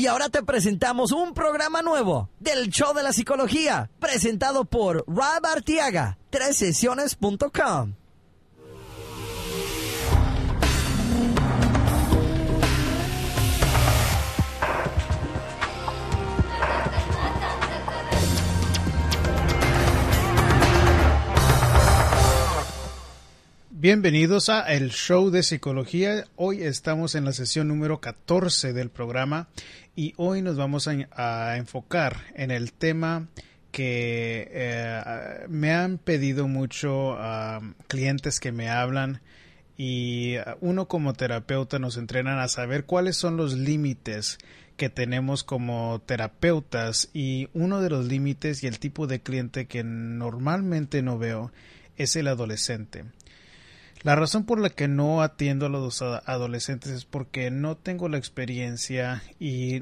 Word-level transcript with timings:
Y 0.00 0.06
ahora 0.06 0.30
te 0.30 0.42
presentamos 0.42 1.12
un 1.12 1.34
programa 1.34 1.82
nuevo 1.82 2.30
del 2.38 2.70
Show 2.70 2.94
de 2.94 3.02
la 3.02 3.12
Psicología, 3.12 3.90
presentado 3.98 4.64
por 4.64 5.04
Rob 5.06 5.44
Artiaga, 5.44 6.16
sesiones.com. 6.52 7.99
Bienvenidos 23.82 24.50
a 24.50 24.70
el 24.74 24.90
show 24.90 25.30
de 25.30 25.42
psicología. 25.42 26.26
Hoy 26.36 26.64
estamos 26.64 27.14
en 27.14 27.24
la 27.24 27.32
sesión 27.32 27.68
número 27.68 27.98
14 27.98 28.74
del 28.74 28.90
programa 28.90 29.48
y 29.96 30.12
hoy 30.18 30.42
nos 30.42 30.58
vamos 30.58 30.86
a, 30.86 31.56
enfocar 31.56 32.26
en 32.34 32.50
el 32.50 32.74
tema 32.74 33.28
que 33.72 34.50
eh, 34.52 35.00
me 35.48 35.72
han 35.72 35.96
pedido 35.96 36.46
mucho 36.46 37.16
clientes 37.88 38.38
que 38.38 38.52
me 38.52 38.68
hablan 38.68 39.22
y 39.78 40.34
uno 40.60 40.86
como 40.86 41.14
terapeuta 41.14 41.78
nos 41.78 41.96
entrenan 41.96 42.38
a 42.38 42.48
saber 42.48 42.84
cuáles 42.84 43.16
son 43.16 43.38
los 43.38 43.54
límites 43.54 44.36
que 44.76 44.90
tenemos 44.90 45.42
como 45.42 46.02
terapeutas 46.04 47.08
y 47.14 47.48
uno 47.54 47.80
de 47.80 47.88
los 47.88 48.04
límites 48.04 48.62
y 48.62 48.66
el 48.66 48.78
tipo 48.78 49.06
de 49.06 49.22
cliente 49.22 49.64
que 49.64 49.84
normalmente 49.84 51.00
no 51.00 51.16
veo 51.16 51.50
es 51.96 52.14
el 52.16 52.28
adolescente. 52.28 53.06
La 54.02 54.16
razón 54.16 54.44
por 54.44 54.58
la 54.58 54.70
que 54.70 54.88
no 54.88 55.20
atiendo 55.20 55.66
a 55.66 55.68
los 55.68 56.00
adolescentes 56.00 56.90
es 56.90 57.04
porque 57.04 57.50
no 57.50 57.76
tengo 57.76 58.08
la 58.08 58.16
experiencia 58.16 59.22
y 59.38 59.80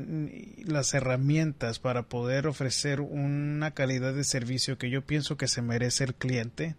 las 0.65 0.93
herramientas 0.93 1.79
para 1.79 2.03
poder 2.09 2.49
ofrecer 2.49 3.01
una 3.01 3.71
calidad 3.73 4.15
de 4.15 4.25
servicio 4.25 4.77
que 4.77 4.91
yo 4.91 5.07
pienso 5.07 5.37
que 5.37 5.47
se 5.47 5.63
merece 5.63 6.03
el 6.03 6.15
cliente, 6.17 6.75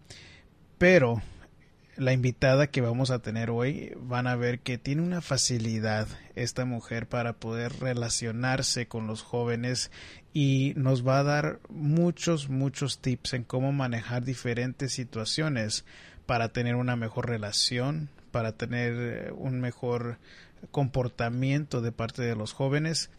pero 0.78 1.22
la 1.96 2.12
invitada 2.12 2.68
que 2.68 2.82
vamos 2.82 3.10
a 3.10 3.20
tener 3.20 3.50
hoy 3.50 3.94
van 3.98 4.28
a 4.28 4.36
ver 4.36 4.60
que 4.60 4.78
tiene 4.78 5.02
una 5.02 5.22
facilidad 5.22 6.08
esta 6.36 6.66
mujer 6.66 7.08
para 7.08 7.34
poder 7.34 7.74
relacionarse 7.80 8.88
con 8.88 9.08
los 9.08 9.22
jóvenes 9.22 9.92
y 10.34 10.74
nos 10.76 11.08
va 11.08 11.20
a 11.20 11.24
dar 11.24 11.60
muchos, 11.70 12.50
muchos 12.50 13.00
tips 13.00 13.34
en 13.34 13.44
cómo 13.44 13.72
manejar 13.72 14.24
diferentes 14.24 14.94
situaciones 14.94 15.86
para 16.30 16.50
tener 16.50 16.76
una 16.76 16.96
mejor 16.96 17.28
relación, 17.28 18.08
para 18.32 18.52
tener 18.52 18.94
eh, 19.00 19.32
un 19.32 19.60
mejor 19.60 20.20
comportamiento 20.70 21.82
de 21.82 21.92
parte 21.92 22.22
de 22.22 22.36
los 22.36 22.54
jóvenes. 22.54 23.10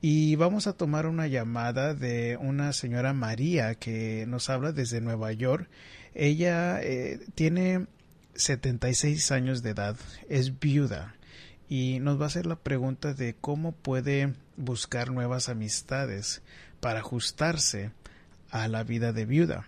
Y 0.00 0.36
vamos 0.36 0.68
a 0.68 0.72
tomar 0.74 1.06
una 1.06 1.26
llamada 1.26 1.92
de 1.92 2.38
una 2.40 2.72
señora 2.72 3.14
María 3.14 3.74
que 3.74 4.26
nos 4.28 4.48
habla 4.48 4.70
desde 4.70 5.00
Nueva 5.00 5.32
York. 5.32 5.68
Ella 6.14 6.80
eh, 6.80 7.18
tiene 7.34 7.86
76 8.36 9.32
años 9.32 9.64
de 9.64 9.70
edad, 9.70 9.96
es 10.28 10.60
viuda 10.60 11.16
y 11.68 11.98
nos 11.98 12.20
va 12.20 12.26
a 12.26 12.28
hacer 12.28 12.46
la 12.46 12.54
pregunta 12.54 13.12
de 13.12 13.34
cómo 13.34 13.72
puede 13.72 14.34
buscar 14.56 15.10
nuevas 15.10 15.48
amistades 15.48 16.42
para 16.78 17.00
ajustarse 17.00 17.90
a 18.52 18.68
la 18.68 18.84
vida 18.84 19.12
de 19.12 19.26
viuda. 19.26 19.66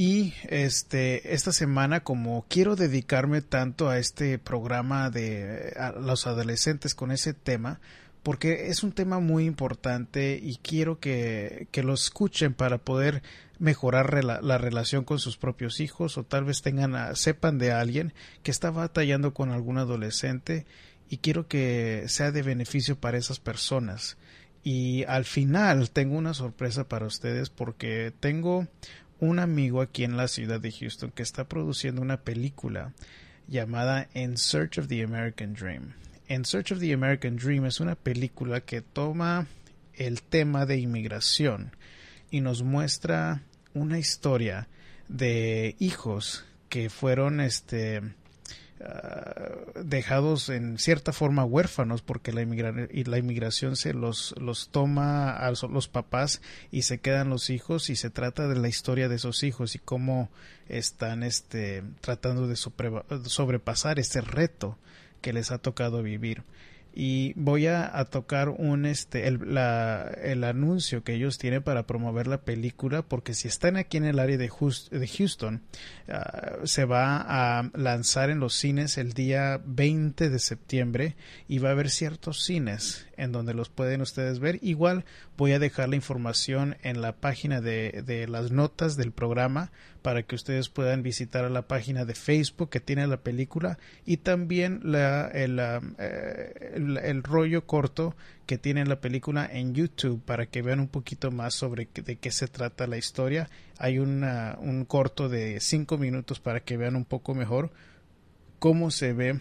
Y 0.00 0.32
este, 0.44 1.34
esta 1.34 1.50
semana, 1.50 2.04
como 2.04 2.46
quiero 2.48 2.76
dedicarme 2.76 3.42
tanto 3.42 3.88
a 3.88 3.98
este 3.98 4.38
programa 4.38 5.10
de 5.10 5.74
los 6.00 6.28
adolescentes 6.28 6.94
con 6.94 7.10
ese 7.10 7.34
tema, 7.34 7.80
porque 8.22 8.68
es 8.68 8.84
un 8.84 8.92
tema 8.92 9.18
muy 9.18 9.44
importante 9.44 10.38
y 10.40 10.58
quiero 10.62 11.00
que, 11.00 11.66
que 11.72 11.82
lo 11.82 11.94
escuchen 11.94 12.54
para 12.54 12.78
poder 12.78 13.24
mejorar 13.58 14.22
la 14.22 14.56
relación 14.56 15.02
con 15.02 15.18
sus 15.18 15.36
propios 15.36 15.80
hijos 15.80 16.16
o 16.16 16.22
tal 16.22 16.44
vez 16.44 16.62
tengan 16.62 17.16
sepan 17.16 17.58
de 17.58 17.72
alguien 17.72 18.14
que 18.44 18.52
está 18.52 18.70
batallando 18.70 19.34
con 19.34 19.50
algún 19.50 19.78
adolescente 19.78 20.64
y 21.08 21.16
quiero 21.16 21.48
que 21.48 22.04
sea 22.06 22.30
de 22.30 22.42
beneficio 22.42 22.94
para 23.00 23.18
esas 23.18 23.40
personas. 23.40 24.16
Y 24.62 25.02
al 25.04 25.24
final 25.24 25.90
tengo 25.90 26.16
una 26.16 26.34
sorpresa 26.34 26.88
para 26.88 27.06
ustedes 27.06 27.50
porque 27.50 28.12
tengo 28.20 28.68
un 29.20 29.38
amigo 29.38 29.80
aquí 29.80 30.04
en 30.04 30.16
la 30.16 30.28
ciudad 30.28 30.60
de 30.60 30.72
Houston 30.72 31.10
que 31.10 31.22
está 31.22 31.48
produciendo 31.48 32.02
una 32.02 32.22
película 32.22 32.92
llamada 33.48 34.08
In 34.14 34.36
Search 34.36 34.78
of 34.78 34.88
the 34.88 35.02
American 35.02 35.54
Dream. 35.54 35.94
In 36.28 36.44
Search 36.44 36.72
of 36.72 36.78
the 36.80 36.92
American 36.92 37.36
Dream 37.36 37.64
es 37.64 37.80
una 37.80 37.94
película 37.94 38.60
que 38.60 38.82
toma 38.82 39.46
el 39.94 40.22
tema 40.22 40.66
de 40.66 40.78
inmigración 40.78 41.74
y 42.30 42.40
nos 42.40 42.62
muestra 42.62 43.42
una 43.74 43.98
historia 43.98 44.68
de 45.08 45.74
hijos 45.78 46.44
que 46.68 46.90
fueron 46.90 47.40
este 47.40 48.02
Ah, 48.80 49.56
dejados 49.82 50.50
en 50.50 50.78
cierta 50.78 51.12
forma 51.12 51.44
huérfanos 51.44 52.00
porque 52.00 52.32
la, 52.32 52.42
y 52.42 53.04
la 53.04 53.18
inmigración 53.18 53.74
se 53.74 53.92
los, 53.92 54.36
los 54.40 54.68
toma 54.68 55.32
a 55.32 55.50
los 55.50 55.88
papás 55.88 56.42
y 56.70 56.82
se 56.82 56.98
quedan 56.98 57.28
los 57.28 57.50
hijos 57.50 57.90
y 57.90 57.96
se 57.96 58.10
trata 58.10 58.46
de 58.46 58.54
la 58.54 58.68
historia 58.68 59.08
de 59.08 59.16
esos 59.16 59.42
hijos 59.42 59.74
y 59.74 59.80
cómo 59.80 60.30
están 60.68 61.24
este, 61.24 61.82
tratando 62.00 62.46
de 62.46 62.54
sobrepasar 62.56 63.98
ese 63.98 64.20
reto 64.20 64.78
que 65.22 65.32
les 65.32 65.50
ha 65.50 65.58
tocado 65.58 66.02
vivir 66.02 66.44
y 67.00 67.32
voy 67.36 67.68
a, 67.68 68.04
tocar 68.10 68.48
un 68.48 68.84
este 68.84 69.28
el, 69.28 69.56
el, 70.20 70.42
anuncio 70.42 71.04
que 71.04 71.14
ellos 71.14 71.38
tienen 71.38 71.62
para 71.62 71.86
promover 71.86 72.26
la 72.26 72.40
película 72.40 73.02
porque 73.02 73.34
si 73.34 73.46
están 73.46 73.76
aquí 73.76 73.98
en 73.98 74.04
el 74.04 74.18
área 74.18 74.36
de, 74.36 74.50
de 74.90 75.06
Houston 75.06 75.62
ah, 76.08 76.56
se 76.64 76.84
va 76.84 77.58
a 77.58 77.70
lanzar 77.74 78.30
en 78.30 78.40
los 78.40 78.54
cines 78.54 78.98
el 78.98 79.12
día 79.12 79.60
20 79.64 80.28
de 80.28 80.38
septiembre 80.40 81.14
y 81.46 81.58
va 81.58 81.68
a 81.68 81.72
haber 81.72 81.88
ciertos 81.88 82.42
cines 82.42 83.06
en 83.18 83.32
donde 83.32 83.52
los 83.52 83.68
pueden 83.68 84.00
ustedes 84.00 84.38
ver 84.38 84.58
igual 84.62 85.04
voy 85.36 85.52
a 85.52 85.58
dejar 85.58 85.88
la 85.88 85.96
información 85.96 86.76
en 86.82 87.02
la 87.02 87.12
página 87.12 87.60
de, 87.60 88.02
de 88.06 88.26
las 88.26 88.50
notas 88.50 88.96
del 88.96 89.12
programa 89.12 89.70
para 90.02 90.22
que 90.22 90.36
ustedes 90.36 90.68
puedan 90.68 91.02
visitar 91.02 91.50
la 91.50 91.62
página 91.62 92.04
de 92.04 92.14
Facebook 92.14 92.70
que 92.70 92.80
tiene 92.80 93.06
la 93.06 93.18
película 93.18 93.78
y 94.06 94.18
también 94.18 94.80
la, 94.82 95.28
el, 95.28 95.58
eh, 95.98 96.72
el, 96.74 97.22
rollo 97.22 97.66
corto 97.66 98.14
que 98.46 98.58
tiene 98.58 98.84
la 98.86 99.00
película 99.00 99.48
en 99.50 99.74
YouTube 99.74 100.22
para 100.24 100.46
que 100.46 100.62
vean 100.62 100.80
un 100.80 100.88
poquito 100.88 101.30
más 101.30 101.54
sobre 101.54 101.88
de 101.92 102.16
qué 102.16 102.30
se 102.30 102.48
trata 102.48 102.86
la 102.86 102.96
historia. 102.96 103.50
Hay 103.78 103.98
un 103.98 104.86
corto 104.88 105.28
de 105.28 105.60
cinco 105.60 105.98
minutos 105.98 106.40
para 106.40 106.60
que 106.60 106.76
vean 106.76 106.96
un 106.96 107.04
poco 107.04 107.34
mejor 107.34 107.70
cómo 108.58 108.90
se 108.90 109.12
ve 109.12 109.40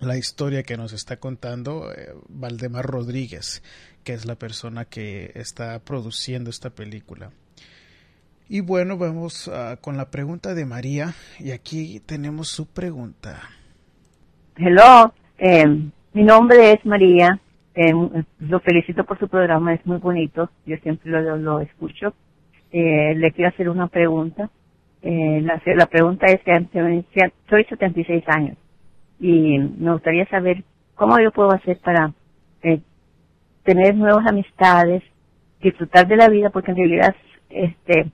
la 0.00 0.16
historia 0.16 0.62
que 0.62 0.76
nos 0.76 0.92
está 0.92 1.16
contando 1.16 1.92
eh, 1.92 2.14
Valdemar 2.28 2.86
Rodríguez, 2.86 3.62
que 4.04 4.12
es 4.12 4.26
la 4.26 4.36
persona 4.36 4.84
que 4.84 5.32
está 5.34 5.78
produciendo 5.80 6.50
esta 6.50 6.70
película. 6.70 7.30
Y 8.48 8.60
bueno, 8.60 8.96
vamos 8.96 9.50
ah, 9.52 9.76
con 9.80 9.96
la 9.96 10.10
pregunta 10.10 10.54
de 10.54 10.64
María 10.64 11.12
y 11.38 11.50
aquí 11.50 12.00
tenemos 12.00 12.48
su 12.48 12.66
pregunta. 12.66 13.40
Hello, 14.56 15.12
eh, 15.36 15.66
mi 16.14 16.22
nombre 16.22 16.72
es 16.72 16.84
María. 16.86 17.38
Eh, 17.74 17.92
lo 18.40 18.60
felicito 18.60 19.04
por 19.04 19.18
su 19.18 19.28
programa, 19.28 19.74
es 19.74 19.84
muy 19.84 19.98
bonito. 19.98 20.50
Yo 20.64 20.76
siempre 20.78 21.10
lo, 21.10 21.60
escucho. 21.60 22.14
Eh, 22.72 23.14
le 23.14 23.32
quiero 23.32 23.50
hacer 23.50 23.68
una 23.68 23.88
pregunta. 23.88 24.50
La, 25.00 25.62
la, 25.64 25.86
pregunta 25.86 26.26
es 26.26 26.40
que 26.42 27.32
soy 27.48 27.64
76 27.64 28.24
años 28.26 28.56
y 29.20 29.58
me 29.58 29.92
gustaría 29.92 30.26
saber 30.26 30.64
cómo 30.94 31.18
yo 31.20 31.30
puedo 31.32 31.50
hacer 31.52 31.78
para 31.78 32.12
tener 33.64 33.94
nuevas 33.94 34.26
amistades, 34.26 35.02
disfrutar 35.60 36.06
de 36.08 36.16
la 36.16 36.28
vida, 36.28 36.50
porque 36.50 36.70
en 36.70 36.78
realidad 36.78 37.14
este 37.50 38.10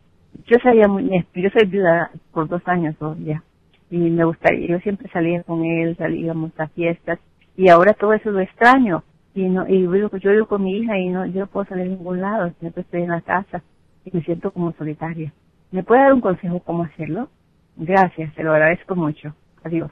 yo 0.46 0.56
salía 0.62 0.88
muy, 0.88 1.08
yo 1.34 1.50
soy 1.50 1.66
viuda 1.68 2.10
por 2.32 2.48
dos 2.48 2.62
años 2.66 2.96
ya 3.20 3.42
y 3.88 3.98
me 3.98 4.24
gustaría, 4.24 4.66
yo 4.66 4.80
siempre 4.80 5.08
salía 5.10 5.44
con 5.44 5.64
él, 5.64 5.96
salíamos 5.96 6.50
a 6.58 6.66
fiestas 6.68 7.20
y 7.56 7.68
ahora 7.68 7.92
todo 7.92 8.14
eso 8.14 8.30
lo 8.30 8.40
extraño 8.40 9.04
y 9.34 9.44
no 9.44 9.68
y 9.68 9.82
yo, 9.82 10.16
yo 10.16 10.32
vivo 10.32 10.46
con 10.46 10.64
mi 10.64 10.78
hija 10.78 10.98
y 10.98 11.08
no 11.08 11.24
yo 11.26 11.40
no 11.40 11.46
puedo 11.46 11.66
salir 11.66 11.86
a 11.86 11.90
ningún 11.90 12.20
lado, 12.20 12.52
siempre 12.58 12.82
estoy 12.82 13.02
en 13.02 13.10
la 13.10 13.20
casa 13.20 13.62
y 14.04 14.10
me 14.12 14.22
siento 14.22 14.50
como 14.50 14.72
solitaria. 14.72 15.32
¿Me 15.70 15.82
puede 15.82 16.02
dar 16.02 16.14
un 16.14 16.20
consejo 16.20 16.60
cómo 16.60 16.84
hacerlo? 16.84 17.28
Gracias, 17.76 18.34
se 18.34 18.42
lo 18.42 18.52
agradezco 18.52 18.94
mucho. 18.94 19.34
Adiós. 19.62 19.90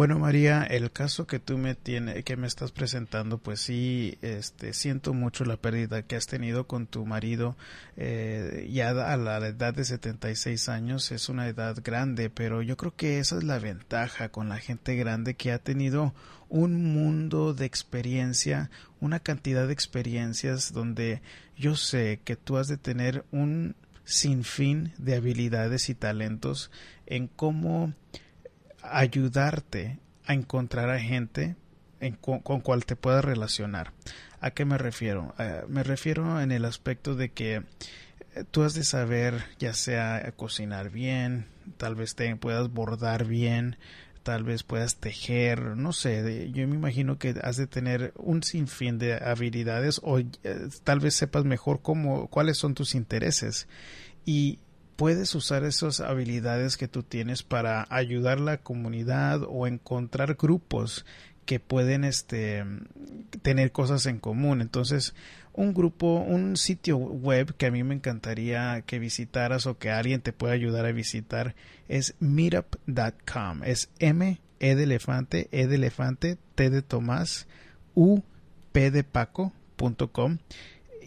Bueno, 0.00 0.18
María, 0.18 0.62
el 0.62 0.90
caso 0.90 1.26
que 1.26 1.38
tú 1.38 1.58
me 1.58 1.74
tiene, 1.74 2.22
que 2.22 2.38
me 2.38 2.46
estás 2.46 2.72
presentando, 2.72 3.36
pues 3.36 3.60
sí, 3.60 4.16
este, 4.22 4.72
siento 4.72 5.12
mucho 5.12 5.44
la 5.44 5.58
pérdida 5.58 6.00
que 6.00 6.16
has 6.16 6.26
tenido 6.26 6.66
con 6.66 6.86
tu 6.86 7.04
marido. 7.04 7.54
Eh, 7.98 8.70
ya 8.72 8.92
a 8.92 9.16
la 9.18 9.46
edad 9.46 9.74
de 9.74 9.84
76 9.84 10.70
años 10.70 11.12
es 11.12 11.28
una 11.28 11.48
edad 11.48 11.76
grande, 11.84 12.30
pero 12.30 12.62
yo 12.62 12.78
creo 12.78 12.96
que 12.96 13.18
esa 13.18 13.36
es 13.36 13.44
la 13.44 13.58
ventaja 13.58 14.30
con 14.30 14.48
la 14.48 14.56
gente 14.56 14.96
grande 14.96 15.34
que 15.34 15.52
ha 15.52 15.58
tenido 15.58 16.14
un 16.48 16.94
mundo 16.94 17.52
de 17.52 17.66
experiencia, 17.66 18.70
una 19.00 19.20
cantidad 19.20 19.66
de 19.66 19.74
experiencias 19.74 20.72
donde 20.72 21.20
yo 21.58 21.76
sé 21.76 22.20
que 22.24 22.36
tú 22.36 22.56
has 22.56 22.68
de 22.68 22.78
tener 22.78 23.26
un 23.32 23.76
sinfín 24.04 24.94
de 24.96 25.16
habilidades 25.16 25.90
y 25.90 25.94
talentos 25.94 26.70
en 27.04 27.26
cómo 27.28 27.92
ayudarte 28.82 29.98
a 30.26 30.34
encontrar 30.34 30.90
a 30.90 31.00
gente 31.00 31.56
con, 32.20 32.40
cual 32.40 32.84
te 32.84 32.96
puedas 32.96 33.24
relacionar. 33.24 33.92
¿A 34.40 34.52
qué 34.52 34.64
me 34.64 34.78
refiero? 34.78 35.34
Eh, 35.38 35.62
me 35.68 35.82
refiero 35.82 36.40
en 36.40 36.50
el 36.50 36.64
aspecto 36.64 37.14
de 37.14 37.30
que 37.30 37.56
eh, 37.56 38.44
tú 38.50 38.62
has 38.62 38.74
de 38.74 38.84
saber 38.84 39.44
ya 39.58 39.74
sea 39.74 40.32
cocinar 40.36 40.90
bien, 40.90 41.46
tal 41.76 41.94
vez 41.94 42.14
te 42.14 42.34
puedas 42.36 42.72
bordar 42.72 43.26
bien, 43.26 43.76
tal 44.22 44.44
vez 44.44 44.62
puedas 44.62 44.96
tejer, 44.96 45.76
no 45.76 45.92
sé, 45.92 46.50
yo 46.52 46.66
me 46.68 46.76
imagino 46.76 47.18
que 47.18 47.34
has 47.42 47.56
de 47.56 47.66
tener 47.66 48.12
un 48.16 48.42
sinfín 48.42 48.98
de 48.98 49.14
habilidades 49.14 50.00
o 50.02 50.18
eh, 50.18 50.30
tal 50.84 51.00
vez 51.00 51.14
sepas 51.14 51.44
mejor 51.44 51.80
cómo, 51.82 52.28
cuáles 52.28 52.58
son 52.58 52.74
tus 52.74 52.94
intereses 52.94 53.66
y 54.24 54.58
puedes 55.00 55.34
usar 55.34 55.64
esas 55.64 56.00
habilidades 56.00 56.76
que 56.76 56.86
tú 56.86 57.02
tienes 57.02 57.42
para 57.42 57.86
ayudar 57.88 58.36
a 58.36 58.42
la 58.42 58.56
comunidad 58.58 59.40
o 59.48 59.66
encontrar 59.66 60.34
grupos 60.34 61.06
que 61.46 61.58
pueden 61.58 62.04
este 62.04 62.66
tener 63.40 63.72
cosas 63.72 64.04
en 64.04 64.18
común. 64.18 64.60
Entonces, 64.60 65.14
un 65.54 65.72
grupo, 65.72 66.16
un 66.20 66.58
sitio 66.58 66.98
web 66.98 67.56
que 67.56 67.64
a 67.64 67.70
mí 67.70 67.82
me 67.82 67.94
encantaría 67.94 68.82
que 68.82 68.98
visitaras 68.98 69.66
o 69.66 69.78
que 69.78 69.90
alguien 69.90 70.20
te 70.20 70.34
pueda 70.34 70.52
ayudar 70.52 70.84
a 70.84 70.92
visitar 70.92 71.54
es 71.88 72.14
meetup.com. 72.20 73.64
Es 73.64 73.88
M 74.00 74.38
E 74.58 74.74
de 74.74 74.82
elefante, 74.82 75.48
E 75.50 75.66
de 75.66 75.76
elefante, 75.76 76.36
T 76.54 76.68
de 76.68 76.82
Tomás, 76.82 77.46
U 77.94 78.20
P 78.72 78.90
de 78.90 79.02
Paco.com 79.02 80.36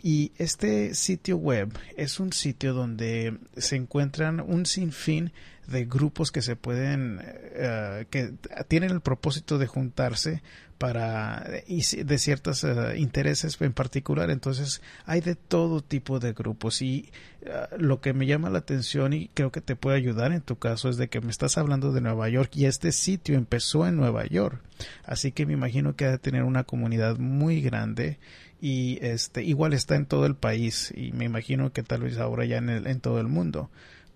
y 0.03 0.33
este 0.37 0.93
sitio 0.95 1.37
web 1.37 1.71
es 1.95 2.19
un 2.19 2.33
sitio 2.33 2.73
donde 2.73 3.37
se 3.55 3.77
encuentran 3.77 4.41
un 4.41 4.65
sinfín 4.65 5.31
de 5.65 5.85
grupos 5.85 6.33
que 6.33 6.41
se 6.41 6.57
pueden, 6.57 7.21
eh, 7.23 8.05
que 8.09 8.33
tienen 8.67 8.91
el 8.91 8.99
propósito 8.99 9.57
de 9.57 9.67
juntarse 9.67 10.43
para 10.83 11.45
de 11.45 12.17
ciertos 12.17 12.65
eh, 12.65 12.97
intereses 12.97 13.57
en 13.61 13.71
particular. 13.71 14.29
Entonces 14.29 14.81
hay 15.05 15.21
de 15.21 15.35
todo 15.35 15.79
tipo 15.79 16.19
de 16.19 16.33
grupos 16.33 16.81
y 16.81 17.09
eh, 17.43 17.51
lo 17.77 18.01
que 18.01 18.11
me 18.11 18.25
llama 18.25 18.49
la 18.49 18.59
atención 18.59 19.13
y 19.13 19.29
creo 19.33 19.49
que 19.49 19.61
te 19.61 19.77
puede 19.77 19.95
ayudar 19.95 20.33
en 20.33 20.41
tu 20.41 20.57
caso 20.57 20.89
es 20.89 20.97
de 20.97 21.07
que 21.07 21.21
me 21.21 21.31
estás 21.31 21.57
hablando 21.57 21.93
de 21.93 22.01
Nueva 22.01 22.27
York 22.27 22.51
y 22.57 22.65
este 22.65 22.91
sitio 22.91 23.35
empezó 23.35 23.87
en 23.87 23.95
Nueva 23.95 24.25
York. 24.25 24.61
Así 25.05 25.31
que 25.31 25.45
me 25.45 25.53
imagino 25.53 25.95
que 25.95 26.03
ha 26.03 26.11
de 26.11 26.17
tener 26.17 26.43
una 26.43 26.65
comunidad 26.65 27.17
muy 27.17 27.61
grande 27.61 28.19
y 28.59 28.99
este 29.01 29.41
igual 29.41 29.71
está 29.71 29.95
en 29.95 30.05
todo 30.05 30.25
el 30.25 30.35
país 30.35 30.93
y 30.93 31.13
me 31.13 31.23
imagino 31.23 31.71
que 31.71 31.83
tal 31.83 32.01
vez 32.01 32.17
ahora 32.17 32.43
ya 32.43 32.57
en, 32.57 32.69
en 32.69 32.99
todo 32.99 33.21
el 33.21 33.29
mundo 33.29 33.69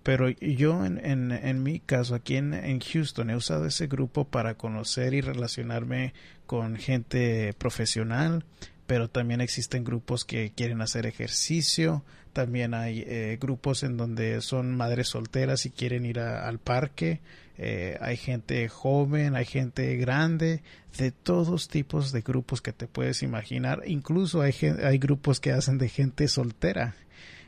pero 0.08 0.30
yo 0.30 0.86
en, 0.86 1.04
en, 1.04 1.32
en 1.32 1.62
mi 1.62 1.80
caso 1.80 2.14
aquí 2.14 2.36
en, 2.36 2.54
en, 2.54 2.80
Houston 2.80 3.28
he 3.28 3.36
usado 3.36 3.66
ese 3.66 3.88
grupo 3.88 4.24
para 4.24 4.54
conocer 4.54 5.12
y 5.12 5.20
relacionarme 5.20 6.14
con 6.46 6.76
gente 6.76 7.52
profesional 7.58 8.42
pero 8.86 9.10
también 9.10 9.42
existen 9.42 9.84
grupos 9.84 10.24
que 10.24 10.50
quieren 10.56 10.80
hacer 10.80 11.04
ejercicio 11.04 12.04
también 12.32 12.72
hay 12.72 13.04
eh, 13.06 13.36
grupos 13.38 13.82
en 13.82 13.98
donde 13.98 14.40
son 14.40 14.74
madres 14.74 15.08
solteras 15.08 15.66
y 15.66 15.70
quieren 15.72 16.06
ir 16.06 16.20
al 16.20 16.58
parque 16.58 17.20
eh, 17.58 17.98
hay 18.00 18.16
gente 18.16 18.66
joven, 18.70 19.36
hay 19.36 19.44
gente 19.44 19.94
grande, 19.96 20.62
de 20.96 21.10
todos 21.10 21.68
tipos 21.68 22.12
de 22.12 22.20
grupos 22.22 22.62
que 22.62 22.72
te 22.72 22.86
puedes 22.86 23.24
imaginar. 23.24 23.82
Incluso 23.84 24.42
hay, 24.42 24.54
hay 24.84 24.98
grupos 24.98 25.40
que 25.40 25.50
hacen 25.50 25.76
de 25.76 25.88
gente 25.88 26.28
soltera. 26.28 26.94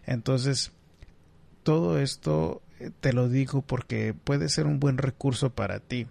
Entonces, 0.06 0.72
todo 1.62 1.98
esto 1.98 2.62
eh, 2.80 2.90
te 3.00 3.12
lo 3.12 3.28
digo 3.28 3.62
porque 3.62 4.14
puede 4.14 4.48
ser 4.48 4.66
un 4.66 4.80
buen 4.80 4.98
recurso 4.98 5.50
para 5.50 5.80
ti. 5.80 6.06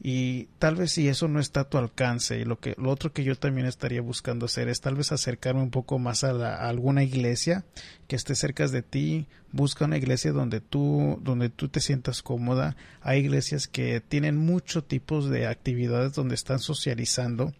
Y 0.00 0.44
tal 0.60 0.76
vez 0.76 0.92
si 0.92 1.08
eso 1.08 1.26
no 1.26 1.40
está 1.40 1.60
a 1.60 1.68
tu 1.68 1.76
alcance 1.76 2.38
y 2.38 2.44
lo 2.44 2.60
que 2.60 2.74
lo 2.78 2.90
otro 2.90 3.12
que 3.12 3.24
yo 3.24 3.34
también 3.34 3.66
estaría 3.66 4.00
buscando 4.00 4.46
hacer 4.46 4.68
es 4.68 4.80
tal 4.80 4.94
vez 4.94 5.10
acercarme 5.10 5.60
un 5.60 5.70
poco 5.70 5.98
más 5.98 6.22
a, 6.22 6.68
alguna 6.68 7.02
iglesia 7.02 7.64
que 8.06 8.14
esté 8.14 8.36
cerca 8.36 8.68
de 8.68 8.82
ti. 8.82 9.26
Busca 9.50 9.86
una 9.86 9.96
iglesia 9.96 10.30
donde 10.30 10.60
tú 10.60 11.18
donde 11.22 11.48
tú 11.48 11.68
te 11.68 11.80
sientas 11.80 12.22
cómoda. 12.22 12.76
Hay 13.00 13.20
iglesias 13.20 13.66
que 13.66 14.00
tienen 14.00 14.36
muchos 14.36 14.86
tipos 14.86 15.28
de 15.30 15.48
actividades 15.48 16.12
donde 16.12 16.36
están 16.36 16.60
socializando. 16.60 17.52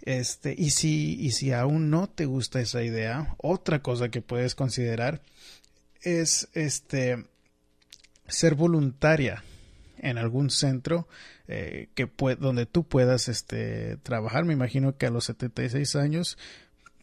Este 0.00 0.54
y 0.56 0.70
si 0.70 1.20
y 1.20 1.32
si 1.32 1.52
aún 1.52 1.90
no 1.90 2.06
te 2.06 2.24
gusta 2.24 2.60
esa 2.60 2.82
idea 2.82 3.34
otra 3.38 3.82
cosa 3.82 4.08
que 4.08 4.22
puedes 4.22 4.54
considerar 4.54 5.20
es 6.04 6.48
este 6.52 7.26
ser 8.28 8.54
voluntaria 8.54 9.42
en 9.98 10.18
algún 10.18 10.50
centro 10.50 11.08
eh, 11.48 11.88
que 11.94 12.08
donde 12.38 12.66
tú 12.66 12.84
puedas 12.84 13.28
este, 13.28 13.96
trabajar. 13.98 14.44
Me 14.44 14.52
imagino 14.52 14.96
que 14.96 15.06
a 15.06 15.10
los 15.10 15.24
76 15.24 15.96
años 15.96 16.38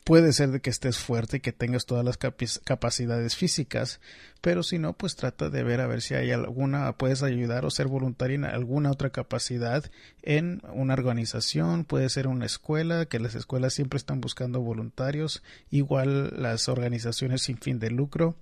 puede 0.03 0.33
ser 0.33 0.49
de 0.49 0.61
que 0.61 0.69
estés 0.69 0.97
fuerte 0.97 1.37
y 1.37 1.39
que 1.41 1.51
tengas 1.51 1.85
todas 1.85 2.03
las 2.03 2.17
capacidades 2.17 3.35
físicas, 3.35 3.99
pero 4.41 4.63
si 4.63 4.79
no, 4.79 4.93
pues 4.93 5.15
trata 5.15 5.49
de 5.49 5.63
ver 5.63 5.79
a 5.79 5.87
ver 5.87 6.01
si 6.01 6.15
hay 6.15 6.31
alguna, 6.31 6.91
puedes 6.97 7.21
ayudar 7.21 7.65
o 7.65 7.69
ser 7.69 7.87
voluntario 7.87 8.35
en 8.35 8.45
alguna 8.45 8.91
otra 8.91 9.11
capacidad 9.11 9.83
en 10.23 10.61
una 10.73 10.95
organización, 10.95 11.85
puede 11.85 12.09
ser 12.09 12.27
una 12.27 12.45
escuela, 12.45 13.05
que 13.05 13.19
las 13.19 13.35
escuelas 13.35 13.73
siempre 13.73 13.97
están 13.97 14.21
buscando 14.21 14.61
voluntarios, 14.61 15.43
igual 15.69 16.33
las 16.41 16.67
organizaciones 16.67 17.43
sin 17.43 17.57
fin 17.57 17.77
de 17.77 17.91
lucro, 17.91 18.35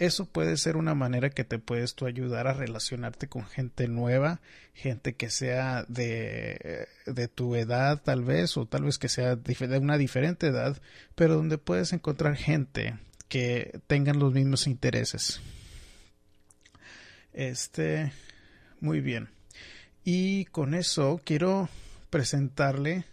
eso 0.00 0.24
puede 0.24 0.56
ser 0.56 0.78
una 0.78 0.94
manera 0.94 1.28
que 1.28 1.44
te 1.44 1.58
puedes 1.58 1.94
tú 1.94 2.06
ayudar 2.06 2.46
a 2.46 2.54
relacionarte 2.54 3.28
con 3.28 3.44
gente 3.44 3.86
nueva, 3.86 4.40
gente 4.72 5.14
que 5.14 5.28
sea 5.28 5.84
de, 5.88 6.88
de 7.04 7.28
tu 7.28 7.54
edad 7.54 8.00
tal 8.02 8.24
vez, 8.24 8.56
o 8.56 8.64
tal 8.64 8.84
vez 8.84 8.96
que 8.96 9.10
sea 9.10 9.36
de 9.36 9.78
una 9.78 9.98
diferente 9.98 10.46
edad, 10.46 10.80
pero 11.14 11.36
donde 11.36 11.58
puedes 11.58 11.92
encontrar 11.92 12.36
gente 12.36 12.96
que 13.28 13.78
tengan 13.86 14.18
los 14.18 14.32
mismos 14.32 14.66
intereses. 14.66 15.42
Este, 17.34 18.10
muy 18.80 19.02
bien. 19.02 19.28
Y 20.02 20.46
con 20.46 20.74
eso 20.74 21.20
quiero 21.24 21.68
presentarle 22.08 23.04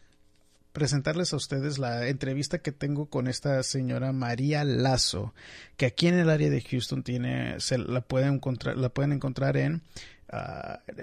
presentarles 0.77 1.33
a 1.33 1.38
ustedes 1.38 1.79
la 1.79 2.07
entrevista 2.07 2.60
que 2.60 2.72
tengo 2.72 3.07
con 3.07 3.27
esta 3.27 3.63
señora 3.63 4.12
María 4.12 4.63
Lazo, 4.63 5.34
que 5.75 5.88
aquí 5.88 6.05
en 6.05 6.19
el 6.19 6.29
área 6.29 6.51
de 6.51 6.62
Houston 6.62 7.01
tiene, 7.01 7.60
se 7.60 7.79
la 7.79 8.01
pueden 8.01 8.36
encontrar, 8.36 8.77
la 8.77 8.89
pueden 8.89 9.12
encontrar 9.12 9.57
en 9.57 9.81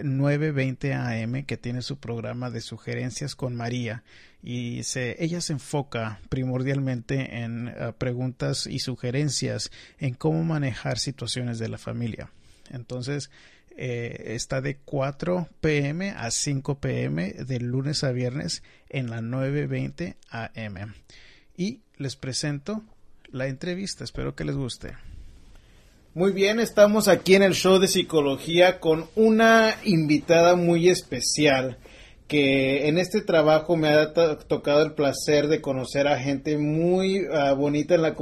920 0.00 0.94
ah, 0.94 1.08
AM, 1.08 1.42
que 1.42 1.56
tiene 1.56 1.82
su 1.82 1.98
programa 1.98 2.50
de 2.50 2.60
sugerencias 2.60 3.34
con 3.34 3.56
María. 3.56 4.04
Y 4.44 4.84
se, 4.84 5.16
ella 5.18 5.40
se 5.40 5.54
enfoca 5.54 6.20
primordialmente 6.28 7.40
en 7.42 7.66
ah, 7.66 7.96
preguntas 7.98 8.68
y 8.68 8.78
sugerencias 8.78 9.72
en 9.98 10.14
cómo 10.14 10.44
manejar 10.44 11.00
situaciones 11.00 11.58
de 11.58 11.68
la 11.68 11.78
familia. 11.78 12.30
Entonces, 12.70 13.28
eh, 13.76 14.34
está 14.34 14.60
de 14.60 14.76
4 14.76 15.48
pm 15.60 16.10
a 16.10 16.30
5 16.30 16.78
pm 16.80 17.32
de 17.32 17.60
lunes 17.60 18.04
a 18.04 18.12
viernes 18.12 18.62
en 18.88 19.10
la 19.10 19.20
9.20 19.20 20.16
am. 20.30 20.94
Y 21.56 21.80
les 21.96 22.16
presento 22.16 22.82
la 23.30 23.46
entrevista, 23.48 24.04
espero 24.04 24.34
que 24.34 24.44
les 24.44 24.56
guste. 24.56 24.92
Muy 26.14 26.32
bien, 26.32 26.60
estamos 26.60 27.08
aquí 27.08 27.34
en 27.34 27.42
el 27.42 27.54
show 27.54 27.80
de 27.80 27.88
psicología 27.88 28.78
con 28.78 29.08
una 29.16 29.74
invitada 29.82 30.54
muy 30.54 30.88
especial 30.88 31.78
que 32.26 32.88
en 32.88 32.96
este 32.96 33.20
trabajo 33.20 33.76
me 33.76 33.88
ha 33.88 34.12
tocado 34.12 34.82
el 34.82 34.94
placer 34.94 35.48
de 35.48 35.60
conocer 35.60 36.08
a 36.08 36.18
gente 36.18 36.56
muy 36.56 37.26
ah, 37.30 37.52
bonita 37.52 37.96
en 37.96 38.02
la, 38.02 38.16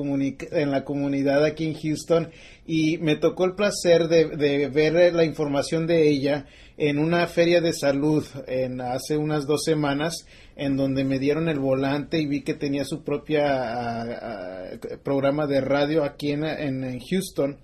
en 0.50 0.70
la 0.72 0.84
comunidad 0.84 1.44
aquí 1.44 1.66
en 1.66 1.74
Houston 1.74 2.30
y 2.66 2.98
me 2.98 3.14
tocó 3.14 3.44
el 3.44 3.54
placer 3.54 4.08
de, 4.08 4.68
ver 4.68 5.14
la 5.14 5.24
información 5.24 5.86
de 5.86 6.08
ella 6.08 6.46
en 6.78 6.98
una 6.98 7.28
feria 7.28 7.60
de 7.60 7.72
salud 7.72 8.24
en 8.48 8.80
hace 8.80 9.16
unas 9.16 9.46
dos 9.46 9.62
semanas 9.64 10.26
en 10.56 10.76
donde 10.76 11.04
me 11.04 11.20
dieron 11.20 11.48
el 11.48 11.60
volante 11.60 12.20
y 12.20 12.26
vi 12.26 12.42
que 12.42 12.54
tenía 12.54 12.84
su 12.84 13.04
propia 13.04 13.44
ah, 13.46 14.18
ah, 14.20 14.96
programa 15.04 15.46
de 15.46 15.60
radio 15.60 16.02
aquí 16.02 16.32
en, 16.32 16.44
en 16.44 16.98
Houston 16.98 17.56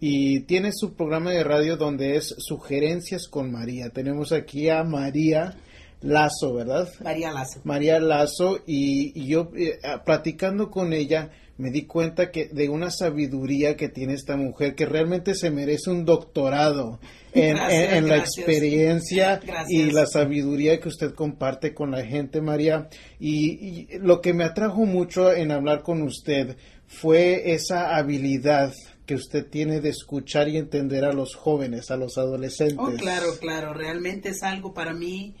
y 0.00 0.40
tiene 0.40 0.70
su 0.72 0.94
programa 0.94 1.32
de 1.32 1.44
radio 1.44 1.76
donde 1.76 2.16
es 2.16 2.34
sugerencias 2.38 3.28
con 3.28 3.52
María. 3.52 3.90
Tenemos 3.90 4.32
aquí 4.32 4.68
a 4.68 4.82
María 4.82 5.54
Lazo, 6.02 6.54
¿verdad? 6.54 6.88
María 7.02 7.32
Lazo. 7.32 7.60
María 7.64 8.00
Lazo, 8.00 8.60
y, 8.66 9.26
yo 9.26 9.50
eh, 9.56 9.78
platicando 10.04 10.70
con 10.70 10.92
ella 10.92 11.30
me 11.58 11.70
di 11.70 11.82
cuenta 11.82 12.30
que 12.30 12.48
de 12.48 12.68
una 12.68 12.90
sabiduría 12.90 13.76
que 13.76 13.88
tiene 13.88 14.14
esta 14.14 14.36
mujer 14.36 14.74
que 14.74 14.86
realmente 14.86 15.34
se 15.34 15.50
merece 15.50 15.90
un 15.90 16.04
doctorado 16.04 16.98
en, 17.34 18.08
la 18.08 18.16
experiencia 18.16 19.40
y 19.68 19.90
la 19.90 20.06
sabiduría 20.06 20.80
que 20.80 20.88
usted 20.88 21.14
comparte 21.14 21.72
con 21.72 21.90
la 21.90 22.04
gente, 22.04 22.40
María. 22.40 22.88
y, 23.20 23.86
lo 23.98 24.20
que 24.20 24.32
me 24.32 24.44
atrajo 24.44 24.84
mucho 24.86 25.32
en 25.32 25.52
hablar 25.52 25.82
con 25.82 26.02
usted 26.02 26.56
fue 26.86 27.52
esa 27.54 27.96
habilidad 27.96 28.72
que 29.06 29.14
usted 29.14 29.46
tiene 29.46 29.80
de 29.80 29.88
escuchar 29.88 30.48
y 30.48 30.56
entender 30.56 31.04
a 31.04 31.12
los 31.12 31.34
jóvenes, 31.34 31.90
a 31.90 31.96
los 31.96 32.18
adolescentes. 32.18 32.78
Oh, 32.78 32.92
claro, 32.92 33.26
claro, 33.40 33.74
realmente 33.74 34.30
es 34.30 34.42
algo 34.42 34.72
para 34.74 34.92
mí, 34.92 35.34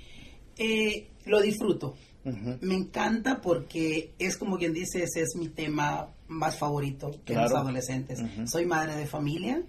eh, 0.56 1.08
lo 1.26 1.40
disfruto. 1.40 1.94
Me 2.24 2.74
encanta 2.74 3.40
porque 3.40 4.12
es 4.18 4.36
como 4.36 4.56
quien 4.56 4.72
dice, 4.72 5.02
ese 5.02 5.22
es 5.22 5.34
mi 5.34 5.48
tema 5.48 6.08
más 6.28 6.56
favorito 6.56 7.10
que 7.24 7.34
los 7.34 7.52
adolescentes. 7.52 8.20
Soy 8.46 8.64
madre 8.64 8.94
de 8.94 9.06
familia, 9.06 9.62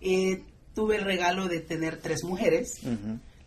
eh, 0.00 0.44
tuve 0.74 0.96
el 0.96 1.04
regalo 1.04 1.48
de 1.48 1.60
tener 1.60 1.98
tres 2.00 2.22
mujeres, 2.22 2.80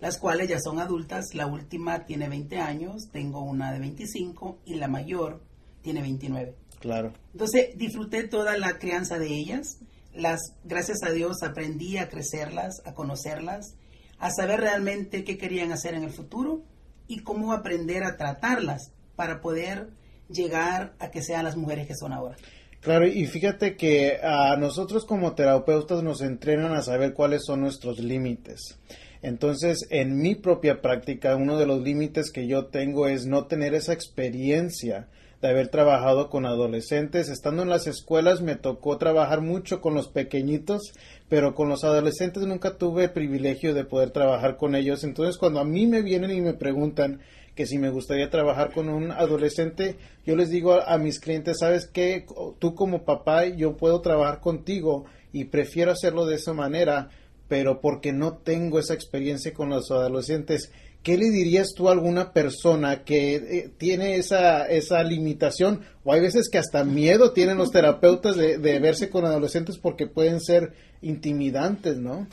las 0.02 0.18
cuales 0.18 0.50
ya 0.50 0.60
son 0.60 0.80
adultas, 0.80 1.34
la 1.34 1.48
última 1.48 2.06
tiene 2.06 2.28
20 2.28 2.58
años, 2.58 3.10
tengo 3.12 3.42
una 3.42 3.72
de 3.72 3.80
25 3.80 4.60
y 4.66 4.76
la 4.76 4.90
mayor 4.90 5.42
tiene 5.82 6.02
29. 6.02 6.56
Claro. 6.80 7.14
Entonces 7.34 7.78
disfruté 7.78 8.24
toda 8.24 8.58
la 8.58 8.78
crianza 8.78 9.20
de 9.20 9.28
ellas. 9.28 9.78
Las, 10.14 10.54
gracias 10.64 11.04
a 11.04 11.12
Dios 11.12 11.44
aprendí 11.44 11.98
a 11.98 12.10
crecerlas, 12.10 12.82
a 12.86 12.94
conocerlas, 12.94 13.76
a 14.18 14.32
saber 14.32 14.60
realmente 14.60 15.24
qué 15.24 15.38
querían 15.38 15.72
hacer 15.72 15.94
en 15.94 16.04
el 16.04 16.12
futuro 16.12 16.64
y 17.10 17.24
cómo 17.24 17.52
aprender 17.52 18.04
a 18.04 18.16
tratarlas 18.16 18.94
para 19.18 19.42
poder 19.42 19.90
llegar 20.30 20.94
a 21.00 21.12
que 21.12 21.22
sean 21.22 21.44
las 21.44 21.58
mujeres 21.58 21.88
que 21.88 21.96
son 21.96 22.14
ahora. 22.14 22.38
Claro, 22.80 23.06
y 23.06 23.26
fíjate 23.26 23.76
que 23.76 24.20
a 24.24 24.56
nosotros 24.56 25.04
como 25.04 25.34
terapeutas 25.34 26.02
nos 26.02 26.22
entrenan 26.22 26.72
a 26.72 26.82
saber 26.82 27.14
cuáles 27.14 27.44
son 27.46 27.60
nuestros 27.60 28.00
límites. 28.00 28.80
Entonces, 29.22 29.86
en 29.90 30.18
mi 30.18 30.36
propia 30.36 30.82
práctica, 30.82 31.36
uno 31.36 31.58
de 31.58 31.66
los 31.66 31.82
límites 31.82 32.32
que 32.32 32.48
yo 32.48 32.68
tengo 32.68 33.08
es 33.08 33.26
no 33.26 33.48
tener 33.48 33.74
esa 33.74 33.92
experiencia 33.92 35.10
de 35.42 35.48
haber 35.48 35.70
trabajado 35.70 36.30
con 36.30 36.46
adolescentes. 36.46 37.30
Estando 37.30 37.64
en 37.64 37.70
las 37.70 37.88
escuelas 37.88 38.42
me 38.42 38.56
tocó 38.56 38.98
trabajar 38.98 39.42
mucho 39.42 39.82
con 39.82 39.94
los 39.94 40.10
pequeñitos, 40.10 40.94
pero 41.30 41.56
con 41.56 41.70
los 41.70 41.84
adolescentes 41.84 42.44
nunca 42.44 42.78
tuve 42.78 43.06
el 43.06 43.12
privilegio 43.12 43.74
de 43.74 43.86
poder 43.86 44.12
trabajar 44.12 44.58
con 44.58 44.76
ellos. 44.76 45.04
Entonces 45.04 45.38
cuando 45.38 45.60
a 45.60 45.66
mí 45.66 45.88
me 45.88 46.02
vienen 46.02 46.32
y 46.32 46.42
me 46.42 46.54
preguntan 46.54 47.22
que 47.56 47.66
si 47.66 47.78
me 47.78 47.90
gustaría 47.90 48.30
trabajar 48.30 48.72
con 48.72 48.90
un 48.90 49.12
adolescente, 49.12 49.98
yo 50.26 50.36
les 50.36 50.50
digo 50.50 50.82
a, 50.82 50.98
mis 50.98 51.20
clientes, 51.20 51.58
¿sabes 51.60 51.88
qué? 51.88 52.26
Tú 52.60 52.74
como 52.74 53.04
papá, 53.04 53.46
yo 53.48 53.76
puedo 53.76 54.02
trabajar 54.02 54.40
contigo 54.40 55.06
y 55.34 55.46
prefiero 55.46 55.92
hacerlo 55.92 56.26
de 56.26 56.36
esa 56.36 56.54
manera, 56.54 57.10
pero 57.50 57.82
porque 57.82 58.14
no 58.14 58.38
tengo 58.38 58.80
esa 58.80 58.94
experiencia 58.94 59.54
con 59.54 59.70
los 59.70 59.92
adolescentes 59.92 60.72
¿qué 61.04 61.18
le 61.18 61.30
dirías 61.30 61.74
tú 61.76 61.90
a 61.90 61.92
alguna 61.92 62.34
persona 62.34 63.04
que 63.04 63.36
eh, 63.36 63.72
tiene 63.78 64.16
esa, 64.16 64.66
esa 64.68 65.04
limitación? 65.04 65.82
O 66.04 66.14
hay 66.14 66.22
veces 66.22 66.50
que 66.50 66.58
hasta 66.58 66.84
miedo 66.84 67.32
tienen 67.32 67.58
los 67.58 67.72
terapeutas 67.72 68.36
de, 68.36 68.80
verse 68.80 69.10
con 69.10 69.26
adolescentes 69.26 69.78
porque 69.78 70.08
pueden 70.08 70.42
ser 70.42 70.74
intimidantes, 71.02 71.98
¿no? 71.98 72.28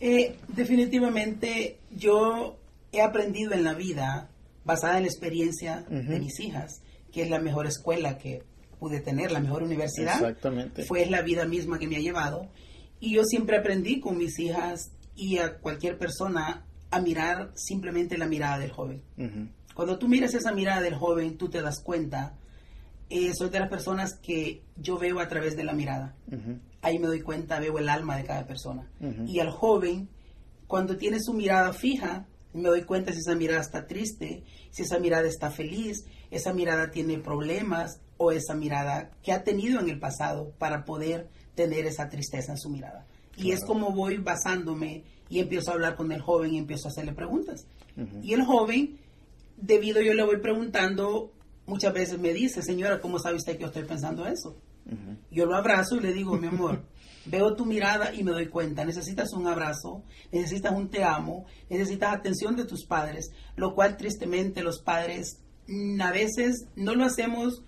Eh, 0.00 0.36
definitivamente 0.48 1.78
yo 1.90 2.58
he 2.92 3.00
aprendido 3.00 3.52
en 3.52 3.64
la 3.64 3.74
vida, 3.74 4.30
basada 4.64 4.96
en 4.96 5.04
la 5.04 5.08
experiencia 5.08 5.84
de 5.88 6.18
mis 6.18 6.40
hijas, 6.40 6.82
que 7.12 7.22
es 7.22 7.30
la 7.30 7.40
mejor 7.40 7.66
escuela 7.66 8.18
que 8.18 8.42
pude 8.78 9.00
tener, 9.00 9.30
la 9.30 9.40
mejor 9.40 9.62
universidad. 9.62 10.14
Exactamente. 10.14 10.84
Fue 10.84 11.06
la 11.06 11.22
vida 11.22 11.44
misma 11.44 11.78
que 11.78 11.86
me 11.86 11.96
ha 11.96 12.00
llevado. 12.00 12.48
Y 12.98 13.14
yo 13.14 13.24
siempre 13.24 13.56
aprendí 13.56 14.00
con 14.00 14.18
mis 14.18 14.38
hijas 14.38 14.90
y 15.14 15.38
a 15.38 15.58
cualquier 15.58 15.98
persona 15.98 16.66
a 16.92 17.00
mirar 17.00 17.50
simplemente 17.54 18.18
la 18.18 18.26
mirada 18.26 18.58
del 18.58 18.70
joven. 18.70 19.02
Cuando 19.74 19.98
tú 19.98 20.08
miras 20.08 20.34
esa 20.34 20.52
mirada 20.52 20.82
del 20.82 20.94
joven, 20.94 21.38
tú 21.38 21.48
te 21.48 21.62
das 21.62 21.80
cuenta, 21.80 22.36
eh, 23.08 23.32
soy 23.34 23.48
de 23.48 23.60
las 23.60 23.70
personas 23.70 24.18
que 24.22 24.62
yo 24.76 24.98
veo 24.98 25.18
a 25.18 25.26
través 25.26 25.56
de 25.56 25.64
la 25.64 25.72
mirada. 25.72 26.14
Ahí 26.82 26.98
me 26.98 27.06
doy 27.06 27.22
cuenta, 27.22 27.58
veo 27.58 27.78
el 27.78 27.88
alma 27.88 28.16
de 28.16 28.24
cada 28.24 28.46
persona. 28.46 28.90
Y 29.26 29.40
al 29.40 29.50
joven, 29.50 30.10
cuando 30.66 30.98
tiene 30.98 31.18
su 31.18 31.32
mirada 31.32 31.72
fija, 31.72 32.26
me 32.52 32.68
doy 32.68 32.82
cuenta 32.82 33.12
si 33.12 33.20
esa 33.20 33.34
mirada 33.34 33.62
está 33.62 33.86
triste, 33.86 34.44
si 34.70 34.82
esa 34.82 34.98
mirada 34.98 35.26
está 35.26 35.50
feliz, 35.50 36.04
esa 36.30 36.52
mirada 36.52 36.90
tiene 36.90 37.18
problemas 37.18 38.00
o 38.18 38.32
esa 38.32 38.54
mirada 38.54 39.12
que 39.22 39.32
ha 39.32 39.44
tenido 39.44 39.80
en 39.80 39.88
el 39.88 39.98
pasado 39.98 40.52
para 40.58 40.84
poder 40.84 41.30
tener 41.54 41.86
esa 41.86 42.10
tristeza 42.10 42.52
en 42.52 42.58
su 42.58 42.68
mirada. 42.68 43.06
Y 43.34 43.52
es 43.52 43.64
como 43.64 43.92
voy 43.92 44.18
basándome 44.18 45.04
y 45.32 45.40
empiezo 45.40 45.70
a 45.70 45.74
hablar 45.74 45.96
con 45.96 46.12
el 46.12 46.20
joven 46.20 46.52
y 46.52 46.58
empiezo 46.58 46.88
a 46.88 46.90
hacerle 46.90 47.14
preguntas. 47.14 47.66
Y 48.22 48.34
el 48.34 48.44
joven, 48.44 48.98
debido 49.56 50.02
yo 50.02 50.12
le 50.12 50.22
voy 50.24 50.36
preguntando, 50.40 51.32
muchas 51.64 51.94
veces 51.94 52.18
me 52.18 52.34
dice, 52.34 52.60
señora, 52.60 53.00
¿cómo 53.00 53.18
sabe 53.18 53.36
usted 53.36 53.54
que 53.54 53.62
yo 53.62 53.68
estoy 53.68 53.84
pensando 53.84 54.26
eso? 54.26 54.58
Yo 55.30 55.46
lo 55.46 55.56
abrazo 55.56 55.96
y 55.96 56.00
le 56.00 56.12
digo, 56.12 56.36
mi 56.36 56.48
amor, 56.48 56.82
veo 57.24 57.56
tu 57.56 57.64
mirada 57.64 58.14
y 58.14 58.22
me 58.24 58.32
doy 58.32 58.48
cuenta, 58.48 58.84
necesitas 58.84 59.32
un 59.32 59.46
abrazo, 59.46 60.02
necesitas 60.30 60.72
un 60.72 60.90
te 60.90 61.02
amo, 61.02 61.46
necesitas 61.70 62.12
atención 62.12 62.54
de 62.54 62.66
tus 62.66 62.84
padres, 62.84 63.30
lo 63.56 63.74
cual 63.74 63.96
tristemente 63.96 64.62
los 64.62 64.82
padres 64.82 65.38
mm, 65.66 65.98
a 66.02 66.12
veces 66.12 66.66
no 66.76 66.94
lo 66.94 67.06
hacemos 67.06 67.62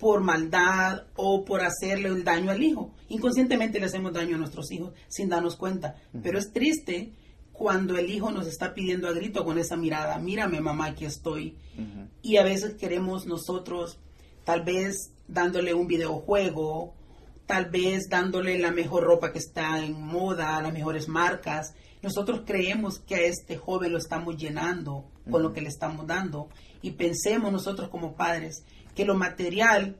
por 0.00 0.22
maldad 0.22 1.04
o 1.14 1.44
por 1.44 1.60
hacerle 1.60 2.10
un 2.10 2.24
daño 2.24 2.50
al 2.50 2.62
hijo. 2.62 2.90
Inconscientemente 3.08 3.78
le 3.78 3.86
hacemos 3.86 4.12
daño 4.12 4.36
a 4.36 4.38
nuestros 4.38 4.72
hijos 4.72 4.94
sin 5.08 5.28
darnos 5.28 5.56
cuenta. 5.56 5.96
Pero 6.22 6.38
es 6.38 6.52
triste 6.52 7.12
cuando 7.52 7.98
el 7.98 8.10
hijo 8.10 8.30
nos 8.30 8.46
está 8.46 8.72
pidiendo 8.72 9.06
a 9.06 9.12
grito 9.12 9.44
con 9.44 9.58
esa 9.58 9.76
mirada, 9.76 10.18
mírame 10.18 10.60
mamá, 10.60 10.86
aquí 10.86 11.04
estoy. 11.04 11.58
Y 12.22 12.38
a 12.38 12.42
veces 12.42 12.74
queremos 12.74 13.26
nosotros, 13.26 13.98
tal 14.44 14.62
vez 14.62 15.12
dándole 15.28 15.74
un 15.74 15.86
videojuego, 15.86 16.94
tal 17.44 17.66
vez 17.66 18.08
dándole 18.08 18.58
la 18.58 18.70
mejor 18.70 19.04
ropa 19.04 19.32
que 19.32 19.38
está 19.38 19.84
en 19.84 20.00
moda, 20.00 20.62
las 20.62 20.72
mejores 20.72 21.08
marcas. 21.08 21.74
Nosotros 22.00 22.42
creemos 22.46 23.00
que 23.00 23.16
a 23.16 23.20
este 23.20 23.58
joven 23.58 23.92
lo 23.92 23.98
estamos 23.98 24.38
llenando 24.38 25.04
con 25.30 25.42
lo 25.42 25.52
que 25.52 25.60
le 25.60 25.68
estamos 25.68 26.06
dando 26.06 26.48
y 26.80 26.92
pensemos 26.92 27.52
nosotros 27.52 27.90
como 27.90 28.14
padres 28.14 28.64
que 29.00 29.06
lo 29.06 29.14
material, 29.14 29.96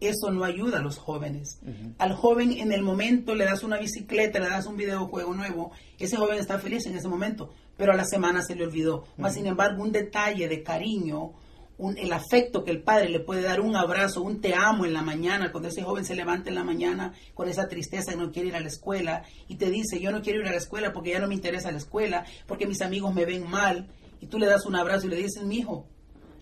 eso 0.00 0.32
no 0.32 0.42
ayuda 0.42 0.78
a 0.78 0.82
los 0.82 0.98
jóvenes. 0.98 1.60
Al 1.98 2.16
joven 2.16 2.50
en 2.50 2.72
el 2.72 2.82
momento 2.82 3.36
le 3.36 3.44
das 3.44 3.62
una 3.62 3.78
bicicleta, 3.78 4.40
le 4.40 4.48
das 4.48 4.66
un 4.66 4.76
videojuego 4.76 5.32
nuevo, 5.34 5.70
ese 6.00 6.16
joven 6.16 6.40
está 6.40 6.58
feliz 6.58 6.84
en 6.86 6.96
ese 6.96 7.06
momento, 7.06 7.50
pero 7.76 7.92
a 7.92 7.96
la 7.96 8.04
semana 8.04 8.42
se 8.42 8.56
le 8.56 8.64
olvidó. 8.64 9.04
Más 9.18 9.34
sin 9.34 9.46
embargo, 9.46 9.84
un 9.84 9.92
detalle 9.92 10.48
de 10.48 10.64
cariño, 10.64 11.34
un, 11.78 11.96
el 11.96 12.12
afecto 12.12 12.64
que 12.64 12.72
el 12.72 12.82
padre 12.82 13.08
le 13.08 13.20
puede 13.20 13.42
dar, 13.42 13.60
un 13.60 13.76
abrazo, 13.76 14.20
un 14.20 14.40
te 14.40 14.52
amo 14.52 14.84
en 14.84 14.94
la 14.94 15.02
mañana, 15.02 15.52
cuando 15.52 15.68
ese 15.68 15.84
joven 15.84 16.04
se 16.04 16.16
levanta 16.16 16.48
en 16.48 16.56
la 16.56 16.64
mañana 16.64 17.14
con 17.34 17.48
esa 17.48 17.68
tristeza 17.68 18.14
y 18.14 18.16
no 18.16 18.32
quiere 18.32 18.48
ir 18.48 18.56
a 18.56 18.60
la 18.60 18.66
escuela 18.66 19.22
y 19.46 19.58
te 19.58 19.70
dice, 19.70 20.00
yo 20.00 20.10
no 20.10 20.22
quiero 20.22 20.40
ir 20.40 20.48
a 20.48 20.50
la 20.50 20.56
escuela 20.56 20.92
porque 20.92 21.10
ya 21.10 21.20
no 21.20 21.28
me 21.28 21.36
interesa 21.36 21.70
la 21.70 21.78
escuela, 21.78 22.24
porque 22.48 22.66
mis 22.66 22.82
amigos 22.82 23.14
me 23.14 23.24
ven 23.24 23.48
mal, 23.48 23.86
y 24.20 24.26
tú 24.26 24.40
le 24.40 24.46
das 24.46 24.66
un 24.66 24.74
abrazo 24.74 25.06
y 25.06 25.10
le 25.10 25.16
dices, 25.18 25.44
mi 25.44 25.58
hijo, 25.58 25.86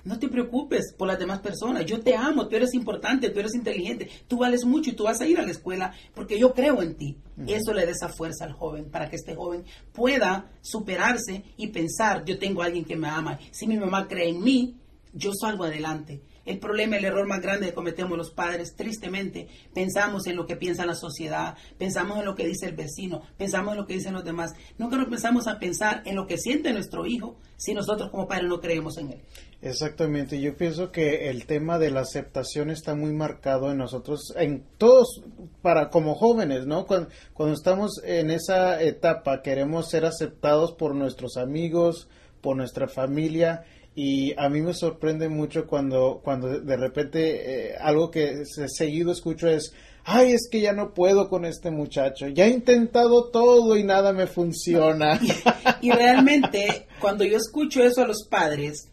no 0.08 0.18
te 0.18 0.28
preocupes 0.28 0.94
por 0.96 1.06
las 1.06 1.18
demás 1.18 1.40
personas. 1.40 1.84
Yo 1.84 2.00
te 2.00 2.16
amo, 2.16 2.48
tú 2.48 2.56
eres 2.56 2.72
importante, 2.72 3.28
tú 3.28 3.40
eres 3.40 3.54
inteligente, 3.54 4.08
tú 4.26 4.38
vales 4.38 4.64
mucho 4.64 4.88
y 4.88 4.94
tú 4.94 5.04
vas 5.04 5.20
a 5.20 5.26
ir 5.26 5.38
a 5.38 5.42
la 5.42 5.50
escuela 5.50 5.92
porque 6.14 6.38
yo 6.38 6.54
creo 6.54 6.82
en 6.82 6.96
ti. 6.96 7.18
Eso 7.46 7.74
le 7.74 7.84
da 7.84 7.92
esa 7.92 8.08
fuerza 8.08 8.46
al 8.46 8.54
joven 8.54 8.90
para 8.90 9.10
que 9.10 9.16
este 9.16 9.34
joven 9.34 9.64
pueda 9.92 10.50
superarse 10.62 11.44
y 11.58 11.68
pensar, 11.68 12.24
yo 12.24 12.38
tengo 12.38 12.62
a 12.62 12.66
alguien 12.66 12.86
que 12.86 12.96
me 12.96 13.06
ama. 13.06 13.38
Si 13.50 13.66
mi 13.66 13.76
mamá 13.76 14.08
cree 14.08 14.30
en 14.30 14.42
mí, 14.42 14.78
yo 15.12 15.32
salgo 15.38 15.64
adelante. 15.64 16.22
El 16.48 16.58
problema, 16.58 16.96
el 16.96 17.04
error 17.04 17.26
más 17.26 17.42
grande 17.42 17.66
que 17.66 17.74
cometemos 17.74 18.16
los 18.16 18.30
padres, 18.30 18.74
tristemente, 18.74 19.48
pensamos 19.74 20.26
en 20.26 20.36
lo 20.36 20.46
que 20.46 20.56
piensa 20.56 20.86
la 20.86 20.94
sociedad, 20.94 21.58
pensamos 21.76 22.18
en 22.18 22.24
lo 22.24 22.34
que 22.34 22.46
dice 22.46 22.64
el 22.64 22.74
vecino, 22.74 23.20
pensamos 23.36 23.72
en 23.72 23.80
lo 23.80 23.86
que 23.86 23.92
dicen 23.92 24.14
los 24.14 24.24
demás. 24.24 24.52
Nunca 24.78 24.96
nos 24.96 25.08
pensamos 25.08 25.46
a 25.46 25.58
pensar 25.58 26.02
en 26.06 26.16
lo 26.16 26.26
que 26.26 26.38
siente 26.38 26.72
nuestro 26.72 27.04
hijo 27.04 27.36
si 27.58 27.74
nosotros 27.74 28.10
como 28.10 28.26
padres 28.26 28.48
no 28.48 28.60
creemos 28.60 28.96
en 28.96 29.12
él. 29.12 29.22
Exactamente, 29.60 30.40
yo 30.40 30.56
pienso 30.56 30.92
que 30.92 31.30
el 31.30 31.44
tema 31.46 31.80
de 31.80 31.90
la 31.90 32.02
aceptación 32.02 32.70
está 32.70 32.94
muy 32.94 33.12
marcado 33.12 33.72
en 33.72 33.78
nosotros, 33.78 34.32
en 34.36 34.62
todos, 34.78 35.20
para 35.62 35.90
como 35.90 36.14
jóvenes, 36.14 36.64
¿no? 36.66 36.86
Cuando, 36.86 37.08
estamos 37.52 38.00
en 38.04 38.30
esa 38.30 38.80
etapa 38.80 39.42
queremos 39.42 39.90
ser 39.90 40.04
aceptados 40.04 40.72
por 40.72 40.94
nuestros 40.94 41.36
amigos, 41.36 42.08
por 42.40 42.56
nuestra 42.56 42.86
familia, 42.86 43.64
y 43.96 44.32
a 44.38 44.48
mí 44.48 44.62
me 44.62 44.74
sorprende 44.74 45.28
mucho 45.28 45.66
cuando, 45.66 46.20
cuando 46.22 46.60
de 46.60 46.76
repente 46.76 47.70
eh, 47.70 47.76
algo 47.80 48.12
que 48.12 48.44
seguido 48.44 49.10
escucho 49.10 49.48
es, 49.48 49.74
ay, 50.04 50.34
es 50.34 50.48
que 50.48 50.60
ya 50.60 50.72
no 50.72 50.94
puedo 50.94 51.28
con 51.28 51.44
este 51.44 51.72
muchacho, 51.72 52.28
ya 52.28 52.46
he 52.46 52.50
intentado 52.50 53.28
todo 53.30 53.76
y 53.76 53.82
nada 53.82 54.12
me 54.12 54.28
funciona. 54.28 55.18
y 55.80 55.90
realmente, 55.90 56.86
cuando 57.00 57.24
yo 57.24 57.36
escucho 57.36 57.82
eso 57.82 58.04
a 58.04 58.06
los 58.06 58.24
padres, 58.30 58.88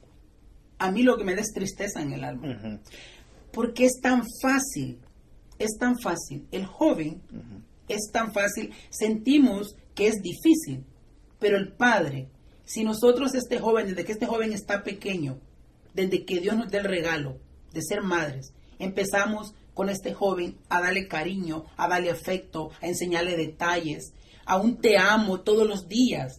a 0.77 0.91
mí 0.91 1.03
lo 1.03 1.17
que 1.17 1.23
me 1.23 1.35
da 1.35 1.41
es 1.41 1.53
tristeza 1.53 2.01
en 2.01 2.13
el 2.13 2.23
alma. 2.23 2.79
Porque 3.51 3.85
es 3.85 3.99
tan 4.01 4.23
fácil, 4.41 4.99
es 5.59 5.77
tan 5.79 5.97
fácil. 5.99 6.47
El 6.51 6.65
joven 6.65 7.21
es 7.87 8.11
tan 8.11 8.33
fácil. 8.33 8.73
Sentimos 8.89 9.75
que 9.93 10.07
es 10.07 10.21
difícil, 10.21 10.83
pero 11.39 11.57
el 11.57 11.73
padre, 11.73 12.29
si 12.65 12.83
nosotros 12.83 13.33
este 13.35 13.59
joven, 13.59 13.87
desde 13.87 14.05
que 14.05 14.11
este 14.11 14.25
joven 14.25 14.51
está 14.51 14.83
pequeño, 14.83 15.39
desde 15.93 16.25
que 16.25 16.39
Dios 16.39 16.57
nos 16.57 16.69
dé 16.69 16.79
el 16.79 16.85
regalo 16.85 17.37
de 17.71 17.81
ser 17.81 18.01
madres, 18.01 18.53
empezamos 18.79 19.53
con 19.73 19.89
este 19.89 20.13
joven 20.13 20.57
a 20.69 20.81
darle 20.81 21.07
cariño, 21.07 21.65
a 21.77 21.87
darle 21.87 22.09
afecto, 22.09 22.71
a 22.81 22.87
enseñarle 22.87 23.37
detalles, 23.37 24.13
a 24.45 24.57
un 24.57 24.77
te 24.77 24.97
amo 24.97 25.41
todos 25.41 25.67
los 25.67 25.87
días. 25.87 26.37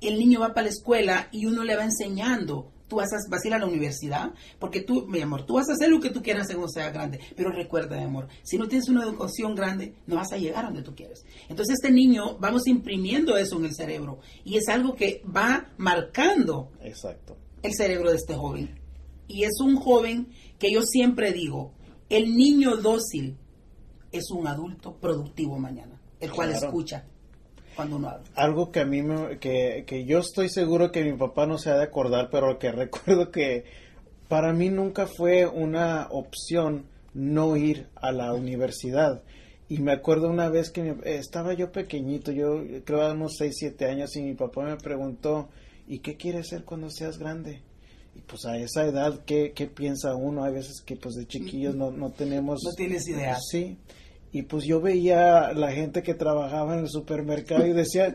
El 0.00 0.18
niño 0.18 0.40
va 0.40 0.54
para 0.54 0.64
la 0.64 0.70
escuela 0.70 1.28
y 1.32 1.46
uno 1.46 1.64
le 1.64 1.76
va 1.76 1.84
enseñando. 1.84 2.70
Tú 2.88 2.96
vas 2.96 3.12
a, 3.12 3.16
vas 3.28 3.44
a 3.44 3.48
ir 3.48 3.54
a 3.54 3.58
la 3.58 3.66
universidad, 3.66 4.32
porque 4.58 4.80
tú, 4.80 5.06
mi 5.06 5.20
amor, 5.20 5.44
tú 5.44 5.54
vas 5.54 5.68
a 5.68 5.74
hacer 5.74 5.90
lo 5.90 6.00
que 6.00 6.10
tú 6.10 6.22
quieras 6.22 6.46
cuando 6.48 6.68
sea 6.68 6.90
grande. 6.90 7.20
Pero 7.36 7.50
recuerda, 7.52 7.96
mi 7.98 8.04
amor, 8.04 8.28
si 8.42 8.56
no 8.58 8.66
tienes 8.66 8.88
una 8.88 9.04
educación 9.04 9.54
grande, 9.54 9.94
no 10.06 10.16
vas 10.16 10.32
a 10.32 10.38
llegar 10.38 10.64
a 10.64 10.68
donde 10.68 10.82
tú 10.82 10.94
quieres. 10.94 11.24
Entonces, 11.48 11.74
este 11.74 11.90
niño, 11.92 12.38
vamos 12.38 12.66
imprimiendo 12.66 13.36
eso 13.36 13.56
en 13.58 13.66
el 13.66 13.74
cerebro. 13.74 14.20
Y 14.44 14.56
es 14.56 14.68
algo 14.68 14.94
que 14.94 15.22
va 15.24 15.70
marcando 15.76 16.70
Exacto. 16.82 17.36
el 17.62 17.74
cerebro 17.74 18.10
de 18.10 18.16
este 18.16 18.34
joven. 18.34 18.80
Y 19.26 19.44
es 19.44 19.60
un 19.60 19.76
joven 19.76 20.28
que 20.58 20.72
yo 20.72 20.82
siempre 20.82 21.32
digo, 21.32 21.72
el 22.08 22.34
niño 22.34 22.76
dócil 22.78 23.36
es 24.12 24.30
un 24.30 24.46
adulto 24.46 24.96
productivo 24.96 25.58
mañana, 25.58 26.00
el 26.20 26.30
cual 26.32 26.50
Claro. 26.50 26.66
escucha 26.66 27.04
cuando 27.78 27.96
uno 27.96 28.08
habla. 28.08 28.24
Algo 28.34 28.72
que 28.72 28.80
a 28.80 28.84
mí 28.84 29.02
me, 29.02 29.38
que, 29.38 29.84
que 29.86 30.04
yo 30.04 30.18
estoy 30.18 30.48
seguro 30.48 30.90
que 30.90 31.04
mi 31.04 31.16
papá 31.16 31.46
no 31.46 31.58
se 31.58 31.70
ha 31.70 31.76
de 31.76 31.84
acordar, 31.84 32.28
pero 32.28 32.58
que 32.58 32.72
recuerdo 32.72 33.30
que 33.30 33.64
para 34.28 34.52
mí 34.52 34.68
nunca 34.68 35.06
fue 35.06 35.46
una 35.46 36.08
opción 36.10 36.86
no 37.14 37.56
ir 37.56 37.86
a 37.94 38.10
la 38.10 38.34
universidad. 38.34 39.22
Y 39.68 39.78
me 39.78 39.92
acuerdo 39.92 40.28
una 40.28 40.48
vez 40.48 40.70
que 40.70 40.82
mi- 40.82 41.00
estaba 41.04 41.52
yo 41.54 41.70
pequeñito, 41.70 42.32
yo 42.32 42.62
creo 42.84 43.02
a 43.02 43.12
unos 43.12 43.36
6, 43.38 43.54
7 43.56 43.86
años, 43.86 44.16
y 44.16 44.22
mi 44.22 44.34
papá 44.34 44.64
me 44.64 44.76
preguntó, 44.76 45.48
¿y 45.86 46.00
qué 46.00 46.16
quieres 46.16 46.48
ser 46.48 46.64
cuando 46.64 46.90
seas 46.90 47.16
grande? 47.18 47.62
Y 48.16 48.20
pues 48.22 48.44
a 48.46 48.56
esa 48.58 48.84
edad, 48.86 49.20
¿qué, 49.24 49.52
qué 49.54 49.66
piensa 49.68 50.16
uno? 50.16 50.42
Hay 50.42 50.52
veces 50.54 50.82
que 50.84 50.96
pues 50.96 51.14
de 51.14 51.26
chiquillos 51.26 51.76
no, 51.76 51.92
no 51.92 52.10
tenemos... 52.10 52.60
No 52.64 52.72
tienes 52.72 53.06
idea. 53.06 53.38
Sí. 53.40 53.76
Y 54.32 54.42
pues 54.42 54.64
yo 54.64 54.80
veía 54.80 55.52
la 55.54 55.72
gente 55.72 56.02
que 56.02 56.14
trabajaba 56.14 56.74
en 56.74 56.80
el 56.80 56.88
supermercado 56.88 57.66
y 57.66 57.72
decía, 57.72 58.14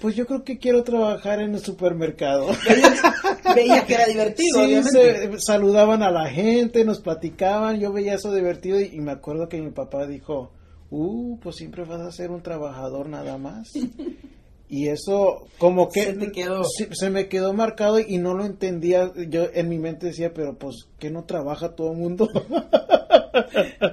pues 0.00 0.16
yo 0.16 0.26
creo 0.26 0.42
que 0.42 0.58
quiero 0.58 0.82
trabajar 0.82 1.40
en 1.40 1.54
el 1.54 1.60
supermercado. 1.60 2.48
Veía 3.54 3.84
que 3.86 3.94
era 3.94 4.06
divertido, 4.06 4.58
Sí, 4.58 4.64
obviamente. 4.64 5.32
se- 5.32 5.40
saludaban 5.40 6.02
a 6.02 6.10
la 6.10 6.28
gente, 6.28 6.84
nos 6.84 7.00
platicaban, 7.00 7.78
yo 7.78 7.92
veía 7.92 8.14
eso 8.14 8.32
divertido 8.34 8.80
y, 8.80 8.86
y 8.94 9.00
me 9.00 9.12
acuerdo 9.12 9.48
que 9.48 9.60
mi 9.60 9.70
papá 9.70 10.06
dijo, 10.06 10.50
uh, 10.90 11.38
pues 11.38 11.56
siempre 11.56 11.84
vas 11.84 12.00
a 12.00 12.10
ser 12.12 12.30
un 12.30 12.42
trabajador 12.42 13.08
nada 13.08 13.38
más. 13.38 13.70
Y 14.74 14.88
eso 14.88 15.46
como 15.58 15.90
que 15.90 16.02
Se 16.02 16.12
te 16.14 16.32
quedó. 16.32 16.64
sí, 16.64 16.86
se 16.92 17.10
me 17.10 17.28
quedó 17.28 17.52
marcado 17.52 18.00
y 18.00 18.16
no 18.16 18.32
lo 18.32 18.46
entendía. 18.46 19.12
Yo 19.28 19.48
en 19.52 19.68
mi 19.68 19.78
mente 19.78 20.06
decía, 20.06 20.32
pero 20.32 20.56
pues 20.56 20.86
que 20.98 21.10
no 21.10 21.24
trabaja 21.24 21.74
todo 21.76 21.92
el 21.92 21.98
mundo. 21.98 22.26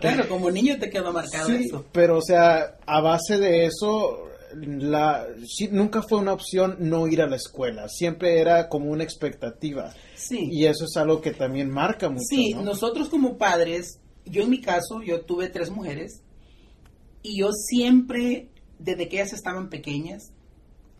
Claro, 0.01 0.27
como 0.27 0.51
niño 0.51 0.77
te 0.79 0.89
quedó 0.89 1.11
marcado 1.13 1.47
Sí, 1.47 1.65
eso. 1.65 1.85
pero 1.91 2.17
o 2.17 2.21
sea, 2.21 2.77
a 2.85 3.01
base 3.01 3.37
de 3.37 3.65
eso, 3.65 4.27
la, 4.53 5.25
sí, 5.47 5.69
nunca 5.71 6.01
fue 6.01 6.19
una 6.19 6.33
opción 6.33 6.75
no 6.79 7.07
ir 7.07 7.21
a 7.21 7.27
la 7.27 7.35
escuela, 7.37 7.87
siempre 7.87 8.39
era 8.39 8.67
como 8.69 8.89
una 8.91 9.03
expectativa. 9.03 9.93
Sí. 10.15 10.49
Y 10.51 10.65
eso 10.65 10.85
es 10.85 10.97
algo 10.97 11.21
que 11.21 11.31
también 11.31 11.69
marca 11.69 12.09
mucho. 12.09 12.23
Sí, 12.29 12.53
¿no? 12.53 12.63
nosotros 12.63 13.07
como 13.09 13.37
padres, 13.37 13.99
yo 14.25 14.43
en 14.43 14.49
mi 14.49 14.61
caso, 14.61 15.01
yo 15.01 15.21
tuve 15.21 15.47
tres 15.49 15.69
mujeres 15.71 16.21
y 17.23 17.39
yo 17.39 17.51
siempre, 17.53 18.49
desde 18.77 19.07
que 19.07 19.17
ellas 19.17 19.33
estaban 19.33 19.69
pequeñas, 19.69 20.31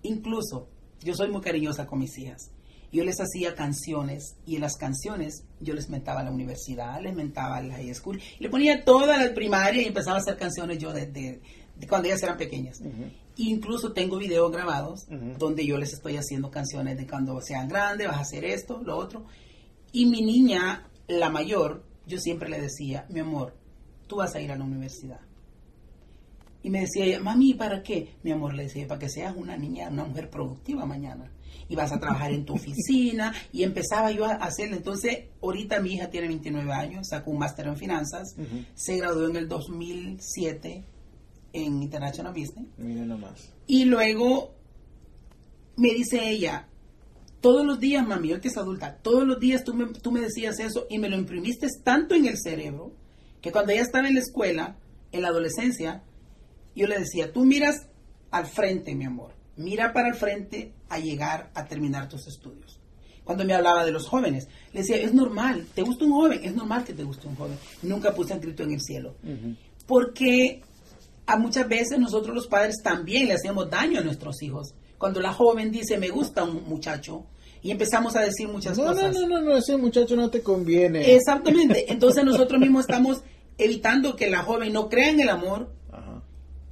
incluso 0.03 0.69
yo 1.01 1.15
soy 1.15 1.29
muy 1.29 1.41
cariñosa 1.41 1.85
con 1.85 1.99
mis 1.99 2.17
hijas. 2.17 2.51
Yo 2.91 3.03
les 3.03 3.19
hacía 3.19 3.53
canciones 3.53 4.35
y 4.45 4.55
en 4.55 4.61
las 4.61 4.75
canciones 4.75 5.43
yo 5.59 5.75
les 5.75 5.89
mentaba 5.89 6.21
a 6.21 6.23
la 6.23 6.31
universidad, 6.31 6.99
les 7.01 7.13
mentaba 7.13 7.57
a 7.57 7.61
la 7.61 7.75
high 7.75 7.93
school, 7.93 8.19
y 8.39 8.43
le 8.43 8.49
ponía 8.49 8.83
toda 8.83 9.23
la 9.23 9.33
primaria 9.33 9.83
y 9.83 9.85
empezaba 9.85 10.17
a 10.17 10.21
hacer 10.21 10.37
canciones 10.37 10.79
yo 10.79 10.91
desde 10.91 11.39
de 11.79 11.87
cuando 11.87 12.07
ellas 12.07 12.21
eran 12.23 12.37
pequeñas. 12.37 12.81
Incluso 13.37 13.93
tengo 13.93 14.17
videos 14.17 14.51
grabados 14.51 15.07
donde 15.37 15.65
yo 15.65 15.77
les 15.77 15.93
estoy 15.93 16.17
haciendo 16.17 16.51
canciones 16.51 16.97
de 16.97 17.07
cuando 17.07 17.39
sean 17.41 17.69
grandes, 17.69 18.07
vas 18.07 18.17
a 18.17 18.21
hacer 18.21 18.43
esto, 18.43 18.81
lo 18.83 18.97
otro. 18.97 19.25
Y 19.91 20.05
mi 20.05 20.21
niña, 20.21 20.89
la 21.07 21.29
mayor, 21.29 21.85
yo 22.05 22.17
siempre 22.19 22.49
le 22.49 22.59
decía, 22.59 23.05
mi 23.09 23.21
amor, 23.21 23.55
tú 24.07 24.17
vas 24.17 24.35
a 24.35 24.41
ir 24.41 24.51
a 24.51 24.57
la 24.57 24.65
universidad. 24.65 25.21
Y 26.61 26.69
me 26.69 26.81
decía 26.81 27.05
ella, 27.05 27.21
mami, 27.21 27.53
¿para 27.53 27.81
qué? 27.81 28.15
Mi 28.23 28.31
amor, 28.31 28.53
le 28.53 28.63
decía, 28.63 28.87
para 28.87 28.99
que 28.99 29.09
seas 29.09 29.35
una 29.35 29.55
niña, 29.57 29.89
una 29.89 30.03
mujer 30.03 30.29
productiva 30.29 30.85
mañana. 30.85 31.31
Y 31.69 31.75
vas 31.75 31.91
a 31.91 31.99
trabajar 31.99 32.31
en 32.31 32.45
tu 32.45 32.55
oficina. 32.55 33.33
Y 33.53 33.63
empezaba 33.63 34.11
yo 34.11 34.25
a 34.25 34.33
hacerle. 34.33 34.77
Entonces, 34.77 35.25
ahorita 35.41 35.79
mi 35.79 35.93
hija 35.93 36.09
tiene 36.09 36.27
29 36.27 36.71
años, 36.73 37.07
sacó 37.09 37.31
un 37.31 37.39
máster 37.39 37.67
en 37.67 37.77
finanzas, 37.77 38.35
se 38.73 38.97
graduó 38.97 39.29
en 39.29 39.37
el 39.37 39.47
2007 39.47 40.83
en 41.53 41.83
International 41.83 42.33
Business. 42.33 42.67
Nomás. 42.77 43.53
Y 43.67 43.85
luego 43.85 44.53
me 45.77 45.93
dice 45.93 46.29
ella, 46.29 46.67
todos 47.41 47.65
los 47.65 47.79
días, 47.79 48.05
mami, 48.05 48.33
hoy 48.33 48.41
que 48.41 48.49
es 48.49 48.57
adulta, 48.57 48.97
todos 49.01 49.25
los 49.25 49.39
días 49.39 49.63
tú 49.63 49.73
me, 49.73 49.85
tú 49.93 50.11
me 50.11 50.19
decías 50.19 50.59
eso 50.59 50.87
y 50.89 50.99
me 50.99 51.09
lo 51.09 51.15
imprimiste 51.15 51.67
tanto 51.83 52.15
en 52.15 52.25
el 52.25 52.37
cerebro 52.37 52.91
que 53.41 53.51
cuando 53.51 53.71
ella 53.71 53.81
estaba 53.81 54.07
en 54.07 54.15
la 54.15 54.19
escuela, 54.19 54.77
en 55.11 55.21
la 55.21 55.29
adolescencia, 55.29 56.03
yo 56.75 56.87
le 56.87 56.99
decía, 56.99 57.31
tú 57.31 57.45
miras 57.45 57.87
al 58.31 58.45
frente, 58.45 58.95
mi 58.95 59.05
amor, 59.05 59.33
mira 59.57 59.91
para 59.93 60.07
el 60.09 60.15
frente 60.15 60.73
a 60.89 60.99
llegar 60.99 61.49
a 61.53 61.65
terminar 61.65 62.07
tus 62.09 62.27
estudios. 62.27 62.79
Cuando 63.23 63.45
me 63.45 63.53
hablaba 63.53 63.85
de 63.85 63.91
los 63.91 64.07
jóvenes, 64.07 64.47
le 64.73 64.79
decía, 64.81 64.95
es 64.97 65.13
normal, 65.13 65.67
te 65.75 65.83
gusta 65.83 66.05
un 66.05 66.11
joven, 66.13 66.39
es 66.43 66.55
normal 66.55 66.83
que 66.83 66.93
te 66.93 67.03
guste 67.03 67.27
un 67.27 67.35
joven. 67.35 67.57
Nunca 67.83 68.13
puse 68.13 68.33
un 68.33 68.41
grito 68.41 68.63
en 68.63 68.71
el 68.71 68.81
cielo. 68.81 69.15
Porque 69.85 70.61
a 71.27 71.37
muchas 71.37 71.67
veces 71.67 71.99
nosotros 71.99 72.33
los 72.33 72.47
padres 72.47 72.77
también 72.83 73.27
le 73.27 73.33
hacemos 73.33 73.69
daño 73.69 73.99
a 73.99 74.03
nuestros 74.03 74.41
hijos. 74.41 74.73
Cuando 74.97 75.19
la 75.21 75.31
joven 75.31 75.71
dice, 75.71 75.97
me 75.97 76.09
gusta 76.09 76.43
un 76.43 76.67
muchacho, 76.67 77.25
y 77.61 77.71
empezamos 77.71 78.15
a 78.15 78.21
decir 78.21 78.47
muchas 78.47 78.77
No, 78.77 78.85
no, 78.85 78.91
cosas. 78.93 79.13
no, 79.13 79.27
no, 79.27 79.41
no, 79.41 79.57
ese 79.57 79.77
muchacho 79.77 80.15
no 80.15 80.29
te 80.29 80.41
conviene. 80.41 81.13
Exactamente. 81.13 81.91
Entonces 81.91 82.23
nosotros 82.23 82.59
mismos 82.59 82.81
estamos 82.81 83.21
evitando 83.57 84.15
que 84.15 84.29
la 84.29 84.43
joven 84.43 84.71
no 84.73 84.89
crea 84.89 85.09
en 85.09 85.19
el 85.19 85.29
amor. 85.29 85.69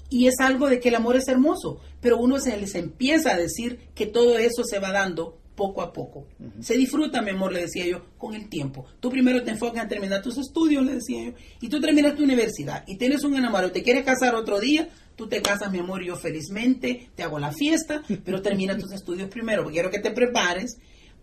Y 0.10 0.28
es 0.28 0.36
algo 0.39 0.67
de 0.67 0.80
que 0.80 0.89
el 0.89 0.96
amor 0.96 1.15
es 1.17 1.28
hermoso, 1.28 1.80
pero 2.02 2.17
uno 2.17 2.39
se 2.39 2.56
les 2.58 2.76
empieza 2.76 3.34
a 3.34 3.38
decir 3.38 3.80
que 3.93 4.06
todo 4.06 4.38
eso 4.38 4.63
se 4.63 4.80
va 4.80 4.91
dando 4.91 5.38
poco 5.58 5.82
a 5.82 5.91
poco. 5.91 6.28
Se 6.62 6.78
disfruta, 6.78 7.22
mi 7.22 7.32
amor, 7.32 7.52
le 7.52 7.62
decía 7.62 7.86
yo, 7.88 8.06
con 8.17 8.36
el 8.36 8.48
tiempo. 8.48 8.86
Tú 9.00 9.10
primero 9.10 9.43
te 9.43 9.52
enfocas 9.52 9.84
en 9.84 9.89
terminar 9.89 10.22
tus 10.22 10.38
estudios, 10.38 10.86
le 10.86 10.96
decía 10.96 11.26
yo, 11.26 11.32
y 11.60 11.67
tú 11.67 11.82
terminas 11.82 12.15
tu 12.15 12.24
universidad 12.24 12.84
y 12.88 12.98
tienes 12.98 13.24
un 13.24 13.36
enamorado, 13.36 13.72
te 13.72 13.82
quieres 13.84 14.06
casar 14.06 14.36
otro 14.36 14.60
día, 14.60 14.88
tú 15.15 15.28
te 15.28 15.41
casas, 15.41 15.72
mi 15.72 15.80
amor, 15.80 16.04
yo 16.04 16.15
felizmente 16.15 17.10
te 17.15 17.24
hago 17.24 17.39
la 17.39 17.52
fiesta, 17.52 18.04
pero 18.24 18.41
termina 18.41 18.78
tus 18.78 18.91
estudios 18.93 19.30
primero, 19.30 19.63
porque 19.63 19.76
quiero 19.76 19.89
que 19.89 20.00
te 20.00 20.12
prepares, 20.12 20.78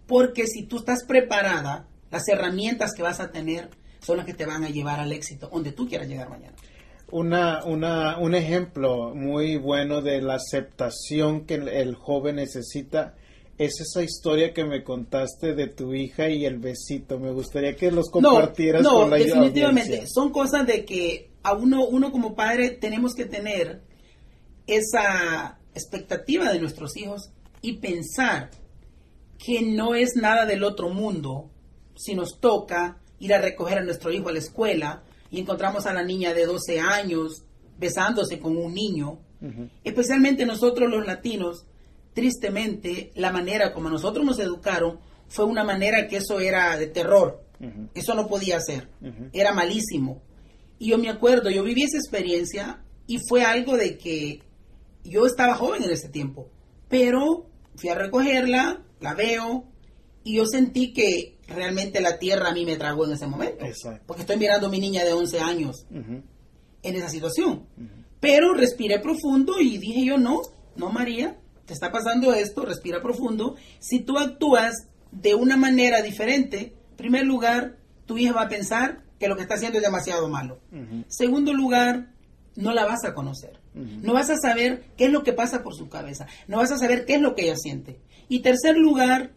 porque 0.06 0.46
si 0.46 0.66
tú 0.66 0.78
estás 0.78 1.04
preparada, 1.06 1.88
las 2.10 2.28
herramientas 2.28 2.92
que 2.94 3.02
vas 3.02 3.20
a 3.20 3.30
tener 3.30 3.70
son 4.00 4.18
las 4.18 4.26
que 4.26 4.34
te 4.34 4.44
van 4.44 4.64
a 4.64 4.68
llevar 4.68 5.00
al 5.00 5.12
éxito, 5.12 5.48
donde 5.50 5.72
tú 5.72 5.88
quieras 5.88 6.08
llegar 6.08 6.28
mañana. 6.28 6.54
Una, 7.14 7.64
una, 7.64 8.18
un 8.18 8.34
ejemplo 8.34 9.14
muy 9.14 9.56
bueno 9.56 10.02
de 10.02 10.20
la 10.20 10.34
aceptación 10.34 11.46
que 11.46 11.54
el, 11.54 11.68
el 11.68 11.94
joven 11.94 12.36
necesita 12.36 13.14
es 13.56 13.80
esa 13.80 14.02
historia 14.02 14.52
que 14.52 14.64
me 14.64 14.82
contaste 14.82 15.54
de 15.54 15.68
tu 15.68 15.94
hija 15.94 16.28
y 16.28 16.44
el 16.44 16.58
besito. 16.58 17.20
Me 17.20 17.30
gustaría 17.30 17.76
que 17.76 17.92
los 17.92 18.10
compartieras 18.10 18.82
no, 18.82 18.94
con 18.94 19.10
la 19.10 19.16
definitivamente. 19.18 19.92
audiencia. 19.92 20.12
Son 20.12 20.32
cosas 20.32 20.66
de 20.66 20.84
que 20.84 21.30
a 21.44 21.54
uno, 21.54 21.86
uno 21.86 22.10
como 22.10 22.34
padre 22.34 22.70
tenemos 22.70 23.14
que 23.14 23.26
tener 23.26 23.82
esa 24.66 25.60
expectativa 25.72 26.52
de 26.52 26.58
nuestros 26.58 26.96
hijos 26.96 27.30
y 27.62 27.74
pensar 27.74 28.50
que 29.38 29.62
no 29.62 29.94
es 29.94 30.16
nada 30.16 30.46
del 30.46 30.64
otro 30.64 30.88
mundo 30.88 31.48
si 31.94 32.16
nos 32.16 32.40
toca 32.40 32.98
ir 33.20 33.34
a 33.34 33.40
recoger 33.40 33.78
a 33.78 33.84
nuestro 33.84 34.10
hijo 34.12 34.30
a 34.30 34.32
la 34.32 34.40
escuela 34.40 35.04
y 35.34 35.40
encontramos 35.40 35.84
a 35.86 35.92
la 35.92 36.04
niña 36.04 36.32
de 36.32 36.46
12 36.46 36.78
años 36.78 37.42
besándose 37.76 38.38
con 38.38 38.56
un 38.56 38.72
niño. 38.72 39.18
Especialmente 39.82 40.46
nosotros 40.46 40.88
los 40.88 41.04
latinos, 41.04 41.66
tristemente, 42.12 43.10
la 43.16 43.32
manera 43.32 43.72
como 43.72 43.90
nosotros 43.90 44.24
nos 44.24 44.38
educaron 44.38 45.00
fue 45.28 45.44
una 45.44 45.64
manera 45.64 46.06
que 46.06 46.18
eso 46.18 46.38
era 46.38 46.78
de 46.78 46.86
terror. 46.86 47.42
Eso 47.94 48.14
no 48.14 48.28
podía 48.28 48.60
ser. 48.60 48.88
Era 49.32 49.52
malísimo. 49.52 50.22
Y 50.78 50.90
yo 50.90 50.98
me 50.98 51.10
acuerdo, 51.10 51.50
yo 51.50 51.64
viví 51.64 51.82
esa 51.82 51.98
experiencia 51.98 52.84
y 53.08 53.18
fue 53.28 53.42
algo 53.42 53.76
de 53.76 53.98
que 53.98 54.40
yo 55.02 55.26
estaba 55.26 55.56
joven 55.56 55.82
en 55.82 55.90
ese 55.90 56.10
tiempo. 56.10 56.48
Pero 56.88 57.46
fui 57.74 57.88
a 57.88 57.96
recogerla, 57.96 58.84
la 59.00 59.14
veo 59.14 59.64
Y 60.24 60.36
yo 60.36 60.46
sentí 60.46 60.92
que 60.92 61.36
realmente 61.46 62.00
la 62.00 62.18
tierra 62.18 62.48
a 62.48 62.52
mí 62.52 62.64
me 62.64 62.76
tragó 62.76 63.04
en 63.06 63.12
ese 63.12 63.26
momento. 63.26 63.64
Exacto. 63.64 64.02
Porque 64.06 64.22
estoy 64.22 64.38
mirando 64.38 64.66
a 64.66 64.70
mi 64.70 64.80
niña 64.80 65.04
de 65.04 65.12
11 65.12 65.40
años 65.40 65.86
en 65.90 66.96
esa 66.96 67.08
situación. 67.08 67.66
Pero 68.20 68.54
respiré 68.54 69.00
profundo 69.00 69.60
y 69.60 69.78
dije 69.78 70.04
yo, 70.04 70.16
no, 70.16 70.40
no 70.76 70.90
María, 70.90 71.38
te 71.66 71.74
está 71.74 71.92
pasando 71.92 72.32
esto, 72.32 72.64
respira 72.64 73.02
profundo. 73.02 73.56
Si 73.78 74.00
tú 74.00 74.18
actúas 74.18 74.72
de 75.12 75.34
una 75.34 75.56
manera 75.56 76.02
diferente, 76.02 76.74
en 76.90 76.96
primer 76.96 77.24
lugar, 77.26 77.76
tu 78.06 78.18
hija 78.18 78.32
va 78.32 78.42
a 78.42 78.48
pensar 78.48 79.02
que 79.18 79.28
lo 79.28 79.36
que 79.36 79.42
está 79.42 79.54
haciendo 79.54 79.78
es 79.78 79.84
demasiado 79.84 80.28
malo. 80.28 80.58
Segundo 81.08 81.52
lugar, 81.52 82.12
no 82.56 82.72
la 82.72 82.84
vas 82.84 83.04
a 83.04 83.14
conocer. 83.14 83.60
No 83.74 84.14
vas 84.14 84.30
a 84.30 84.36
saber 84.36 84.84
qué 84.96 85.06
es 85.06 85.12
lo 85.12 85.22
que 85.22 85.32
pasa 85.32 85.62
por 85.62 85.74
su 85.74 85.88
cabeza. 85.88 86.26
No 86.46 86.58
vas 86.58 86.70
a 86.72 86.78
saber 86.78 87.04
qué 87.04 87.14
es 87.14 87.20
lo 87.20 87.34
que 87.34 87.42
ella 87.42 87.56
siente. 87.56 87.98
Y 88.28 88.40
tercer 88.40 88.76
lugar, 88.76 89.32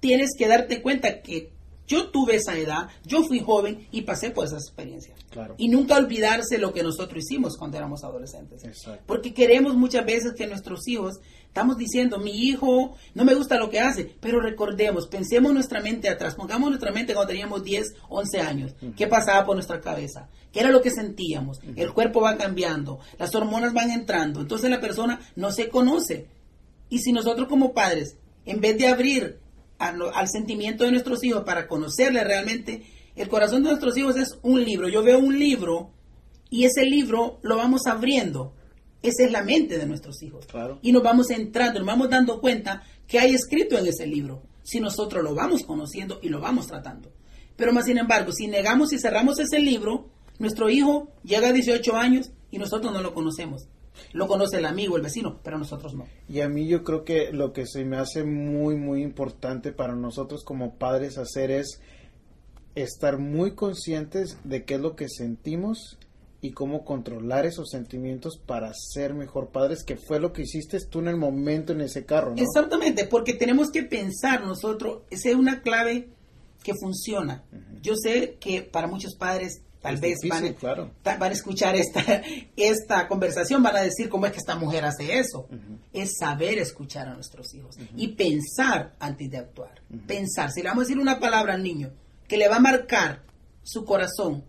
tienes 0.00 0.30
que 0.36 0.48
darte 0.48 0.82
cuenta 0.82 1.22
que 1.22 1.52
yo 1.90 2.10
tuve 2.10 2.36
esa 2.36 2.56
edad, 2.56 2.88
yo 3.04 3.24
fui 3.24 3.40
joven 3.40 3.88
y 3.90 4.02
pasé 4.02 4.30
por 4.30 4.46
esas 4.46 4.62
experiencias. 4.62 5.18
Y 5.58 5.66
nunca 5.66 5.96
olvidarse 5.96 6.56
lo 6.56 6.72
que 6.72 6.84
nosotros 6.84 7.24
hicimos 7.24 7.56
cuando 7.56 7.78
éramos 7.78 8.04
adolescentes. 8.04 8.62
Porque 9.06 9.34
queremos 9.34 9.74
muchas 9.74 10.06
veces 10.06 10.34
que 10.34 10.46
nuestros 10.46 10.86
hijos, 10.86 11.18
estamos 11.48 11.76
diciendo, 11.76 12.18
mi 12.18 12.30
hijo 12.30 12.96
no 13.14 13.24
me 13.24 13.34
gusta 13.34 13.58
lo 13.58 13.70
que 13.70 13.80
hace, 13.80 14.14
pero 14.20 14.40
recordemos, 14.40 15.08
pensemos 15.08 15.52
nuestra 15.52 15.80
mente 15.80 16.08
atrás, 16.08 16.36
pongamos 16.36 16.68
nuestra 16.68 16.92
mente 16.92 17.12
cuando 17.12 17.32
teníamos 17.32 17.64
10, 17.64 17.94
11 18.08 18.40
años, 18.40 18.74
qué 18.96 19.08
pasaba 19.08 19.44
por 19.44 19.56
nuestra 19.56 19.80
cabeza, 19.80 20.28
qué 20.52 20.60
era 20.60 20.70
lo 20.70 20.82
que 20.82 20.90
sentíamos, 20.90 21.58
el 21.74 21.92
cuerpo 21.92 22.20
va 22.20 22.36
cambiando, 22.36 23.00
las 23.18 23.34
hormonas 23.34 23.72
van 23.72 23.90
entrando, 23.90 24.40
entonces 24.40 24.70
la 24.70 24.80
persona 24.80 25.18
no 25.34 25.50
se 25.50 25.68
conoce. 25.68 26.28
Y 26.88 27.00
si 27.00 27.10
nosotros 27.10 27.48
como 27.48 27.72
padres, 27.72 28.16
en 28.46 28.60
vez 28.60 28.78
de 28.78 28.86
abrir 28.86 29.40
al, 29.80 30.28
sentimiento 30.28 30.84
de 30.84 30.92
nuestros 30.92 31.24
hijos 31.24 31.42
para 31.44 31.66
conocerle 31.66 32.22
realmente. 32.22 32.82
El 33.16 33.28
corazón 33.28 33.62
de 33.62 33.70
nuestros 33.70 33.96
hijos 33.96 34.16
es 34.16 34.38
un 34.42 34.62
libro. 34.62 34.88
Yo 34.88 35.02
veo 35.02 35.18
un 35.18 35.38
libro 35.38 35.90
y 36.50 36.64
ese 36.64 36.84
libro 36.84 37.40
lo 37.42 37.56
vamos 37.56 37.86
abriendo. 37.86 38.54
Esa 39.02 39.24
es 39.24 39.32
la 39.32 39.42
mente 39.42 39.78
de 39.78 39.86
nuestros 39.86 40.22
hijos. 40.22 40.46
Y 40.82 40.92
nos 40.92 41.02
vamos 41.02 41.30
entrando, 41.30 41.80
nos 41.80 41.86
vamos 41.86 42.10
dando 42.10 42.40
cuenta 42.40 42.82
que 43.08 43.18
hay 43.18 43.34
escrito 43.34 43.78
en 43.78 43.86
ese 43.86 44.06
libro. 44.06 44.42
Si 44.62 44.78
nosotros 44.78 45.24
lo 45.24 45.34
vamos 45.34 45.64
conociendo 45.64 46.20
y 46.22 46.28
lo 46.28 46.40
vamos 46.40 46.66
tratando. 46.66 47.10
Pero 47.56 47.72
más 47.72 47.86
sin 47.86 47.98
embargo, 47.98 48.32
si 48.32 48.46
negamos 48.46 48.92
y 48.92 48.98
cerramos 48.98 49.38
ese 49.38 49.58
libro, 49.58 50.10
nuestro 50.38 50.68
hijo 50.68 51.08
llega 51.24 51.48
a 51.48 51.52
18 51.52 51.96
años 51.96 52.30
y 52.50 52.58
nosotros 52.58 52.92
no 52.92 53.00
lo 53.00 53.14
conocemos. 53.14 53.68
Lo 54.12 54.26
conoce 54.26 54.58
el 54.58 54.66
amigo, 54.66 54.96
el 54.96 55.02
vecino, 55.02 55.40
pero 55.42 55.58
nosotros 55.58 55.94
no. 55.94 56.06
Y 56.28 56.40
a 56.40 56.48
mí 56.48 56.66
yo 56.66 56.82
creo 56.82 57.04
que 57.04 57.32
lo 57.32 57.52
que 57.52 57.66
se 57.66 57.84
me 57.84 57.96
hace 57.96 58.24
muy, 58.24 58.76
muy 58.76 59.02
importante 59.02 59.72
para 59.72 59.94
nosotros 59.94 60.44
como 60.44 60.74
padres 60.74 61.18
hacer 61.18 61.50
es 61.50 61.80
estar 62.74 63.18
muy 63.18 63.54
conscientes 63.54 64.38
de 64.44 64.64
qué 64.64 64.74
es 64.74 64.80
lo 64.80 64.96
que 64.96 65.08
sentimos 65.08 65.98
y 66.42 66.52
cómo 66.52 66.84
controlar 66.84 67.44
esos 67.44 67.68
sentimientos 67.70 68.38
para 68.38 68.72
ser 68.74 69.14
mejor 69.14 69.48
padres, 69.48 69.84
que 69.84 69.96
fue 69.96 70.20
lo 70.20 70.32
que 70.32 70.42
hiciste 70.42 70.78
tú 70.88 71.00
en 71.00 71.08
el 71.08 71.16
momento 71.16 71.72
en 71.72 71.82
ese 71.82 72.06
carro. 72.06 72.34
¿no? 72.34 72.42
Exactamente, 72.42 73.04
porque 73.04 73.34
tenemos 73.34 73.70
que 73.70 73.82
pensar 73.82 74.44
nosotros, 74.44 75.02
esa 75.10 75.30
es 75.30 75.34
una 75.34 75.62
clave 75.62 76.08
que 76.62 76.72
funciona. 76.80 77.44
Yo 77.82 77.94
sé 77.96 78.36
que 78.40 78.62
para 78.62 78.86
muchos 78.86 79.16
padres 79.16 79.62
Tal 79.80 79.96
vez 79.96 80.18
van, 80.28 80.44
a 81.22 81.28
escuchar 81.28 81.74
esta, 81.74 82.02
esta 82.56 83.08
conversación, 83.08 83.62
van 83.62 83.76
a 83.76 83.80
decir 83.80 84.10
cómo 84.10 84.26
es 84.26 84.32
que 84.32 84.38
esta 84.38 84.56
mujer 84.56 84.84
hace 84.84 85.18
eso. 85.18 85.48
Es 85.92 86.18
saber 86.18 86.58
escuchar 86.58 87.08
a 87.08 87.14
nuestros 87.14 87.54
hijos 87.54 87.76
y 87.96 88.08
pensar 88.08 88.94
antes 88.98 89.30
de 89.30 89.38
actuar. 89.38 89.80
Pensar. 90.06 90.50
Si 90.50 90.62
le 90.62 90.68
vamos 90.68 90.82
a 90.82 90.86
decir 90.86 90.98
una 90.98 91.18
palabra 91.18 91.54
al 91.54 91.62
niño 91.62 91.92
que 92.28 92.36
le 92.36 92.48
va 92.48 92.56
a 92.56 92.60
marcar 92.60 93.22
su 93.62 93.84
corazón 93.84 94.44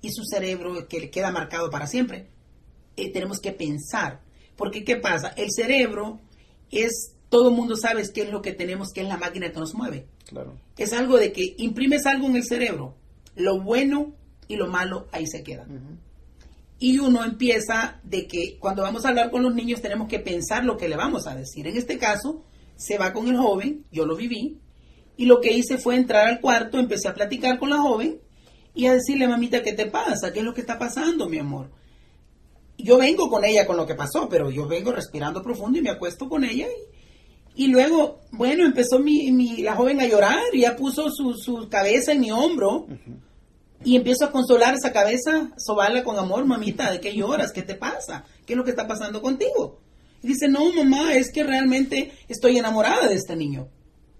y 0.00 0.12
su 0.12 0.22
cerebro, 0.24 0.86
que 0.86 1.00
le 1.00 1.10
queda 1.10 1.32
marcado 1.32 1.68
para 1.68 1.88
siempre, 1.88 2.28
eh, 2.96 3.12
tenemos 3.12 3.40
que 3.40 3.50
pensar. 3.50 4.20
Porque, 4.56 4.84
¿qué 4.84 4.96
pasa? 4.96 5.28
El 5.36 5.50
cerebro 5.50 6.20
es, 6.70 7.14
todo 7.28 7.48
el 7.48 7.56
mundo 7.56 7.76
sabe 7.76 8.04
qué 8.12 8.22
es 8.22 8.30
lo 8.30 8.40
que 8.40 8.52
tenemos, 8.52 8.92
que 8.92 9.00
es 9.00 9.08
la 9.08 9.16
máquina 9.16 9.50
que 9.50 9.58
nos 9.58 9.74
mueve. 9.74 10.06
Claro. 10.26 10.54
Es 10.76 10.92
algo 10.92 11.16
de 11.16 11.32
que 11.32 11.56
imprimes 11.58 12.06
algo 12.06 12.28
en 12.28 12.36
el 12.36 12.44
cerebro, 12.44 12.94
lo 13.34 13.60
bueno 13.60 14.14
y 14.48 14.56
lo 14.56 14.66
malo 14.66 15.06
ahí 15.12 15.26
se 15.26 15.42
queda. 15.42 15.66
Y 16.80 16.98
uno 16.98 17.24
empieza 17.24 18.00
de 18.02 18.26
que 18.26 18.56
cuando 18.58 18.82
vamos 18.82 19.04
a 19.04 19.10
hablar 19.10 19.30
con 19.30 19.42
los 19.42 19.54
niños 19.54 19.82
tenemos 19.82 20.08
que 20.08 20.18
pensar 20.18 20.64
lo 20.64 20.76
que 20.76 20.88
le 20.88 20.96
vamos 20.96 21.26
a 21.26 21.34
decir. 21.34 21.66
En 21.66 21.76
este 21.76 21.98
caso, 21.98 22.42
se 22.76 22.98
va 22.98 23.12
con 23.12 23.28
el 23.28 23.36
joven, 23.36 23.84
yo 23.92 24.06
lo 24.06 24.16
viví, 24.16 24.58
y 25.16 25.26
lo 25.26 25.40
que 25.40 25.52
hice 25.52 25.78
fue 25.78 25.96
entrar 25.96 26.26
al 26.26 26.40
cuarto, 26.40 26.78
empecé 26.78 27.08
a 27.08 27.14
platicar 27.14 27.58
con 27.58 27.70
la 27.70 27.78
joven 27.78 28.20
y 28.74 28.86
a 28.86 28.94
decirle, 28.94 29.26
mamita, 29.26 29.62
¿qué 29.62 29.72
te 29.72 29.86
pasa? 29.86 30.32
¿Qué 30.32 30.38
es 30.38 30.44
lo 30.44 30.54
que 30.54 30.60
está 30.60 30.78
pasando, 30.78 31.28
mi 31.28 31.38
amor? 31.38 31.70
Yo 32.78 32.96
vengo 32.96 33.28
con 33.28 33.44
ella 33.44 33.66
con 33.66 33.76
lo 33.76 33.84
que 33.84 33.96
pasó, 33.96 34.28
pero 34.28 34.50
yo 34.50 34.68
vengo 34.68 34.92
respirando 34.92 35.42
profundo 35.42 35.78
y 35.78 35.82
me 35.82 35.90
acuesto 35.90 36.28
con 36.28 36.44
ella 36.44 36.68
y, 37.56 37.66
luego, 37.66 38.20
bueno, 38.30 38.64
empezó 38.64 39.00
mi, 39.00 39.32
mi, 39.32 39.62
la 39.62 39.74
joven 39.74 40.00
a 40.00 40.06
llorar 40.06 40.44
y 40.52 40.60
ya 40.60 40.76
puso 40.76 41.10
su, 41.10 41.34
su 41.34 41.68
cabeza 41.68 42.12
en 42.12 42.20
mi 42.20 42.30
hombro. 42.30 42.86
Y 43.84 43.96
empiezo 43.96 44.24
a 44.24 44.32
consolar 44.32 44.74
esa 44.74 44.92
cabeza, 44.92 45.52
sobarla 45.56 46.02
con 46.02 46.18
amor, 46.18 46.44
mamita, 46.44 46.90
¿de 46.90 47.00
qué 47.00 47.14
lloras? 47.14 47.52
¿Qué 47.52 47.62
te 47.62 47.74
pasa? 47.74 48.24
¿Qué 48.44 48.54
es 48.54 48.56
lo 48.56 48.64
que 48.64 48.70
está 48.70 48.88
pasando 48.88 49.22
contigo? 49.22 49.80
Y 50.22 50.28
dice, 50.28 50.48
no, 50.48 50.72
mamá, 50.72 51.14
es 51.14 51.30
que 51.30 51.44
realmente 51.44 52.12
estoy 52.28 52.58
enamorada 52.58 53.06
de 53.06 53.14
este 53.14 53.36
niño. 53.36 53.68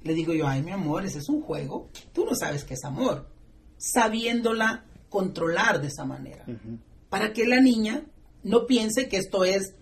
Le 0.04 0.14
digo 0.14 0.32
yo, 0.32 0.46
ay, 0.46 0.62
mi 0.62 0.70
amor, 0.70 1.04
ese 1.04 1.18
es 1.18 1.28
un 1.28 1.42
juego. 1.42 1.90
Tú 2.12 2.24
no 2.24 2.34
sabes 2.36 2.64
qué 2.64 2.74
es 2.74 2.84
amor. 2.84 3.28
Sabiéndola 3.78 4.84
controlar 5.08 5.80
de 5.80 5.88
esa 5.88 6.04
manera. 6.04 6.44
Para 7.08 7.32
que 7.32 7.46
la 7.46 7.60
niña 7.60 8.04
no 8.44 8.66
piense 8.66 9.08
que 9.08 9.16
esto 9.16 9.44
es 9.44 9.74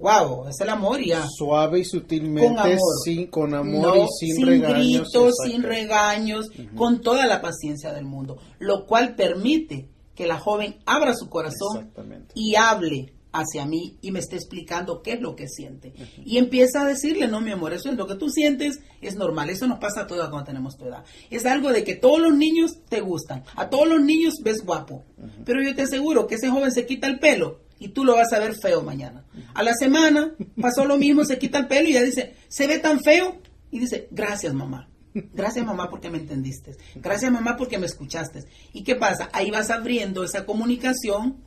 wow, 0.00 0.48
es 0.48 0.60
el 0.60 0.68
amor 0.70 1.00
ya. 1.00 1.26
Suave 1.28 1.80
y 1.80 1.84
sutilmente, 1.84 2.48
con 2.48 2.58
amor, 2.58 2.78
sin, 3.04 3.26
con 3.28 3.54
amor 3.54 3.98
y 3.98 4.06
sin, 4.18 4.36
sin 4.36 4.46
regaños. 4.46 4.78
gritos, 4.78 5.34
sin 5.44 5.62
regaños, 5.62 6.46
con 6.74 7.00
toda 7.00 7.26
la 7.26 7.40
paciencia 7.40 7.92
del 7.92 8.06
mundo, 8.06 8.38
lo 8.58 8.86
cual 8.86 9.14
permite 9.14 9.88
que 10.14 10.26
la 10.26 10.38
joven 10.38 10.76
abra 10.86 11.14
su 11.14 11.28
corazón 11.28 11.92
y 12.34 12.54
hable 12.56 13.14
hacia 13.32 13.64
mí 13.66 13.96
y 14.00 14.10
me 14.10 14.18
esté 14.18 14.36
explicando 14.36 15.02
qué 15.02 15.14
es 15.14 15.20
lo 15.20 15.36
que 15.36 15.48
siente. 15.48 15.92
Y 16.24 16.38
empieza 16.38 16.82
a 16.82 16.86
decirle, 16.86 17.28
no, 17.28 17.40
mi 17.40 17.50
amor, 17.50 17.72
eso 17.72 17.90
es 17.90 17.96
lo 17.96 18.06
que 18.06 18.16
tú 18.16 18.28
sientes, 18.28 18.80
es 19.00 19.16
normal, 19.16 19.50
eso 19.50 19.66
nos 19.66 19.78
pasa 19.78 20.02
a 20.02 20.06
todas 20.06 20.28
cuando 20.30 20.46
tenemos 20.46 20.76
tu 20.76 20.86
edad. 20.86 21.04
Es 21.30 21.46
algo 21.46 21.70
de 21.70 21.84
que 21.84 21.96
todos 21.96 22.20
los 22.20 22.34
niños 22.34 22.78
te 22.88 23.00
gustan, 23.00 23.44
a 23.56 23.70
todos 23.70 23.88
los 23.88 24.00
niños 24.00 24.34
ves 24.42 24.64
guapo, 24.64 25.04
pero 25.44 25.62
yo 25.62 25.74
te 25.74 25.82
aseguro 25.82 26.26
que 26.26 26.36
ese 26.36 26.50
joven 26.50 26.72
se 26.72 26.86
quita 26.86 27.06
el 27.06 27.18
pelo 27.18 27.60
y 27.78 27.88
tú 27.88 28.04
lo 28.04 28.14
vas 28.14 28.32
a 28.32 28.38
ver 28.38 28.54
feo 28.60 28.82
mañana. 28.82 29.24
A 29.54 29.62
la 29.62 29.72
semana 29.74 30.34
pasó 30.60 30.84
lo 30.84 30.98
mismo, 30.98 31.24
se 31.24 31.38
quita 31.38 31.58
el 31.58 31.66
pelo 31.66 31.88
y 31.88 31.94
ya 31.94 32.02
dice, 32.02 32.36
se 32.48 32.66
ve 32.66 32.78
tan 32.78 33.00
feo. 33.00 33.40
Y 33.72 33.78
dice, 33.78 34.08
gracias 34.10 34.52
mamá. 34.52 34.88
Gracias 35.14 35.64
mamá 35.64 35.88
porque 35.88 36.10
me 36.10 36.18
entendiste. 36.18 36.76
Gracias 36.96 37.32
mamá 37.32 37.56
porque 37.56 37.78
me 37.78 37.86
escuchaste. 37.86 38.44
¿Y 38.72 38.84
qué 38.84 38.96
pasa? 38.96 39.30
Ahí 39.32 39.50
vas 39.50 39.70
abriendo 39.70 40.22
esa 40.24 40.44
comunicación 40.44 41.38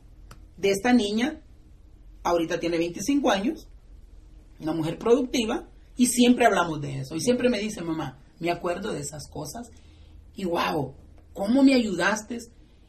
de 0.56 0.70
esta 0.70 0.92
niña. 0.92 1.40
Ahorita 2.24 2.58
tiene 2.58 2.78
25 2.78 3.30
años, 3.30 3.68
una 4.58 4.72
mujer 4.72 4.98
productiva, 4.98 5.68
y 5.96 6.06
siempre 6.06 6.46
hablamos 6.46 6.80
de 6.80 7.00
eso. 7.00 7.14
Y 7.14 7.20
siempre 7.20 7.48
me 7.48 7.60
dice, 7.60 7.80
mamá, 7.82 8.18
me 8.40 8.50
acuerdo 8.50 8.92
de 8.92 9.00
esas 9.00 9.28
cosas. 9.30 9.70
Y 10.34 10.44
wow, 10.44 10.94
¿cómo 11.32 11.62
me 11.62 11.74
ayudaste? 11.74 12.38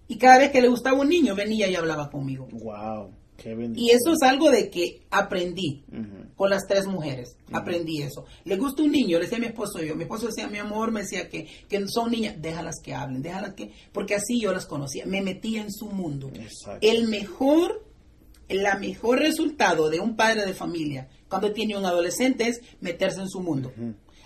Y 0.07 0.17
cada 0.17 0.39
vez 0.39 0.51
que 0.51 0.61
le 0.61 0.69
gustaba 0.69 0.99
un 0.99 1.09
niño, 1.09 1.35
venía 1.35 1.67
y 1.67 1.75
hablaba 1.75 2.09
conmigo. 2.09 2.47
Wow. 2.51 3.11
Y 3.75 3.91
eso 3.91 4.13
es 4.13 4.23
algo 4.23 4.49
de 4.49 4.69
que 4.69 5.01
aprendí 5.11 5.83
con 6.35 6.49
las 6.49 6.65
tres 6.67 6.87
mujeres. 6.87 7.35
Aprendí 7.51 8.01
eso. 8.01 8.25
Le 8.43 8.55
gusta 8.57 8.83
un 8.83 8.91
niño, 8.91 9.17
le 9.17 9.25
decía 9.25 9.37
a 9.37 9.41
mi 9.41 9.47
esposo 9.47 9.81
yo. 9.83 9.95
Mi 9.95 10.03
esposo 10.03 10.27
decía, 10.27 10.47
mi 10.47 10.57
amor, 10.57 10.91
me 10.91 11.01
decía 11.01 11.29
que, 11.29 11.47
que 11.67 11.87
son 11.87 12.11
niñas, 12.11 12.41
déjalas 12.41 12.79
que 12.83 12.93
hablen, 12.93 13.21
déjalas 13.21 13.53
que. 13.53 13.71
Porque 13.91 14.15
así 14.15 14.39
yo 14.39 14.51
las 14.51 14.65
conocía. 14.65 15.05
Me 15.05 15.21
metía 15.21 15.61
en 15.61 15.71
su 15.71 15.87
mundo. 15.87 16.31
El 16.81 17.07
mejor, 17.07 17.84
la 18.49 18.77
mejor 18.77 19.19
resultado 19.19 19.89
de 19.89 19.99
un 19.99 20.15
padre 20.15 20.45
de 20.45 20.53
familia 20.53 21.09
cuando 21.27 21.51
tiene 21.51 21.77
un 21.77 21.85
adolescente 21.85 22.47
es 22.47 22.61
meterse 22.79 23.21
en 23.21 23.29
su 23.29 23.41
mundo. 23.41 23.71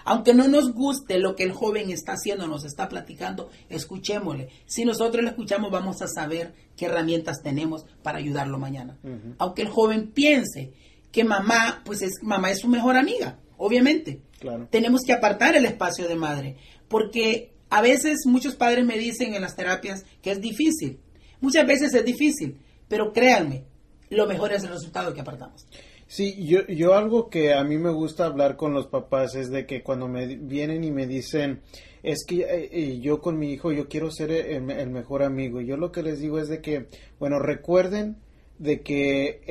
Aunque 0.06 0.34
no 0.34 0.48
nos 0.48 0.74
guste 0.74 1.20
lo 1.20 1.36
que 1.36 1.44
el 1.44 1.52
joven 1.52 1.90
está 1.90 2.14
haciendo, 2.14 2.48
nos 2.48 2.66
está 2.66 2.90
platicando, 2.90 3.50
escuchémosle. 3.70 4.50
Si 4.66 4.86
nosotros 4.86 5.24
le 5.24 5.30
escuchamos, 5.30 5.72
vamos 5.72 6.02
a 6.02 6.08
saber 6.08 6.54
qué 6.76 6.86
herramientas 6.86 7.42
tenemos 7.44 7.86
para 8.02 8.18
ayudarlo 8.18 8.58
mañana. 8.58 8.98
Aunque 9.38 9.62
el 9.62 9.70
joven 9.70 10.12
piense 10.12 10.74
que 11.12 11.24
mamá, 11.24 11.82
pues 11.86 12.02
es, 12.02 12.14
mamá 12.22 12.52
es 12.52 12.60
su 12.60 12.68
mejor 12.68 12.96
amiga, 12.96 13.40
obviamente. 13.58 14.22
Tenemos 14.70 15.02
que 15.02 15.14
apartar 15.14 15.56
el 15.56 15.66
espacio 15.66 16.08
de 16.08 16.16
madre, 16.16 16.58
porque 16.88 17.54
a 17.70 17.82
veces 17.82 18.26
muchos 18.26 18.56
padres 18.56 18.86
me 18.86 18.98
dicen 18.98 19.34
en 19.34 19.42
las 19.42 19.56
terapias 19.56 20.06
que 20.22 20.32
es 20.32 20.42
difícil. 20.42 21.00
Muchas 21.42 21.68
veces 21.68 21.94
es 21.94 22.06
difícil, 22.06 22.60
pero 22.88 23.14
créanme, 23.14 23.66
lo 24.10 24.28
mejor 24.28 24.54
es 24.54 24.64
el 24.64 24.70
resultado 24.70 25.14
que 25.14 25.22
apartamos. 25.22 25.68
Sí, 26.08 26.44
yo, 26.46 26.66
yo 26.66 26.96
algo 26.96 27.30
que 27.30 27.54
a 27.54 27.64
mí 27.64 27.78
me 27.78 27.92
gusta 27.92 28.26
hablar 28.26 28.56
con 28.56 28.74
los 28.74 28.88
papás 28.88 29.36
es 29.36 29.52
de 29.52 29.68
que 29.68 29.84
cuando 29.84 30.08
me 30.08 30.26
vienen 30.26 30.84
y 30.84 30.90
me 30.90 31.06
dicen, 31.06 31.62
es 32.02 32.26
que 32.26 32.42
eh, 32.42 32.70
eh, 32.72 33.00
yo 33.00 33.22
con 33.22 33.38
mi 33.38 33.52
hijo 33.52 33.72
yo 33.72 33.88
quiero 33.88 34.10
ser 34.10 34.32
el, 34.32 34.90
mejor 34.90 35.22
amigo. 35.22 35.62
Y 35.62 35.68
yo 35.68 35.78
lo 35.78 35.92
que 35.92 36.02
les 36.02 36.20
digo 36.20 36.40
es 36.40 36.48
de 36.48 36.62
que, 36.62 36.88
bueno, 37.20 37.38
recuerden 37.40 38.18
de 38.58 38.82
que 38.82 39.42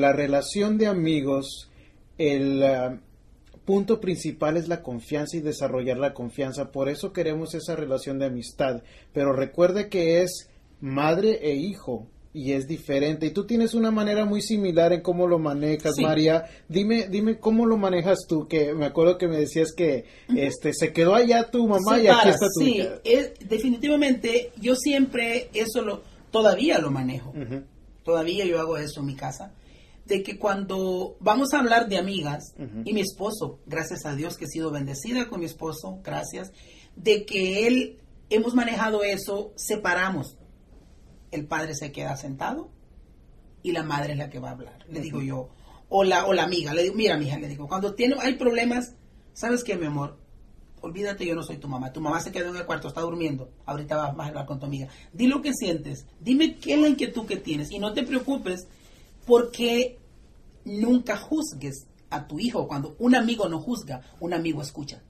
la 0.00 0.12
relación 0.12 0.76
de 0.76 0.86
amigos, 0.86 1.70
el 2.18 2.62
ah, 2.62 3.00
punto 3.64 4.00
principal 4.00 4.56
es 4.56 4.68
la 4.68 4.82
confianza 4.82 5.38
y 5.38 5.40
desarrollar 5.40 5.96
la 5.96 6.12
confianza. 6.12 6.72
Por 6.72 6.90
eso 6.90 7.12
queremos 7.12 7.54
esa 7.54 7.74
relación 7.74 8.18
de 8.18 8.26
amistad. 8.26 8.82
Pero 9.14 9.32
recuerde 9.32 9.88
que 9.88 10.20
es 10.20 10.50
madre 10.80 11.38
e 11.42 11.54
hijo 11.54 12.08
y 12.34 12.52
es 12.52 12.66
diferente. 12.66 13.26
Y 13.26 13.30
tú 13.30 13.46
tienes 13.46 13.74
una 13.74 13.90
manera 13.90 14.24
muy 14.24 14.40
similar 14.40 14.92
en 14.92 15.02
cómo 15.02 15.26
lo 15.26 15.38
manejas, 15.38 15.94
María. 16.00 16.44
Dime, 16.68 17.08
dime 17.08 17.38
cómo 17.38 17.66
lo 17.66 17.76
manejas 17.76 18.20
tú, 18.26 18.48
que 18.48 18.72
me 18.74 18.86
acuerdo 18.86 19.18
que 19.18 19.28
me 19.28 19.36
decías 19.36 19.72
que 19.72 20.04
este 20.34 20.72
se 20.72 20.92
quedó 20.92 21.14
allá 21.14 21.50
tu 21.50 21.66
mamá 21.68 22.00
y 22.00 22.06
aquí 22.06 22.28
está 22.30 22.46
tu 22.46 22.60
Sí, 22.60 22.82
definitivamente 23.46 24.52
yo 24.60 24.74
siempre 24.74 25.50
eso 25.52 25.82
lo 25.82 26.02
todavía 26.30 26.78
lo 26.78 26.90
manejo. 26.90 27.32
Todavía 28.02 28.44
yo 28.46 28.58
hago 28.58 28.76
eso 28.78 29.00
en 29.00 29.06
mi 29.06 29.14
casa. 29.14 29.52
De 30.06 30.22
que 30.22 30.36
cuando 30.36 31.16
vamos 31.20 31.52
a 31.52 31.60
hablar 31.60 31.88
de 31.88 31.98
amigas, 31.98 32.54
y 32.84 32.92
mi 32.92 33.02
esposo, 33.02 33.60
gracias 33.66 34.06
a 34.06 34.16
Dios 34.16 34.36
que 34.36 34.46
he 34.46 34.48
sido 34.48 34.70
bendecida 34.70 35.28
con 35.28 35.40
mi 35.40 35.46
esposo, 35.46 36.00
gracias, 36.02 36.50
de 36.96 37.24
que 37.24 37.66
él 37.66 37.98
hemos 38.30 38.54
manejado 38.54 39.04
eso, 39.04 39.52
separamos 39.54 40.36
el 41.32 41.46
padre 41.46 41.74
se 41.74 41.90
queda 41.90 42.16
sentado 42.16 42.70
y 43.62 43.72
la 43.72 43.82
madre 43.82 44.12
es 44.12 44.18
la 44.18 44.30
que 44.30 44.38
va 44.38 44.50
a 44.50 44.52
hablar. 44.52 44.84
Le 44.88 45.00
digo 45.00 45.20
yo, 45.20 45.48
o 45.88 46.04
la, 46.04 46.26
o 46.26 46.32
la 46.32 46.44
amiga, 46.44 46.72
le 46.74 46.84
digo, 46.84 46.94
mira, 46.94 47.16
mija, 47.16 47.38
le 47.38 47.48
digo, 47.48 47.66
cuando 47.66 47.94
tiene, 47.94 48.16
hay 48.20 48.34
problemas, 48.34 48.94
¿sabes 49.32 49.64
qué, 49.64 49.76
mi 49.76 49.86
amor? 49.86 50.18
Olvídate, 50.80 51.24
yo 51.26 51.34
no 51.34 51.42
soy 51.42 51.58
tu 51.58 51.68
mamá. 51.68 51.92
Tu 51.92 52.00
mamá 52.00 52.20
se 52.20 52.32
quedó 52.32 52.50
en 52.50 52.56
el 52.56 52.66
cuarto, 52.66 52.88
está 52.88 53.00
durmiendo. 53.00 53.50
Ahorita 53.66 53.96
vas, 53.96 54.18
a 54.18 54.28
hablar 54.28 54.46
con 54.46 54.58
tu 54.58 54.66
amiga. 54.66 54.88
Di 55.12 55.28
lo 55.28 55.40
que 55.40 55.54
sientes. 55.54 56.06
Dime 56.20 56.56
qué 56.56 56.74
es 56.74 56.80
la 56.80 56.88
inquietud 56.88 57.24
que 57.24 57.36
tienes. 57.36 57.70
Y 57.70 57.78
no 57.78 57.92
te 57.92 58.02
preocupes 58.02 58.66
porque 59.24 60.00
nunca 60.64 61.16
juzgues 61.16 61.86
a 62.10 62.26
tu 62.26 62.40
hijo. 62.40 62.66
Cuando 62.66 62.96
un 62.98 63.14
amigo 63.14 63.48
no 63.48 63.60
juzga, 63.60 64.02
un 64.18 64.34
amigo 64.34 64.60
escucha 64.60 65.02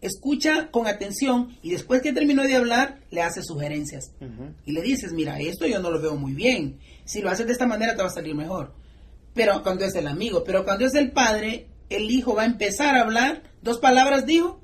escucha 0.00 0.70
con 0.70 0.86
atención 0.86 1.56
y 1.62 1.70
después 1.70 2.02
que 2.02 2.12
terminó 2.12 2.42
de 2.42 2.56
hablar, 2.56 3.00
le 3.10 3.22
hace 3.22 3.42
sugerencias. 3.42 4.12
Y 4.64 4.72
le 4.72 4.82
dices, 4.82 5.12
mira, 5.12 5.38
esto 5.40 5.66
yo 5.66 5.78
no 5.80 5.90
lo 5.90 6.00
veo 6.00 6.16
muy 6.16 6.32
bien. 6.32 6.78
Si 7.04 7.20
lo 7.20 7.30
haces 7.30 7.46
de 7.46 7.52
esta 7.52 7.66
manera 7.66 7.96
te 7.96 8.02
va 8.02 8.08
a 8.08 8.12
salir 8.12 8.34
mejor. 8.34 8.74
Pero 9.34 9.62
cuando 9.62 9.84
es 9.84 9.94
el 9.94 10.06
amigo, 10.06 10.44
pero 10.44 10.64
cuando 10.64 10.86
es 10.86 10.94
el 10.94 11.12
padre, 11.12 11.66
el 11.90 12.10
hijo 12.10 12.34
va 12.34 12.42
a 12.42 12.46
empezar 12.46 12.94
a 12.94 13.02
hablar, 13.02 13.42
dos 13.62 13.78
palabras 13.78 14.26
dijo, 14.26 14.60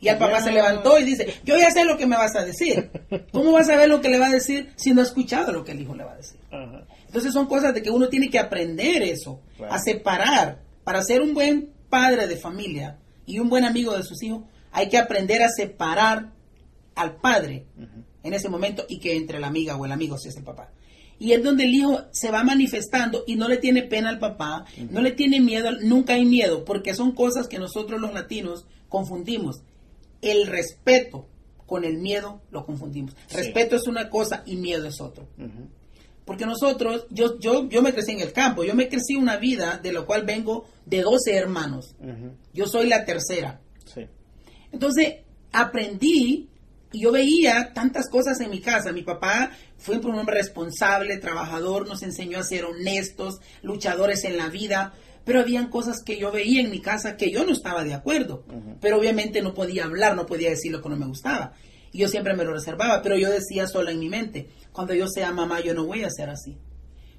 y 0.00 0.08
el 0.08 0.18
papá 0.18 0.40
se 0.40 0.52
levantó 0.52 0.98
y 0.98 1.04
dice, 1.04 1.34
yo 1.44 1.56
ya 1.56 1.70
sé 1.70 1.84
lo 1.84 1.98
que 1.98 2.06
me 2.06 2.16
vas 2.16 2.36
a 2.36 2.44
decir. 2.44 2.90
¿Cómo 3.32 3.52
vas 3.52 3.68
a 3.68 3.76
ver 3.76 3.88
lo 3.88 4.00
que 4.00 4.08
le 4.08 4.18
va 4.18 4.26
a 4.26 4.32
decir 4.32 4.72
si 4.76 4.92
no 4.92 5.00
ha 5.00 5.04
escuchado 5.04 5.52
lo 5.52 5.64
que 5.64 5.72
el 5.72 5.80
hijo 5.80 5.94
le 5.94 6.04
va 6.04 6.12
a 6.12 6.16
decir? 6.16 6.38
Entonces 7.06 7.32
son 7.32 7.46
cosas 7.46 7.74
de 7.74 7.82
que 7.82 7.90
uno 7.90 8.08
tiene 8.08 8.30
que 8.30 8.38
aprender 8.38 9.02
eso, 9.02 9.40
a 9.68 9.78
separar. 9.78 10.62
Para 10.84 11.02
ser 11.02 11.20
un 11.20 11.34
buen 11.34 11.70
padre 11.90 12.26
de 12.26 12.36
familia 12.36 12.98
y 13.26 13.40
un 13.40 13.50
buen 13.50 13.64
amigo 13.64 13.96
de 13.96 14.02
sus 14.04 14.22
hijos, 14.22 14.42
hay 14.78 14.88
que 14.88 14.98
aprender 14.98 15.42
a 15.42 15.48
separar 15.48 16.30
al 16.94 17.16
padre 17.16 17.66
en 18.22 18.32
ese 18.32 18.48
momento 18.48 18.84
y 18.88 19.00
que 19.00 19.16
entre 19.16 19.40
la 19.40 19.48
amiga 19.48 19.76
o 19.76 19.84
el 19.84 19.90
amigo, 19.90 20.16
si 20.18 20.28
es 20.28 20.36
el 20.36 20.44
papá. 20.44 20.70
Y 21.18 21.32
es 21.32 21.42
donde 21.42 21.64
el 21.64 21.74
hijo 21.74 22.02
se 22.12 22.30
va 22.30 22.44
manifestando 22.44 23.24
y 23.26 23.34
no 23.34 23.48
le 23.48 23.56
tiene 23.56 23.82
pena 23.82 24.08
al 24.08 24.20
papá, 24.20 24.66
no 24.90 25.00
le 25.00 25.10
tiene 25.10 25.40
miedo, 25.40 25.72
nunca 25.82 26.14
hay 26.14 26.24
miedo, 26.24 26.64
porque 26.64 26.94
son 26.94 27.10
cosas 27.10 27.48
que 27.48 27.58
nosotros 27.58 28.00
los 28.00 28.14
latinos 28.14 28.66
confundimos. 28.88 29.62
El 30.22 30.46
respeto 30.46 31.26
con 31.66 31.84
el 31.84 31.98
miedo 31.98 32.40
lo 32.52 32.64
confundimos. 32.64 33.16
Respeto 33.32 33.74
es 33.74 33.88
una 33.88 34.08
cosa 34.08 34.44
y 34.46 34.54
miedo 34.54 34.86
es 34.86 35.00
otro. 35.00 35.26
Porque 36.24 36.46
nosotros, 36.46 37.06
yo, 37.10 37.36
yo, 37.40 37.68
yo 37.68 37.82
me 37.82 37.92
crecí 37.92 38.12
en 38.12 38.20
el 38.20 38.32
campo, 38.32 38.62
yo 38.62 38.76
me 38.76 38.88
crecí 38.88 39.16
una 39.16 39.38
vida 39.38 39.80
de 39.82 39.92
la 39.92 40.02
cual 40.02 40.24
vengo 40.24 40.66
de 40.86 41.02
12 41.02 41.34
hermanos. 41.34 41.96
Yo 42.54 42.66
soy 42.68 42.86
la 42.86 43.04
tercera. 43.04 43.60
Entonces 44.72 45.16
aprendí 45.52 46.48
y 46.92 47.00
yo 47.00 47.12
veía 47.12 47.72
tantas 47.74 48.08
cosas 48.08 48.40
en 48.40 48.50
mi 48.50 48.60
casa. 48.60 48.92
Mi 48.92 49.02
papá 49.02 49.50
fue 49.76 49.98
un 49.98 50.18
hombre 50.18 50.36
responsable, 50.36 51.18
trabajador, 51.18 51.86
nos 51.86 52.02
enseñó 52.02 52.38
a 52.38 52.44
ser 52.44 52.64
honestos, 52.64 53.40
luchadores 53.62 54.24
en 54.24 54.36
la 54.36 54.48
vida, 54.48 54.94
pero 55.24 55.40
habían 55.40 55.68
cosas 55.68 56.02
que 56.02 56.18
yo 56.18 56.32
veía 56.32 56.62
en 56.62 56.70
mi 56.70 56.80
casa 56.80 57.16
que 57.16 57.30
yo 57.30 57.44
no 57.44 57.52
estaba 57.52 57.84
de 57.84 57.92
acuerdo, 57.92 58.44
pero 58.80 58.98
obviamente 58.98 59.42
no 59.42 59.52
podía 59.52 59.84
hablar, 59.84 60.16
no 60.16 60.24
podía 60.24 60.50
decir 60.50 60.72
lo 60.72 60.80
que 60.80 60.88
no 60.88 60.96
me 60.96 61.06
gustaba. 61.06 61.52
Y 61.92 61.98
yo 61.98 62.08
siempre 62.08 62.34
me 62.34 62.44
lo 62.44 62.52
reservaba, 62.52 63.02
pero 63.02 63.16
yo 63.16 63.30
decía 63.30 63.66
sola 63.66 63.90
en 63.90 63.98
mi 63.98 64.08
mente, 64.08 64.48
cuando 64.72 64.94
yo 64.94 65.06
sea 65.06 65.32
mamá 65.32 65.60
yo 65.60 65.74
no 65.74 65.84
voy 65.84 66.04
a 66.04 66.10
ser 66.10 66.30
así. 66.30 66.56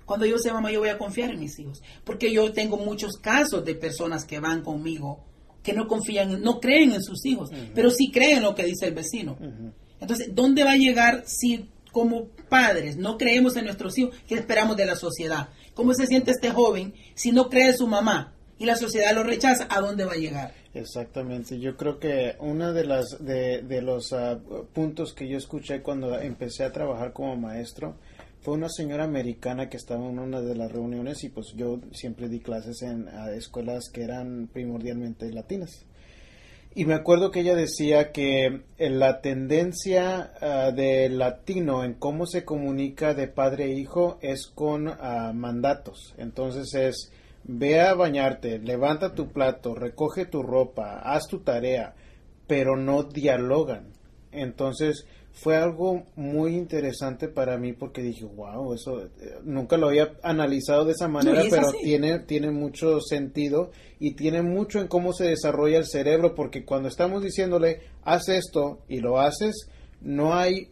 Cuando 0.05 0.25
yo 0.25 0.39
sea 0.39 0.53
mamá 0.53 0.71
yo 0.71 0.79
voy 0.79 0.89
a 0.89 0.97
confiar 0.97 1.29
en 1.29 1.39
mis 1.39 1.59
hijos, 1.59 1.83
porque 2.03 2.33
yo 2.33 2.51
tengo 2.51 2.77
muchos 2.77 3.17
casos 3.17 3.63
de 3.63 3.75
personas 3.75 4.25
que 4.25 4.39
van 4.39 4.63
conmigo 4.63 5.28
que 5.63 5.73
no 5.73 5.87
confían, 5.87 6.41
no 6.41 6.59
creen 6.59 6.93
en 6.93 7.03
sus 7.03 7.25
hijos, 7.25 7.49
pero 7.75 7.89
sí 7.89 8.11
creen 8.11 8.43
lo 8.43 8.55
que 8.55 8.65
dice 8.65 8.87
el 8.87 8.93
vecino. 8.93 9.37
Entonces, 9.99 10.29
¿dónde 10.33 10.63
va 10.63 10.71
a 10.71 10.77
llegar 10.77 11.23
si 11.25 11.69
como 11.91 12.27
padres 12.49 12.97
no 12.97 13.17
creemos 13.17 13.55
en 13.57 13.65
nuestros 13.65 13.97
hijos? 13.97 14.15
¿Qué 14.27 14.35
esperamos 14.35 14.77
de 14.77 14.85
la 14.85 14.95
sociedad? 14.95 15.49
¿Cómo 15.73 15.93
se 15.93 16.07
siente 16.07 16.31
este 16.31 16.49
joven 16.51 16.93
si 17.15 17.31
no 17.31 17.49
cree 17.49 17.69
en 17.69 17.77
su 17.77 17.87
mamá 17.87 18.33
y 18.57 18.65
la 18.65 18.75
sociedad 18.75 19.13
lo 19.13 19.23
rechaza? 19.23 19.67
¿A 19.69 19.81
dónde 19.81 20.05
va 20.05 20.13
a 20.13 20.17
llegar? 20.17 20.53
Exactamente, 20.73 21.59
yo 21.59 21.75
creo 21.75 21.99
que 21.99 22.35
uno 22.39 22.73
de, 22.73 22.85
las, 22.85 23.17
de, 23.19 23.63
de 23.63 23.81
los 23.81 24.13
ah, 24.13 24.39
puntos 24.71 25.13
que 25.13 25.27
yo 25.27 25.37
escuché 25.37 25.81
cuando 25.81 26.19
empecé 26.19 26.63
a 26.63 26.71
trabajar 26.71 27.11
como 27.11 27.35
maestro 27.35 27.95
una 28.51 28.69
señora 28.69 29.03
americana 29.03 29.69
que 29.69 29.77
estaba 29.77 30.07
en 30.07 30.19
una 30.19 30.41
de 30.41 30.55
las 30.55 30.71
reuniones 30.71 31.23
y 31.23 31.29
pues 31.29 31.53
yo 31.55 31.79
siempre 31.91 32.29
di 32.29 32.39
clases 32.39 32.81
en 32.81 33.07
escuelas 33.35 33.89
que 33.89 34.03
eran 34.03 34.49
primordialmente 34.51 35.31
latinas. 35.31 35.85
Y 36.75 36.85
me 36.85 36.93
acuerdo 36.93 37.31
que 37.31 37.39
ella 37.39 37.55
decía 37.55 38.11
que 38.11 38.61
eh, 38.77 38.89
la 38.89 39.21
tendencia 39.21 40.33
uh, 40.39 40.75
de 40.75 41.09
latino 41.09 41.83
en 41.83 41.95
cómo 41.95 42.27
se 42.27 42.45
comunica 42.45 43.15
de 43.15 43.27
padre 43.27 43.65
e 43.65 43.73
hijo 43.73 44.19
es 44.21 44.47
con 44.47 44.87
ah, 44.87 45.31
mandatos. 45.33 46.13
Entonces 46.17 46.73
es, 46.75 47.11
ve 47.43 47.81
a 47.81 47.95
bañarte, 47.95 48.59
levanta 48.59 49.15
tu 49.15 49.31
plato, 49.31 49.73
recoge 49.73 50.25
tu 50.25 50.43
ropa, 50.43 50.99
haz 50.99 51.27
tu 51.27 51.39
tarea, 51.39 51.95
pero 52.45 52.77
no 52.77 53.03
dialogan. 53.03 53.93
Entonces, 54.31 55.07
fue 55.41 55.55
algo 55.55 56.03
muy 56.15 56.55
interesante 56.55 57.27
para 57.27 57.57
mí 57.57 57.73
porque 57.73 58.01
dije, 58.01 58.25
wow, 58.25 58.73
eso 58.73 59.03
eh, 59.03 59.09
nunca 59.43 59.77
lo 59.77 59.87
había 59.87 60.13
analizado 60.21 60.85
de 60.85 60.91
esa 60.91 61.07
manera, 61.07 61.43
pero 61.49 61.71
tiene, 61.81 62.19
tiene 62.19 62.51
mucho 62.51 62.99
sentido 62.99 63.71
y 63.99 64.15
tiene 64.15 64.41
mucho 64.41 64.79
en 64.79 64.87
cómo 64.87 65.13
se 65.13 65.25
desarrolla 65.25 65.77
el 65.77 65.85
cerebro, 65.85 66.35
porque 66.35 66.65
cuando 66.65 66.89
estamos 66.89 67.23
diciéndole, 67.23 67.81
haz 68.03 68.27
esto 68.29 68.79
y 68.87 68.99
lo 68.99 69.19
haces, 69.19 69.69
no 70.01 70.35
hay 70.35 70.69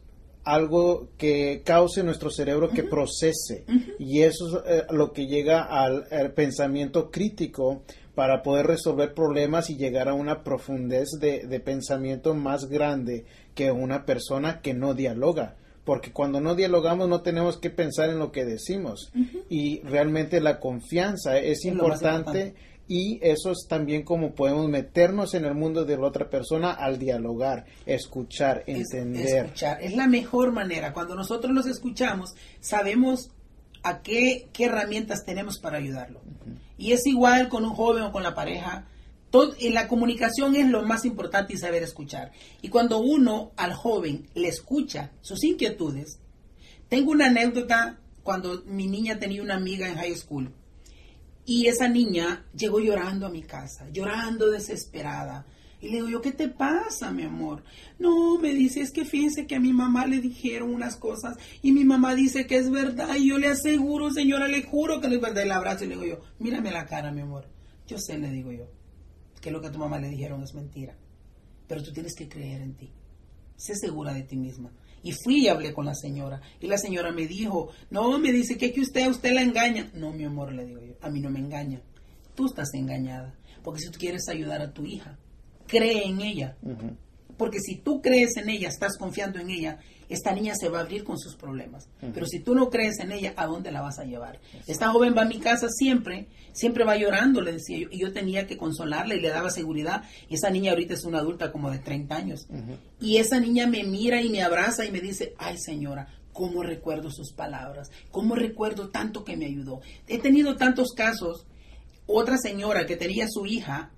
algo 0.48 1.10
que 1.18 1.62
cause 1.66 2.04
nuestro 2.04 2.32
cerebro 2.32 2.70
que 2.70 2.84
procese. 2.84 3.66
Y 4.00 4.22
eso 4.22 4.64
es 4.66 4.82
eh, 4.82 4.86
lo 4.92 5.12
que 5.12 5.28
llega 5.28 5.64
al, 5.64 6.06
pensamiento 6.34 7.12
crítico 7.12 7.84
para 8.18 8.42
poder 8.42 8.66
resolver 8.66 9.14
problemas 9.14 9.70
y 9.70 9.78
llegar 9.78 10.10
a 10.10 10.16
una 10.16 10.44
profundez 10.44 11.08
de, 11.20 11.46
de 11.46 11.60
pensamiento 11.60 12.34
más 12.34 12.66
grande 12.66 13.26
que 13.54 13.70
una 13.72 14.08
persona 14.08 14.60
que 14.60 14.74
no 14.74 14.96
dialoga. 14.96 15.56
Porque 15.86 16.12
cuando 16.12 16.42
no 16.42 16.56
dialogamos 16.56 17.08
no 17.08 17.22
tenemos 17.22 17.58
que 17.58 17.70
pensar 17.70 18.10
en 18.10 18.18
lo 18.18 18.32
que 18.32 18.44
decimos. 18.44 19.12
Y 19.50 19.82
realmente 19.82 20.42
la 20.42 20.60
confianza 20.60 21.38
es, 21.38 21.64
importante, 21.66 22.56
y 22.88 23.20
eso 23.22 23.52
es 23.52 23.68
también 23.70 24.02
como 24.02 24.34
podemos 24.34 24.68
meternos 24.68 25.36
en 25.36 25.46
el 25.46 25.54
mundo 25.54 25.86
de 25.86 25.98
la 25.98 26.08
otra 26.08 26.28
persona 26.28 26.72
al 26.72 26.98
dialogar, 26.98 27.66
escuchar, 27.86 28.64
entender. 28.66 29.46
escuchar. 29.46 29.78
Es 29.80 29.96
la 29.96 30.08
mejor 30.08 30.54
manera. 30.54 30.92
Cuando 30.92 31.14
nosotros 31.14 31.54
los 31.54 31.68
escuchamos, 31.68 32.34
sabemos 32.62 33.30
a 33.88 34.02
qué, 34.02 34.50
qué 34.54 34.66
herramientas 34.66 35.26
tenemos 35.26 35.60
para 35.60 35.78
ayudarlo. 35.78 36.22
Y 36.78 36.92
es 36.92 37.06
igual 37.06 37.50
con 37.50 37.64
un 37.64 37.74
joven 37.74 38.04
o 38.04 38.12
con 38.12 38.24
la 38.24 38.36
pareja 38.36 38.88
la 39.70 39.88
comunicación 39.88 40.56
es 40.56 40.68
lo 40.68 40.84
más 40.84 41.06
importante 41.06 41.54
y 41.54 41.58
saber 41.58 41.84
escuchar. 41.84 42.32
Y 42.62 42.70
cuando 42.70 43.00
uno 43.00 43.52
al 43.56 43.74
joven 43.74 44.28
le 44.34 44.48
escucha 44.48 45.12
sus 45.22 45.44
inquietudes, 45.44 46.20
tengo 46.90 47.12
una 47.12 47.28
anécdota 47.28 48.00
cuando 48.24 48.64
mi 48.66 48.88
niña 48.88 49.20
tenía 49.20 49.42
una 49.42 49.56
amiga 49.56 49.88
en 49.88 49.96
high 49.96 50.16
school 50.16 50.52
y 51.46 51.68
esa 51.68 51.88
niña 51.88 52.46
llegó 52.56 52.80
llorando 52.80 53.26
a 53.26 53.30
mi 53.30 53.44
casa, 53.44 53.88
llorando 53.92 54.50
desesperada, 54.50 55.46
Y 55.80 55.90
le 55.90 55.98
digo 55.98 56.10
yo, 56.10 56.22
¿qué 56.22 56.32
te 56.32 56.50
pasa, 56.50 57.12
mi 57.12 57.24
amor? 57.24 57.64
No, 58.00 58.40
me 58.40 58.54
dice, 58.54 58.82
es 58.82 58.92
que 58.92 59.06
fíjense 59.06 59.46
que 59.46 59.56
a 59.56 59.60
mi 59.60 59.74
mamá 59.74 60.08
le 60.08 60.20
dijeron 60.20 60.74
unas 60.74 60.96
cosas 60.96 61.38
y 61.62 61.72
mi 61.72 61.86
mamá 61.86 62.16
dice 62.16 62.48
que 62.48 62.58
es 62.58 62.72
verdad 62.72 63.16
y 63.16 63.30
yo 63.30 63.38
le 63.38 63.48
aseguro, 63.48 64.12
señora, 64.12 64.48
le 64.48 64.64
juro 64.64 65.00
que 65.00 65.08
no 65.08 65.16
es 65.16 65.22
verdad. 65.22 65.44
Y 65.44 65.48
le 65.48 65.54
abrazo 65.54 65.84
y 65.84 65.88
le 65.88 65.96
digo 65.96 66.06
yo, 66.06 66.22
mírame 66.40 66.72
la 66.72 66.86
cara, 66.86 67.12
mi 67.12 67.22
amor. 67.22 67.48
Yo 67.88 67.98
sé, 68.00 68.18
le 68.18 68.32
digo 68.32 68.52
yo, 68.52 68.68
que 69.40 69.52
lo 69.52 69.62
que 69.62 69.68
a 69.68 69.72
tu 69.72 69.78
mamá 69.78 70.00
le 70.00 70.10
dijeron 70.10 70.42
es 70.42 70.56
mentira. 70.56 70.98
Pero 71.68 71.84
tú 71.84 71.92
tienes 71.92 72.16
que 72.16 72.28
creer 72.28 72.62
en 72.62 72.76
ti. 72.76 72.92
Sé 73.56 73.76
segura 73.76 74.14
de 74.14 74.24
ti 74.24 74.36
misma. 74.36 74.72
Y 75.04 75.12
fui 75.12 75.44
y 75.44 75.48
hablé 75.48 75.74
con 75.74 75.86
la 75.86 75.94
señora. 75.94 76.42
Y 76.60 76.68
la 76.68 76.78
señora 76.78 77.12
me 77.12 77.28
dijo, 77.28 77.70
no, 77.92 78.18
me 78.18 78.32
dice 78.32 78.58
que, 78.58 78.74
que 78.74 78.82
usted, 78.82 79.08
usted 79.08 79.34
la 79.34 79.42
engaña. 79.42 79.92
No, 79.94 80.12
mi 80.12 80.24
amor, 80.24 80.54
le 80.54 80.66
digo 80.66 80.82
yo, 80.82 80.96
a 81.02 81.10
mí 81.10 81.20
no 81.20 81.30
me 81.30 81.40
engaña. 81.40 81.82
Tú 82.36 82.48
estás 82.48 82.74
engañada. 82.74 83.36
Porque 83.64 83.82
si 83.82 83.92
tú 83.92 84.00
quieres 84.00 84.28
ayudar 84.28 84.62
a 84.62 84.74
tu 84.74 84.86
hija, 84.86 85.20
cree 85.68 86.06
en 86.06 86.22
ella. 86.22 86.58
Porque 87.38 87.60
si 87.60 87.76
tú 87.76 88.02
crees 88.02 88.36
en 88.38 88.50
ella, 88.50 88.68
estás 88.68 88.98
confiando 88.98 89.40
en 89.40 89.52
ella, 89.52 89.80
esta 90.10 90.34
niña 90.34 90.56
se 90.56 90.70
va 90.70 90.80
a 90.80 90.82
abrir 90.82 91.04
con 91.04 91.20
sus 91.20 91.36
problemas. 91.36 91.88
Pero 92.14 92.26
si 92.26 92.40
tú 92.40 92.56
no 92.56 92.70
crees 92.70 93.00
en 93.00 93.12
ella, 93.12 93.34
¿a 93.36 93.46
dónde 93.46 93.72
la 93.72 93.82
vas 93.82 94.00
a 94.00 94.06
llevar? 94.06 94.40
Esta 94.66 94.90
joven 94.90 95.14
va 95.16 95.24
a 95.24 95.28
mi 95.28 95.40
casa 95.40 95.68
siempre, 95.70 96.28
siempre 96.54 96.84
va 96.84 96.98
llorando, 96.98 97.42
le 97.42 97.54
decía 97.54 97.78
yo, 97.78 97.90
y 97.92 98.00
yo 98.00 98.14
tenía 98.14 98.48
que 98.48 98.58
consolarla 98.58 99.16
y 99.16 99.22
le 99.22 99.30
daba 99.30 99.52
seguridad. 99.52 100.04
Y 100.30 100.36
esa 100.36 100.50
niña 100.50 100.72
ahorita 100.72 100.94
es 100.94 101.04
una 101.04 101.20
adulta 101.20 101.52
como 101.52 101.70
de 101.70 101.80
30 101.80 102.16
años. 102.16 102.48
Y 103.00 103.18
esa 103.18 103.40
niña 103.40 103.68
me 103.68 103.84
mira 103.84 104.22
y 104.22 104.30
me 104.30 104.42
abraza 104.42 104.86
y 104.86 104.92
me 104.92 105.02
dice, 105.02 105.34
ay 105.38 105.58
señora, 105.58 106.08
¿cómo 106.32 106.64
recuerdo 106.64 107.12
sus 107.12 107.34
palabras? 107.34 107.92
¿Cómo 108.12 108.36
recuerdo 108.36 108.90
tanto 108.90 109.24
que 109.24 109.38
me 109.38 109.46
ayudó? 109.46 109.82
He 110.08 110.20
tenido 110.20 110.56
tantos 110.56 110.94
casos. 110.94 111.46
Otra 112.06 112.38
señora 112.38 112.86
que 112.86 112.96
tenía 112.96 113.28
su 113.28 113.46
hija, 113.46 113.92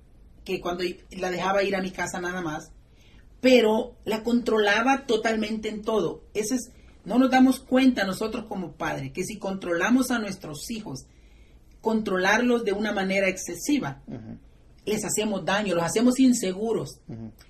que 0.49 0.61
cuando 0.61 0.83
la 1.11 1.29
dejaba 1.29 1.61
ir 1.61 1.75
a 1.75 1.81
mi 1.81 1.91
casa 1.91 2.19
nada 2.19 2.41
más, 2.41 2.71
pero 3.39 3.95
la 4.03 4.23
controlaba 4.23 5.05
totalmente 5.05 5.69
en 5.69 5.83
todo. 5.83 6.23
Ese 6.33 6.55
es, 6.55 6.71
no 7.05 7.19
nos 7.19 7.29
damos 7.29 7.59
cuenta 7.59 8.03
nosotros 8.03 8.45
como 8.49 8.73
padres 8.73 9.11
que 9.13 9.23
si 9.23 9.37
controlamos 9.37 10.09
a 10.09 10.17
nuestros 10.17 10.71
hijos, 10.71 11.05
controlarlos 11.81 12.65
de 12.65 12.73
una 12.73 12.91
manera 12.91 13.29
excesiva, 13.29 14.01
les 14.85 15.05
hacemos 15.05 15.45
daño, 15.45 15.75
los 15.75 15.83
hacemos 15.83 16.19
inseguros, 16.19 16.99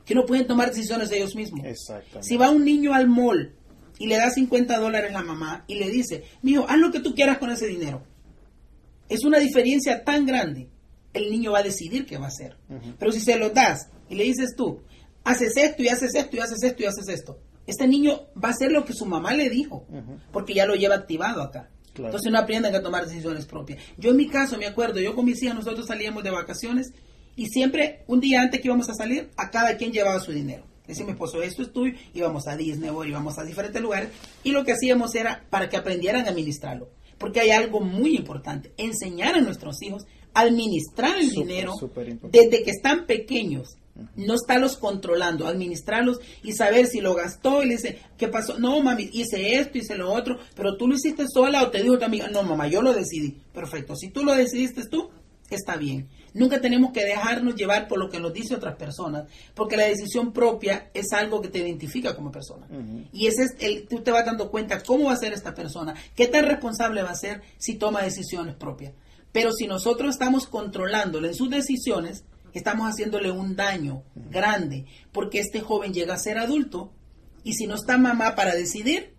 que 0.05 0.13
no 0.13 0.25
pueden 0.25 0.45
tomar 0.45 0.69
decisiones 0.69 1.09
de 1.09 1.19
ellos 1.19 1.35
mismos. 1.35 1.65
Si 2.19 2.35
va 2.35 2.49
un 2.49 2.65
niño 2.65 2.93
al 2.93 3.07
mall 3.07 3.55
y 3.97 4.07
le 4.07 4.17
da 4.17 4.29
50 4.29 4.77
dólares 4.77 5.12
a 5.12 5.13
la 5.13 5.23
mamá 5.23 5.63
y 5.67 5.79
le 5.79 5.89
dice, 5.89 6.25
mijo, 6.41 6.65
haz 6.67 6.77
lo 6.77 6.91
que 6.91 6.99
tú 6.99 7.15
quieras 7.15 7.38
con 7.38 7.49
ese 7.49 7.67
dinero. 7.67 8.03
Es 9.07 9.23
una 9.23 9.39
diferencia 9.39 10.03
tan 10.03 10.25
grande. 10.25 10.69
El 11.19 11.29
niño 11.32 11.51
va 11.51 11.60
a 11.60 11.63
decidir 11.63 12.05
qué 12.05 12.17
va 12.17 12.25
a 12.25 12.29
hacer. 12.29 12.58
Pero 12.97 13.12
si 13.12 13.19
se 13.19 13.38
lo 13.38 13.49
das 13.49 13.89
y 14.10 14.15
le 14.15 14.23
dices 14.23 14.55
tú, 14.55 14.82
haces 15.23 15.58
esto 15.58 15.84
y 15.84 15.89
haces 15.89 16.15
esto 16.15 16.36
y 16.36 16.39
haces 16.39 16.63
esto 16.63 16.84
y 16.84 16.86
haces 16.86 17.08
esto. 17.10 17.39
Este 17.67 17.88
niño 17.88 18.21
va 18.41 18.49
a 18.49 18.51
hacer 18.51 18.71
lo 18.71 18.86
que 18.86 18.93
su 18.93 19.05
mamá 19.05 19.34
le 19.34 19.49
dijo, 19.49 19.86
porque 20.32 20.53
ya 20.53 20.65
lo 20.65 20.75
lleva 20.75 20.95
activado 20.95 21.41
acá. 21.41 21.69
Entonces 21.95 22.32
no 22.32 22.39
aprenden 22.39 22.73
a 22.73 22.82
tomar 22.82 23.05
decisiones 23.05 23.45
propias. 23.45 23.84
Yo 23.97 24.12
en 24.12 24.17
mi 24.17 24.27
caso 24.27 24.58
me 24.58 24.65
acuerdo, 24.65 24.99
yo 24.99 25.15
con 25.15 25.25
mis 25.25 25.41
hijas 25.43 25.55
nosotros 25.55 25.86
salíamos 25.86 26.23
de 26.23 26.32
vacaciones 26.32 26.93
y 27.36 27.47
siempre 27.47 28.03
un 28.08 28.19
día 28.19 28.41
antes 28.41 28.62
que 28.62 28.67
íbamos 28.67 28.89
a 28.89 28.93
salir, 28.93 29.29
a 29.38 29.49
cada 29.49 29.75
quien 29.77 29.91
llevaba 29.91 30.19
su 30.19 30.32
dinero. 30.32 30.63
Decía 30.88 31.05
mi 31.05 31.12
esposo, 31.12 31.43
esto 31.43 31.62
es 31.62 31.71
tuyo, 31.71 31.93
íbamos 32.15 32.47
a 32.47 32.58
Disney 32.58 32.89
o 32.89 33.05
íbamos 33.05 33.38
a 33.38 33.43
diferentes 33.43 33.82
lugares 33.82 34.10
y 34.43 34.51
lo 34.51 34.63
que 34.63 34.71
hacíamos 34.71 35.13
era 35.13 35.45
para 35.49 35.69
que 35.69 35.77
aprendieran 35.77 36.25
a 36.25 36.29
administrarlo. 36.29 36.89
Porque 37.19 37.41
hay 37.41 37.51
algo 37.51 37.82
muy 37.82 38.15
importante, 38.15 38.73
enseñar 38.77 39.36
a 39.36 39.41
nuestros 39.41 39.82
hijos 39.84 40.08
administrar 40.33 41.17
el 41.17 41.29
dinero 41.31 41.73
desde 42.31 42.63
que 42.63 42.71
están 42.71 43.05
pequeños 43.05 43.77
no 44.15 44.35
estarlos 44.35 44.77
controlando, 44.77 45.47
administrarlos 45.47 46.19
y 46.43 46.53
saber 46.53 46.87
si 46.87 47.01
lo 47.01 47.15
gastó 47.15 47.63
y 47.63 47.67
le 47.67 47.75
dice, 47.75 47.99
¿qué 48.17 48.27
pasó? 48.27 48.59
No, 48.59 48.81
mami, 48.81 49.09
hice 49.13 49.55
esto, 49.55 49.77
hice 49.77 49.95
lo 49.95 50.11
otro, 50.11 50.39
pero 50.55 50.77
tú 50.77 50.87
lo 50.87 50.95
hiciste 50.95 51.25
sola 51.27 51.63
o 51.63 51.69
te 51.69 51.81
dijo 51.81 51.97
tu 51.97 52.05
amiga, 52.05 52.27
no, 52.29 52.43
mamá, 52.43 52.67
yo 52.67 52.81
lo 52.81 52.93
decidí. 52.93 53.37
Perfecto, 53.53 53.95
si 53.95 54.09
tú 54.09 54.23
lo 54.23 54.33
decidiste 54.35 54.87
tú, 54.87 55.09
está 55.49 55.75
bien. 55.75 56.07
Nunca 56.33 56.61
tenemos 56.61 56.91
que 56.91 57.03
dejarnos 57.03 57.55
llevar 57.55 57.87
por 57.87 57.97
lo 57.97 58.09
que 58.09 58.19
nos 58.19 58.33
dice 58.33 58.55
otras 58.55 58.75
personas, 58.75 59.27
porque 59.55 59.77
la 59.77 59.85
decisión 59.85 60.31
propia 60.31 60.91
es 60.93 61.11
algo 61.11 61.41
que 61.41 61.47
te 61.47 61.59
identifica 61.59 62.15
como 62.15 62.31
persona. 62.31 62.67
Y 63.11 63.25
ese 63.25 63.43
es 63.43 63.55
el, 63.59 63.87
tú 63.87 64.01
te 64.01 64.11
vas 64.11 64.25
dando 64.25 64.51
cuenta 64.51 64.83
cómo 64.83 65.05
va 65.05 65.13
a 65.13 65.17
ser 65.17 65.33
esta 65.33 65.55
persona, 65.55 65.95
qué 66.15 66.27
tan 66.27 66.45
responsable 66.45 67.01
va 67.01 67.09
a 67.09 67.15
ser 67.15 67.41
si 67.57 67.75
toma 67.75 68.03
decisiones 68.03 68.55
propias. 68.55 68.93
Pero 69.31 69.51
si 69.51 69.67
nosotros 69.67 70.15
estamos 70.15 70.47
controlándolo 70.47 71.27
en 71.27 71.35
sus 71.35 71.49
decisiones, 71.49 72.23
estamos 72.53 72.89
haciéndole 72.89 73.31
un 73.31 73.55
daño 73.55 74.03
grande, 74.15 74.85
porque 75.11 75.39
este 75.39 75.61
joven 75.61 75.93
llega 75.93 76.15
a 76.15 76.19
ser 76.19 76.37
adulto 76.37 76.91
y 77.43 77.53
si 77.53 77.67
no 77.67 77.75
está 77.75 77.97
mamá 77.97 78.35
para 78.35 78.55
decidir, 78.55 79.13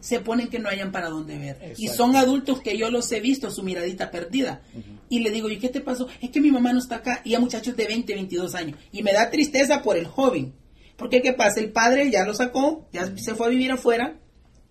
se 0.00 0.20
ponen 0.20 0.48
que 0.48 0.58
no 0.58 0.68
hayan 0.68 0.92
para 0.92 1.08
dónde 1.08 1.38
ver. 1.38 1.74
Y 1.78 1.88
son 1.88 2.14
adultos 2.14 2.60
que 2.60 2.76
yo 2.76 2.90
los 2.90 3.10
he 3.10 3.20
visto, 3.20 3.50
su 3.50 3.62
miradita 3.62 4.10
perdida. 4.10 4.60
Y 5.08 5.20
le 5.20 5.30
digo, 5.30 5.48
¿y 5.48 5.58
qué 5.58 5.70
te 5.70 5.80
pasó? 5.80 6.08
Es 6.20 6.30
que 6.30 6.42
mi 6.42 6.50
mamá 6.50 6.74
no 6.74 6.78
está 6.78 6.96
acá. 6.96 7.22
Y 7.24 7.34
a 7.34 7.40
muchachos 7.40 7.74
de 7.74 7.86
20, 7.86 8.14
22 8.14 8.54
años. 8.54 8.78
Y 8.92 9.02
me 9.02 9.14
da 9.14 9.30
tristeza 9.30 9.80
por 9.80 9.96
el 9.96 10.06
joven. 10.06 10.52
Porque 10.96 11.22
¿qué 11.22 11.32
pasa? 11.32 11.60
El 11.60 11.72
padre 11.72 12.10
ya 12.10 12.24
lo 12.26 12.34
sacó, 12.34 12.86
ya 12.92 13.16
se 13.16 13.34
fue 13.34 13.46
a 13.46 13.50
vivir 13.50 13.72
afuera. 13.72 14.18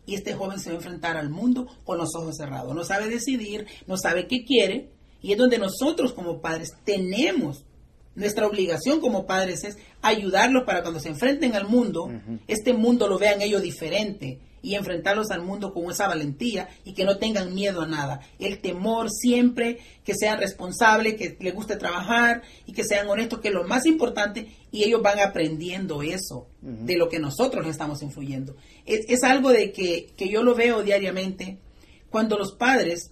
Y 0.06 0.16
este 0.16 0.34
joven 0.34 0.60
se 0.60 0.70
va 0.70 0.76
a 0.76 0.78
enfrentar 0.78 1.18
al 1.18 1.30
mundo 1.30 1.68
con 1.84 1.98
los 1.98 2.16
ojos 2.16 2.36
cerrados. 2.38 2.76
No 2.76 2.84
sabe 2.84 3.08
decidir, 3.08 3.66
no 3.88 3.98
sabe 3.98 4.28
qué 4.28 4.44
quiere. 4.44 4.92
Y 5.22 5.32
es 5.32 5.38
donde 5.38 5.58
nosotros 5.58 6.14
como 6.14 6.42
padres 6.42 6.72
tenemos 6.84 7.66
nuestra 8.16 8.46
obligación 8.46 9.00
como 9.00 9.26
padres 9.26 9.64
es 9.64 9.78
ayudarlos 10.02 10.64
para 10.66 10.82
cuando 10.82 11.00
se 11.00 11.10
enfrenten 11.10 11.56
al 11.56 11.68
mundo, 11.68 12.12
este 12.48 12.74
mundo 12.74 13.08
lo 13.08 13.18
vean 13.18 13.42
ellos 13.42 13.62
diferente 13.62 14.40
y 14.64 14.76
enfrentarlos 14.76 15.30
al 15.30 15.44
mundo 15.44 15.74
con 15.74 15.92
esa 15.92 16.08
valentía 16.08 16.70
y 16.86 16.94
que 16.94 17.04
no 17.04 17.18
tengan 17.18 17.54
miedo 17.54 17.82
a 17.82 17.88
nada. 17.88 18.22
El 18.40 18.60
temor 18.60 19.12
siempre, 19.12 19.78
que 20.04 20.16
sean 20.16 20.40
responsables, 20.40 21.16
que 21.16 21.38
les 21.40 21.54
guste 21.54 21.76
trabajar 21.76 22.42
y 22.66 22.72
que 22.72 22.86
sean 22.86 23.08
honestos, 23.08 23.42
que 23.42 23.50
es 23.50 23.54
lo 23.54 23.68
más 23.68 23.86
importante, 23.86 24.48
y 24.72 24.86
ellos 24.86 25.02
van 25.04 25.20
aprendiendo 25.20 26.02
eso 26.02 26.48
de 26.62 26.98
lo 26.98 27.10
que 27.10 27.20
nosotros 27.20 27.68
estamos 27.68 28.02
influyendo. 28.02 28.56
Es, 28.86 29.24
algo 29.24 29.50
de 29.50 29.72
que, 29.72 30.14
que 30.16 30.30
yo 30.30 30.42
lo 30.42 30.56
veo 30.56 30.82
diariamente 30.82 31.60
cuando 32.10 32.38
los 32.38 32.54
padres 32.54 33.12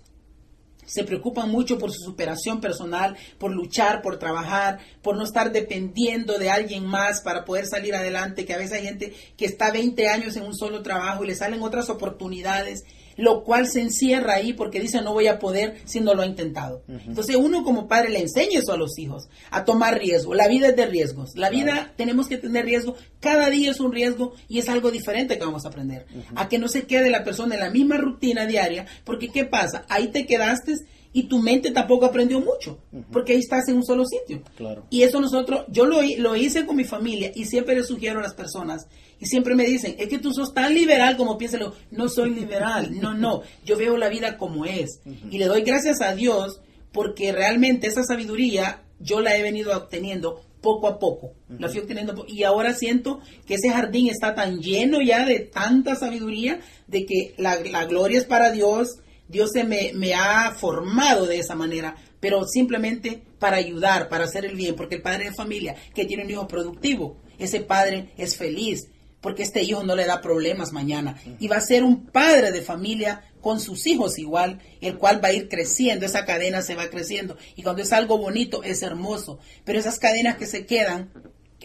se 0.85 1.03
preocupan 1.03 1.49
mucho 1.49 1.77
por 1.77 1.91
su 1.91 2.03
superación 2.03 2.61
personal, 2.61 3.15
por 3.37 3.51
luchar, 3.51 4.01
por 4.01 4.19
trabajar, 4.19 4.79
por 5.01 5.17
no 5.17 5.23
estar 5.23 5.51
dependiendo 5.51 6.37
de 6.37 6.49
alguien 6.49 6.85
más 6.85 7.21
para 7.21 7.45
poder 7.45 7.65
salir 7.65 7.95
adelante, 7.95 8.45
que 8.45 8.53
a 8.53 8.57
veces 8.57 8.79
hay 8.79 8.85
gente 8.85 9.13
que 9.37 9.45
está 9.45 9.71
20 9.71 10.07
años 10.07 10.35
en 10.35 10.43
un 10.43 10.55
solo 10.55 10.81
trabajo 10.81 11.23
y 11.23 11.27
le 11.27 11.35
salen 11.35 11.61
otras 11.61 11.89
oportunidades 11.89 12.83
lo 13.21 13.43
cual 13.43 13.67
se 13.67 13.81
encierra 13.81 14.35
ahí 14.35 14.53
porque 14.53 14.79
dice 14.79 15.01
no 15.01 15.13
voy 15.13 15.27
a 15.27 15.39
poder 15.39 15.77
si 15.85 16.01
no 16.01 16.13
lo 16.13 16.23
ha 16.23 16.25
intentado. 16.25 16.83
Entonces 16.87 17.35
uno 17.35 17.63
como 17.63 17.87
padre 17.87 18.09
le 18.09 18.19
enseña 18.19 18.59
eso 18.59 18.73
a 18.73 18.77
los 18.77 18.97
hijos, 18.97 19.29
a 19.51 19.63
tomar 19.63 19.99
riesgo. 19.99 20.33
La 20.33 20.47
vida 20.47 20.69
es 20.69 20.75
de 20.75 20.87
riesgos. 20.87 21.35
La 21.35 21.49
vida 21.49 21.93
tenemos 21.95 22.27
que 22.27 22.37
tener 22.37 22.65
riesgo. 22.65 22.95
Cada 23.19 23.49
día 23.49 23.71
es 23.71 23.79
un 23.79 23.91
riesgo 23.91 24.33
y 24.47 24.59
es 24.59 24.69
algo 24.69 24.91
diferente 24.91 25.37
que 25.37 25.45
vamos 25.45 25.65
a 25.65 25.69
aprender. 25.69 26.05
A 26.35 26.49
que 26.49 26.57
no 26.57 26.67
se 26.67 26.83
quede 26.83 27.09
la 27.09 27.23
persona 27.23 27.55
en 27.55 27.61
la 27.61 27.69
misma 27.69 27.97
rutina 27.97 28.45
diaria, 28.45 28.85
porque 29.03 29.29
¿qué 29.29 29.45
pasa? 29.45 29.85
Ahí 29.87 30.07
te 30.07 30.25
quedaste 30.25 30.75
y 31.13 31.23
tu 31.23 31.39
mente 31.39 31.71
tampoco 31.71 32.05
aprendió 32.05 32.39
mucho, 32.39 32.79
porque 33.11 33.33
ahí 33.33 33.39
estás 33.39 33.67
en 33.67 33.75
un 33.75 33.85
solo 33.85 34.05
sitio. 34.05 34.41
Claro. 34.55 34.85
Y 34.89 35.03
eso 35.03 35.19
nosotros, 35.19 35.65
yo 35.67 35.85
lo, 35.85 36.01
lo 36.17 36.35
hice 36.35 36.65
con 36.65 36.77
mi 36.77 36.85
familia 36.85 37.31
y 37.35 37.45
siempre 37.45 37.75
le 37.75 37.83
sugiero 37.83 38.19
a 38.19 38.23
las 38.23 38.33
personas, 38.33 38.87
y 39.21 39.27
siempre 39.27 39.53
me 39.55 39.65
dicen, 39.65 39.95
es 39.99 40.09
que 40.09 40.17
tú 40.17 40.33
sos 40.33 40.51
tan 40.51 40.73
liberal 40.73 41.15
como 41.15 41.37
piénsalo, 41.37 41.75
no 41.91 42.09
soy 42.09 42.31
liberal, 42.31 42.99
no, 42.99 43.13
no, 43.13 43.43
yo 43.63 43.77
veo 43.77 43.95
la 43.95 44.09
vida 44.09 44.35
como 44.35 44.65
es. 44.65 44.99
Y 45.29 45.37
le 45.37 45.45
doy 45.45 45.61
gracias 45.61 46.01
a 46.01 46.15
Dios 46.15 46.59
porque 46.91 47.31
realmente 47.31 47.85
esa 47.85 48.03
sabiduría 48.03 48.81
yo 48.99 49.21
la 49.21 49.37
he 49.37 49.43
venido 49.43 49.77
obteniendo 49.77 50.41
poco 50.59 50.87
a 50.87 50.97
poco. 50.97 51.33
La 51.59 51.69
fui 51.69 51.81
obteniendo 51.81 52.25
y 52.27 52.43
ahora 52.43 52.73
siento 52.73 53.21
que 53.45 53.55
ese 53.55 53.69
jardín 53.69 54.09
está 54.09 54.33
tan 54.33 54.59
lleno 54.59 55.01
ya 55.01 55.23
de 55.23 55.39
tanta 55.39 55.95
sabiduría 55.95 56.59
de 56.87 57.05
que 57.05 57.35
la, 57.37 57.59
la 57.59 57.85
gloria 57.85 58.17
es 58.17 58.25
para 58.25 58.51
Dios, 58.51 58.97
Dios 59.27 59.51
se 59.53 59.63
me, 59.63 59.91
me 59.93 60.15
ha 60.15 60.51
formado 60.51 61.27
de 61.27 61.37
esa 61.37 61.53
manera, 61.53 61.95
pero 62.19 62.43
simplemente 62.47 63.21
para 63.37 63.57
ayudar, 63.57 64.09
para 64.09 64.23
hacer 64.23 64.45
el 64.45 64.55
bien, 64.55 64.75
porque 64.75 64.95
el 64.95 65.03
padre 65.03 65.25
de 65.25 65.35
familia 65.35 65.75
que 65.93 66.05
tiene 66.05 66.23
un 66.23 66.31
hijo 66.31 66.47
productivo, 66.47 67.17
ese 67.37 67.61
padre 67.61 68.09
es 68.17 68.35
feliz, 68.35 68.87
porque 69.21 69.43
este 69.43 69.61
hijo 69.61 69.83
no 69.83 69.95
le 69.95 70.05
da 70.05 70.21
problemas 70.21 70.73
mañana. 70.73 71.21
Y 71.39 71.47
va 71.47 71.57
a 71.57 71.61
ser 71.61 71.83
un 71.83 72.07
padre 72.07 72.51
de 72.51 72.61
familia 72.61 73.23
con 73.39 73.59
sus 73.59 73.87
hijos 73.87 74.19
igual, 74.19 74.59
el 74.81 74.97
cual 74.97 75.23
va 75.23 75.29
a 75.29 75.33
ir 75.33 75.47
creciendo, 75.47 76.05
esa 76.05 76.25
cadena 76.25 76.61
se 76.61 76.75
va 76.75 76.89
creciendo. 76.89 77.37
Y 77.55 77.63
cuando 77.63 77.81
es 77.81 77.93
algo 77.93 78.17
bonito, 78.17 78.63
es 78.63 78.81
hermoso. 78.81 79.39
Pero 79.63 79.79
esas 79.79 79.99
cadenas 79.99 80.37
que 80.37 80.45
se 80.47 80.65
quedan 80.65 81.11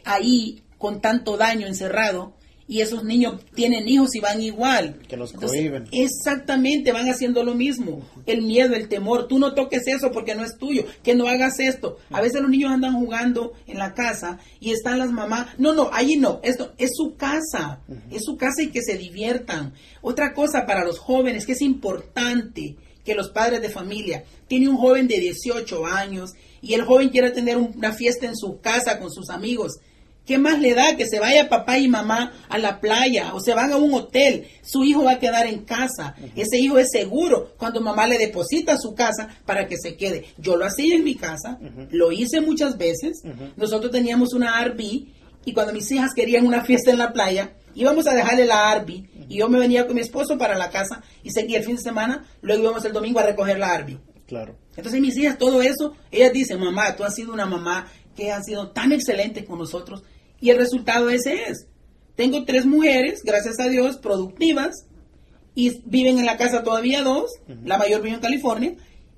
ahí 0.04 0.62
con 0.78 1.00
tanto 1.00 1.36
daño 1.36 1.66
encerrado, 1.66 2.36
y 2.68 2.80
esos 2.80 3.04
niños 3.04 3.40
tienen 3.54 3.88
hijos 3.88 4.14
y 4.14 4.20
van 4.20 4.40
igual. 4.40 4.98
Que 5.08 5.16
los 5.16 5.32
cohiben. 5.32 5.84
Exactamente, 5.92 6.92
van 6.92 7.08
haciendo 7.08 7.44
lo 7.44 7.54
mismo. 7.54 8.02
El 8.26 8.42
miedo, 8.42 8.74
el 8.74 8.88
temor, 8.88 9.28
tú 9.28 9.38
no 9.38 9.54
toques 9.54 9.86
eso 9.86 10.10
porque 10.10 10.34
no 10.34 10.44
es 10.44 10.56
tuyo, 10.58 10.84
que 11.02 11.14
no 11.14 11.28
hagas 11.28 11.60
esto. 11.60 11.98
A 12.10 12.20
veces 12.20 12.40
los 12.40 12.50
niños 12.50 12.72
andan 12.72 12.94
jugando 12.94 13.52
en 13.66 13.78
la 13.78 13.94
casa 13.94 14.38
y 14.60 14.72
están 14.72 14.98
las 14.98 15.10
mamás, 15.10 15.58
no, 15.58 15.74
no, 15.74 15.90
allí 15.92 16.16
no, 16.16 16.40
esto 16.42 16.72
es 16.78 16.90
su 16.94 17.14
casa, 17.16 17.80
es 18.10 18.24
su 18.24 18.36
casa 18.36 18.62
y 18.62 18.68
que 18.68 18.82
se 18.82 18.98
diviertan. 18.98 19.74
Otra 20.02 20.34
cosa 20.34 20.66
para 20.66 20.84
los 20.84 20.98
jóvenes 20.98 21.46
que 21.46 21.52
es 21.52 21.62
importante 21.62 22.76
que 23.04 23.14
los 23.14 23.30
padres 23.30 23.62
de 23.62 23.70
familia, 23.70 24.24
tiene 24.48 24.68
un 24.68 24.76
joven 24.76 25.06
de 25.06 25.20
18 25.20 25.86
años 25.86 26.32
y 26.60 26.74
el 26.74 26.82
joven 26.82 27.10
quiere 27.10 27.30
tener 27.30 27.56
una 27.56 27.92
fiesta 27.92 28.26
en 28.26 28.36
su 28.36 28.60
casa 28.60 28.98
con 28.98 29.12
sus 29.12 29.30
amigos 29.30 29.78
¿Qué 30.26 30.38
más 30.38 30.58
le 30.58 30.74
da 30.74 30.96
que 30.96 31.06
se 31.06 31.20
vaya 31.20 31.48
papá 31.48 31.78
y 31.78 31.86
mamá 31.86 32.32
a 32.48 32.58
la 32.58 32.80
playa 32.80 33.32
o 33.32 33.40
se 33.40 33.54
van 33.54 33.72
a 33.72 33.76
un 33.76 33.94
hotel? 33.94 34.48
Su 34.62 34.82
hijo 34.82 35.04
va 35.04 35.12
a 35.12 35.18
quedar 35.20 35.46
en 35.46 35.60
casa. 35.60 36.16
Ese 36.34 36.58
hijo 36.58 36.78
es 36.78 36.90
seguro 36.90 37.54
cuando 37.56 37.80
mamá 37.80 38.08
le 38.08 38.18
deposita 38.18 38.76
su 38.76 38.94
casa 38.94 39.28
para 39.46 39.68
que 39.68 39.76
se 39.76 39.96
quede. 39.96 40.26
Yo 40.36 40.56
lo 40.56 40.64
hacía 40.64 40.96
en 40.96 41.04
mi 41.04 41.14
casa, 41.14 41.60
lo 41.90 42.10
hice 42.10 42.40
muchas 42.40 42.76
veces. 42.76 43.22
Nosotros 43.56 43.92
teníamos 43.92 44.34
una 44.34 44.62
RV 44.64 44.80
y 45.44 45.52
cuando 45.54 45.72
mis 45.72 45.90
hijas 45.92 46.12
querían 46.12 46.44
una 46.44 46.64
fiesta 46.64 46.90
en 46.90 46.98
la 46.98 47.12
playa, 47.12 47.52
íbamos 47.76 48.08
a 48.08 48.14
dejarle 48.14 48.46
la 48.46 48.74
RV 48.80 48.90
y 49.28 49.36
yo 49.36 49.48
me 49.48 49.60
venía 49.60 49.86
con 49.86 49.94
mi 49.94 50.00
esposo 50.00 50.36
para 50.36 50.58
la 50.58 50.70
casa 50.70 51.02
y 51.22 51.30
seguía 51.30 51.58
el 51.58 51.64
fin 51.64 51.76
de 51.76 51.82
semana, 51.82 52.26
luego 52.42 52.64
íbamos 52.64 52.84
el 52.84 52.92
domingo 52.92 53.20
a 53.20 53.22
recoger 53.22 53.60
la 53.60 53.78
RV. 53.78 53.96
Claro. 54.26 54.56
Entonces 54.76 55.00
mis 55.00 55.16
hijas, 55.16 55.38
todo 55.38 55.62
eso, 55.62 55.94
ellas 56.10 56.32
dicen, 56.32 56.58
mamá, 56.58 56.96
tú 56.96 57.04
has 57.04 57.14
sido 57.14 57.32
una 57.32 57.46
mamá 57.46 57.86
que 58.16 58.32
ha 58.32 58.42
sido 58.42 58.70
tan 58.70 58.90
excelente 58.90 59.44
con 59.44 59.58
nosotros 59.58 60.02
y 60.40 60.50
el 60.50 60.58
resultado 60.58 61.10
ese 61.10 61.44
es. 61.48 61.66
Tengo 62.14 62.44
tres 62.44 62.66
mujeres, 62.66 63.22
gracias 63.22 63.60
a 63.60 63.68
Dios, 63.68 63.98
productivas, 63.98 64.86
y 65.54 65.80
viven 65.84 66.18
en 66.18 66.26
la 66.26 66.36
casa 66.36 66.62
todavía 66.62 67.02
dos, 67.02 67.30
la 67.64 67.78
mayor 67.78 68.02
vive 68.02 68.14
en 68.14 68.20
California, 68.20 68.74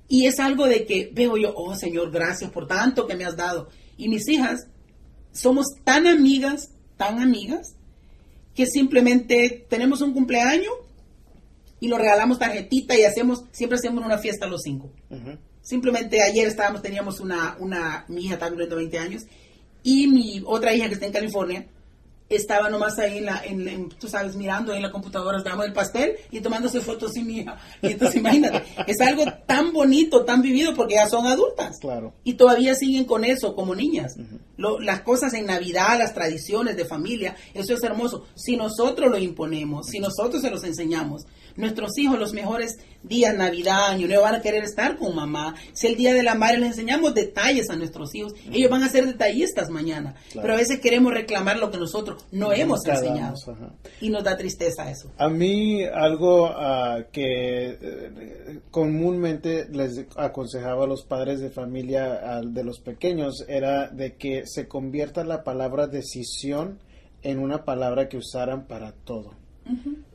y 0.07 0.25
es 0.25 0.39
algo 0.39 0.67
de 0.67 0.85
que 0.85 1.09
veo 1.13 1.37
yo, 1.37 1.53
oh 1.55 1.75
Señor, 1.75 2.11
gracias 2.11 2.51
por 2.51 2.67
tanto 2.67 3.07
que 3.07 3.15
me 3.15 3.25
has 3.25 3.37
dado. 3.37 3.69
Y 3.97 4.09
mis 4.09 4.27
hijas 4.27 4.67
somos 5.31 5.67
tan 5.83 6.07
amigas, 6.07 6.71
tan 6.97 7.19
amigas, 7.19 7.75
que 8.55 8.65
simplemente 8.65 9.65
tenemos 9.69 10.01
un 10.01 10.13
cumpleaños 10.13 10.73
y 11.79 11.87
lo 11.87 11.97
regalamos 11.97 12.39
tarjetita 12.39 12.97
y 12.97 13.03
hacemos, 13.03 13.45
siempre 13.51 13.77
hacemos 13.77 14.03
una 14.03 14.17
fiesta 14.17 14.45
a 14.45 14.49
los 14.49 14.61
cinco. 14.63 14.91
Simplemente 15.61 16.21
ayer 16.21 16.47
estábamos, 16.47 16.81
teníamos 16.81 17.19
una, 17.19 17.55
una, 17.59 18.05
mi 18.07 18.25
hija 18.25 18.33
está 18.33 18.47
cumpliendo 18.47 18.75
20 18.75 18.97
años 18.99 19.23
y 19.83 20.07
mi 20.07 20.41
otra 20.45 20.73
hija 20.73 20.87
que 20.87 20.93
está 20.93 21.05
en 21.05 21.13
California 21.13 21.65
estaba 22.29 22.69
nomás 22.69 22.97
ahí 22.99 23.17
en 23.17 23.25
la, 23.25 23.41
en, 23.43 23.89
tú 23.89 24.07
sabes, 24.07 24.35
mirando 24.35 24.73
en 24.73 24.81
la 24.81 24.91
computadora, 24.91 25.39
estábamos 25.39 25.65
el 25.65 25.73
pastel 25.73 26.15
y 26.29 26.39
tomándose 26.39 26.79
fotos 26.79 27.13
sin 27.13 27.25
mi 27.25 27.39
hija. 27.39 27.57
Y 27.81 27.87
entonces 27.87 28.17
imagínate, 28.17 28.63
es 28.85 29.01
algo 29.01 29.25
tan 29.47 29.73
bonito, 29.73 30.23
tan 30.23 30.41
vivido, 30.41 30.75
porque 30.75 30.95
ya 30.95 31.09
son 31.09 31.25
adultas. 31.25 31.79
Claro. 31.79 32.13
Y 32.23 32.33
todavía 32.33 32.75
siguen 32.75 33.05
con 33.05 33.25
eso, 33.25 33.55
como 33.55 33.73
niñas. 33.73 34.15
las 34.57 35.01
cosas 35.01 35.33
en 35.33 35.47
Navidad, 35.47 35.97
las 35.97 36.13
tradiciones 36.13 36.77
de 36.77 36.85
familia, 36.85 37.35
eso 37.53 37.73
es 37.73 37.83
hermoso. 37.83 38.25
Si 38.35 38.55
nosotros 38.55 39.09
lo 39.09 39.17
imponemos, 39.17 39.87
si 39.87 39.99
nosotros 39.99 40.41
se 40.41 40.51
los 40.51 40.63
enseñamos, 40.63 41.25
nuestros 41.59 41.97
hijos 41.97 42.17
los 42.17 42.33
mejores 42.33 42.79
días, 43.03 43.35
Navidad, 43.35 43.87
Año 43.89 44.07
Nuevo, 44.07 44.23
van 44.23 44.35
a 44.35 44.41
querer 44.41 44.63
estar 44.63 44.97
con 44.97 45.15
mamá. 45.15 45.55
Si 45.73 45.87
el 45.87 45.95
día 45.95 46.13
de 46.13 46.23
la 46.23 46.35
madre 46.35 46.57
les 46.59 46.69
enseñamos 46.69 47.13
detalles 47.13 47.69
a 47.69 47.75
nuestros 47.75 48.15
hijos, 48.15 48.33
ellos 48.51 48.71
van 48.71 48.83
a 48.83 48.89
ser 48.89 49.05
detallistas 49.05 49.69
mañana. 49.69 50.15
Pero 50.33 50.53
a 50.53 50.57
veces 50.57 50.79
queremos 50.79 51.13
reclamar 51.13 51.57
lo 51.57 51.69
que 51.69 51.77
nosotros 51.77 52.25
no, 52.31 52.51
hemos 52.53 52.85
enseñado. 52.85 53.35
y 54.01 54.09
nos 54.09 54.23
da 54.23 54.37
tristeza 54.37 54.89
eso. 54.89 55.11
A 55.17 55.29
mí 55.29 55.83
algo 55.83 56.47
ah, 56.47 57.03
que 57.11 57.77
eh, 57.81 58.59
comúnmente 58.71 59.67
les 59.69 60.05
aconsejaba 60.15 60.85
a 60.85 60.87
los 60.87 61.03
padres 61.03 61.39
de 61.41 61.49
familia 61.49 62.41
de 62.43 62.63
los 62.63 62.79
pequeños 62.79 63.45
era 63.47 63.89
de 63.89 64.15
que 64.15 64.43
se 64.45 64.67
convierta 64.67 65.23
la 65.23 65.43
palabra 65.43 65.87
decisión 65.87 66.79
en 67.21 67.39
una 67.39 67.65
palabra 67.65 68.07
que 68.07 68.17
usaran 68.17 68.65
para 68.65 68.93
todo. 68.93 69.33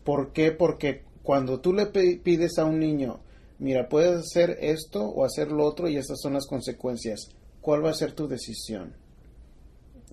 ¿Por 0.04 0.32
qué? 0.32 0.50
Porque 0.50 1.02
cuando 1.24 1.58
tú 1.58 1.72
le 1.72 1.86
pides 1.86 2.58
a 2.58 2.66
un 2.66 2.78
niño, 2.78 3.18
mira, 3.58 3.88
puedes 3.88 4.20
hacer 4.20 4.58
esto 4.60 5.02
o 5.02 5.24
hacer 5.24 5.50
lo 5.50 5.64
otro 5.64 5.88
y 5.88 5.96
estas 5.96 6.20
son 6.20 6.34
las 6.34 6.46
consecuencias, 6.46 7.30
¿cuál 7.62 7.82
va 7.82 7.90
a 7.90 7.94
ser 7.94 8.12
tu 8.12 8.28
decisión? 8.28 8.94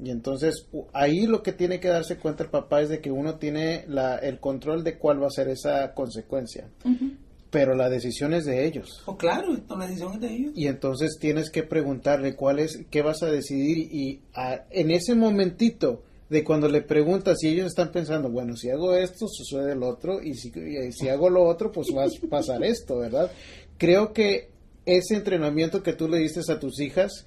Y 0.02 0.10
entonces 0.10 0.68
ahí 0.94 1.28
lo 1.28 1.44
que 1.44 1.52
tiene 1.52 1.82
que 1.82 1.90
darse 1.90 2.18
cuenta 2.18 2.44
el 2.44 2.50
papá 2.50 2.82
es 2.82 2.88
de 2.88 3.02
que 3.02 3.12
uno 3.12 3.36
tiene 3.36 3.84
la, 3.88 4.16
el 4.16 4.40
control 4.40 4.86
de 4.86 4.98
cuál 4.98 5.22
va 5.22 5.28
a 5.28 5.32
ser 5.32 5.50
esa 5.50 5.94
consecuencia. 5.94 6.70
Pero 7.52 7.76
la 7.76 7.90
decisión 7.90 8.34
es 8.34 8.46
de 8.46 8.66
ellos. 8.66 9.04
Oh, 9.06 9.18
claro, 9.18 9.54
la 9.70 9.86
decisión 9.86 10.14
es 10.14 10.22
de 10.22 10.34
ellos. 10.34 10.54
Y 10.56 10.68
entonces 10.68 11.18
tienes 11.20 11.52
que 11.52 11.64
preguntarle 11.64 12.38
cuál 12.38 12.60
es, 12.60 12.86
qué 12.90 13.02
vas 13.02 13.22
a 13.22 13.30
decidir 13.30 13.78
y 13.92 14.22
en 14.70 14.92
ese 14.92 15.14
momentito 15.14 16.04
de 16.32 16.46
cuando 16.46 16.70
le 16.70 16.82
preguntas 16.82 17.40
si 17.42 17.50
ellos 17.50 17.68
están 17.68 17.92
pensando, 17.92 18.30
bueno, 18.30 18.56
si 18.56 18.70
hago 18.70 18.96
esto, 18.96 19.28
sucede 19.28 19.74
el 19.74 19.84
otro, 19.84 20.24
y 20.24 20.34
si, 20.36 20.50
si 20.94 21.10
hago 21.10 21.30
lo 21.30 21.44
otro, 21.44 21.74
pues 21.74 21.88
va 21.94 22.06
a 22.06 22.08
pasar 22.30 22.64
esto, 22.64 23.00
¿verdad? 23.00 23.30
Creo 23.78 24.14
que 24.14 24.48
ese 24.86 25.16
entrenamiento 25.16 25.84
que 25.84 25.92
tú 25.92 26.08
le 26.08 26.20
diste 26.20 26.40
a 26.50 26.58
tus 26.58 26.80
hijas, 26.80 27.26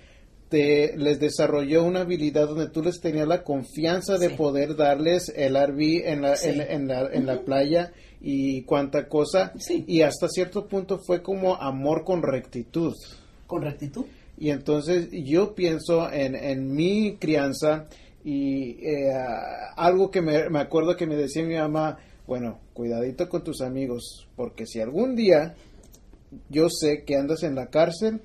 te, 0.48 0.96
les 0.96 1.20
desarrolló 1.20 1.84
una 1.84 2.00
habilidad 2.00 2.48
donde 2.48 2.70
tú 2.70 2.82
les 2.82 2.98
tenías 3.02 3.28
la 3.28 3.42
confianza 3.42 4.16
de 4.16 4.30
poder 4.30 4.74
darles 4.74 5.30
el 5.36 5.54
RV 5.54 6.08
en 6.08 6.22
la, 6.22 6.34
en, 6.42 6.88
la, 6.88 7.06
en 7.12 7.26
la 7.26 7.42
playa 7.42 7.92
y 8.22 8.62
cuánta 8.62 9.06
cosa. 9.06 9.52
Y 9.86 10.00
hasta 10.00 10.30
cierto 10.30 10.66
punto 10.66 10.98
fue 10.98 11.22
como 11.22 11.56
amor 11.56 12.04
con 12.04 12.22
rectitud. 12.22 12.94
¿Con 13.46 13.60
rectitud? 13.60 14.06
Y 14.38 14.48
entonces 14.48 15.08
yo 15.12 15.54
pienso 15.54 16.10
en, 16.10 16.34
en 16.34 16.74
mi 16.74 17.16
crianza 17.16 17.86
y 18.24 18.84
eh, 18.84 19.12
algo 19.76 20.10
que 20.10 20.22
me, 20.22 20.48
me 20.48 20.58
acuerdo 20.58 20.96
que 20.96 21.06
me 21.06 21.16
decía 21.16 21.44
mi 21.44 21.56
mamá, 21.56 21.98
bueno, 22.26 22.58
cuidadito 22.72 23.28
con 23.28 23.44
tus 23.44 23.60
amigos, 23.60 24.26
porque 24.34 24.66
si 24.66 24.80
algún 24.80 25.14
día 25.14 25.54
yo 26.48 26.68
sé 26.70 27.04
que 27.04 27.16
andas 27.16 27.42
en 27.42 27.54
la 27.54 27.66
cárcel, 27.66 28.20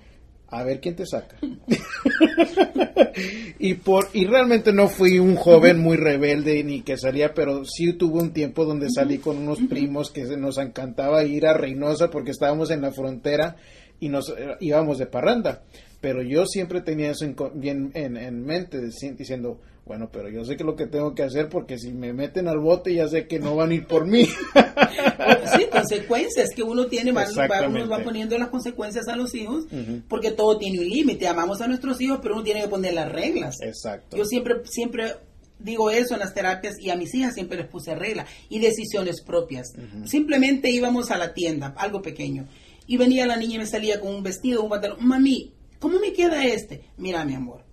a 0.47 0.63
ver 0.63 0.79
quién 0.79 0.95
te 0.95 1.05
saca. 1.05 1.37
y 3.59 3.75
por 3.75 4.07
y 4.13 4.25
realmente 4.25 4.73
no 4.73 4.87
fui 4.87 5.19
un 5.19 5.35
joven 5.35 5.79
muy 5.79 5.97
rebelde 5.97 6.63
ni 6.63 6.81
que 6.81 6.97
salía, 6.97 7.33
pero 7.33 7.65
sí 7.65 7.93
tuve 7.93 8.21
un 8.21 8.33
tiempo 8.33 8.65
donde 8.65 8.89
salí 8.89 9.19
con 9.19 9.37
unos 9.37 9.59
primos 9.69 10.11
que 10.11 10.23
nos 10.37 10.57
encantaba 10.57 11.23
ir 11.23 11.45
a 11.45 11.53
Reynosa 11.53 12.09
porque 12.09 12.31
estábamos 12.31 12.71
en 12.71 12.81
la 12.81 12.91
frontera 12.91 13.57
y 13.99 14.09
nos 14.09 14.29
eh, 14.29 14.55
íbamos 14.61 14.97
de 14.97 15.05
parranda. 15.05 15.63
Pero 16.01 16.23
yo 16.23 16.45
siempre 16.45 16.81
tenía 16.81 17.11
eso 17.11 17.25
en, 17.25 17.35
bien 17.55 17.91
en, 17.93 18.15
en 18.15 18.45
mente, 18.45 18.79
diciendo, 18.81 19.59
bueno, 19.89 20.07
pero 20.11 20.29
yo 20.29 20.45
sé 20.45 20.55
que 20.55 20.63
lo 20.63 20.75
que 20.75 20.85
tengo 20.85 21.15
que 21.15 21.23
hacer 21.23 21.49
porque 21.49 21.79
si 21.79 21.91
me 21.91 22.13
meten 22.13 22.47
al 22.47 22.59
bote 22.59 22.93
ya 22.93 23.07
sé 23.07 23.25
que 23.25 23.39
no 23.39 23.55
van 23.55 23.71
a 23.71 23.73
ir 23.73 23.87
por 23.87 24.05
mí. 24.05 24.23
sí, 25.57 25.65
consecuencias 25.71 26.51
que 26.55 26.61
uno 26.61 26.85
tiene, 26.85 27.09
uno 27.09 27.89
va 27.89 28.03
poniendo 28.03 28.37
las 28.37 28.49
consecuencias 28.49 29.07
a 29.07 29.15
los 29.15 29.33
hijos 29.33 29.65
porque 30.07 30.29
todo 30.29 30.59
tiene 30.59 30.77
un 30.77 30.87
límite. 30.87 31.27
Amamos 31.27 31.59
a 31.61 31.67
nuestros 31.67 31.99
hijos, 32.01 32.19
pero 32.21 32.35
uno 32.35 32.43
tiene 32.43 32.61
que 32.61 32.67
poner 32.67 32.93
las 32.93 33.11
reglas. 33.11 33.55
Exacto. 33.63 34.15
Yo 34.15 34.25
siempre, 34.25 34.57
siempre 34.65 35.15
digo 35.57 35.89
eso 35.89 36.13
en 36.13 36.19
las 36.19 36.35
terapias 36.35 36.75
y 36.79 36.91
a 36.91 36.95
mis 36.95 37.11
hijas 37.15 37.33
siempre 37.33 37.57
les 37.57 37.65
puse 37.65 37.95
reglas 37.95 38.29
y 38.47 38.59
decisiones 38.59 39.21
propias. 39.23 39.73
Simplemente 40.05 40.69
íbamos 40.69 41.09
a 41.09 41.17
la 41.17 41.33
tienda, 41.33 41.73
algo 41.75 42.03
pequeño, 42.03 42.47
y 42.85 42.97
venía 42.97 43.25
la 43.25 43.37
niña 43.37 43.55
y 43.55 43.57
me 43.57 43.65
salía 43.65 43.99
con 43.99 44.13
un 44.13 44.21
vestido, 44.21 44.61
un 44.61 44.69
pantalón. 44.69 44.99
Mami, 45.01 45.51
¿cómo 45.79 45.99
me 45.99 46.13
queda 46.13 46.45
este? 46.45 46.83
Mira, 46.95 47.25
mi 47.25 47.33
amor 47.33 47.68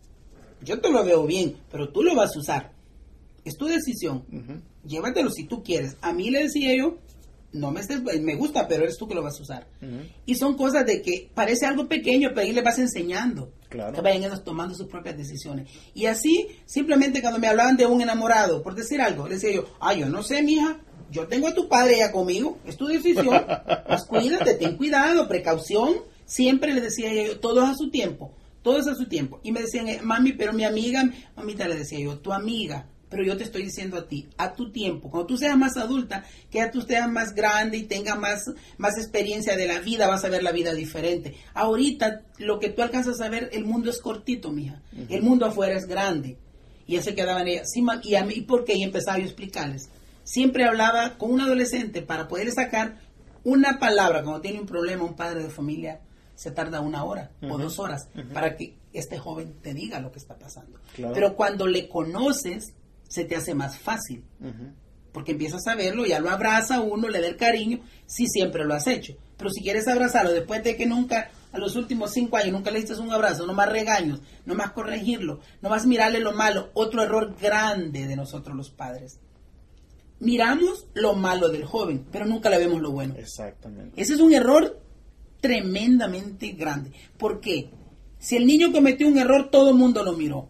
yo 0.63 0.81
te 0.81 0.91
lo 0.91 1.05
veo 1.05 1.27
bien, 1.27 1.57
pero 1.71 1.89
tú 1.91 2.03
lo 2.03 2.15
vas 2.15 2.35
a 2.35 2.39
usar. 2.39 2.73
Es 3.45 3.57
tu 3.57 3.67
decisión. 3.67 4.25
Llévatelo 4.85 5.31
si 5.31 5.45
tú 5.45 5.63
quieres. 5.63 5.97
A 6.01 6.13
mí 6.13 6.31
le 6.31 6.45
decía 6.45 6.77
yo, 6.77 6.99
no 7.53 7.71
me 7.71 7.81
estés, 7.81 8.03
me 8.03 8.35
gusta, 8.35 8.69
pero 8.69 8.83
eres 8.83 8.99
tú 8.99 9.09
que 9.09 9.15
lo 9.15 9.23
vas 9.23 9.39
a 9.39 9.43
usar. 9.43 9.67
Y 10.25 10.35
son 10.35 10.57
cosas 10.57 10.85
de 10.87 11.03
que 11.03 11.31
parece 11.35 11.67
algo 11.67 11.89
pequeño, 11.89 12.31
pero 12.31 12.43
ahí 12.43 12.53
le 12.53 12.63
vas 12.63 12.79
enseñando. 12.79 13.53
Claro. 13.69 13.95
Que 13.95 14.01
vayan 14.01 14.25
ellos 14.25 14.45
tomando 14.45 14.75
sus 14.75 14.87
propias 14.87 15.17
decisiones. 15.17 15.69
Y 15.95 16.07
así, 16.07 16.49
simplemente 16.67 17.21
cuando 17.21 17.39
me 17.39 17.49
hablaban 17.49 17.77
de 17.77 17.87
un 17.87 18.01
enamorado, 18.01 18.63
por 18.63 18.75
decir 18.75 19.01
algo, 19.01 19.27
le 19.29 19.35
decía 19.35 19.53
yo, 19.53 19.67
ah, 19.81 19.95
yo 19.95 20.09
no 20.09 20.23
sé, 20.23 20.43
mija, 20.43 20.81
yo 21.11 21.27
tengo 21.27 21.49
a 21.49 21.55
tu 21.55 21.69
padre 21.69 21.99
ya 21.99 22.13
conmigo, 22.13 22.59
es 22.65 22.77
tu 22.77 22.87
decisión, 22.87 23.45
pues 23.87 24.05
cuídate, 24.05 24.55
ten 24.55 24.77
cuidado, 24.77 25.29
precaución. 25.29 25.95
Siempre 26.25 26.75
le 26.75 26.81
decía 26.81 27.13
yo, 27.13 27.39
todo 27.39 27.63
a 27.63 27.75
su 27.77 27.91
tiempo 27.91 28.33
todo 28.67 28.81
eso 28.81 28.91
a 28.91 28.97
su 28.97 29.07
tiempo. 29.07 29.39
Y 29.45 29.53
me 29.53 29.61
decían, 29.61 29.87
eh, 29.87 30.01
mami, 30.03 30.33
pero 30.33 30.53
mi 30.53 30.65
amiga, 30.65 31.09
mamita 31.37 31.69
le 31.69 31.77
decía 31.77 32.01
yo, 32.01 32.19
tu 32.19 32.33
amiga, 32.33 32.89
pero 33.09 33.23
yo 33.23 33.37
te 33.37 33.45
estoy 33.45 33.63
diciendo 33.63 33.97
a 33.97 34.09
ti, 34.09 34.29
a 34.39 34.55
tu 34.55 34.73
tiempo, 34.73 35.09
cuando 35.09 35.29
tú 35.29 35.37
seas 35.39 35.57
más 35.57 35.77
adulta, 35.77 36.25
que 36.51 36.59
ya 36.59 36.73
tú 36.73 36.83
seas 36.83 37.09
más 37.09 37.33
grande 37.33 37.77
y 37.77 37.85
tenga 37.85 38.17
más, 38.17 38.51
más 38.77 38.99
experiencia 38.99 39.57
de 39.57 39.69
la 39.69 39.79
vida, 39.79 40.09
vas 40.09 40.25
a 40.25 40.31
ver 40.31 40.43
la 40.43 40.51
vida 40.51 40.75
diferente. 40.75 41.37
Ahorita, 41.55 42.23
lo 42.39 42.59
que 42.59 42.71
tú 42.71 42.83
alcanzas 42.83 43.21
a 43.21 43.29
ver, 43.29 43.51
el 43.53 43.65
mundo 43.65 43.89
es 43.89 44.01
cortito, 44.01 44.51
mija. 44.51 44.83
El 45.09 45.23
mundo 45.23 45.47
afuera 45.47 45.77
es 45.77 45.87
grande. 45.87 46.37
Y 46.89 47.01
se 47.03 47.15
quedaba 47.15 47.43
en 47.43 47.49
ella. 47.49 47.65
Sí, 47.67 47.85
y, 48.03 48.17
a 48.17 48.25
mí, 48.25 48.35
¿y 48.35 48.41
por 48.41 48.65
qué? 48.65 48.75
Y 48.75 48.83
empezaba 48.83 49.19
yo 49.19 49.23
a 49.23 49.27
explicarles. 49.29 49.91
Siempre 50.25 50.65
hablaba 50.65 51.19
con 51.19 51.31
un 51.31 51.41
adolescente 51.41 52.03
para 52.03 52.27
poder 52.27 52.51
sacar 52.51 52.99
una 53.45 53.79
palabra. 53.79 54.25
Cuando 54.25 54.41
tiene 54.41 54.59
un 54.59 54.67
problema, 54.67 55.05
un 55.05 55.15
padre 55.15 55.45
de 55.45 55.51
familia 55.51 56.01
se 56.37 56.51
tarda 56.53 56.81
una 56.81 57.03
hora 57.03 57.33
o 57.43 57.59
dos 57.59 57.81
horas 57.81 58.09
para 58.33 58.57
que 58.57 58.79
este 58.93 59.19
joven 59.19 59.55
te 59.63 59.75
diga 59.75 59.99
lo 59.99 60.13
que 60.13 60.19
está 60.19 60.39
pasando. 60.39 60.79
Claro. 60.95 61.15
Pero 61.15 61.35
cuando 61.35 61.67
le 61.67 61.89
conoces, 61.89 62.75
se 63.09 63.25
te 63.25 63.35
hace 63.35 63.55
más 63.55 63.79
fácil. 63.79 64.25
Porque 65.13 65.33
empiezas 65.33 65.67
a 65.67 65.75
verlo, 65.75 66.05
ya 66.05 66.21
lo 66.21 66.31
abraza 66.31 66.81
uno, 66.81 67.09
le 67.09 67.23
da 67.23 67.27
el 67.27 67.37
cariño, 67.37 67.81
si 68.05 68.27
siempre 68.27 68.65
lo 68.65 68.75
has 68.75 68.87
hecho. 68.87 69.17
Pero 69.39 69.51
si 69.51 69.63
quieres 69.63 69.89
abrazarlo 69.89 70.31
después 70.31 70.63
de 70.63 70.77
que 70.77 70.85
nunca, 70.85 71.31
a 71.53 71.59
los 71.59 71.75
últimos 71.75 72.13
cinco 72.13 72.37
años, 72.37 72.53
nunca 72.53 72.71
le 72.71 72.81
diste 72.81 72.95
un 73.01 73.11
abrazo, 73.11 73.47
no 73.47 73.55
más 73.55 73.71
regaños, 73.71 74.21
no 74.45 74.55
más 74.55 74.73
corregirlo, 74.73 75.41
no 75.63 75.71
más 75.71 75.87
mirarle 75.87 76.21
lo 76.21 76.33
malo, 76.33 76.69
otro 76.75 77.03
error 77.03 77.35
grande 77.41 78.07
de 78.07 78.15
nosotros 78.15 78.55
los 78.55 78.71
padres. 78.71 79.19
Miramos 80.19 80.87
lo 80.93 81.15
malo 81.15 81.49
del 81.49 81.65
joven, 81.65 82.07
pero 82.13 82.27
nunca 82.27 82.51
le 82.51 82.59
vemos 82.59 82.81
lo 82.83 82.91
bueno. 82.91 83.15
Exactamente. 83.17 84.01
Ese 84.01 84.15
es 84.15 84.21
un 84.21 84.35
error 84.35 84.79
tremendamente 85.41 86.53
grande. 86.53 86.93
¿Por 87.17 87.41
qué? 87.41 87.71
Si 88.19 88.37
el 88.37 88.47
niño 88.47 88.73
cometió 88.73 89.07
un 89.07 89.19
error, 89.19 89.51
todo 89.51 89.71
el 89.71 89.77
mundo 89.77 90.03
lo 90.03 90.15
miró. 90.15 90.49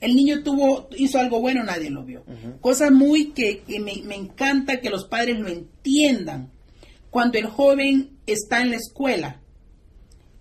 El 0.00 0.14
niño 0.14 0.42
tuvo, 0.42 0.88
hizo 0.96 1.18
algo 1.18 1.40
bueno, 1.40 1.64
nadie 1.64 1.90
lo 1.90 2.04
vio. 2.04 2.24
Cosas 2.60 2.92
muy 2.92 3.32
que, 3.32 3.60
que 3.60 3.80
me, 3.80 4.02
me 4.04 4.14
encanta 4.14 4.80
que 4.80 4.90
los 4.90 5.06
padres 5.06 5.38
lo 5.38 5.48
entiendan. 5.48 6.50
Cuando 7.10 7.38
el 7.38 7.46
joven 7.46 8.18
está 8.26 8.60
en 8.60 8.70
la 8.70 8.76
escuela, 8.76 9.40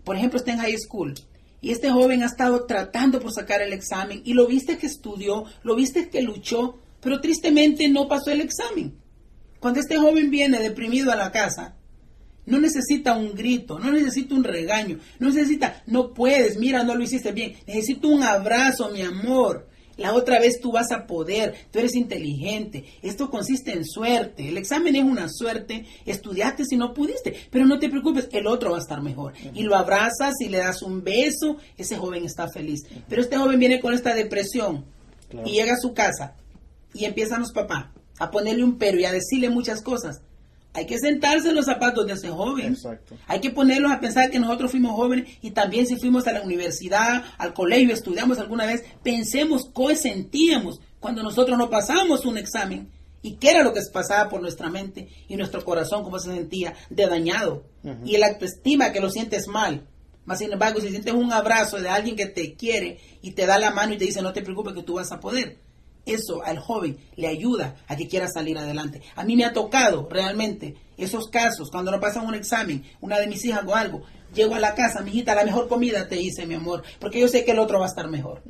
por 0.03 0.17
ejemplo, 0.17 0.37
está 0.37 0.53
en 0.53 0.59
high 0.59 0.77
school, 0.77 1.15
y 1.61 1.71
este 1.71 1.89
joven 1.89 2.21
ha 2.23 2.27
estado 2.27 2.65
tratando 2.65 3.19
por 3.19 3.31
sacar 3.31 3.61
el 3.61 3.73
examen, 3.73 4.21
y 4.25 4.33
lo 4.33 4.45
viste 4.47 4.77
que 4.77 4.87
estudió, 4.87 5.45
lo 5.63 5.75
viste 5.75 6.09
que 6.09 6.21
luchó, 6.21 6.79
pero 7.01 7.21
tristemente 7.21 7.87
no 7.87 8.07
pasó 8.07 8.31
el 8.31 8.41
examen. 8.41 8.95
Cuando 9.59 9.79
este 9.79 9.97
joven 9.97 10.29
viene 10.29 10.59
deprimido 10.59 11.11
a 11.11 11.15
la 11.15 11.31
casa, 11.31 11.76
no 12.47 12.59
necesita 12.59 13.15
un 13.15 13.35
grito, 13.35 13.77
no 13.77 13.91
necesita 13.91 14.33
un 14.33 14.43
regaño, 14.43 14.97
no 15.19 15.29
necesita, 15.29 15.83
no 15.85 16.13
puedes, 16.13 16.57
mira, 16.57 16.83
no 16.83 16.95
lo 16.95 17.03
hiciste 17.03 17.31
bien, 17.31 17.53
necesito 17.67 18.07
un 18.07 18.23
abrazo, 18.23 18.89
mi 18.89 19.03
amor. 19.03 19.67
La 19.97 20.13
otra 20.13 20.39
vez 20.39 20.59
tú 20.61 20.71
vas 20.71 20.91
a 20.91 21.07
poder, 21.07 21.55
tú 21.71 21.79
eres 21.79 21.95
inteligente. 21.95 22.85
Esto 23.01 23.31
consiste 23.31 23.71
en 23.73 23.83
suerte. 23.83 24.47
El 24.47 24.57
examen 24.57 24.95
es 24.95 25.03
una 25.03 25.27
suerte. 25.27 25.87
Estudiaste 26.05 26.65
si 26.65 26.77
no 26.77 26.93
pudiste, 26.93 27.33
pero 27.49 27.65
no 27.65 27.79
te 27.79 27.89
preocupes, 27.89 28.29
el 28.31 28.45
otro 28.45 28.69
va 28.71 28.77
a 28.77 28.81
estar 28.81 29.01
mejor. 29.01 29.33
Y 29.55 29.63
lo 29.63 29.75
abrazas 29.75 30.35
y 30.39 30.49
le 30.49 30.59
das 30.59 30.83
un 30.83 31.03
beso, 31.03 31.57
ese 31.77 31.97
joven 31.97 32.25
está 32.25 32.47
feliz. 32.47 32.81
Pero 33.09 33.23
este 33.23 33.37
joven 33.37 33.57
viene 33.59 33.79
con 33.79 33.93
esta 33.95 34.13
depresión 34.13 34.85
Claro. 35.29 35.47
y 35.47 35.53
llega 35.53 35.73
a 35.73 35.77
su 35.81 35.93
casa 35.95 36.35
y 36.93 37.05
empiezan 37.05 37.41
los 37.41 37.51
papás 37.51 37.87
a 38.19 38.29
ponerle 38.29 38.63
un 38.63 38.77
pero 38.77 38.99
y 38.99 39.05
a 39.05 39.11
decirle 39.11 39.49
muchas 39.49 39.81
cosas. 39.81 40.21
Hay 40.73 40.85
que 40.85 40.99
sentarse 40.99 41.49
en 41.49 41.55
los 41.55 41.65
zapatos 41.65 42.05
de 42.05 42.13
ese 42.13 42.29
joven. 42.29 42.73
Exacto. 42.73 43.15
Hay 43.27 43.39
que 43.39 43.49
ponerlos 43.49 43.91
a 43.91 43.99
pensar 43.99 44.29
que 44.29 44.39
nosotros 44.39 44.71
fuimos 44.71 44.91
jóvenes 44.95 45.27
y 45.41 45.51
también 45.51 45.87
si 45.87 45.95
fuimos 45.95 46.27
a 46.27 46.33
la 46.33 46.43
universidad, 46.43 47.23
al 47.37 47.53
colegio, 47.53 47.93
estudiamos 47.93 48.37
alguna 48.37 48.65
vez, 48.65 48.83
pensemos 49.01 49.71
qué 49.75 49.95
sentíamos 49.95 50.79
cuando 50.99 51.23
nosotros 51.23 51.57
no 51.57 51.69
pasamos 51.69 52.25
un 52.25 52.37
examen 52.37 52.89
y 53.21 53.35
qué 53.35 53.51
era 53.51 53.63
lo 53.63 53.73
que 53.73 53.81
pasaba 53.91 54.29
por 54.29 54.41
nuestra 54.41 54.69
mente 54.69 55.09
y 55.27 55.35
nuestro 55.35 55.63
corazón, 55.65 56.03
cómo 56.03 56.19
se 56.19 56.33
sentía 56.33 56.73
de 56.89 57.07
dañado. 57.07 57.65
Y 58.05 58.15
el 58.15 58.23
autoestima 58.23 58.91
que 58.91 58.99
lo 58.99 59.09
sientes 59.09 59.47
mal. 59.47 59.87
Más 60.25 60.39
sin 60.39 60.51
embargo, 60.51 60.81
si 60.81 60.89
sientes 60.89 61.13
un 61.13 61.31
abrazo 61.31 61.77
de 61.77 61.87
alguien 61.87 62.17
que 62.17 62.25
te 62.25 62.53
quiere 62.55 62.99
y 63.21 63.31
te 63.31 63.45
da 63.45 63.57
la 63.57 63.71
mano 63.71 63.93
y 63.93 63.97
te 63.97 64.05
dice 64.05 64.21
no 64.21 64.33
te 64.33 64.41
preocupes 64.41 64.73
que 64.73 64.83
tú 64.83 64.95
vas 64.95 65.11
a 65.11 65.21
poder, 65.21 65.57
eso 66.07 66.43
al 66.43 66.59
joven 66.59 66.97
le 67.15 67.27
ayuda 67.27 67.75
a 67.87 67.95
que 67.95 68.07
quiera 68.07 68.27
salir 68.27 68.57
adelante. 68.57 69.01
A 69.15 69.23
mí 69.23 69.35
me 69.35 69.45
ha 69.45 69.53
tocado 69.53 70.07
realmente 70.09 70.75
esos 70.97 71.27
casos, 71.29 71.69
cuando 71.69 71.91
no 71.91 71.99
pasan 71.99 72.25
un 72.25 72.35
examen, 72.35 72.83
una 73.01 73.19
de 73.19 73.27
mis 73.27 73.45
hijas 73.45 73.63
o 73.65 73.75
algo, 73.75 74.03
llego 74.33 74.55
a 74.55 74.59
la 74.59 74.75
casa, 74.75 75.01
mi 75.01 75.11
hijita, 75.11 75.35
la 75.35 75.45
mejor 75.45 75.67
comida 75.67 76.07
te 76.07 76.19
hice, 76.19 76.45
mi 76.45 76.55
amor, 76.55 76.83
porque 76.99 77.19
yo 77.19 77.27
sé 77.27 77.45
que 77.45 77.51
el 77.51 77.59
otro 77.59 77.79
va 77.79 77.85
a 77.85 77.89
estar 77.89 78.09
mejor. 78.09 78.41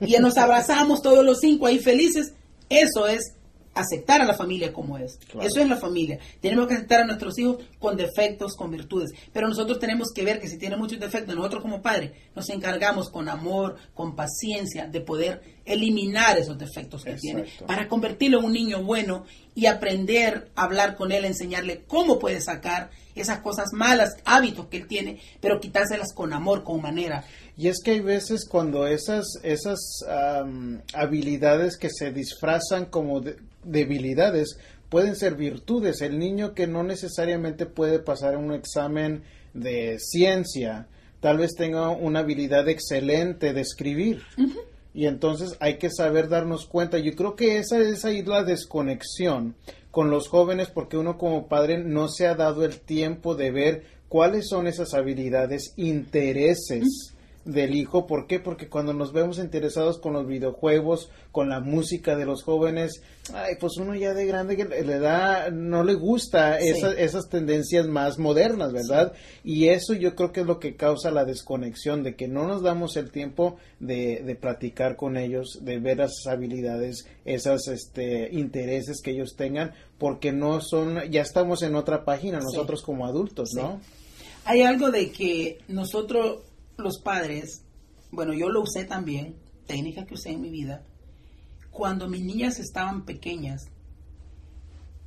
Y 0.00 0.12
nos 0.18 0.36
abrazamos 0.36 1.02
todos 1.02 1.24
los 1.24 1.40
cinco 1.40 1.66
ahí 1.66 1.78
felices. 1.78 2.34
Eso 2.68 3.06
es 3.06 3.34
aceptar 3.74 4.20
a 4.20 4.24
la 4.24 4.34
familia 4.34 4.72
como 4.72 4.98
es. 4.98 5.18
Claro. 5.30 5.46
Eso 5.46 5.60
es 5.60 5.68
la 5.68 5.76
familia. 5.76 6.18
Tenemos 6.40 6.66
que 6.66 6.74
aceptar 6.74 7.02
a 7.02 7.06
nuestros 7.06 7.38
hijos 7.38 7.58
con 7.78 7.96
defectos, 7.96 8.54
con 8.54 8.70
virtudes. 8.70 9.10
Pero 9.32 9.48
nosotros 9.48 9.78
tenemos 9.78 10.12
que 10.12 10.24
ver 10.24 10.40
que 10.40 10.48
si 10.48 10.58
tienen 10.58 10.78
muchos 10.78 11.00
defectos, 11.00 11.34
nosotros 11.34 11.62
como 11.62 11.82
padres 11.82 12.12
nos 12.34 12.48
encargamos 12.50 13.10
con 13.10 13.28
amor, 13.28 13.76
con 13.94 14.14
paciencia, 14.14 14.86
de 14.86 15.00
poder 15.00 15.42
eliminar 15.64 16.36
esos 16.38 16.58
defectos 16.58 17.04
que 17.04 17.14
tiene 17.14 17.44
para 17.66 17.88
convertirlo 17.88 18.38
en 18.40 18.44
un 18.44 18.52
niño 18.52 18.82
bueno 18.82 19.24
y 19.54 19.66
aprender 19.66 20.50
a 20.56 20.64
hablar 20.64 20.96
con 20.96 21.12
él, 21.12 21.24
enseñarle 21.24 21.82
cómo 21.86 22.18
puede 22.18 22.40
sacar 22.40 22.90
esas 23.14 23.38
cosas 23.40 23.72
malas, 23.72 24.16
hábitos 24.24 24.66
que 24.66 24.78
él 24.78 24.86
tiene, 24.88 25.20
pero 25.40 25.60
quitárselas 25.60 26.12
con 26.12 26.32
amor, 26.32 26.64
con 26.64 26.82
manera. 26.82 27.24
Y 27.56 27.68
es 27.68 27.80
que 27.82 27.92
hay 27.92 28.00
veces 28.00 28.46
cuando 28.48 28.86
esas, 28.88 29.38
esas 29.44 29.78
am, 30.08 30.82
habilidades 30.92 31.76
que 31.76 31.90
se 31.90 32.10
disfrazan 32.10 32.86
como 32.86 33.20
de- 33.20 33.36
debilidades 33.62 34.58
pueden 34.88 35.14
ser 35.14 35.36
virtudes. 35.36 36.00
El 36.02 36.18
niño 36.18 36.54
que 36.54 36.66
no 36.66 36.82
necesariamente 36.82 37.66
puede 37.66 38.00
pasar 38.00 38.36
un 38.36 38.52
examen 38.52 39.22
de 39.54 39.98
ciencia, 40.00 40.88
tal 41.20 41.38
vez 41.38 41.54
tenga 41.56 41.90
una 41.90 42.18
habilidad 42.20 42.68
excelente 42.68 43.52
de 43.52 43.60
escribir. 43.60 44.22
Y 44.94 45.06
entonces 45.06 45.56
hay 45.60 45.78
que 45.78 45.90
saber 45.90 46.28
darnos 46.28 46.66
cuenta. 46.66 46.98
Yo 46.98 47.14
creo 47.16 47.34
que 47.34 47.58
esa 47.58 47.78
es 47.80 48.04
ahí 48.04 48.22
la 48.22 48.44
desconexión 48.44 49.56
con 49.90 50.10
los 50.10 50.28
jóvenes 50.28 50.70
porque 50.70 50.96
uno 50.96 51.18
como 51.18 51.48
padre 51.48 51.78
no 51.78 52.08
se 52.08 52.26
ha 52.26 52.34
dado 52.34 52.64
el 52.64 52.80
tiempo 52.80 53.34
de 53.34 53.50
ver 53.50 53.84
cuáles 54.08 54.48
son 54.48 54.66
esas 54.66 54.94
habilidades, 54.94 55.74
intereses 55.76 57.13
del 57.44 57.74
hijo. 57.74 58.06
¿Por 58.06 58.26
qué? 58.26 58.40
Porque 58.40 58.68
cuando 58.68 58.92
nos 58.94 59.12
vemos 59.12 59.38
interesados 59.38 59.98
con 59.98 60.12
los 60.14 60.26
videojuegos, 60.26 61.10
con 61.30 61.48
la 61.48 61.60
música 61.60 62.16
de 62.16 62.24
los 62.24 62.42
jóvenes, 62.42 63.02
ay, 63.34 63.54
pues 63.60 63.76
uno 63.76 63.94
ya 63.94 64.14
de 64.14 64.24
grande 64.26 64.56
que 64.56 64.64
le 64.64 64.98
da, 64.98 65.50
no 65.50 65.84
le 65.84 65.94
gusta 65.94 66.58
Sí. 66.60 66.72
esas 66.96 67.28
tendencias 67.28 67.86
más 67.86 68.18
modernas, 68.18 68.72
¿verdad? 68.72 69.12
Y 69.42 69.68
eso 69.68 69.92
yo 69.94 70.14
creo 70.14 70.32
que 70.32 70.40
es 70.40 70.46
lo 70.46 70.58
que 70.58 70.76
causa 70.76 71.10
la 71.10 71.24
desconexión, 71.24 72.02
de 72.02 72.14
que 72.16 72.28
no 72.28 72.46
nos 72.46 72.62
damos 72.62 72.96
el 72.96 73.10
tiempo 73.10 73.56
de, 73.80 74.22
de 74.24 74.36
platicar 74.36 74.96
con 74.96 75.16
ellos, 75.16 75.58
de 75.62 75.78
ver 75.78 76.00
esas 76.00 76.26
habilidades, 76.26 77.06
esos 77.24 77.68
este, 77.68 78.28
intereses 78.32 79.00
que 79.02 79.10
ellos 79.10 79.34
tengan, 79.36 79.72
porque 79.98 80.32
no 80.32 80.60
son, 80.60 81.10
ya 81.10 81.22
estamos 81.22 81.62
en 81.62 81.74
otra 81.74 82.04
página 82.04 82.40
Sí. 82.40 82.46
nosotros 82.46 82.82
como 82.82 83.06
adultos. 83.06 83.50
¿no? 83.54 83.80
Hay 84.46 84.62
algo 84.62 84.90
de 84.90 85.10
que 85.10 85.58
nosotros, 85.68 86.38
los 86.76 87.00
padres, 87.00 87.64
bueno, 88.10 88.32
yo 88.32 88.48
lo 88.48 88.62
usé 88.62 88.84
también, 88.84 89.36
técnica 89.66 90.04
que 90.04 90.14
usé 90.14 90.30
en 90.30 90.40
mi 90.40 90.50
vida, 90.50 90.82
cuando 91.70 92.08
mis 92.08 92.22
niñas 92.22 92.58
estaban 92.58 93.04
pequeñas, 93.04 93.68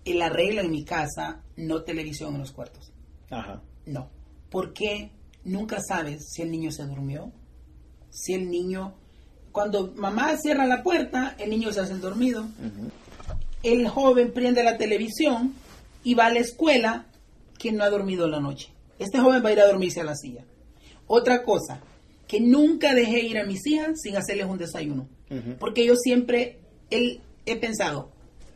en 0.06 0.20
la 0.20 0.30
regla 0.30 0.62
en 0.62 0.72
mi 0.72 0.84
casa, 0.84 1.42
no 1.56 1.84
televisión 1.84 2.34
en 2.36 2.42
los 2.42 2.52
cuartos. 2.52 2.92
Ajá. 3.30 3.62
No. 3.86 4.10
Porque 4.50 5.12
nunca 5.44 5.80
sabes 5.82 6.30
si 6.30 6.42
el 6.42 6.52
niño 6.52 6.72
se 6.72 6.86
durmió, 6.86 7.32
si 8.10 8.34
el 8.34 8.50
niño... 8.50 8.96
Cuando 9.52 9.92
mamá 9.96 10.38
cierra 10.38 10.68
la 10.68 10.84
puerta, 10.84 11.36
el 11.40 11.50
niño 11.50 11.72
se 11.72 11.80
hace 11.80 11.94
el 11.94 12.02
dormido. 12.02 12.46
El 13.64 13.88
joven 13.88 14.32
prende 14.32 14.64
la 14.64 14.78
televisión 14.78 15.56
y 16.04 16.14
va 16.14 16.28
a 16.28 16.32
la 16.32 16.40
escuela 16.40 17.08
que 17.58 17.72
no 17.72 17.84
ha 17.84 17.90
dormido 17.90 18.28
la 18.28 18.40
noche. 18.40 18.70
Este 19.00 19.20
joven 19.20 19.44
va 19.44 19.50
a 19.50 19.54
ir 19.54 19.60
a 19.60 19.66
dormirse 19.66 20.02
a 20.02 20.04
la 20.04 20.16
silla. 20.16 20.46
Otra 21.08 21.44
cosa, 21.44 21.80
que 22.28 22.40
nunca 22.42 22.94
dejé 22.94 23.22
ir 23.22 23.38
a 23.38 23.46
mis 23.46 23.66
hijas 23.66 24.02
sin 24.02 24.16
hacerles 24.18 24.46
un 24.48 24.58
desayuno. 24.58 25.08
Porque 25.60 25.86
yo 25.86 25.96
siempre 25.96 26.60
el- 26.90 27.22
he 27.46 27.56
pensado, 27.58 28.12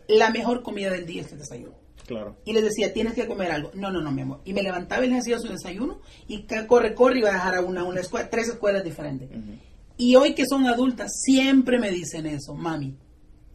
la 0.07 0.29
mejor 0.29 0.61
comida 0.63 0.89
del 0.91 1.05
día 1.05 1.21
es 1.21 1.31
el 1.31 1.39
desayuno 1.39 1.73
Claro. 2.05 2.35
y 2.45 2.51
les 2.53 2.63
decía, 2.63 2.93
tienes 2.93 3.13
que 3.13 3.25
comer 3.27 3.51
algo. 3.51 3.71
No, 3.73 3.91
no, 3.91 4.01
no, 4.01 4.11
mi 4.11 4.21
amor. 4.21 4.41
Y 4.45 4.53
me 4.53 4.63
levantaba 4.63 5.05
y 5.05 5.09
les 5.09 5.19
hacía 5.19 5.39
su 5.39 5.47
desayuno 5.47 5.99
y 6.27 6.45
corre, 6.67 6.93
corre, 6.93 7.19
iba 7.19 7.29
a 7.29 7.33
dejar 7.33 7.55
a 7.55 7.61
una, 7.61 7.83
una 7.85 8.01
escuela, 8.01 8.29
tres 8.29 8.49
escuelas 8.49 8.83
diferentes. 8.83 9.29
Y 9.97 10.15
hoy 10.15 10.33
que 10.33 10.45
son 10.45 10.65
adultas, 10.67 11.11
siempre 11.23 11.77
me 11.79 11.91
dicen 11.91 12.25
eso, 12.25 12.53
mami, 12.55 12.95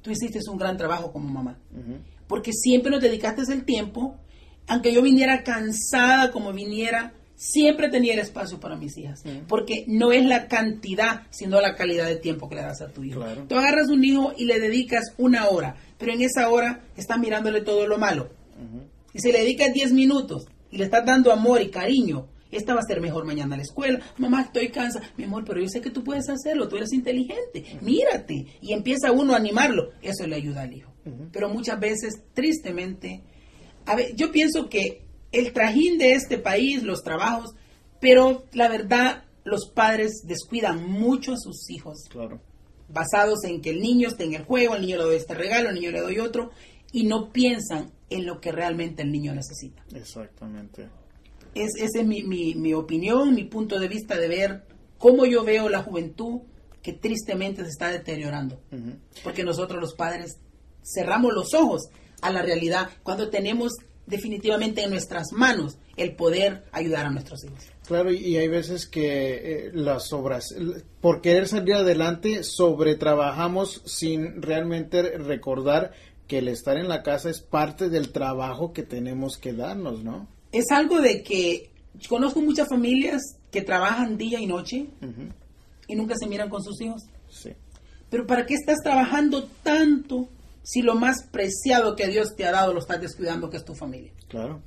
tú 0.02 0.10
hiciste 0.10 0.38
un 0.50 0.56
gran 0.58 0.76
trabajo 0.76 1.12
como 1.12 1.28
mamá. 1.28 1.58
Porque 2.28 2.52
siempre 2.52 2.90
nos 2.90 3.00
dedicaste 3.02 3.42
el 3.52 3.64
tiempo, 3.64 4.16
aunque 4.66 4.92
yo 4.92 5.02
viniera 5.02 5.42
cansada 5.42 6.30
como 6.32 6.52
viniera, 6.52 7.12
siempre 7.36 7.88
tenía 7.88 8.14
el 8.14 8.18
espacio 8.18 8.58
para 8.58 8.76
mis 8.76 8.96
hijas. 8.98 9.22
Porque 9.46 9.84
no 9.86 10.10
es 10.12 10.24
la 10.24 10.48
cantidad, 10.48 11.22
sino 11.30 11.60
la 11.60 11.74
calidad 11.74 12.06
de 12.06 12.16
tiempo 12.16 12.48
que 12.48 12.56
le 12.56 12.62
das 12.62 12.80
a 12.80 12.88
tu 12.88 13.04
hijo. 13.04 13.20
Claro. 13.20 13.44
Tú 13.48 13.56
agarras 13.56 13.88
un 13.88 14.02
hijo 14.02 14.32
y 14.36 14.46
le 14.46 14.58
dedicas 14.58 15.14
una 15.18 15.48
hora, 15.48 15.76
pero 15.98 16.12
en 16.12 16.22
esa 16.22 16.48
hora 16.50 16.80
estás 16.96 17.18
mirándole 17.18 17.60
todo 17.60 17.86
lo 17.86 17.98
malo. 17.98 18.30
Y 19.12 19.20
si 19.20 19.32
le 19.32 19.40
dedicas 19.40 19.72
10 19.72 19.92
minutos 19.92 20.46
y 20.70 20.78
le 20.78 20.84
estás 20.84 21.04
dando 21.06 21.32
amor 21.32 21.62
y 21.62 21.70
cariño 21.70 22.28
esta 22.50 22.74
va 22.74 22.80
a 22.80 22.86
ser 22.86 23.00
mejor 23.00 23.24
mañana 23.24 23.54
a 23.54 23.58
la 23.58 23.64
escuela, 23.64 24.00
mamá 24.18 24.42
estoy 24.42 24.68
cansada, 24.68 25.10
mi 25.16 25.24
amor, 25.24 25.44
pero 25.44 25.60
yo 25.60 25.68
sé 25.68 25.80
que 25.80 25.90
tú 25.90 26.02
puedes 26.04 26.28
hacerlo, 26.28 26.68
tú 26.68 26.76
eres 26.76 26.92
inteligente, 26.92 27.64
mírate, 27.82 28.46
y 28.60 28.72
empieza 28.72 29.12
uno 29.12 29.34
a 29.34 29.36
animarlo, 29.36 29.90
eso 30.00 30.26
le 30.26 30.36
ayuda 30.36 30.62
al 30.62 30.74
hijo. 30.74 30.92
Pero 31.32 31.48
muchas 31.48 31.78
veces, 31.78 32.20
tristemente, 32.34 33.22
a 33.84 33.94
ver, 33.94 34.14
yo 34.16 34.32
pienso 34.32 34.68
que 34.68 35.05
el 35.32 35.52
trajín 35.52 35.98
de 35.98 36.12
este 36.12 36.38
país, 36.38 36.82
los 36.82 37.02
trabajos, 37.02 37.54
pero 38.00 38.44
la 38.52 38.68
verdad, 38.68 39.24
los 39.44 39.70
padres 39.70 40.22
descuidan 40.24 40.90
mucho 40.90 41.32
a 41.32 41.36
sus 41.36 41.70
hijos. 41.70 42.04
Claro. 42.10 42.40
Basados 42.88 43.44
en 43.44 43.60
que 43.60 43.70
el 43.70 43.80
niño 43.80 44.08
esté 44.08 44.24
en 44.24 44.34
el 44.34 44.44
juego, 44.44 44.74
el 44.74 44.82
niño 44.82 44.98
le 44.98 45.04
doy 45.04 45.16
este 45.16 45.34
regalo, 45.34 45.68
el 45.68 45.74
niño 45.74 45.90
le 45.90 46.00
doy 46.00 46.18
otro, 46.18 46.50
y 46.92 47.04
no 47.04 47.32
piensan 47.32 47.92
en 48.10 48.26
lo 48.26 48.40
que 48.40 48.52
realmente 48.52 49.02
el 49.02 49.10
niño 49.10 49.34
necesita. 49.34 49.84
Exactamente. 49.94 50.88
Es, 51.54 51.72
esa 51.76 52.00
es 52.00 52.06
mi, 52.06 52.22
mi, 52.22 52.54
mi 52.54 52.74
opinión, 52.74 53.34
mi 53.34 53.44
punto 53.44 53.78
de 53.78 53.88
vista 53.88 54.16
de 54.16 54.28
ver 54.28 54.66
cómo 54.98 55.26
yo 55.26 55.44
veo 55.44 55.68
la 55.68 55.82
juventud 55.82 56.42
que 56.86 56.92
tristemente 56.92 57.64
se 57.64 57.70
está 57.70 57.88
deteriorando. 57.88 58.60
Porque 59.24 59.42
nosotros 59.42 59.80
los 59.80 59.94
padres 59.94 60.38
cerramos 60.84 61.32
los 61.34 61.52
ojos 61.52 61.88
a 62.22 62.30
la 62.30 62.42
realidad 62.42 62.90
cuando 63.02 63.28
tenemos 63.28 63.72
definitivamente 64.06 64.82
en 64.82 64.90
nuestras 64.90 65.32
manos 65.32 65.78
el 65.96 66.14
poder 66.14 66.64
ayudar 66.72 67.06
a 67.06 67.10
nuestros 67.10 67.44
hijos. 67.44 67.58
Claro, 67.86 68.12
y 68.12 68.36
hay 68.36 68.48
veces 68.48 68.86
que 68.86 69.66
eh, 69.66 69.70
las 69.72 70.12
obras, 70.12 70.54
por 71.00 71.20
querer 71.20 71.46
salir 71.46 71.74
adelante, 71.74 72.42
sobretrabajamos 72.42 73.82
sin 73.84 74.42
realmente 74.42 75.02
recordar 75.18 75.92
que 76.26 76.38
el 76.38 76.48
estar 76.48 76.76
en 76.76 76.88
la 76.88 77.02
casa 77.02 77.30
es 77.30 77.40
parte 77.40 77.88
del 77.88 78.10
trabajo 78.10 78.72
que 78.72 78.82
tenemos 78.82 79.38
que 79.38 79.52
darnos, 79.52 80.02
¿no? 80.02 80.26
Es 80.52 80.70
algo 80.70 81.00
de 81.00 81.22
que 81.22 81.70
conozco 82.08 82.40
muchas 82.40 82.68
familias 82.68 83.22
que 83.50 83.62
trabajan 83.62 84.18
día 84.18 84.40
y 84.40 84.46
noche 84.46 84.86
y 85.86 85.94
nunca 85.94 86.14
se 86.16 86.26
miran 86.26 86.48
con 86.48 86.62
sus 86.62 86.80
hijos. 86.80 87.02
Sí. 87.30 87.50
Pero 88.10 88.26
¿para 88.26 88.46
qué 88.46 88.54
estás 88.54 88.78
trabajando 88.82 89.48
tanto 89.62 90.28
si 90.66 90.82
lo 90.82 90.96
más 90.96 91.22
preciado 91.30 91.94
que 91.94 92.08
Dios 92.08 92.34
te 92.34 92.44
ha 92.44 92.50
dado 92.50 92.72
lo 92.72 92.80
estás 92.80 93.00
descuidando, 93.00 93.48
que 93.48 93.56
es 93.56 93.64
tu 93.64 93.76
familia? 93.76 94.10
Claro. 94.26 94.60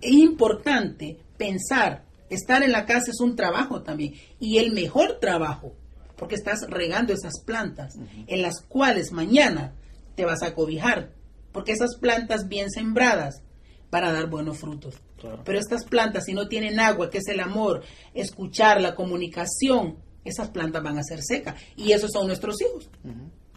Es 0.00 0.10
importante 0.10 1.20
pensar, 1.38 2.04
estar 2.28 2.64
en 2.64 2.72
la 2.72 2.84
casa 2.84 3.12
es 3.12 3.20
un 3.20 3.36
trabajo 3.36 3.82
también, 3.82 4.14
y 4.40 4.58
el 4.58 4.72
mejor 4.72 5.20
trabajo, 5.20 5.72
porque 6.16 6.34
estás 6.34 6.62
regando 6.68 7.12
esas 7.12 7.40
plantas, 7.44 7.94
en 8.26 8.42
las 8.42 8.60
cuales 8.60 9.12
mañana 9.12 9.72
te 10.16 10.24
vas 10.24 10.42
a 10.42 10.52
cobijar, 10.52 11.12
porque 11.52 11.70
esas 11.70 11.94
plantas 12.00 12.48
bien 12.48 12.68
sembradas 12.68 13.40
van 13.88 14.02
a 14.02 14.12
dar 14.12 14.28
buenos 14.28 14.58
frutos. 14.58 14.96
Claro. 15.16 15.42
Pero 15.44 15.60
estas 15.60 15.84
plantas, 15.84 16.24
si 16.24 16.34
no 16.34 16.48
tienen 16.48 16.80
agua, 16.80 17.08
que 17.08 17.18
es 17.18 17.28
el 17.28 17.38
amor, 17.38 17.84
escuchar, 18.14 18.80
la 18.80 18.96
comunicación, 18.96 19.98
esas 20.24 20.48
plantas 20.50 20.82
van 20.82 20.98
a 20.98 21.04
ser 21.04 21.22
secas. 21.22 21.62
Y 21.76 21.92
esos 21.92 22.10
son 22.10 22.26
nuestros 22.26 22.60
hijos. 22.62 22.90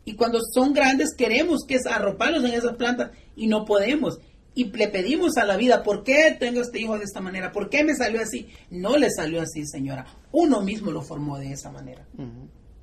Y 0.05 0.13
cuando 0.13 0.39
son 0.53 0.73
grandes 0.73 1.15
queremos 1.17 1.65
que 1.67 1.75
es 1.75 1.87
arroparlos 1.87 2.43
en 2.45 2.53
esas 2.53 2.75
plantas 2.75 3.11
y 3.35 3.47
no 3.47 3.65
podemos. 3.65 4.19
Y 4.53 4.71
le 4.71 4.87
pedimos 4.87 5.35
a 5.35 5.45
la 5.45 5.57
vida, 5.57 5.83
¿por 5.83 6.03
qué 6.03 6.35
tengo 6.39 6.61
este 6.61 6.79
hijo 6.79 6.97
de 6.97 7.03
esta 7.03 7.19
manera? 7.19 7.51
¿Por 7.51 7.69
qué 7.69 7.83
me 7.83 7.95
salió 7.95 8.21
así? 8.21 8.47
No 8.69 8.95
le 8.95 9.09
salió 9.09 9.41
así, 9.41 9.65
señora. 9.65 10.05
Uno 10.31 10.61
mismo 10.61 10.91
lo 10.91 11.01
formó 11.01 11.37
de 11.37 11.51
esa 11.51 11.71
manera. 11.71 12.07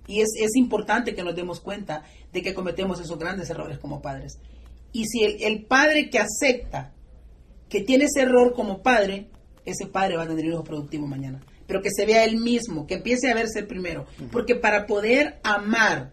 Y 0.06 0.20
es, 0.20 0.28
es, 0.38 0.50
importante 0.56 1.14
que 1.14 1.22
nos 1.22 1.34
demos 1.34 1.60
cuenta 1.60 2.02
de 2.32 2.42
que 2.42 2.52
cometemos 2.52 3.00
esos 3.00 3.18
grandes 3.18 3.48
errores 3.48 3.78
como 3.78 4.02
padres. 4.02 4.38
Y 4.92 5.06
si 5.06 5.24
el, 5.24 5.42
el, 5.42 5.64
padre 5.64 6.10
que 6.10 6.18
acepta 6.18 6.92
que 7.70 7.80
tiene 7.80 8.04
ese 8.04 8.22
error 8.22 8.52
como 8.52 8.82
padre, 8.82 9.30
ese 9.64 9.86
padre 9.86 10.16
va 10.16 10.24
a 10.24 10.28
tener 10.28 10.44
un 10.44 10.52
hijo 10.52 10.64
productivo 10.64 11.06
mañana. 11.06 11.40
Pero 11.66 11.80
que 11.80 11.90
se 11.90 12.04
vea 12.04 12.24
él 12.24 12.36
mismo, 12.36 12.86
que 12.86 12.94
empiece 12.94 13.30
a 13.30 13.34
verse 13.34 13.62
primero. 13.62 14.02
Uh 14.02 14.24
-huh. 14.24 14.30
Porque 14.30 14.56
para 14.56 14.86
poder 14.86 15.40
amar 15.42 16.12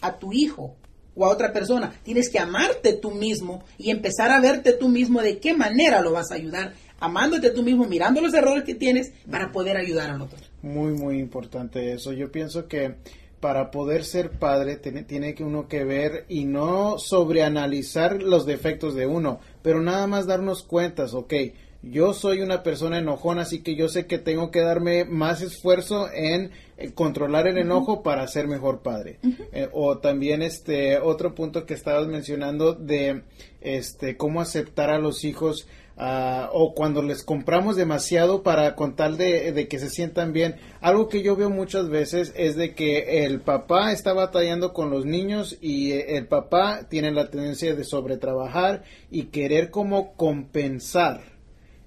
a 0.00 0.18
tu 0.18 0.32
hijo 0.32 0.76
o 1.14 1.26
a 1.26 1.30
otra 1.30 1.52
persona, 1.52 1.92
tienes 2.02 2.30
que 2.30 2.38
amarte 2.38 2.94
tú 2.94 3.10
mismo 3.10 3.64
y 3.78 3.90
empezar 3.90 4.30
a 4.30 4.40
verte 4.40 4.72
tú 4.72 4.88
mismo 4.88 5.20
de 5.20 5.38
qué 5.38 5.54
manera 5.54 6.00
lo 6.00 6.12
vas 6.12 6.30
a 6.30 6.36
ayudar, 6.36 6.72
amándote 6.98 7.50
tú 7.50 7.62
mismo, 7.62 7.86
mirando 7.86 8.20
los 8.20 8.34
errores 8.34 8.64
que 8.64 8.74
tienes 8.74 9.12
para 9.30 9.52
poder 9.52 9.76
ayudar 9.76 10.10
al 10.10 10.22
otro. 10.22 10.38
Muy, 10.62 10.92
muy 10.92 11.18
importante 11.18 11.92
eso. 11.92 12.12
Yo 12.12 12.30
pienso 12.30 12.68
que 12.68 12.96
para 13.40 13.70
poder 13.70 14.04
ser 14.04 14.30
padre 14.32 14.76
tiene, 14.76 15.02
tiene 15.02 15.34
que 15.34 15.42
uno 15.42 15.66
que 15.66 15.84
ver 15.84 16.26
y 16.28 16.44
no 16.44 16.98
sobreanalizar 16.98 18.22
los 18.22 18.46
defectos 18.46 18.94
de 18.94 19.06
uno, 19.06 19.40
pero 19.62 19.80
nada 19.80 20.06
más 20.06 20.26
darnos 20.26 20.62
cuentas, 20.62 21.14
ok, 21.14 21.32
yo 21.82 22.12
soy 22.12 22.42
una 22.42 22.62
persona 22.62 22.98
enojona, 22.98 23.42
así 23.42 23.62
que 23.62 23.74
yo 23.74 23.88
sé 23.88 24.06
que 24.06 24.18
tengo 24.18 24.50
que 24.50 24.60
darme 24.60 25.06
más 25.06 25.40
esfuerzo 25.40 26.10
en 26.12 26.50
controlar 26.94 27.46
el 27.46 27.58
enojo 27.58 27.92
uh 27.92 27.96
-huh. 27.98 28.02
para 28.02 28.26
ser 28.26 28.46
mejor 28.46 28.80
padre. 28.82 29.18
Uh 29.22 29.28
-huh. 29.28 29.48
eh, 29.52 29.68
o 29.72 29.98
también 29.98 30.42
este 30.42 30.98
otro 30.98 31.34
punto 31.34 31.66
que 31.66 31.74
estabas 31.74 32.06
mencionando 32.06 32.74
de 32.74 33.22
este 33.60 34.16
cómo 34.16 34.40
aceptar 34.40 34.90
a 34.90 34.98
los 34.98 35.24
hijos 35.24 35.66
Uh, 36.00 36.48
o 36.52 36.72
cuando 36.74 37.02
les 37.02 37.22
compramos 37.22 37.76
demasiado 37.76 38.42
para 38.42 38.74
con 38.74 38.96
tal 38.96 39.18
de, 39.18 39.52
de, 39.52 39.68
que 39.68 39.78
se 39.78 39.90
sientan 39.90 40.32
bien. 40.32 40.56
Algo 40.80 41.08
que 41.08 41.22
yo 41.22 41.36
veo 41.36 41.50
muchas 41.50 41.90
veces 41.90 42.32
es 42.36 42.56
de 42.56 42.74
que 42.74 43.26
el 43.26 43.42
papá 43.42 43.92
está 43.92 44.14
batallando 44.14 44.72
con 44.72 44.88
los 44.88 45.04
niños 45.04 45.58
y 45.60 45.92
el 45.92 46.26
papá 46.26 46.86
tiene 46.88 47.12
la 47.12 47.28
tendencia 47.28 47.74
de 47.74 47.84
sobretrabajar 47.84 48.82
y 49.10 49.24
querer 49.24 49.68
como 49.68 50.14
compensar 50.14 51.20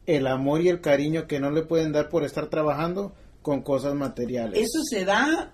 el 0.06 0.28
amor 0.28 0.62
y 0.62 0.70
el 0.70 0.80
cariño 0.80 1.26
que 1.26 1.40
no 1.40 1.50
le 1.50 1.64
pueden 1.64 1.92
dar 1.92 2.10
por 2.10 2.24
estar 2.24 2.48
trabajando 2.48 3.16
con 3.44 3.62
cosas 3.62 3.94
materiales. 3.94 4.60
Eso 4.60 4.82
se 4.84 5.06
da 5.06 5.54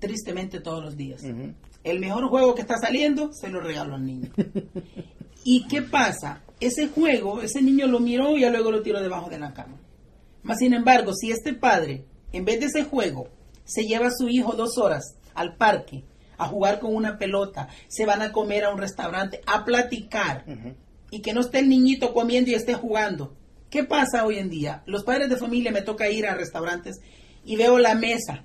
tristemente 0.00 0.58
todos 0.58 0.82
los 0.82 0.96
días. 0.96 1.22
Uh 1.22 1.28
-huh. 1.28 1.54
El 1.84 2.00
mejor 2.00 2.28
juego 2.28 2.56
que 2.56 2.62
está 2.62 2.76
saliendo 2.78 3.30
se 3.32 3.48
lo 3.48 3.60
regalo 3.60 3.94
al 3.94 4.04
niño. 4.04 4.30
¿Y 5.44 5.68
qué 5.68 5.82
pasa? 5.82 6.42
ese 6.60 6.88
juego, 6.88 7.42
ese 7.42 7.62
niño 7.62 7.86
lo 7.86 8.00
miró 8.00 8.36
y 8.36 8.40
ya 8.40 8.50
luego 8.50 8.70
lo 8.70 8.82
tiró 8.82 9.00
debajo 9.00 9.28
de 9.28 9.38
la 9.38 9.52
cama. 9.52 9.76
Mas, 10.42 10.58
sin 10.58 10.74
embargo, 10.74 11.12
si 11.14 11.30
este 11.30 11.52
padre, 11.52 12.04
en 12.32 12.44
vez 12.44 12.60
de 12.60 12.66
ese 12.66 12.84
juego, 12.84 13.28
se 13.64 13.84
lleva 13.84 14.08
a 14.08 14.12
su 14.16 14.28
hijo 14.28 14.52
dos 14.52 14.78
horas 14.78 15.16
al 15.34 15.56
parque 15.56 16.04
a 16.38 16.46
jugar 16.46 16.80
con 16.80 16.94
una 16.94 17.18
pelota, 17.18 17.68
se 17.88 18.06
van 18.06 18.22
a 18.22 18.32
comer 18.32 18.64
a 18.64 18.70
un 18.70 18.78
restaurante, 18.78 19.40
a 19.46 19.64
platicar, 19.64 20.44
uh 20.46 20.50
-huh. 20.50 20.74
y 21.10 21.20
que 21.20 21.32
no 21.32 21.40
esté 21.40 21.60
el 21.60 21.68
niñito 21.68 22.12
comiendo 22.12 22.50
y 22.50 22.54
esté 22.54 22.74
jugando. 22.74 23.34
¿Qué 23.70 23.84
pasa 23.84 24.24
hoy 24.24 24.38
en 24.38 24.48
día? 24.48 24.82
Los 24.86 25.02
padres 25.02 25.28
de 25.28 25.36
familia 25.36 25.72
me 25.72 25.82
toca 25.82 26.08
ir 26.08 26.26
a 26.26 26.34
restaurantes 26.34 27.00
y 27.46 27.56
veo 27.56 27.78
la 27.78 27.94
mesa, 27.94 28.44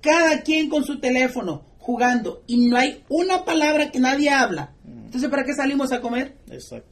cada 0.00 0.40
quien 0.42 0.68
con 0.68 0.84
su 0.84 0.98
teléfono 0.98 1.62
jugando 1.78 2.42
y 2.46 2.66
no 2.66 2.76
hay 2.76 3.04
una 3.08 3.44
palabra 3.44 3.90
que 3.90 4.00
nadie 4.00 4.30
habla. 4.30 4.72
Entonces, 4.86 5.30
¿para 5.30 5.44
qué 5.44 5.54
salimos 5.54 5.92
a 5.92 6.00
comer? 6.00 6.34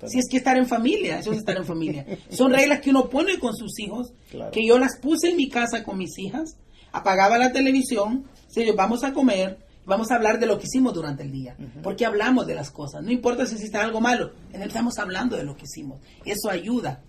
Si 0.07 0.19
es 0.19 0.29
que 0.31 0.37
estar 0.37 0.57
en 0.57 0.69
familia, 0.69 1.19
eso 1.19 1.33
es 1.33 1.39
estar 1.39 1.57
en 1.57 1.65
familia. 1.65 2.07
Son 2.31 2.53
reglas 2.53 2.81
que 2.81 2.91
uno 2.91 3.09
pone 3.09 3.39
con 3.41 3.57
sus 3.57 3.81
hijos, 3.81 4.13
claro. 4.31 4.53
que 4.53 4.65
yo 4.65 4.79
las 4.79 4.99
puse 5.01 5.31
en 5.31 5.37
mi 5.37 5.49
casa 5.49 5.83
con 5.83 5.99
mis 5.99 6.17
hijas, 6.19 6.57
apagaba 6.93 7.39
la 7.39 7.53
televisión, 7.53 8.25
si 8.49 8.71
vamos 8.71 9.03
a 9.03 9.13
comer, 9.13 9.59
vamos 9.87 10.13
a 10.13 10.17
hablar 10.17 10.39
de 10.39 10.47
lo 10.47 10.59
que 10.59 10.67
hicimos 10.67 10.95
durante 10.95 11.25
el 11.25 11.33
día, 11.33 11.57
uh 11.59 11.63
-huh. 11.63 11.83
porque 11.83 12.07
hablamos 12.07 12.47
de 12.47 12.55
las 12.55 12.71
cosas, 12.71 13.03
no 13.03 13.11
importa 13.11 13.47
si 13.47 13.55
existe 13.55 13.79
algo 13.79 14.01
malo, 14.01 14.33
estamos 14.53 14.99
hablando 14.99 15.37
de 15.37 15.43
lo 15.43 15.57
que 15.57 15.65
hicimos. 15.65 16.01
Eso 16.25 16.49
ayuda 16.49 17.03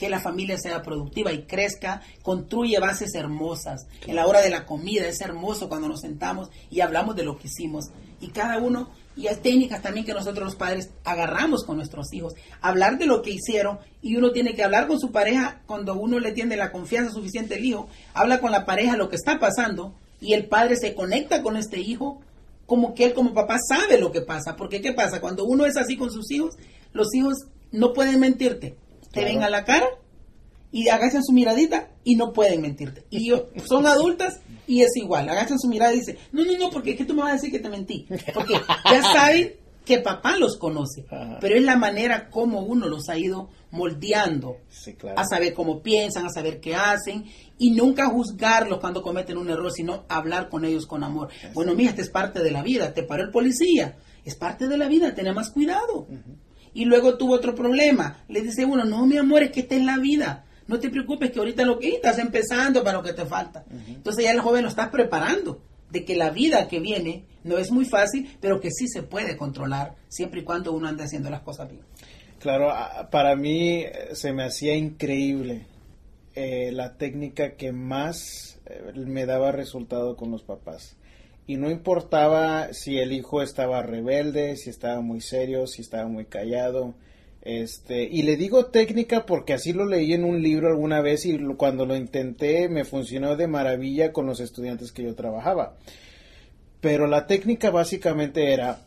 que 0.00 0.08
la 0.08 0.18
familia 0.18 0.56
sea 0.56 0.80
productiva 0.80 1.30
y 1.30 1.42
crezca, 1.42 2.00
construye 2.22 2.78
bases 2.78 3.14
hermosas. 3.14 3.86
En 4.06 4.16
la 4.16 4.26
hora 4.26 4.40
de 4.40 4.48
la 4.48 4.64
comida 4.64 5.06
es 5.06 5.20
hermoso 5.20 5.68
cuando 5.68 5.88
nos 5.88 6.00
sentamos 6.00 6.48
y 6.70 6.80
hablamos 6.80 7.16
de 7.16 7.22
lo 7.22 7.36
que 7.36 7.48
hicimos. 7.48 7.90
Y 8.18 8.28
cada 8.28 8.56
uno, 8.56 8.88
y 9.14 9.26
hay 9.26 9.36
técnicas 9.36 9.82
también 9.82 10.06
que 10.06 10.14
nosotros 10.14 10.42
los 10.42 10.54
padres 10.56 10.88
agarramos 11.04 11.64
con 11.66 11.76
nuestros 11.76 12.14
hijos, 12.14 12.32
hablar 12.62 12.96
de 12.96 13.04
lo 13.04 13.20
que 13.20 13.32
hicieron 13.32 13.78
y 14.00 14.16
uno 14.16 14.32
tiene 14.32 14.54
que 14.54 14.64
hablar 14.64 14.86
con 14.88 14.98
su 14.98 15.12
pareja 15.12 15.60
cuando 15.66 15.92
uno 15.92 16.18
le 16.18 16.32
tiene 16.32 16.56
la 16.56 16.72
confianza 16.72 17.12
suficiente 17.12 17.56
al 17.56 17.64
hijo, 17.66 17.86
habla 18.14 18.40
con 18.40 18.52
la 18.52 18.64
pareja 18.64 18.96
lo 18.96 19.10
que 19.10 19.16
está 19.16 19.38
pasando 19.38 19.92
y 20.18 20.32
el 20.32 20.46
padre 20.46 20.76
se 20.76 20.94
conecta 20.94 21.42
con 21.42 21.58
este 21.58 21.78
hijo 21.78 22.22
como 22.64 22.94
que 22.94 23.04
él 23.04 23.12
como 23.12 23.34
papá 23.34 23.58
sabe 23.68 24.00
lo 24.00 24.12
que 24.12 24.22
pasa, 24.22 24.56
porque 24.56 24.80
¿qué 24.80 24.94
pasa? 24.94 25.20
Cuando 25.20 25.44
uno 25.44 25.66
es 25.66 25.76
así 25.76 25.98
con 25.98 26.10
sus 26.10 26.30
hijos, 26.30 26.56
los 26.94 27.14
hijos 27.14 27.34
no 27.70 27.92
pueden 27.92 28.18
mentirte 28.18 28.76
te 29.10 29.24
ven 29.24 29.42
a 29.42 29.50
la 29.50 29.64
cara 29.64 29.88
y 30.72 30.88
agachan 30.88 31.24
su 31.24 31.32
miradita 31.32 31.90
y 32.04 32.16
no 32.16 32.32
pueden 32.32 32.62
mentirte. 32.62 33.04
Y 33.10 33.28
yo, 33.28 33.48
son 33.66 33.86
adultas 33.86 34.40
y 34.66 34.82
es 34.82 34.96
igual, 34.96 35.28
agachan 35.28 35.58
su 35.58 35.68
mirada 35.68 35.92
y 35.92 35.98
dicen, 35.98 36.18
no, 36.32 36.44
no, 36.44 36.56
no, 36.56 36.70
porque 36.70 36.92
es 36.92 36.96
que 36.96 37.04
tú 37.04 37.14
me 37.14 37.22
vas 37.22 37.30
a 37.30 37.34
decir 37.34 37.50
que 37.50 37.58
te 37.58 37.68
mentí. 37.68 38.06
Porque 38.32 38.54
ya 38.84 39.02
saben 39.12 39.54
que 39.84 39.98
papá 39.98 40.36
los 40.36 40.56
conoce, 40.56 41.04
Ajá. 41.10 41.38
pero 41.40 41.56
es 41.56 41.64
la 41.64 41.76
manera 41.76 42.30
como 42.30 42.60
uno 42.60 42.86
los 42.86 43.08
ha 43.08 43.18
ido 43.18 43.48
moldeando 43.72 44.58
sí, 44.68 44.94
claro. 44.94 45.18
a 45.18 45.24
saber 45.24 45.54
cómo 45.54 45.82
piensan, 45.82 46.26
a 46.26 46.30
saber 46.30 46.60
qué 46.60 46.76
hacen 46.76 47.24
y 47.58 47.72
nunca 47.72 48.06
juzgarlos 48.06 48.78
cuando 48.78 49.02
cometen 49.02 49.38
un 49.38 49.50
error, 49.50 49.72
sino 49.72 50.04
hablar 50.08 50.48
con 50.48 50.64
ellos 50.64 50.86
con 50.86 51.02
amor. 51.02 51.30
Bueno, 51.54 51.74
mira, 51.74 51.90
esta 51.90 52.02
es 52.02 52.10
parte 52.10 52.40
de 52.40 52.50
la 52.52 52.62
vida, 52.62 52.92
te 52.92 53.02
paró 53.02 53.24
el 53.24 53.30
policía, 53.30 53.96
es 54.24 54.36
parte 54.36 54.68
de 54.68 54.76
la 54.76 54.86
vida, 54.86 55.14
ten 55.14 55.34
más 55.34 55.50
cuidado. 55.50 56.06
Uh 56.08 56.14
-huh 56.14 56.49
y 56.74 56.84
luego 56.84 57.16
tuvo 57.16 57.34
otro 57.34 57.54
problema. 57.54 58.24
Le 58.28 58.42
dice 58.42 58.64
uno, 58.64 58.84
no, 58.84 59.06
mi 59.06 59.16
amor, 59.16 59.42
es 59.42 59.50
que 59.50 59.60
esta 59.60 59.76
es 59.76 59.84
la 59.84 59.98
vida. 59.98 60.44
no 60.66 60.78
te 60.78 60.90
preocupes 60.90 61.30
que 61.30 61.40
ahorita 61.40 61.64
lo 61.64 61.78
que 61.78 61.88
estás 61.88 62.18
empezando 62.18 62.84
para 62.84 62.98
lo 62.98 63.02
que 63.02 63.12
te 63.12 63.26
falta. 63.26 63.64
Entonces 63.88 64.24
ya 64.24 64.30
el 64.30 64.40
joven 64.40 64.62
lo 64.62 64.68
estás 64.68 64.88
preparando 64.88 65.60
de 65.90 66.04
que 66.04 66.16
la 66.16 66.30
vida 66.30 66.68
que 66.68 66.80
viene 66.80 67.24
no 67.44 67.58
es 67.58 67.70
muy 67.70 67.84
fácil, 67.84 68.36
pero 68.40 68.60
que 68.60 68.70
sí 68.70 68.86
se 68.88 69.02
puede 69.02 69.36
controlar 69.36 69.96
siempre 70.08 70.40
y 70.40 70.44
cuando 70.44 70.72
uno 70.72 70.88
ande 70.88 71.04
haciendo 71.04 71.30
las 71.30 71.40
cosas 71.40 71.68
bien. 71.70 71.82
Claro, 72.38 72.72
para 73.10 73.36
mí 73.36 73.80
eh, 73.80 74.14
se 74.14 74.32
me 74.32 74.44
hacía 74.44 74.74
increíble 74.74 75.66
eh, 76.34 76.70
la 76.72 76.96
técnica 76.96 77.56
que 77.56 77.72
más 77.72 78.58
eh, 78.66 78.92
me 78.94 79.26
daba 79.26 79.52
resultado 79.52 80.16
con 80.16 80.30
los 80.30 80.42
papás. 80.42 80.96
Y 81.50 81.56
no 81.56 81.68
importaba 81.68 82.72
si 82.72 82.98
el 82.98 83.10
hijo 83.10 83.42
estaba 83.42 83.82
rebelde, 83.82 84.54
si 84.54 84.70
estaba 84.70 85.00
muy 85.00 85.20
serio, 85.20 85.66
si 85.66 85.82
estaba 85.82 86.06
muy 86.06 86.26
callado. 86.26 86.94
Este, 87.42 88.04
y 88.04 88.22
le 88.22 88.36
digo 88.36 88.66
técnica 88.66 89.26
porque 89.26 89.54
así 89.54 89.72
lo 89.72 89.84
leí 89.84 90.12
en 90.12 90.22
un 90.22 90.42
libro 90.42 90.68
alguna 90.68 91.00
vez 91.00 91.26
y 91.26 91.36
cuando 91.56 91.86
lo 91.86 91.96
intenté 91.96 92.68
me 92.68 92.84
funcionó 92.84 93.34
de 93.34 93.48
maravilla 93.48 94.12
con 94.12 94.26
los 94.26 94.38
estudiantes 94.38 94.92
que 94.92 95.02
yo 95.02 95.16
trabajaba. 95.16 95.74
Pero 96.80 97.08
la 97.08 97.26
técnica 97.26 97.70
básicamente 97.70 98.52
era 98.52 98.86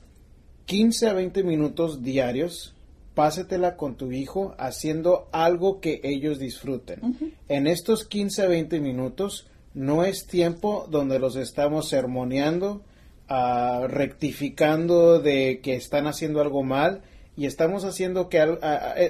15 0.65 1.09
a 1.09 1.11
20 1.11 1.43
minutos 1.43 2.01
diarios 2.01 2.75
pásatela 3.13 3.75
con 3.75 3.95
tu 3.97 4.13
hijo 4.13 4.55
haciendo 4.57 5.27
algo 5.33 5.81
que 5.81 5.99
ellos 6.01 6.39
disfruten. 6.39 7.35
En 7.49 7.67
estos 7.67 8.05
15 8.05 8.43
a 8.43 8.47
20 8.47 8.79
minutos 8.79 9.47
no 9.73 10.03
es 10.03 10.27
tiempo 10.27 10.87
donde 10.89 11.19
los 11.19 11.35
estamos 11.35 11.89
sermoneando, 11.89 12.83
uh, 13.29 13.87
rectificando 13.87 15.19
de 15.19 15.59
que 15.61 15.75
están 15.75 16.07
haciendo 16.07 16.41
algo 16.41 16.63
mal 16.63 17.01
y 17.35 17.47
estamos 17.47 17.83
haciendo 17.83 18.29
que 18.29 18.43
uh, 18.43 18.57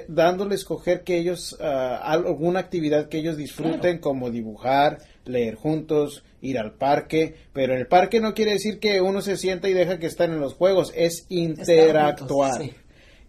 dándole 0.08 0.54
escoger 0.54 1.02
que 1.02 1.18
ellos 1.18 1.56
alguna 1.60 2.60
actividad 2.60 3.08
que 3.08 3.18
ellos 3.18 3.36
disfruten 3.36 3.98
como 3.98 4.30
dibujar, 4.30 4.98
leer 5.24 5.54
juntos, 5.56 6.24
ir 6.40 6.58
al 6.58 6.74
parque, 6.74 7.34
pero 7.52 7.74
el 7.74 7.86
parque 7.86 8.20
no 8.20 8.34
quiere 8.34 8.52
decir 8.52 8.78
que 8.78 9.00
uno 9.00 9.22
se 9.22 9.36
sienta 9.36 9.68
y 9.68 9.72
deja 9.72 9.98
que 9.98 10.06
están 10.06 10.32
en 10.32 10.40
los 10.40 10.54
juegos, 10.54 10.92
es 10.94 11.26
interactuar. 11.28 12.62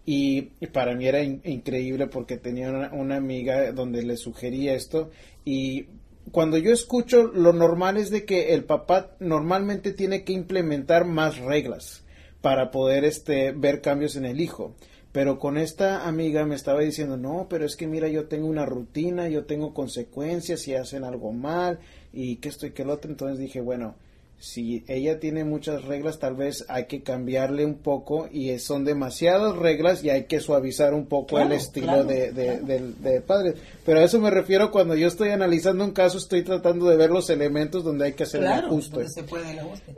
Y, 0.08 0.42
para 0.72 0.94
mí 0.94 1.08
era 1.08 1.22
increíble 1.22 2.06
porque 2.06 2.36
tenía 2.36 2.70
una, 2.92 3.16
amiga 3.16 3.72
donde 3.72 4.04
le 4.04 4.16
sugería 4.16 4.74
esto 4.74 5.10
y 5.44 5.86
cuando 6.32 6.58
yo 6.58 6.72
escucho 6.72 7.24
lo 7.24 7.52
normal 7.52 7.96
es 7.96 8.10
de 8.10 8.24
que 8.24 8.54
el 8.54 8.64
papá 8.64 9.16
normalmente 9.20 9.92
tiene 9.92 10.24
que 10.24 10.32
implementar 10.32 11.04
más 11.04 11.38
reglas 11.38 12.04
para 12.40 12.70
poder 12.70 13.04
este 13.04 13.52
ver 13.52 13.80
cambios 13.80 14.16
en 14.16 14.24
el 14.24 14.40
hijo. 14.40 14.74
Pero 15.12 15.38
con 15.38 15.56
esta 15.56 16.06
amiga 16.06 16.44
me 16.44 16.54
estaba 16.54 16.80
diciendo, 16.80 17.16
no, 17.16 17.46
pero 17.48 17.64
es 17.64 17.74
que 17.74 17.86
mira, 17.86 18.06
yo 18.08 18.28
tengo 18.28 18.48
una 18.48 18.66
rutina, 18.66 19.28
yo 19.28 19.46
tengo 19.46 19.72
consecuencias 19.72 20.60
si 20.60 20.74
hacen 20.74 21.04
algo 21.04 21.32
mal 21.32 21.78
y 22.12 22.36
que 22.36 22.50
esto 22.50 22.66
y 22.66 22.72
que 22.72 22.84
lo 22.84 22.92
otro. 22.92 23.10
Entonces 23.10 23.38
dije, 23.38 23.60
bueno, 23.60 23.96
si 24.38 24.84
ella 24.86 25.18
tiene 25.18 25.44
muchas 25.44 25.84
reglas, 25.84 26.18
tal 26.18 26.36
vez 26.36 26.66
hay 26.68 26.84
que 26.84 27.02
cambiarle 27.02 27.64
un 27.64 27.76
poco 27.76 28.28
y 28.30 28.58
son 28.58 28.84
demasiadas 28.84 29.56
reglas 29.56 30.04
y 30.04 30.10
hay 30.10 30.24
que 30.24 30.40
suavizar 30.40 30.92
un 30.92 31.06
poco 31.06 31.38
el 31.38 31.52
estilo 31.52 32.04
de, 32.04 32.32
de, 32.32 33.20
padre. 33.22 33.54
Pero 33.84 34.00
a 34.00 34.04
eso 34.04 34.20
me 34.20 34.30
refiero 34.30 34.70
cuando 34.70 34.94
yo 34.94 35.08
estoy 35.08 35.30
analizando 35.30 35.84
un 35.84 35.92
caso, 35.92 36.18
estoy 36.18 36.42
tratando 36.42 36.86
de 36.86 36.96
ver 36.96 37.10
los 37.10 37.30
elementos 37.30 37.82
donde 37.82 38.06
hay 38.06 38.12
que 38.12 38.24
hacer 38.24 38.42
el 38.42 38.48
ajuste. 38.48 39.06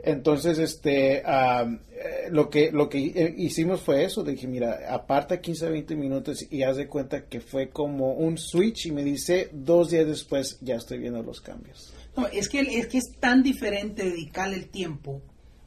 Entonces, 0.03 0.57
este, 0.57 1.17
eh, 1.17 2.29
lo 2.31 2.49
que 2.49 2.71
lo 2.71 2.87
que 2.87 3.07
eh, 3.07 3.35
hicimos 3.37 3.81
fue 3.81 4.05
eso, 4.05 4.23
dije, 4.23 4.47
mira, 4.47 4.79
aparta 4.89 5.41
15 5.41 5.65
a 5.65 5.69
20 5.69 5.95
minutos 5.97 6.45
y 6.49 6.63
haz 6.63 6.77
de 6.77 6.87
cuenta 6.87 7.25
que 7.25 7.41
fue 7.41 7.69
como 7.69 8.13
un 8.13 8.37
switch 8.37 8.85
y 8.85 8.91
me 8.91 9.03
dice, 9.03 9.49
dos 9.51 9.89
días 9.89 10.07
después 10.07 10.57
ya 10.61 10.75
estoy 10.75 10.99
viendo 10.99 11.21
los 11.21 11.41
cambios. 11.41 11.93
No, 12.15 12.27
es 12.27 12.49
que, 12.49 12.59
es 12.59 12.87
que 12.87 12.97
es 12.97 13.11
tan 13.19 13.43
diferente 13.43 14.03
dedicarle 14.03 14.55
el 14.55 14.69
tiempo 14.69 15.21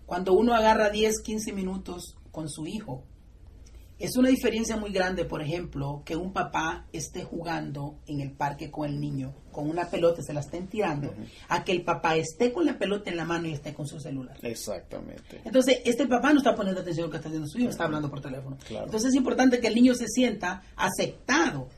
cuando 0.07 0.35
uno 0.35 0.55
agarra 0.55 0.91
10, 0.91 1.21
15 1.23 1.53
minutos 1.53 2.17
con 2.31 2.49
su 2.51 2.67
hijo. 2.67 3.05
Es 3.99 4.17
una 4.17 4.31
diferencia 4.31 4.77
muy 4.77 4.91
grande, 4.91 5.25
por 5.25 5.41
ejemplo, 5.41 6.03
que 6.05 6.17
un 6.17 6.33
papá 6.33 6.87
esté 6.93 7.23
jugando 7.23 8.01
en 8.09 8.21
el 8.21 8.33
parque 8.33 8.69
con 8.69 8.89
el 8.89 9.01
niño, 9.01 9.33
con 9.53 9.71
una 9.71 9.89
pelota, 9.89 10.21
se 10.23 10.33
la 10.33 10.41
estén 10.41 10.67
tirando, 10.67 11.15
a 11.49 11.63
que 11.63 11.71
el 11.71 11.83
papá 11.83 12.17
esté 12.17 12.53
con 12.53 12.67
la 12.67 12.77
pelota 12.77 13.11
en 13.11 13.17
la 13.17 13.25
mano 13.25 13.47
y 13.47 13.53
esté 13.53 13.73
con 13.73 13.87
su 13.87 14.01
celular. 14.01 14.37
Exactamente. 14.43 15.41
Entonces, 15.45 15.81
este 15.85 16.07
papá 16.09 16.33
no 16.33 16.39
está 16.39 16.55
poniendo 16.55 16.81
atención 16.81 17.05
a 17.05 17.07
lo 17.07 17.11
que 17.13 17.19
está 17.19 17.29
haciendo 17.29 17.49
su 17.49 17.59
hijo, 17.59 17.71
está 17.71 17.85
hablando 17.85 18.11
por 18.11 18.21
teléfono. 18.21 18.59
Entonces, 18.69 19.11
es 19.11 19.15
importante 19.15 19.61
que 19.61 19.69
el 19.69 19.75
niño 19.77 19.95
se 19.95 20.09
sienta 20.09 20.65
aceptado. 20.75 21.69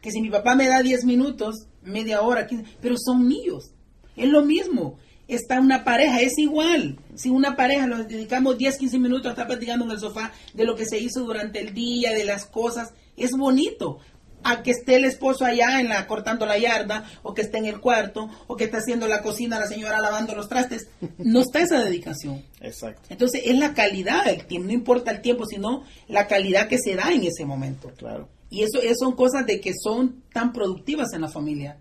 Que 0.00 0.12
si 0.12 0.22
mi 0.22 0.30
papá 0.30 0.54
me 0.54 0.68
da 0.68 0.80
10 0.80 1.04
minutos, 1.04 1.66
media 1.82 2.22
hora, 2.22 2.46
15, 2.46 2.76
pero 2.80 2.94
son 2.96 3.26
míos. 3.26 3.73
Es 4.16 4.28
lo 4.28 4.44
mismo. 4.44 4.98
Está 5.26 5.58
una 5.60 5.84
pareja, 5.84 6.20
es 6.20 6.38
igual. 6.38 6.98
Si 7.14 7.30
una 7.30 7.56
pareja 7.56 7.86
nos 7.86 8.06
dedicamos 8.06 8.58
10, 8.58 8.76
15 8.76 8.98
minutos 8.98 9.26
a 9.26 9.30
estar 9.30 9.46
platicando 9.46 9.84
en 9.86 9.92
el 9.92 9.98
sofá 9.98 10.32
de 10.52 10.64
lo 10.64 10.76
que 10.76 10.84
se 10.84 10.98
hizo 10.98 11.20
durante 11.20 11.60
el 11.60 11.72
día, 11.72 12.12
de 12.12 12.24
las 12.24 12.44
cosas, 12.46 12.92
es 13.16 13.30
bonito. 13.32 14.00
A 14.46 14.62
que 14.62 14.72
esté 14.72 14.96
el 14.96 15.06
esposo 15.06 15.46
allá 15.46 15.80
en 15.80 15.88
la 15.88 16.06
cortando 16.06 16.44
la 16.44 16.58
yarda, 16.58 17.10
o 17.22 17.32
que 17.32 17.40
esté 17.40 17.56
en 17.56 17.64
el 17.64 17.80
cuarto, 17.80 18.28
o 18.46 18.56
que 18.56 18.64
esté 18.64 18.76
haciendo 18.76 19.08
la 19.08 19.22
cocina, 19.22 19.58
la 19.58 19.66
señora 19.66 20.02
lavando 20.02 20.34
los 20.34 20.50
trastes, 20.50 20.88
no 21.16 21.40
está 21.40 21.60
esa 21.60 21.82
dedicación. 21.82 22.44
Exacto. 22.60 23.06
Entonces 23.08 23.40
es 23.46 23.56
la 23.56 23.72
calidad 23.72 24.26
del 24.26 24.44
tiempo, 24.44 24.66
no 24.66 24.74
importa 24.74 25.12
el 25.12 25.22
tiempo, 25.22 25.46
sino 25.46 25.84
la 26.08 26.26
calidad 26.26 26.68
que 26.68 26.76
se 26.76 26.94
da 26.94 27.10
en 27.10 27.24
ese 27.24 27.46
momento. 27.46 27.90
Claro. 27.96 28.28
Y 28.50 28.62
eso, 28.62 28.78
son 28.98 29.16
cosas 29.16 29.46
de 29.46 29.60
que 29.60 29.72
son 29.82 30.22
tan 30.32 30.52
productivas 30.52 31.14
en 31.14 31.22
la 31.22 31.28
familia. 31.28 31.78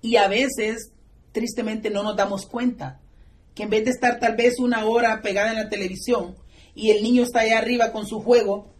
Y 0.00 0.16
a 0.16 0.28
veces 0.28 0.90
tristemente 1.38 1.88
no 1.88 2.02
nos 2.02 2.16
damos 2.16 2.46
cuenta 2.46 2.98
que 3.54 3.62
en 3.62 3.70
vez 3.70 3.84
de 3.84 3.92
estar 3.92 4.18
tal 4.18 4.34
vez 4.34 4.58
una 4.58 4.84
hora 4.86 5.22
pegada 5.22 5.50
en 5.50 5.56
la 5.58 5.68
televisión 5.68 6.34
y 6.74 6.90
el 6.90 7.00
niño 7.00 7.22
está 7.22 7.40
allá 7.40 7.58
arriba 7.58 7.92
con 7.92 8.08
su 8.08 8.20
juego, 8.20 8.72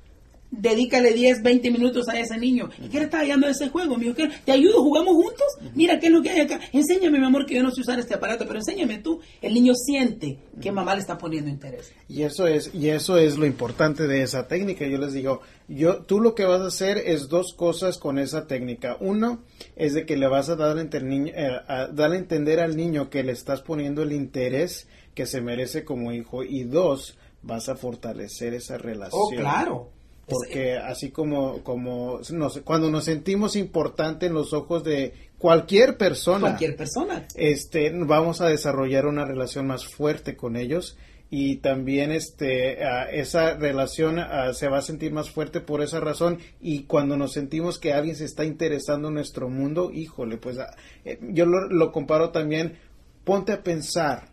dedícale 0.50 1.12
10, 1.12 1.42
20 1.42 1.70
minutos 1.70 2.08
a 2.08 2.18
ese 2.18 2.38
niño. 2.38 2.70
¿Y 2.82 2.88
qué 2.88 2.98
le 2.98 3.04
está 3.04 3.18
hallando 3.18 3.48
ese 3.48 3.68
juego, 3.68 3.94
amigo? 3.94 4.14
¿Te 4.14 4.52
ayudo? 4.52 4.82
¿Jugamos 4.82 5.14
juntos? 5.14 5.46
Mira 5.74 5.98
qué 5.98 6.06
es 6.06 6.12
lo 6.12 6.22
que 6.22 6.30
hay 6.30 6.40
acá. 6.40 6.60
Enséñame, 6.72 7.18
mi 7.18 7.26
amor, 7.26 7.46
que 7.46 7.54
yo 7.54 7.62
no 7.62 7.70
sé 7.70 7.80
usar 7.80 7.98
este 7.98 8.14
aparato, 8.14 8.46
pero 8.46 8.58
enséñame 8.58 8.98
tú. 8.98 9.20
El 9.42 9.54
niño 9.54 9.74
siente 9.74 10.38
que 10.60 10.72
mamá 10.72 10.94
le 10.94 11.00
está 11.00 11.18
poniendo 11.18 11.50
interés. 11.50 11.92
Y 12.08 12.22
eso 12.22 12.46
es, 12.46 12.74
y 12.74 12.88
eso 12.88 13.18
es 13.18 13.36
lo 13.36 13.46
importante 13.46 14.06
de 14.06 14.22
esa 14.22 14.48
técnica. 14.48 14.86
Yo 14.86 14.98
les 14.98 15.12
digo, 15.12 15.40
yo, 15.68 16.02
tú 16.02 16.20
lo 16.20 16.34
que 16.34 16.44
vas 16.44 16.60
a 16.60 16.66
hacer 16.66 16.98
es 16.98 17.28
dos 17.28 17.52
cosas 17.54 17.98
con 17.98 18.18
esa 18.18 18.46
técnica. 18.46 18.96
Uno 19.00 19.42
es 19.76 19.94
de 19.94 20.06
que 20.06 20.16
le 20.16 20.28
vas 20.28 20.48
a 20.48 20.56
dar, 20.56 20.78
eh, 20.78 21.60
a 21.66 21.88
dar 21.88 22.12
a 22.12 22.16
entender 22.16 22.60
al 22.60 22.76
niño 22.76 23.10
que 23.10 23.22
le 23.22 23.32
estás 23.32 23.60
poniendo 23.60 24.02
el 24.02 24.12
interés 24.12 24.88
que 25.14 25.26
se 25.26 25.40
merece 25.40 25.84
como 25.84 26.12
hijo. 26.12 26.42
Y 26.42 26.64
dos, 26.64 27.18
vas 27.42 27.68
a 27.68 27.76
fortalecer 27.76 28.54
esa 28.54 28.76
oh, 28.76 28.78
relación. 28.78 29.22
Oh, 29.22 29.28
claro 29.30 29.97
porque 30.28 30.76
así 30.76 31.10
como 31.10 31.62
como 31.62 32.20
cuando 32.64 32.90
nos 32.90 33.04
sentimos 33.04 33.56
importante 33.56 34.26
en 34.26 34.34
los 34.34 34.52
ojos 34.52 34.84
de 34.84 35.12
cualquier 35.38 35.96
persona 35.96 36.40
cualquier 36.40 36.76
persona. 36.76 37.26
este 37.34 37.90
vamos 37.94 38.40
a 38.40 38.46
desarrollar 38.48 39.06
una 39.06 39.24
relación 39.24 39.66
más 39.66 39.86
fuerte 39.86 40.36
con 40.36 40.56
ellos 40.56 40.96
y 41.30 41.56
también 41.56 42.10
este 42.10 42.78
esa 43.12 43.54
relación 43.54 44.18
se 44.52 44.68
va 44.68 44.78
a 44.78 44.82
sentir 44.82 45.12
más 45.12 45.30
fuerte 45.30 45.60
por 45.60 45.82
esa 45.82 46.00
razón 46.00 46.38
y 46.60 46.84
cuando 46.84 47.16
nos 47.16 47.32
sentimos 47.32 47.78
que 47.78 47.92
alguien 47.92 48.16
se 48.16 48.24
está 48.24 48.44
interesando 48.44 49.08
en 49.08 49.14
nuestro 49.14 49.48
mundo 49.48 49.90
híjole 49.92 50.38
pues 50.38 50.58
eh, 51.04 51.18
yo 51.20 51.44
lo 51.46 51.92
comparo 51.92 52.30
también 52.30 52.78
ponte 53.24 53.52
a 53.52 53.62
pensar 53.62 54.27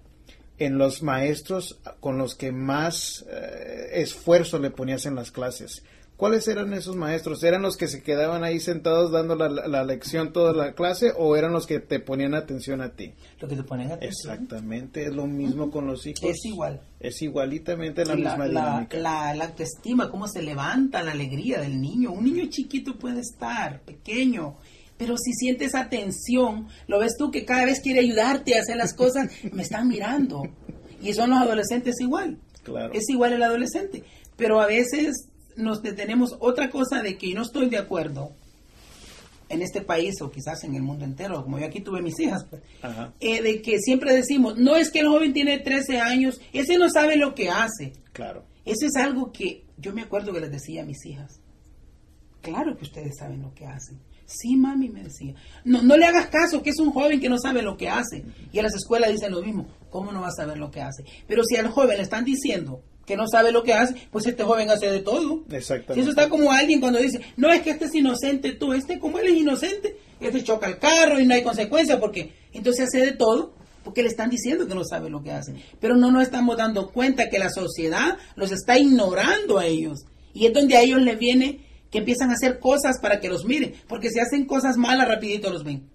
en 0.58 0.78
los 0.78 1.03
maestros 1.03 1.80
con 1.99 2.18
los 2.18 2.36
que 2.36 2.51
más 2.51 3.26
eh, 3.30 4.01
esfuerzo 4.01 4.60
le 4.60 4.72
ponías 4.72 5.06
en 5.06 5.16
las 5.16 5.32
clases. 5.32 5.84
¿Cuáles 6.18 6.47
eran 6.47 6.72
esos 6.74 6.95
maestros? 6.95 7.43
¿Eran 7.43 7.62
los 7.62 7.76
que 7.76 7.89
se 7.89 8.01
quedaban 8.01 8.45
ahí 8.45 8.62
sentados 8.62 9.12
dando 9.12 9.36
la, 9.36 9.84
lección 9.84 10.32
toda 10.32 10.53
la 10.53 10.74
clase 10.74 11.12
o 11.18 11.36
eran 11.36 11.51
los 11.51 11.68
que 11.68 11.82
te 11.82 11.99
ponían 11.99 12.36
atención 12.36 12.80
a 12.80 12.91
ti? 12.91 13.14
Lo 13.41 13.49
que 13.49 13.58
te 13.58 13.64
ponían 13.64 13.91
atención. 13.91 14.34
Exactamente, 14.34 15.08
es 15.08 15.14
lo 15.14 15.28
mismo 15.28 15.70
con 15.70 15.88
los 15.88 16.08
hijos. 16.08 16.24
Es 16.24 16.45
igual. 16.45 16.80
Es 17.01 17.22
igualitamente 17.22 18.06
la, 18.06 18.16
misma 18.16 18.47
dinámica. 18.47 18.97
La, 18.97 19.36
la 19.36 19.45
autoestima, 19.45 20.10
cómo 20.10 20.30
se 20.30 20.41
levanta 20.41 21.03
la 21.03 21.12
alegría 21.12 21.60
del 21.60 21.82
niño. 21.82 22.14
Un 22.14 22.24
niño 22.24 22.45
chiquito 22.49 22.97
puede 22.97 23.20
estar, 23.20 23.82
pequeño, 23.82 24.56
pero 24.98 25.18
si 25.18 25.34
sientes 25.34 25.76
atención, 25.76 26.68
lo 26.88 27.00
ves 27.00 27.16
tú 27.18 27.32
que 27.32 27.46
cada 27.46 27.66
vez 27.66 27.82
quiere 27.82 28.00
ayudarte 28.00 28.56
a 28.56 28.62
hacer 28.62 28.78
las 28.78 28.93
cosas, 28.96 29.30
me 29.52 29.64
están 29.64 29.88
mirando. 29.88 30.43
Y 31.02 31.14
son 31.14 31.32
los 31.32 31.39
adolescentes 31.39 32.00
igual. 32.00 32.39
Claro. 32.64 32.93
Es 32.93 33.10
igual 33.10 33.34
el 33.34 33.43
adolescente. 33.43 34.04
Pero 34.38 34.60
a 34.60 34.68
veces 34.68 35.30
nos 35.56 35.82
detenemos 35.82 36.36
otra 36.39 36.70
cosa 36.70 37.02
de 37.02 37.18
que 37.18 37.34
no 37.34 37.43
estoy 37.43 37.70
de 37.70 37.78
acuerdo 37.78 38.32
en 39.48 39.62
este 39.62 39.82
país 39.82 40.20
o 40.22 40.32
quizás 40.32 40.64
en 40.64 40.74
el 40.74 40.82
mundo 40.82 41.06
entero, 41.06 41.43
como 41.43 41.60
yo 41.60 41.68
aquí 41.68 41.80
tuve 41.80 42.02
mis 42.02 42.20
hijas, 42.20 42.46
pues, 42.50 42.64
eh, 43.20 43.43
de 43.43 43.62
que 43.62 43.78
siempre 43.80 44.12
decimos, 44.12 44.58
no 44.58 44.76
es 44.76 44.89
que 44.89 45.00
el 45.00 45.08
joven 45.08 45.34
tiene 45.34 45.60
13 45.60 46.00
años, 46.00 46.41
ese 46.52 46.80
no 46.80 46.89
sabe 46.89 47.16
lo 47.16 47.36
que 47.36 47.50
hace. 47.50 47.93
Claro. 48.12 48.43
Eso 48.66 48.88
es 48.88 48.96
algo 48.96 49.32
que 49.32 49.64
yo 49.78 49.93
me 49.93 50.02
acuerdo 50.02 50.34
que 50.34 50.39
les 50.39 50.52
decía 50.52 50.82
a 50.82 50.86
mis 50.86 51.06
hijas 51.06 51.39
Claro 52.46 52.78
que 52.78 52.84
ustedes 52.84 53.18
saben 53.18 53.41
lo 53.41 53.54
que 53.56 53.66
hacen. 53.66 54.00
Sí, 54.26 54.55
mami, 54.55 54.89
me 54.89 55.03
decía. 55.03 55.36
No, 55.63 55.82
no 55.84 55.97
le 55.97 56.05
hagas 56.05 56.28
caso, 56.28 56.63
que 56.63 56.71
es 56.71 56.80
un 56.80 56.91
joven 56.91 57.19
que 57.19 57.30
no 57.30 57.38
sabe 57.38 57.61
lo 57.61 57.78
que 57.78 57.89
hace. 57.89 58.23
Y 58.51 58.59
a 58.59 58.63
las 58.63 58.73
escuelas 58.73 59.11
dicen 59.11 59.32
lo 59.32 59.41
mismo. 59.41 59.67
¿Cómo 59.89 60.11
no 60.11 60.21
va 60.21 60.28
a 60.28 60.32
saber 60.32 60.57
lo 60.57 60.71
que 60.71 60.82
hace? 60.82 61.03
Pero 61.28 61.43
si 61.43 61.55
al 61.55 61.69
joven 61.69 61.97
le 61.97 62.03
están 62.03 62.26
diciendo 62.26 62.82
que 63.05 63.15
no 63.15 63.28
sabe 63.28 63.51
lo 63.51 63.63
que 63.63 63.73
hace, 63.73 63.95
pues 64.11 64.26
este 64.26 64.43
joven 64.43 64.69
hace 64.69 64.91
de 64.91 64.99
todo. 64.99 65.43
Exactamente. 65.51 65.93
Si 65.93 65.99
eso 66.01 66.09
está 66.09 66.28
como 66.28 66.51
alguien 66.51 66.80
cuando 66.80 66.99
dice, 66.99 67.21
no, 67.38 67.51
es 67.51 67.61
que 67.61 67.69
este 67.69 67.86
es 67.86 67.95
inocente, 67.95 68.53
tú, 68.53 68.73
este 68.73 68.99
como 68.99 69.19
él 69.19 69.28
es 69.28 69.36
inocente, 69.36 69.97
este 70.19 70.43
choca 70.43 70.67
el 70.67 70.80
carro 70.80 71.19
y 71.19 71.28
no 71.28 71.36
hay 71.36 71.43
consecuencia, 71.43 71.99
porque 71.99 72.34
entonces 72.51 72.88
hace 72.88 73.05
de 73.05 73.11
todo, 73.11 73.53
porque 73.84 74.01
le 74.01 74.09
están 74.09 74.32
diciendo 74.32 74.67
que 74.67 74.73
no 74.73 74.84
sabe 74.84 75.09
lo 75.09 75.21
que 75.21 75.32
hace. 75.32 75.53
Pero 75.80 75.95
no 75.95 76.11
nos 76.11 76.23
estamos 76.23 76.57
dando 76.57 76.91
cuenta 76.91 77.30
que 77.30 77.38
la 77.38 77.51
sociedad 77.51 78.17
los 78.36 78.51
está 78.51 78.80
ignorando 78.80 79.59
a 79.59 79.67
ellos. 79.67 80.05
Y 80.34 80.47
es 80.47 80.53
donde 80.53 80.76
a 80.76 80.82
ellos 80.82 81.01
les 81.01 81.17
viene 81.19 81.64
que 81.96 82.00
empiezan 82.00 82.30
a 82.30 82.34
hacer 82.34 82.60
cosas 82.60 83.00
para 83.00 83.22
que 83.22 83.30
los 83.30 83.46
miren, 83.46 83.74
porque 83.88 84.10
si 84.10 84.20
hacen 84.20 84.43
cosas 84.43 84.76
malas, 84.76 85.08
rapidito 85.08 85.50
los 85.50 85.64
ven. 85.64 85.88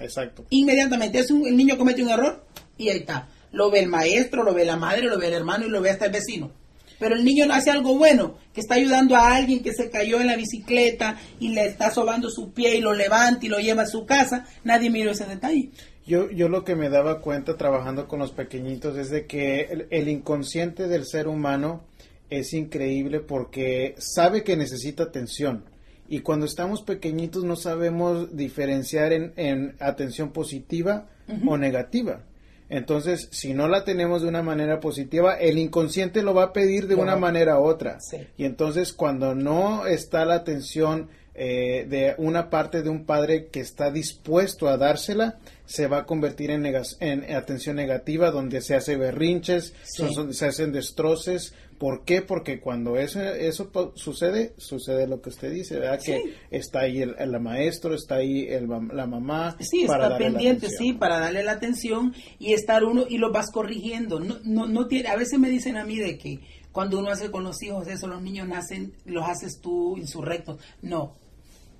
Exacto. 0.00 0.44
Inmediatamente, 0.50 1.20
es 1.20 1.30
un, 1.30 1.46
el 1.46 1.56
niño 1.56 1.78
comete 1.78 2.02
un 2.02 2.10
error 2.10 2.44
y 2.76 2.88
ahí 2.88 2.98
está. 2.98 3.28
Lo 3.52 3.70
ve 3.70 3.78
el 3.78 3.88
maestro, 3.88 4.42
lo 4.42 4.52
ve 4.52 4.64
la 4.64 4.74
madre, 4.74 5.02
lo 5.02 5.16
ve 5.16 5.28
el 5.28 5.34
hermano 5.34 5.64
y 5.64 5.68
lo 5.70 5.80
ve 5.80 5.90
hasta 5.90 6.06
el 6.06 6.12
vecino. 6.12 6.50
Pero 6.98 7.14
el 7.14 7.24
niño 7.24 7.46
hace 7.52 7.70
algo 7.70 7.96
bueno, 7.96 8.34
que 8.52 8.60
está 8.60 8.74
ayudando 8.74 9.14
a 9.14 9.36
alguien 9.36 9.62
que 9.62 9.72
se 9.72 9.90
cayó 9.90 10.20
en 10.20 10.26
la 10.26 10.34
bicicleta 10.34 11.20
y 11.38 11.50
le 11.50 11.66
está 11.66 11.92
sobando 11.92 12.30
su 12.30 12.52
pie 12.52 12.74
y 12.74 12.80
lo 12.80 12.92
levanta 12.92 13.46
y 13.46 13.48
lo 13.48 13.60
lleva 13.60 13.82
a 13.82 13.86
su 13.86 14.06
casa. 14.06 14.44
Nadie 14.64 14.90
miró 14.90 15.12
ese 15.12 15.24
detalle. 15.24 15.70
Yo, 16.04 16.28
yo 16.32 16.48
lo 16.48 16.64
que 16.64 16.74
me 16.74 16.88
daba 16.88 17.20
cuenta 17.20 17.56
trabajando 17.56 18.08
con 18.08 18.18
los 18.18 18.32
pequeñitos 18.32 18.98
es 18.98 19.10
de 19.10 19.26
que 19.26 19.60
el, 19.70 19.86
el 19.90 20.08
inconsciente 20.08 20.88
del 20.88 21.06
ser 21.06 21.28
humano 21.28 21.84
es 22.30 22.52
increíble 22.52 23.20
porque 23.20 23.94
sabe 23.98 24.44
que 24.44 24.56
necesita 24.56 25.04
atención. 25.04 25.64
Y 26.08 26.20
cuando 26.20 26.46
estamos 26.46 26.82
pequeñitos 26.82 27.44
no 27.44 27.56
sabemos 27.56 28.36
diferenciar 28.36 29.12
en, 29.12 29.32
en 29.36 29.76
atención 29.78 30.30
positiva 30.30 31.06
o 31.46 31.58
negativa. 31.58 32.22
Entonces, 32.70 33.28
si 33.30 33.54
no 33.54 33.68
la 33.68 33.84
tenemos 33.84 34.22
de 34.22 34.28
una 34.28 34.42
manera 34.42 34.80
positiva, 34.80 35.34
el 35.34 35.58
inconsciente 35.58 36.22
lo 36.22 36.34
va 36.34 36.44
a 36.44 36.52
pedir 36.52 36.86
de 36.86 36.94
una 36.94 37.16
manera 37.16 37.58
u 37.58 37.64
otra. 37.64 38.00
Sí. 38.00 38.18
Y 38.36 38.44
entonces, 38.44 38.92
cuando 38.92 39.34
no 39.34 39.86
está 39.86 40.24
la 40.24 40.34
atención 40.34 41.08
eh, 41.34 41.86
de 41.88 42.14
una 42.18 42.50
parte 42.50 42.82
de 42.82 42.90
un 42.90 43.04
padre 43.04 43.46
que 43.46 43.60
está 43.60 43.90
dispuesto 43.90 44.68
a 44.68 44.76
dársela, 44.76 45.38
se 45.68 45.86
va 45.86 45.98
a 45.98 46.06
convertir 46.06 46.50
en, 46.50 46.62
nega- 46.62 46.96
en 47.00 47.30
atención 47.36 47.76
negativa, 47.76 48.30
donde 48.30 48.62
se 48.62 48.74
hace 48.74 48.96
berrinches, 48.96 49.74
Sí. 49.82 49.98
son- 50.02 50.14
son- 50.14 50.34
se 50.34 50.46
hacen 50.46 50.72
destroces. 50.72 51.52
¿Por 51.78 52.04
qué? 52.04 52.22
Porque 52.22 52.58
cuando 52.58 52.96
eso, 52.96 53.20
eso 53.20 53.70
sucede, 53.94 54.54
sucede 54.56 55.06
lo 55.06 55.20
que 55.20 55.28
usted 55.28 55.52
dice, 55.52 55.78
¿verdad? 55.78 56.00
Sí. 56.00 56.12
Que 56.12 56.34
está 56.56 56.80
ahí 56.80 57.02
el, 57.02 57.14
el 57.18 57.38
maestro, 57.38 57.94
está 57.94 58.16
ahí 58.16 58.46
el 58.48 58.66
la 58.92 59.06
mamá. 59.06 59.56
Sí, 59.60 59.84
para 59.86 60.04
está 60.04 60.08
darle 60.14 60.30
la 60.30 60.32
pendiente, 60.34 60.68
sí, 60.70 60.92
para 60.94 61.20
darle 61.20 61.44
la 61.44 61.52
atención 61.52 62.14
y 62.38 62.54
estar 62.54 62.82
uno 62.84 63.04
y 63.08 63.18
lo 63.18 63.30
vas 63.30 63.50
corrigiendo. 63.52 64.18
No, 64.20 64.38
no, 64.44 64.66
no 64.66 64.88
tiene, 64.88 65.08
a 65.10 65.16
veces 65.16 65.38
me 65.38 65.50
dicen 65.50 65.76
a 65.76 65.84
mí 65.84 65.98
de 65.98 66.16
que 66.18 66.40
cuando 66.72 66.98
uno 66.98 67.10
hace 67.10 67.30
con 67.30 67.44
los 67.44 67.62
hijos 67.62 67.86
eso, 67.88 68.06
los 68.08 68.22
niños 68.22 68.48
nacen, 68.48 68.94
los 69.04 69.28
haces 69.28 69.60
tú 69.60 69.96
insurrectos. 69.98 70.60
No. 70.82 71.14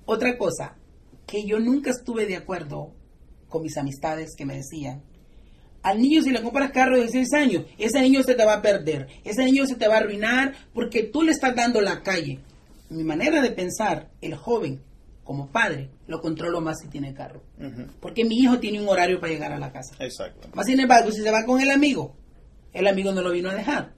Otra 0.05 0.37
cosa, 0.37 0.75
que 1.27 1.43
yo 1.45 1.59
nunca 1.59 1.89
estuve 1.89 2.25
de 2.25 2.37
acuerdo 2.37 2.93
con 3.49 3.63
mis 3.63 3.77
amistades 3.77 4.29
que 4.37 4.45
me 4.45 4.55
decían, 4.55 5.01
al 5.81 6.01
niño 6.01 6.21
si 6.21 6.31
le 6.31 6.41
compras 6.41 6.71
carro 6.71 6.95
de 6.95 7.03
16 7.03 7.33
años, 7.33 7.65
ese 7.77 8.01
niño 8.01 8.23
se 8.23 8.35
te 8.35 8.45
va 8.45 8.55
a 8.55 8.61
perder, 8.61 9.07
ese 9.23 9.43
niño 9.45 9.65
se 9.65 9.75
te 9.75 9.87
va 9.87 9.95
a 9.95 9.99
arruinar 9.99 10.53
porque 10.73 11.03
tú 11.03 11.21
le 11.21 11.31
estás 11.31 11.55
dando 11.55 11.81
la 11.81 12.01
calle. 12.01 12.39
Mi 12.89 13.03
manera 13.03 13.41
de 13.41 13.51
pensar, 13.51 14.09
el 14.21 14.35
joven 14.35 14.81
como 15.23 15.47
padre, 15.47 15.91
lo 16.07 16.21
controlo 16.21 16.59
más 16.59 16.79
si 16.81 16.87
tiene 16.87 17.13
carro. 17.13 17.43
Porque 17.99 18.25
mi 18.25 18.35
hijo 18.35 18.59
tiene 18.59 18.81
un 18.81 18.89
horario 18.89 19.19
para 19.19 19.31
llegar 19.31 19.51
a 19.51 19.59
la 19.59 19.71
casa. 19.71 19.95
Exacto. 19.99 20.47
Más 20.55 20.65
sin 20.65 20.79
embargo, 20.79 21.11
si 21.11 21.21
se 21.21 21.29
va 21.29 21.45
con 21.45 21.61
el 21.61 21.69
amigo, 21.69 22.15
el 22.73 22.87
amigo 22.87 23.11
no 23.11 23.21
lo 23.21 23.31
vino 23.31 23.49
a 23.49 23.53
dejar. 23.53 23.93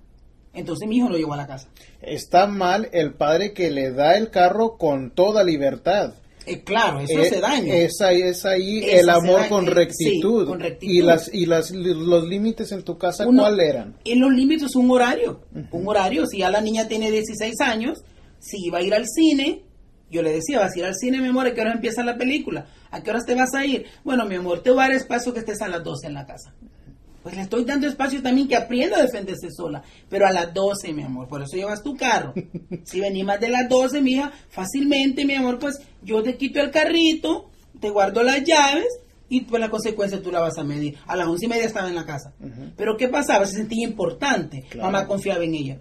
Entonces 0.54 0.88
mi 0.90 0.98
hijo 0.98 1.08
lo 1.08 1.18
llevó 1.18 1.34
a 1.34 1.38
la 1.38 1.48
casa. 1.48 1.70
Está 2.02 2.48
mal 2.48 2.90
el 2.92 3.14
padre 3.14 3.54
que 3.54 3.72
le 3.72 3.92
da 3.94 4.18
el 4.18 4.30
carro 4.30 4.78
con 4.78 5.12
toda 5.12 5.46
libertad. 5.46 6.16
Eh, 6.54 6.64
claro, 6.64 7.00
eso 7.00 7.20
Eh, 7.20 7.28
hace 7.28 7.40
daño. 7.40 7.74
Es 7.74 8.02
ahí, 8.02 8.22
es 8.22 8.46
ahí 8.46 8.84
Eso 8.84 9.00
el 9.02 9.10
amor 9.10 9.48
con 9.50 9.66
rectitud. 9.66 10.42
sí, 10.44 10.48
con 10.48 10.60
rectitud. 10.60 10.92
Y 10.94 11.02
las 11.02 11.34
y 11.34 11.46
las 11.46 11.72
los 11.72 12.28
límites 12.28 12.72
en 12.72 12.84
tu 12.84 12.98
casa 12.98 13.28
Uno- 13.28 13.44
cuál 13.44 13.60
eran? 13.60 13.96
En 14.06 14.20
los 14.20 14.32
límites 14.34 14.76
un 14.76 14.90
horario. 14.92 15.42
Un 15.72 15.88
horario, 15.88 16.26
si 16.28 16.40
ya 16.40 16.50
la 16.52 16.62
niña 16.62 16.88
tiene 16.88 17.10
16 17.12 17.60
años, 17.62 18.04
si 18.40 18.70
va 18.70 18.80
a 18.80 18.82
ir 18.84 18.94
al 18.94 19.06
cine, 19.08 19.64
yo 20.10 20.22
le 20.22 20.32
decía, 20.34 20.60
vas 20.60 20.76
a 20.76 20.80
ir 20.80 20.86
al 20.86 20.96
cine, 20.96 21.22
mi 21.22 21.28
amor, 21.28 21.48
¿a 21.48 21.54
qué 21.54 21.62
hora 21.62 21.72
empieza 21.74 22.04
la 22.04 22.18
película? 22.18 22.66
¿A 22.92 23.02
qué 23.02 23.12
horas 23.12 23.26
te 23.26 23.34
vas 23.36 23.54
a 23.54 23.66
ir? 23.66 23.86
Bueno, 24.04 24.26
mi 24.26 24.36
amor, 24.36 24.62
te 24.62 24.70
voy 24.70 24.80
a 24.80 24.88
dar 24.88 24.92
espacio 24.92 25.34
que 25.34 25.40
estés 25.40 25.62
a 25.62 25.70
las 25.70 25.84
12 25.84 26.08
en 26.08 26.14
la 26.16 26.26
casa. 26.26 26.54
Pues 27.24 27.36
le 27.36 27.42
estoy 27.42 27.66
dando 27.66 27.88
espacio 27.88 28.22
también 28.22 28.48
que 28.48 28.56
aprenda 28.56 28.98
a 28.98 29.04
defenderse 29.04 29.50
sola. 29.52 29.84
Pero 30.10 30.26
a 30.26 30.32
las 30.32 30.54
12, 30.54 30.94
mi 30.94 31.04
amor, 31.04 31.28
por 31.28 31.42
eso 31.42 31.56
llevas 31.56 31.84
tu 31.84 31.96
carro. 31.96 32.34
Si 32.84 33.00
venís 33.00 33.24
más 33.24 33.40
de 33.40 33.50
las 33.50 33.70
12, 33.70 34.02
mija, 34.02 34.32
fácilmente, 34.50 35.24
mi 35.26 35.36
amor, 35.36 35.60
pues 35.60 35.80
yo 36.02 36.24
te 36.24 36.36
quito 36.36 36.60
el 36.60 36.72
carrito, 36.72 37.50
te 37.80 37.90
guardo 37.90 38.24
las 38.24 38.44
llaves 38.44 38.88
y 39.30 39.42
pues 39.42 39.62
la 39.62 39.70
consecuencia 39.70 40.22
tú 40.22 40.32
la 40.32 40.40
vas 40.40 40.58
a 40.58 40.64
medir. 40.64 40.98
A 41.06 41.16
las 41.16 41.28
once 41.28 41.46
y 41.46 41.50
media 41.50 41.66
estaba 41.66 41.88
en 41.88 41.96
la 41.96 42.06
casa. 42.06 42.34
Pero 42.76 42.98
¿qué 42.98 43.08
pasaba? 43.08 43.46
Se 43.46 43.56
sentía 43.56 43.88
importante. 43.88 44.64
Claro. 44.70 44.92
Mamá 44.92 45.08
confiaba 45.08 45.44
en 45.44 45.54
ella. 45.54 45.78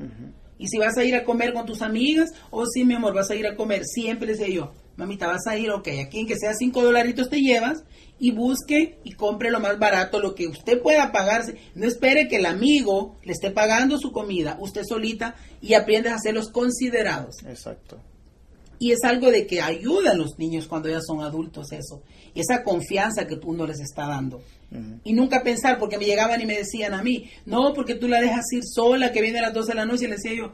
Y 0.58 0.68
si 0.68 0.78
vas 0.78 0.96
a 0.98 1.04
ir 1.04 1.14
a 1.14 1.24
comer 1.24 1.52
con 1.52 1.64
tus 1.64 1.80
amigas, 1.80 2.30
o 2.50 2.66
si 2.66 2.84
mi 2.84 2.94
amor, 2.94 3.14
vas 3.14 3.30
a 3.30 3.34
ir 3.34 3.46
a 3.46 3.56
comer, 3.56 3.82
siempre 3.84 4.28
decía 4.28 4.48
yo, 4.48 4.72
mamita, 5.00 5.26
vas 5.26 5.46
a 5.46 5.56
ir, 5.56 5.70
ok, 5.70 5.88
aquí 6.04 6.20
en 6.20 6.26
que 6.26 6.36
sea 6.36 6.54
cinco 6.54 6.82
dolaritos 6.82 7.28
te 7.28 7.40
llevas 7.40 7.82
y 8.18 8.32
busque 8.32 8.98
y 9.02 9.12
compre 9.12 9.50
lo 9.50 9.58
más 9.58 9.78
barato, 9.78 10.20
lo 10.20 10.34
que 10.34 10.46
usted 10.46 10.80
pueda 10.82 11.10
pagarse. 11.10 11.56
No 11.74 11.86
espere 11.86 12.28
que 12.28 12.36
el 12.36 12.46
amigo 12.46 13.16
le 13.24 13.32
esté 13.32 13.50
pagando 13.50 13.98
su 13.98 14.12
comida, 14.12 14.58
usted 14.60 14.82
solita, 14.84 15.34
y 15.60 15.74
aprendes 15.74 16.12
a 16.12 16.16
hacerlos 16.16 16.50
considerados. 16.50 17.36
Exacto. 17.46 17.98
Y 18.78 18.92
es 18.92 19.04
algo 19.04 19.30
de 19.30 19.46
que 19.46 19.60
ayuda 19.60 20.12
a 20.12 20.16
los 20.16 20.38
niños 20.38 20.66
cuando 20.66 20.88
ya 20.88 21.00
son 21.00 21.20
adultos 21.20 21.72
eso. 21.72 22.02
Esa 22.34 22.62
confianza 22.62 23.26
que 23.26 23.38
uno 23.44 23.66
les 23.66 23.80
está 23.80 24.06
dando. 24.06 24.42
Y 25.02 25.12
nunca 25.12 25.42
pensar, 25.42 25.78
porque 25.78 25.98
me 25.98 26.04
llegaban 26.04 26.40
y 26.40 26.46
me 26.46 26.56
decían 26.56 26.94
a 26.94 27.02
mí, 27.02 27.28
no, 27.44 27.74
porque 27.74 27.96
tú 27.96 28.06
la 28.06 28.20
dejas 28.20 28.44
ir 28.52 28.62
sola, 28.64 29.12
que 29.12 29.20
viene 29.20 29.40
a 29.40 29.42
las 29.42 29.54
12 29.54 29.68
de 29.68 29.74
la 29.74 29.84
noche, 29.84 30.04
y 30.04 30.08
le 30.08 30.14
decía 30.14 30.32
yo, 30.34 30.52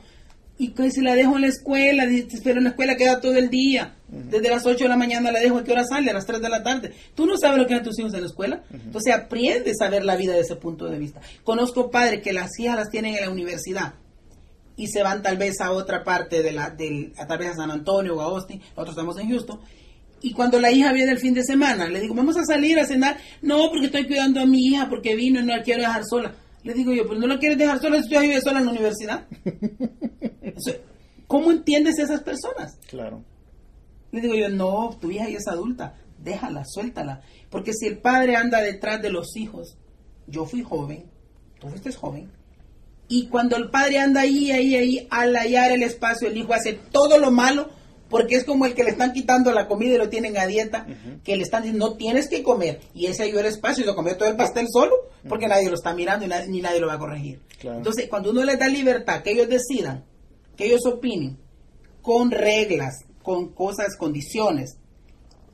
y 0.59 0.68
que 0.68 0.90
si 0.90 1.02
la 1.02 1.14
dejo 1.14 1.36
en 1.36 1.42
la 1.42 1.48
escuela, 1.48 2.07
pero 2.42 2.59
en 2.59 2.64
la 2.64 2.70
escuela 2.70 2.96
queda 2.96 3.20
todo 3.20 3.34
el 3.34 3.50
día, 3.50 3.94
desde 4.09 4.48
las 4.48 4.64
8 4.64 4.84
de 4.84 4.88
la 4.88 4.96
mañana 4.96 5.30
la 5.30 5.40
dejo, 5.40 5.59
¿a 5.59 5.64
qué 5.64 5.72
hora 5.72 5.84
sale? 5.84 6.11
A 6.11 6.14
las 6.14 6.26
3 6.26 6.40
de 6.40 6.48
la 6.48 6.62
tarde. 6.62 6.92
Tú 7.14 7.26
no 7.26 7.36
sabes 7.36 7.59
lo 7.59 7.66
que 7.66 7.74
hacen 7.74 7.84
tus 7.84 7.98
hijos 7.98 8.14
en 8.14 8.22
la 8.22 8.26
escuela, 8.26 8.62
entonces 8.72 9.14
aprendes 9.14 9.80
a 9.80 9.90
ver 9.90 10.04
la 10.04 10.16
vida 10.16 10.32
desde 10.32 10.54
ese 10.54 10.57
punto 10.57 10.86
de 10.86 10.98
vista. 10.98 11.20
Conozco 11.44 11.90
padres 11.90 12.22
que 12.22 12.32
las 12.32 12.59
hijas 12.59 12.76
las 12.76 12.90
tienen 12.90 13.14
en 13.14 13.22
la 13.22 13.30
universidad, 13.30 13.94
y 14.76 14.88
se 14.88 15.02
van 15.02 15.22
tal 15.22 15.36
vez 15.38 15.61
a 15.61 15.72
otra 15.72 16.04
parte 16.04 16.42
de 16.42 16.52
la, 16.52 16.70
del, 16.70 17.12
a 17.16 17.26
tal 17.26 17.38
vez 17.38 17.48
a 17.48 17.54
San 17.54 17.70
Antonio 17.70 18.16
o 18.16 18.20
a 18.20 18.24
Austin, 18.24 18.61
nosotros 18.61 18.90
estamos 18.90 19.18
en 19.18 19.30
Houston, 19.30 19.61
y 20.22 20.32
cuando 20.32 20.59
la 20.59 20.70
hija 20.70 20.92
viene 20.92 21.12
el 21.12 21.18
fin 21.18 21.34
de 21.34 21.44
semana, 21.44 21.88
le 21.88 22.00
digo, 22.00 22.14
vamos 22.14 22.36
a 22.36 22.44
salir 22.44 22.78
a 22.78 22.86
cenar, 22.86 23.18
no, 23.42 23.68
porque 23.70 23.86
estoy 23.86 24.07
cuidando 24.07 24.40
a 24.40 24.46
mi 24.46 24.66
hija, 24.66 24.88
porque 24.88 25.14
vino 25.14 25.40
y 25.40 25.44
no 25.44 25.54
la 25.57 25.62
quiero 25.62 25.82
dejar 25.82 26.04
sola. 26.04 26.34
Le 26.67 26.75
digo 26.75 26.93
yo, 26.93 27.07
pues 27.07 27.21
no 27.21 27.29
la 27.29 27.39
quieres 27.39 27.59
dejar 27.59 27.81
sola 27.81 28.03
si 28.03 28.09
tú 28.09 28.19
vives 28.19 28.43
sola 28.43 28.59
en 28.59 28.67
la 28.67 28.73
universidad. 28.73 29.29
¿Cómo 31.29 31.53
entiendes 31.53 31.97
a 32.01 32.03
esas 32.03 32.23
personas? 32.23 32.77
Claro. 32.89 33.23
Le 34.11 34.21
digo 34.21 34.35
yo, 34.35 34.49
no, 34.49 34.99
tu 35.01 35.12
hija 35.12 35.29
ya 35.29 35.39
es 35.39 35.47
adulta, 35.47 35.95
déjala, 36.19 36.64
suéltala. 36.64 37.21
Porque 37.51 37.73
si 37.73 37.87
el 37.87 37.99
padre 37.99 38.35
anda 38.35 38.61
detrás 38.61 39.01
de 39.01 39.11
los 39.11 39.37
hijos, 39.37 39.79
yo 40.27 40.45
fui 40.45 40.64
joven, 40.64 41.05
tú 41.61 41.69
fuiste 41.69 41.93
joven, 41.93 42.33
y 43.07 43.29
cuando 43.29 43.57
el 43.57 43.71
padre 43.71 44.01
anda 44.01 44.23
ahí, 44.23 44.51
ahí, 44.51 44.75
ahí, 44.75 45.07
al 45.09 45.37
hallar 45.37 45.71
el 45.71 45.85
espacio, 45.85 46.27
el 46.27 46.37
hijo 46.37 46.53
hace 46.53 46.73
todo 46.73 47.19
lo 47.19 47.31
malo, 47.31 47.71
porque 48.09 48.36
es 48.36 48.44
como 48.44 48.66
el 48.66 48.74
que 48.74 48.84
le 48.84 48.90
están 48.90 49.12
quitando 49.12 49.50
la 49.52 49.66
comida 49.68 49.94
y 49.94 49.98
lo 49.98 50.09
tienen 50.09 50.36
a 50.38 50.46
dieta, 50.46 50.86
que 51.24 51.36
le 51.36 51.42
están 51.42 51.62
diciendo, 51.62 51.88
no 51.90 51.94
tienes 51.96 52.28
que 52.28 52.42
comer, 52.42 52.80
y 52.94 53.07
ese 53.07 53.24
halló 53.24 53.40
el 53.40 53.46
espacio 53.46 53.82
y 53.82 53.86
lo 53.86 53.94
comió 53.94 54.16
todo 54.16 54.28
el 54.28 54.36
pastel 54.36 54.66
solo, 54.70 54.94
porque 55.28 55.48
nadie 55.48 55.68
lo 55.68 55.74
está 55.74 55.92
mirando 55.94 56.24
y 56.24 56.28
nadie- 56.28 56.48
ni 56.48 56.61
nadie 56.61 56.80
lo 56.80 56.86
va 56.86 56.94
a 56.94 56.98
corregir. 56.98 57.40
Claro. 57.59 57.78
Entonces, 57.78 58.09
cuando 58.09 58.30
uno 58.30 58.44
les 58.44 58.59
da 58.59 58.68
libertad, 58.68 59.22
que 59.22 59.32
ellos 59.32 59.48
decidan, 59.48 60.04
que 60.57 60.66
ellos 60.66 60.86
opinen, 60.86 61.38
con 62.02 62.30
reglas, 62.30 63.04
con 63.22 63.52
cosas, 63.52 63.96
condiciones, 63.96 64.76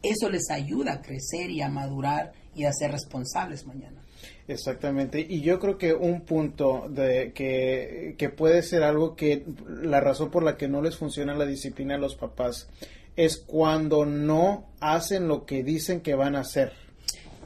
eso 0.03 0.28
les 0.28 0.50
ayuda 0.50 0.94
a 0.94 1.00
crecer 1.00 1.50
y 1.50 1.62
a 1.62 1.68
madurar 1.68 2.32
y 2.55 2.64
a 2.64 2.72
ser 2.72 2.90
responsables 2.92 3.64
mañana. 3.66 4.01
Exactamente. 4.49 5.25
Y 5.29 5.41
yo 5.41 5.59
creo 5.59 5.79
que 5.79 5.95
un 5.95 6.23
punto 6.23 6.87
de 6.89 7.33
que, 7.33 8.14
que 8.18 8.29
puede 8.29 8.62
ser 8.62 8.83
algo 8.83 9.16
que 9.16 9.45
la 9.66 10.01
razón 10.01 10.31
por 10.31 10.43
la 10.43 10.57
que 10.57 10.68
no 10.68 10.83
les 10.83 10.97
funciona 10.97 11.35
la 11.35 11.47
disciplina 11.47 11.95
a 11.95 11.99
los 11.99 12.14
papás 12.16 12.68
es 13.16 13.37
cuando 13.39 14.05
no 14.07 14.66
hacen 14.81 15.29
lo 15.29 15.45
que 15.47 15.62
dicen 15.62 16.01
que 16.01 16.14
van 16.14 16.35
a 16.37 16.41
hacer. 16.41 16.73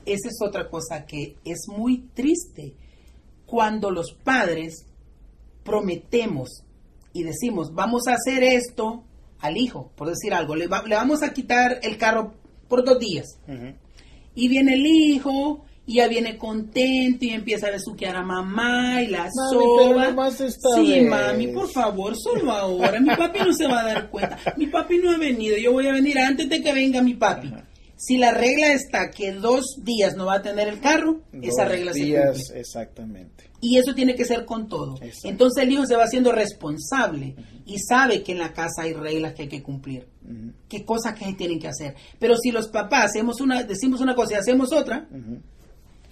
Esa 0.05 0.29
es 0.29 0.39
otra 0.41 0.69
cosa 0.69 1.05
que 1.07 1.37
es 1.45 1.67
muy 1.69 2.09
triste 2.15 2.75
cuando 3.47 3.91
los 3.91 4.13
padres 4.13 4.87
prometemos 5.65 6.63
y 7.13 7.23
decimos, 7.23 7.75
vamos 7.75 8.07
a 8.09 8.15
hacer 8.15 8.43
esto, 8.43 9.03
al 9.41 9.57
hijo, 9.57 9.91
por 9.97 10.09
decir 10.09 10.33
algo, 10.35 10.55
le, 10.55 10.67
va- 10.69 10.83
le 10.87 10.95
vamos 10.95 11.23
a 11.23 11.33
quitar 11.33 11.81
el 11.83 11.97
carro 11.99 12.35
por 12.69 12.85
dos 12.85 12.99
días. 12.99 13.39
Y 14.35 14.49
viene 14.49 14.75
el 14.75 14.85
hijo, 14.87 15.65
y 15.87 15.97
ya 15.97 16.09
viene 16.09 16.37
contento, 16.37 17.25
y 17.25 17.31
empieza 17.31 17.69
a 17.69 17.71
besuquear 17.71 18.17
a 18.17 18.23
mamá, 18.25 19.03
y 19.03 19.07
la 19.07 19.29
soba. 19.31 20.09
sí, 20.77 21.01
vez. 21.01 21.09
mami, 21.09 21.47
por 21.49 21.71
favor, 21.71 22.17
solo 22.17 22.51
ahora. 22.51 23.01
Mi 23.01 23.15
papi 23.15 23.39
no 23.39 23.53
se 23.53 23.67
va 23.67 23.81
a 23.81 23.85
dar 23.85 24.11
cuenta. 24.11 24.37
Mi 24.57 24.67
papi 24.67 24.99
no 24.99 25.13
ha 25.13 25.19
venido, 25.19 25.57
yo 25.57 25.73
voy 25.73 25.87
a 25.87 25.93
venir 25.93 26.19
antes 26.19 26.49
de 26.49 26.61
que 26.61 26.73
venga 26.73 27.01
mi 27.03 27.15
papi. 27.15 27.53
Si 27.99 28.19
la 28.19 28.33
regla 28.33 28.73
está 28.73 29.11
que 29.11 29.33
dos 29.33 29.81
días 29.83 30.17
no 30.17 30.27
va 30.27 30.35
a 30.35 30.43
tener 30.43 30.69
el 30.69 30.81
carro, 30.81 31.23
esa 31.41 31.65
regla 31.65 31.95
se 31.95 32.01
días, 32.01 32.37
cumple. 32.37 32.61
exactamente. 32.61 33.51
Y 33.61 33.79
eso 33.79 33.95
tiene 33.95 34.15
que 34.15 34.27
ser 34.27 34.45
con 34.45 34.69
todo. 34.69 34.97
Entonces 35.25 35.65
el 35.65 35.73
hijo 35.73 35.87
se 35.87 35.97
va 35.97 36.05
haciendo 36.05 36.31
responsable 36.31 37.35
y 37.65 37.79
sabe 37.79 38.23
que 38.23 38.33
en 38.33 38.39
la 38.39 38.53
casa 38.53 38.83
hay 38.83 38.93
reglas 38.93 39.33
que 39.33 39.43
hay 39.43 39.49
que 39.49 39.63
cumplir. 39.63 40.07
Qué 40.69 40.85
cosas 40.85 41.15
que 41.15 41.33
tienen 41.35 41.59
que 41.59 41.69
hacer. 41.69 41.95
Pero 42.19 42.37
si 42.37 42.51
los 42.51 42.69
papás 42.69 43.07
hacemos 43.07 43.41
una, 43.41 43.63
decimos 43.63 44.01
una 44.03 44.15
cosa 44.15 44.35
y 44.35 44.37
hacemos 44.37 44.73
otra. 44.73 45.09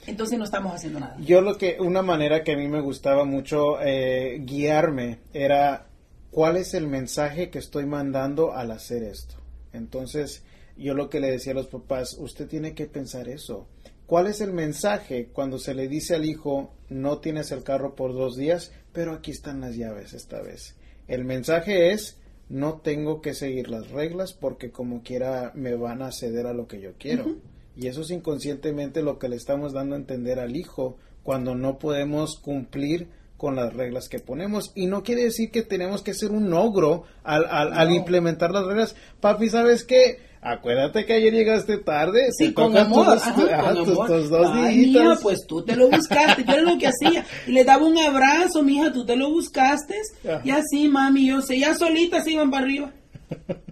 Entonces 0.07 0.39
no 0.39 0.45
estamos 0.45 0.75
haciendo 0.75 1.01
nada. 1.01 1.17
Yo 1.21 1.41
lo 1.41 1.57
que, 1.57 1.77
una 1.81 2.03
manera 2.03 2.43
que 2.43 2.53
a 2.53 2.57
mí 2.57 2.69
me 2.69 2.81
gustaba 2.81 3.25
mucho 3.25 3.81
eh, 3.81 4.41
guiarme 4.41 5.19
era 5.33 5.87
cuál 6.31 6.57
es 6.57 6.75
el 6.75 6.87
mensaje 6.87 7.51
que 7.51 7.59
estoy 7.59 7.87
mandando 7.87 8.53
al 8.53 8.71
hacer 8.71 9.03
esto. 9.03 9.37
Entonces, 9.73 10.43
yo 10.77 10.95
lo 10.95 11.09
que 11.09 11.21
le 11.21 11.31
decía 11.31 11.53
a 11.53 11.57
los 11.57 11.69
papás, 11.69 12.17
usted 12.19 12.49
tiene 12.49 12.75
que 12.75 12.87
pensar 12.87 13.29
eso. 13.29 13.69
¿Cuál 14.07 14.27
es 14.27 14.41
el 14.41 14.53
mensaje 14.53 15.29
cuando 15.33 15.59
se 15.59 15.75
le 15.75 15.89
dice 15.89 16.15
al 16.15 16.25
hijo, 16.25 16.75
no 16.89 17.19
tienes 17.19 17.53
el 17.53 17.63
carro 17.63 17.95
por 17.95 18.13
dos 18.13 18.37
días, 18.37 18.73
pero 18.93 19.13
aquí 19.13 19.31
están 19.31 19.61
las 19.61 19.77
llaves 19.77 20.13
esta 20.13 20.43
vez? 20.43 20.77
El 21.09 21.25
mensaje 21.25 21.93
es, 21.93 22.19
no 22.49 22.81
tengo 22.81 23.23
que 23.23 23.35
seguir 23.35 23.71
las 23.71 23.91
reglas 23.91 24.33
porque 24.33 24.71
como 24.71 25.03
quiera 25.03 25.53
me 25.55 25.75
van 25.75 26.03
a 26.03 26.13
ceder 26.13 26.47
a 26.47 26.53
lo 26.53 26.67
que 26.67 26.81
yo 26.81 26.93
quiero. 26.99 27.37
Y 27.77 27.89
eso 27.89 28.03
es 28.03 28.11
inconscientemente 28.11 29.03
lo 29.03 29.19
que 29.19 29.29
le 29.29 29.37
estamos 29.37 29.73
dando 29.73 29.95
a 29.95 29.99
entender 29.99 30.39
al 30.39 30.57
hijo 30.57 30.97
cuando 31.23 31.55
no 31.55 31.79
podemos 31.79 32.39
cumplir 32.39 33.09
con 33.37 33.57
las 33.57 33.75
reglas 33.75 34.09
que 34.09 34.21
ponemos. 34.21 34.71
Y 34.75 34.87
no 34.87 35.03
quiere 35.03 35.25
decir 35.25 35.51
que 35.51 35.63
tenemos 35.63 36.03
que 36.03 36.15
ser 36.15 36.31
un 36.31 36.53
ogro 36.53 37.03
al, 37.25 37.45
al, 37.47 37.73
al 37.73 37.93
implementar 37.93 38.51
las 38.53 38.65
reglas. 38.67 38.95
Papi, 39.21 39.49
¿sabes 39.51 39.85
qué? 39.85 40.19
Acuérdate 40.47 41.07
que 41.07 41.15
ayer 41.15 41.33
llegaste 41.33 41.79
tarde. 41.79 42.21
Sí, 42.37 42.53
con 42.53 42.77
amor, 42.77 43.07
tus- 43.15 43.23
ajá, 43.27 43.35
con 43.35 43.85
tus- 43.85 43.89
amor. 43.95 44.07
tus 44.09 44.29
dos 44.31 44.47
Ay, 44.53 44.77
mija, 44.87 45.17
pues 45.23 45.47
tú 45.49 45.63
te 45.65 45.75
lo 45.75 45.89
buscaste. 45.89 46.45
Yo 46.45 46.53
era 46.53 46.63
lo 46.63 46.77
que 46.79 46.87
hacía. 46.87 47.25
Y 47.47 47.53
le 47.53 47.65
daba 47.65 47.87
un 47.87 47.99
abrazo, 47.99 48.63
mija, 48.63 48.93
tú 48.93 49.05
te 49.07 49.17
lo 49.17 49.31
buscaste. 49.31 49.95
Ajá. 50.29 50.43
Y 50.45 50.51
así, 50.51 50.89
mami, 50.89 51.29
yo 51.29 51.41
sé, 51.41 51.59
ya 51.59 51.75
solitas 51.75 52.27
iban 52.29 52.51
para 52.51 52.65
arriba. 52.67 52.93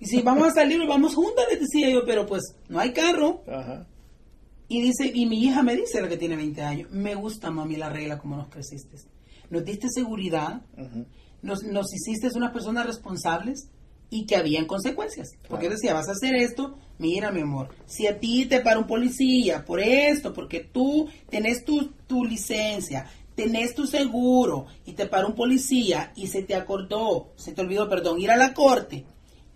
Y 0.01 0.07
si 0.07 0.23
vamos 0.23 0.49
a 0.49 0.51
salir, 0.51 0.81
vamos 0.89 1.15
juntas, 1.15 1.45
les 1.51 1.61
decía 1.61 1.91
yo, 1.91 2.05
pero 2.07 2.25
pues 2.27 2.43
no 2.71 2.81
hay 2.81 2.93
carro. 2.93 3.43
Ajá. 3.47 3.87
Y 4.73 4.81
dice, 4.81 5.13
y 5.13 5.27
mi 5.27 5.45
hija 5.45 5.63
me 5.63 5.77
dice, 5.77 6.01
la 6.01 6.09
que 6.09 6.17
tiene 6.17 6.35
20 6.35 6.63
años, 6.63 6.91
me 6.91 7.15
gusta, 7.15 7.51
mami, 7.51 7.77
la 7.77 7.91
regla 7.91 8.17
como 8.17 8.39
nos 8.39 8.49
creciste. 8.49 8.97
Nos 9.51 9.67
diste 9.67 9.89
seguridad, 9.91 10.63
nos, 11.43 11.63
nos 11.65 11.93
hiciste 11.93 12.31
unas 12.35 12.55
personas 12.55 12.87
responsables 12.87 13.69
y 14.09 14.25
que 14.25 14.35
habían 14.35 14.65
consecuencias. 14.65 15.29
Porque 15.47 15.69
decía, 15.69 15.93
vas 15.93 16.09
a 16.09 16.13
hacer 16.13 16.35
esto, 16.37 16.79
mira 16.97 17.31
mi 17.31 17.43
amor, 17.43 17.69
si 17.85 18.07
a 18.07 18.19
ti 18.19 18.47
te 18.47 18.61
para 18.61 18.79
un 18.79 18.87
policía 18.87 19.63
por 19.63 19.79
esto, 19.79 20.33
porque 20.33 20.61
tú 20.61 21.07
tenés 21.29 21.67
tu, 21.67 21.93
tu 22.07 22.25
licencia, 22.25 23.05
tenés 23.35 23.75
tu 23.75 23.87
seguro 23.87 24.69
y 24.87 24.93
te 24.95 25.05
para 25.05 25.27
un 25.27 25.35
policía 25.35 26.15
y 26.17 26.29
se 26.29 26.45
te 26.45 26.55
acordó, 26.55 27.35
se 27.37 27.53
te 27.53 27.61
olvidó, 27.61 27.91
perdón, 27.91 28.23
ir 28.23 28.31
a 28.31 28.39
la 28.39 28.55
corte 28.55 29.05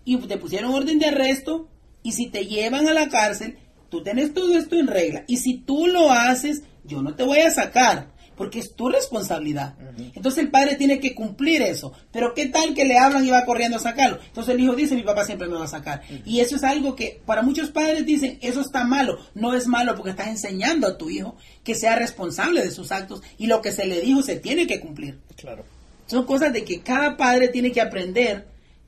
y 0.05 0.15
te 0.17 0.37
pusieron 0.37 0.75
orden 0.75 0.99
de 0.99 1.07
arresto 1.07 1.69
y 2.03 2.11
si 2.11 2.27
te 2.27 2.45
llevan 2.45 2.87
a 2.87 2.93
la 2.93 3.09
cárcel, 3.09 3.57
tú 3.89 4.03
tenés 4.03 4.33
todo 4.33 4.57
esto 4.57 4.75
en 4.75 4.87
regla 4.87 5.23
y 5.27 5.37
si 5.37 5.57
tú 5.57 5.87
lo 5.87 6.11
haces, 6.11 6.63
yo 6.83 7.01
no 7.01 7.15
te 7.15 7.23
voy 7.23 7.39
a 7.39 7.51
sacar 7.51 8.17
porque 8.37 8.59
es 8.59 8.75
tu 8.75 8.87
responsabilidad. 8.87 9.73
Entonces 10.15 10.43
el 10.43 10.51
padre 10.51 10.75
tiene 10.75 10.99
que 10.99 11.15
cumplir 11.15 11.63
eso. 11.63 11.91
Pero 12.11 12.33
qué 12.35 12.45
tal 12.45 12.75
que 12.75 12.85
le 12.85 12.97
hablan 12.97 13.25
y 13.25 13.31
va 13.31 13.43
corriendo 13.43 13.77
a 13.77 13.81
sacarlo. 13.81 14.19
Entonces 14.27 14.53
el 14.53 14.61
hijo 14.61 14.75
dice, 14.75 14.95
mi 14.95 15.01
papá 15.01 15.25
siempre 15.25 15.47
me 15.47 15.55
va 15.55 15.65
a 15.65 15.67
sacar. 15.67 16.03
Y 16.23 16.39
eso 16.39 16.55
es 16.55 16.63
algo 16.63 16.95
que 16.95 17.19
para 17.25 17.41
muchos 17.41 17.71
padres 17.71 18.05
dicen, 18.05 18.37
eso 18.41 18.61
está 18.61 18.83
malo. 18.83 19.17
No 19.33 19.55
es 19.55 19.65
malo 19.65 19.95
porque 19.95 20.11
estás 20.11 20.27
enseñando 20.27 20.87
a 20.87 20.97
tu 20.97 21.09
hijo 21.09 21.35
que 21.63 21.73
sea 21.73 21.95
responsable 21.95 22.61
de 22.61 22.71
sus 22.71 22.91
actos 22.91 23.23
y 23.39 23.47
lo 23.47 23.61
que 23.61 23.71
se 23.71 23.87
le 23.87 23.99
dijo 24.01 24.21
se 24.21 24.35
tiene 24.35 24.67
que 24.67 24.79
cumplir. 24.79 25.17
Claro. 25.35 25.65
Son 26.05 26.23
cosas 26.25 26.53
de 26.53 26.63
que 26.63 26.81
cada 26.81 27.17
padre 27.17 27.47
tiene 27.49 27.71
que 27.71 27.81
aprender 27.81 28.47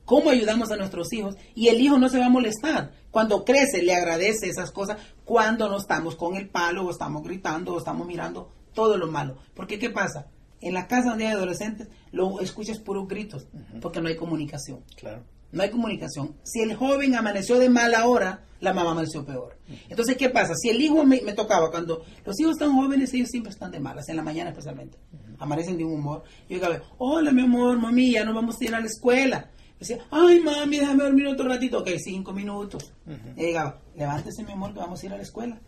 cómo 0.10 0.32
ayudamos 0.32 0.72
a 0.72 0.76
nuestros 0.76 1.14
hijos 1.14 1.36
y 1.54 1.68
el 1.68 1.80
hijo 1.80 2.00
no 2.00 2.10
se 2.10 2.18
va 2.18 2.26
a 2.26 2.30
molestar. 2.30 2.94
Cuando 3.12 3.46
crece 3.46 3.84
le 3.84 3.94
agradece 3.94 4.50
esas 4.50 4.72
cosas 4.72 4.98
cuando 5.24 5.70
no 5.70 5.78
estamos 5.78 6.16
con 6.16 6.36
el 6.36 6.50
palo 6.50 6.88
o 6.88 6.90
estamos 6.90 7.22
gritando 7.22 7.76
o 7.76 7.78
estamos 7.78 8.08
mirando 8.08 8.52
todo 8.74 8.98
lo 8.98 9.06
malo. 9.06 9.38
Porque 9.54 9.78
¿qué 9.78 9.92
pasa? 9.92 10.26
En 10.62 10.74
la 10.74 10.88
casa 10.88 11.12
donde 11.12 11.28
hay 11.28 11.34
adolescentes 11.34 11.90
lo 12.12 12.42
escuchas 12.42 12.80
puros 12.80 13.08
gritos 13.08 13.46
porque 13.82 14.02
no 14.02 14.08
hay 14.08 14.16
comunicación. 14.16 14.84
Claro. 14.96 15.24
No 15.52 15.62
hay 15.62 15.70
comunicación. 15.70 16.36
Si 16.42 16.60
el 16.60 16.76
joven 16.76 17.14
amaneció 17.14 17.60
de 17.60 17.70
mala 17.70 18.08
hora, 18.08 18.48
la 18.62 18.74
mamá 18.74 18.92
amaneció 18.92 19.24
peor. 19.24 19.58
Entonces, 19.90 20.18
¿qué 20.18 20.30
pasa? 20.30 20.56
Si 20.56 20.70
el 20.70 20.82
hijo 20.82 21.06
me, 21.06 21.22
me 21.22 21.34
tocaba, 21.34 21.70
cuando 21.70 22.04
los 22.26 22.40
hijos 22.40 22.54
están 22.54 22.74
jóvenes, 22.74 23.14
ellos 23.14 23.30
siempre 23.30 23.52
están 23.52 23.72
de 23.72 23.80
malas, 23.80 24.10
en 24.10 24.16
la 24.16 24.24
mañana 24.24 24.50
especialmente. 24.50 24.98
Amanecen 25.38 25.78
de 25.78 25.86
un 25.86 25.94
humor. 25.94 26.24
Yo 26.50 26.56
llegaba, 26.56 26.82
hola 26.98 27.32
mi 27.32 27.44
amor, 27.44 27.78
mami, 27.80 28.12
ya 28.12 28.26
no 28.26 28.34
vamos 28.34 28.60
a 28.60 28.64
ir 28.64 28.76
a 28.76 28.80
la 28.80 28.88
escuela. 28.88 29.52
Decía, 29.80 30.00
ay 30.12 30.40
mami, 30.42 30.80
déjame 30.80 31.04
dormir 31.06 31.28
otro 31.28 31.48
ratito. 31.48 31.80
Ok, 31.80 31.90
cinco 32.04 32.34
minutos. 32.34 32.92
Y 33.38 33.42
llegaba, 33.46 33.80
levántese 33.96 34.44
mi 34.44 34.52
amor, 34.52 34.74
que 34.74 34.80
vamos 34.80 35.02
a 35.02 35.06
ir 35.06 35.14
a 35.14 35.18
la 35.18 35.24
escuela. 35.24 35.60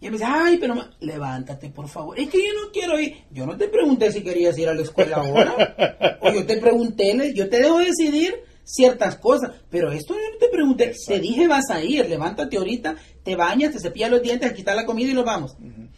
Y 0.00 0.06
él 0.06 0.12
me 0.12 0.18
dice, 0.18 0.30
ay, 0.32 0.56
pero 0.58 0.74
ma- 0.76 0.90
levántate, 1.00 1.68
por 1.68 1.88
favor. 1.88 2.18
Es 2.18 2.30
que 2.30 2.38
yo 2.38 2.52
no 2.54 2.70
quiero 2.72 2.98
ir. 2.98 3.16
Yo 3.30 3.44
no 3.46 3.56
te 3.56 3.68
pregunté 3.68 4.10
si 4.12 4.22
querías 4.22 4.56
ir 4.56 4.68
a 4.68 4.74
la 4.74 4.82
escuela 4.82 5.16
ahora. 5.16 6.16
o 6.22 6.32
yo 6.32 6.46
te 6.46 6.56
pregunté, 6.58 7.32
yo 7.34 7.48
te 7.50 7.60
dejo 7.60 7.78
decidir 7.80 8.34
ciertas 8.64 9.16
cosas. 9.16 9.50
Pero 9.68 9.92
esto 9.92 10.14
yo 10.14 10.20
no 10.32 10.38
te 10.38 10.48
pregunté. 10.48 10.84
Exacto. 10.84 11.12
Te 11.14 11.20
dije, 11.20 11.48
vas 11.48 11.68
a 11.70 11.82
ir, 11.82 12.08
levántate 12.08 12.56
ahorita, 12.56 12.94
te 13.22 13.36
bañas, 13.36 13.72
te 13.72 13.80
cepillas 13.80 14.10
los 14.10 14.22
dientes, 14.22 14.52
quitas 14.54 14.74
la 14.76 14.86
comida 14.86 15.10
y 15.10 15.14
nos 15.14 15.24
vamos. 15.26 15.56
Dice, 15.58 15.89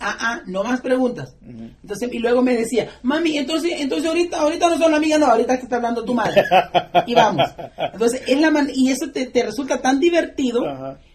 ah, 0.00 0.16
ah, 0.20 0.42
no 0.46 0.64
más 0.64 0.80
preguntas. 0.80 1.34
Entonces, 1.42 2.08
y 2.12 2.18
luego 2.18 2.42
me 2.42 2.54
decía, 2.56 2.90
mami, 3.02 3.38
entonces, 3.38 3.72
entonces 3.78 4.08
ahorita, 4.08 4.40
ahorita 4.40 4.68
no 4.70 4.78
son 4.78 4.94
amigas, 4.94 5.20
no, 5.20 5.26
ahorita 5.26 5.56
te 5.56 5.62
está 5.64 5.76
hablando 5.76 6.04
tu 6.04 6.14
madre. 6.14 6.42
y 7.06 7.14
vamos. 7.14 7.48
Entonces, 7.92 8.22
es 8.26 8.40
la 8.40 8.50
man- 8.50 8.70
y 8.74 8.90
eso 8.90 9.10
te, 9.12 9.26
te 9.26 9.44
resulta 9.44 9.80
tan 9.80 9.98
divertido 10.00 10.62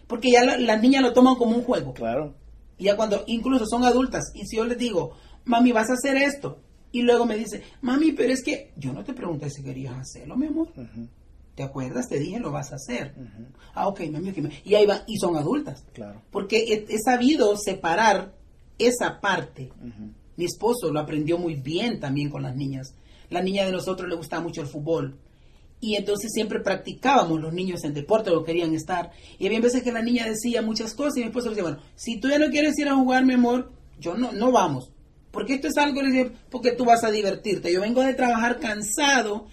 porque 0.06 0.30
ya 0.30 0.44
la- 0.44 0.56
las 0.58 0.80
niñas 0.82 1.02
lo 1.02 1.12
toman 1.12 1.34
como 1.36 1.56
un 1.56 1.62
juego. 1.64 1.92
Claro. 1.94 2.34
Y 2.78 2.84
ya 2.84 2.96
cuando 2.96 3.24
incluso 3.26 3.66
son 3.66 3.84
adultas, 3.84 4.30
y 4.34 4.46
si 4.46 4.56
yo 4.56 4.64
les 4.64 4.78
digo, 4.78 5.12
mami, 5.44 5.72
vas 5.72 5.90
a 5.90 5.94
hacer 5.94 6.16
esto, 6.16 6.60
y 6.92 7.02
luego 7.02 7.26
me 7.26 7.36
dice, 7.36 7.62
mami, 7.82 8.12
pero 8.12 8.32
es 8.32 8.42
que 8.42 8.72
yo 8.76 8.92
no 8.92 9.04
te 9.04 9.12
pregunté 9.12 9.50
si 9.50 9.62
querías 9.62 9.94
hacerlo, 9.98 10.36
mi 10.36 10.46
amor. 10.46 10.68
¿Te 11.54 11.64
acuerdas? 11.64 12.06
Te 12.08 12.20
dije, 12.20 12.38
lo 12.38 12.52
vas 12.52 12.70
a 12.72 12.76
hacer. 12.76 13.14
Ah, 13.74 13.88
ok, 13.88 14.02
mami, 14.12 14.30
ok. 14.30 14.38
Y 14.64 14.76
ahí 14.76 14.86
van, 14.86 15.00
y 15.08 15.18
son 15.18 15.36
adultas. 15.36 15.84
Claro. 15.92 16.22
Porque 16.30 16.58
he, 16.58 16.86
he 16.94 16.98
sabido 17.04 17.56
separar 17.56 18.32
esa 18.78 19.20
parte. 19.20 19.70
Mi 20.36 20.44
esposo 20.44 20.92
lo 20.92 21.00
aprendió 21.00 21.38
muy 21.38 21.54
bien 21.54 22.00
también 22.00 22.30
con 22.30 22.42
las 22.42 22.54
niñas. 22.54 22.94
La 23.30 23.42
niña 23.42 23.66
de 23.66 23.72
nosotros 23.72 24.08
le 24.08 24.16
gustaba 24.16 24.42
mucho 24.42 24.62
el 24.62 24.68
fútbol. 24.68 25.18
Y 25.80 25.94
entonces 25.94 26.32
siempre 26.32 26.60
practicábamos 26.60 27.40
los 27.40 27.52
niños 27.52 27.84
en 27.84 27.94
deporte, 27.94 28.30
lo 28.30 28.44
querían 28.44 28.74
estar. 28.74 29.10
Y 29.38 29.46
había 29.46 29.60
veces 29.60 29.82
que 29.82 29.92
la 29.92 30.02
niña 30.02 30.26
decía 30.26 30.62
muchas 30.62 30.94
cosas 30.94 31.18
y 31.18 31.20
mi 31.20 31.26
esposo 31.26 31.46
le 31.46 31.56
decía, 31.56 31.70
bueno, 31.70 31.82
si 31.94 32.18
tú 32.18 32.28
ya 32.28 32.38
no 32.38 32.50
quieres 32.50 32.78
ir 32.78 32.88
a 32.88 32.96
jugar, 32.96 33.24
mi 33.24 33.34
amor, 33.34 33.70
yo 34.00 34.16
no, 34.16 34.32
no 34.32 34.50
vamos. 34.50 34.90
Porque 35.30 35.54
esto 35.54 35.68
es 35.68 35.76
algo, 35.76 36.02
le 36.02 36.10
decía, 36.10 36.32
porque 36.50 36.72
tú 36.72 36.84
vas 36.84 37.04
a 37.04 37.10
divertirte. 37.10 37.72
Yo 37.72 37.80
vengo 37.80 38.02
de 38.02 38.14
trabajar 38.14 38.58
cansado 38.58 39.46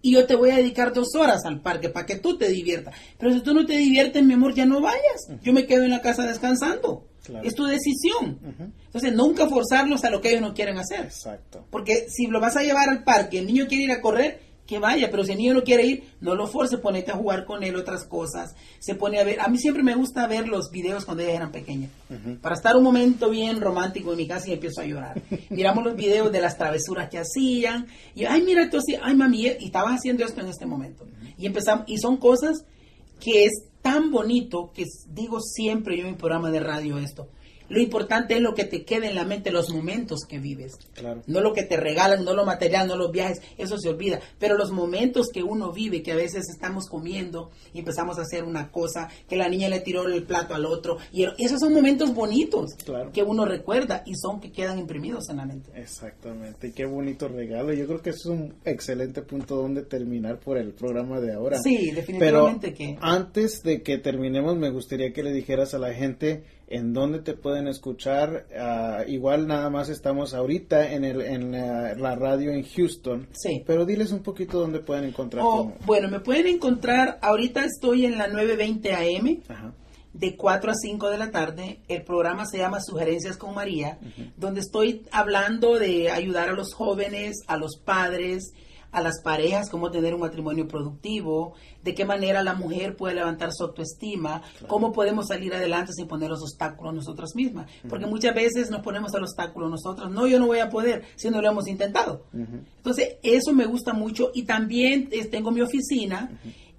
y 0.00 0.12
yo 0.12 0.26
te 0.26 0.36
voy 0.36 0.50
a 0.50 0.56
dedicar 0.56 0.92
dos 0.92 1.14
horas 1.14 1.44
al 1.44 1.60
parque 1.60 1.88
para 1.88 2.06
que 2.06 2.16
tú 2.16 2.38
te 2.38 2.48
diviertas. 2.48 2.94
Pero 3.18 3.32
si 3.32 3.40
tú 3.40 3.54
no 3.54 3.66
te 3.66 3.76
diviertes, 3.76 4.24
mi 4.24 4.34
amor, 4.34 4.54
ya 4.54 4.66
no 4.66 4.80
vayas. 4.80 5.28
Yo 5.42 5.52
me 5.52 5.66
quedo 5.66 5.84
en 5.84 5.90
la 5.90 6.00
casa 6.00 6.26
descansando. 6.26 7.06
Claro. 7.28 7.46
Es 7.46 7.54
tu 7.54 7.64
decisión. 7.64 8.38
Ujú. 8.42 8.72
Entonces, 8.86 9.12
nunca 9.12 9.46
forzarlos 9.48 10.02
a 10.04 10.10
lo 10.10 10.20
que 10.20 10.30
ellos 10.30 10.40
no 10.40 10.54
quieren 10.54 10.78
hacer. 10.78 11.04
Exacto. 11.04 11.64
Porque 11.70 12.06
si 12.08 12.26
lo 12.26 12.40
vas 12.40 12.56
a 12.56 12.62
llevar 12.62 12.88
al 12.88 13.04
parque, 13.04 13.38
el 13.38 13.46
niño 13.46 13.66
quiere 13.68 13.84
ir 13.84 13.92
a 13.92 14.00
correr, 14.00 14.40
que 14.68 14.78
vaya, 14.78 15.10
pero 15.10 15.24
si 15.24 15.32
el 15.32 15.38
niño 15.38 15.54
no 15.54 15.64
quiere 15.64 15.86
ir, 15.86 16.04
no 16.20 16.34
lo 16.34 16.46
force, 16.46 16.76
ponete 16.76 17.10
a 17.10 17.16
jugar 17.16 17.46
con 17.46 17.64
él 17.64 17.74
otras 17.74 18.04
cosas, 18.04 18.54
se 18.78 18.94
pone 18.94 19.18
a 19.18 19.24
ver, 19.24 19.40
a 19.40 19.48
mí 19.48 19.56
siempre 19.56 19.82
me 19.82 19.94
gusta 19.94 20.26
ver 20.26 20.46
los 20.46 20.70
videos 20.70 21.06
cuando 21.06 21.22
ellas 21.22 21.36
eran 21.36 21.50
pequeñas, 21.50 21.90
para 22.42 22.54
estar 22.54 22.76
un 22.76 22.82
momento 22.84 23.30
bien 23.30 23.62
romántico 23.62 24.12
en 24.12 24.18
mi 24.18 24.28
casa 24.28 24.50
y 24.50 24.52
empiezo 24.52 24.82
a 24.82 24.84
llorar. 24.84 25.22
Miramos 25.48 25.84
los 25.84 25.96
videos 25.96 26.30
de 26.30 26.42
las 26.42 26.58
travesuras 26.58 27.08
que 27.08 27.18
hacían, 27.18 27.86
y 28.14 28.26
ay, 28.26 28.42
mira, 28.42 28.62
esto 28.62 28.82
sí, 28.82 28.94
ay, 29.00 29.16
mami, 29.16 29.46
y 29.46 29.64
estabas 29.64 29.94
haciendo 29.94 30.22
esto 30.22 30.42
en 30.42 30.48
este 30.48 30.66
momento. 30.66 31.06
Y 31.38 31.46
empezamos, 31.46 31.84
y 31.88 31.96
son 31.96 32.18
cosas 32.18 32.62
que 33.20 33.46
es 33.46 33.52
tan 33.88 34.10
bonito 34.10 34.70
que 34.74 34.84
digo 35.06 35.40
siempre 35.40 35.96
yo 35.96 36.04
en 36.04 36.10
mi 36.10 36.16
programa 36.18 36.50
de 36.50 36.60
radio 36.60 36.98
esto. 36.98 37.28
Lo 37.68 37.80
importante 37.80 38.34
es 38.34 38.40
lo 38.40 38.54
que 38.54 38.64
te 38.64 38.84
queda 38.84 39.08
en 39.08 39.14
la 39.14 39.24
mente, 39.24 39.50
los 39.50 39.70
momentos 39.70 40.20
que 40.28 40.38
vives. 40.38 40.72
No 41.26 41.40
lo 41.40 41.52
que 41.52 41.62
te 41.62 41.76
regalan, 41.76 42.24
no 42.24 42.34
lo 42.34 42.44
material, 42.44 42.88
no 42.88 42.96
los 42.96 43.12
viajes, 43.12 43.40
eso 43.56 43.78
se 43.78 43.88
olvida. 43.88 44.20
Pero 44.38 44.56
los 44.56 44.70
momentos 44.72 45.28
que 45.32 45.42
uno 45.42 45.72
vive, 45.72 46.02
que 46.02 46.12
a 46.12 46.16
veces 46.16 46.44
estamos 46.48 46.86
comiendo 46.86 47.50
y 47.72 47.80
empezamos 47.80 48.18
a 48.18 48.22
hacer 48.22 48.44
una 48.44 48.70
cosa, 48.70 49.08
que 49.28 49.36
la 49.36 49.48
niña 49.48 49.68
le 49.68 49.80
tiró 49.80 50.06
el 50.06 50.24
plato 50.24 50.54
al 50.54 50.64
otro. 50.64 50.98
Y 51.12 51.26
esos 51.38 51.60
son 51.60 51.72
momentos 51.74 52.14
bonitos 52.14 52.74
que 53.12 53.22
uno 53.22 53.44
recuerda 53.44 54.02
y 54.06 54.14
son 54.14 54.40
que 54.40 54.50
quedan 54.50 54.78
imprimidos 54.78 55.28
en 55.28 55.36
la 55.36 55.46
mente. 55.46 55.70
Exactamente. 55.74 56.68
Y 56.68 56.72
qué 56.72 56.86
bonito 56.86 57.28
regalo. 57.28 57.72
Yo 57.72 57.86
creo 57.86 58.00
que 58.00 58.10
es 58.10 58.24
un 58.26 58.54
excelente 58.64 59.22
punto 59.22 59.56
donde 59.56 59.82
terminar 59.82 60.38
por 60.38 60.56
el 60.58 60.72
programa 60.72 61.20
de 61.20 61.32
ahora. 61.34 61.58
Sí, 61.58 61.90
definitivamente 61.90 62.72
que. 62.72 62.96
Antes 63.00 63.62
de 63.62 63.82
que 63.82 63.98
terminemos, 63.98 64.56
me 64.56 64.70
gustaría 64.70 65.12
que 65.12 65.22
le 65.22 65.32
dijeras 65.32 65.74
a 65.74 65.78
la 65.78 65.92
gente 65.92 66.44
en 66.70 66.92
dónde 66.92 67.20
te 67.20 67.34
pueden 67.34 67.68
escuchar. 67.68 68.46
Ah, 68.56 69.02
igual 69.06 69.46
nada 69.46 69.70
más 69.70 69.88
estamos 69.88 70.34
ahorita 70.34 70.92
en, 70.92 71.04
el, 71.04 71.20
en 71.22 71.52
la, 71.52 72.14
radio 72.14 72.50
en 72.50 72.64
Houston. 72.64 73.28
Sí. 73.32 73.62
Pero 73.66 73.84
diles 73.84 74.12
un 74.12 74.22
poquito 74.22 74.60
dónde 74.60 74.80
pueden 74.80 75.04
encontrar. 75.04 75.44
Oh, 75.46 75.72
bueno, 75.86 76.08
me 76.08 76.20
pueden 76.20 76.46
encontrar, 76.46 77.18
ahorita 77.22 77.64
estoy 77.64 78.06
en 78.06 78.18
la 78.18 78.28
920 78.28 78.94
AM. 78.94 79.40
Ajá 79.48 79.74
de 80.18 80.36
4 80.36 80.70
a 80.72 80.74
5 80.74 81.10
de 81.10 81.18
la 81.18 81.30
tarde. 81.30 81.80
El 81.86 82.02
programa 82.02 82.44
se 82.44 82.58
llama 82.58 82.80
Sugerencias 82.80 83.36
con 83.36 83.54
María, 83.54 83.98
donde 84.36 84.60
estoy 84.60 85.06
hablando 85.12 85.78
de 85.78 86.10
ayudar 86.10 86.48
a 86.48 86.54
los 86.54 86.74
jóvenes, 86.74 87.36
a 87.46 87.56
los 87.56 87.76
padres, 87.76 88.52
a 88.90 89.02
las 89.02 89.20
parejas, 89.22 89.68
cómo 89.70 89.90
tener 89.90 90.14
un 90.14 90.20
matrimonio 90.20 90.66
productivo, 90.66 91.54
de 91.82 91.94
qué 91.94 92.04
manera 92.04 92.42
la 92.42 92.54
mujer 92.54 92.96
puede 92.96 93.14
levantar 93.14 93.52
su 93.52 93.64
autoestima, 93.64 94.42
cómo 94.66 94.92
podemos 94.92 95.28
salir 95.28 95.54
adelante 95.54 95.92
sin 95.92 96.08
poner 96.08 96.30
los 96.30 96.42
obstáculos 96.42 96.94
nosotras 96.94 97.30
mismas. 97.34 97.70
Porque 97.88 98.06
muchas 98.06 98.34
veces 98.34 98.70
nos 98.70 98.82
ponemos 98.82 99.12
el 99.14 99.22
obstáculo 99.22 99.68
nosotros, 99.68 100.10
no, 100.10 100.26
yo 100.26 100.38
no 100.38 100.46
voy 100.46 100.60
a 100.60 100.70
poder 100.70 101.04
si 101.16 101.30
no 101.30 101.42
lo 101.42 101.48
hemos 101.48 101.68
intentado. 101.68 102.24
Entonces, 102.32 103.16
eso 103.22 103.52
me 103.52 103.66
gusta 103.66 103.92
mucho 103.92 104.30
y 104.34 104.44
también 104.44 105.08
eh, 105.12 105.24
tengo 105.26 105.50
mi 105.50 105.60
oficina 105.60 106.30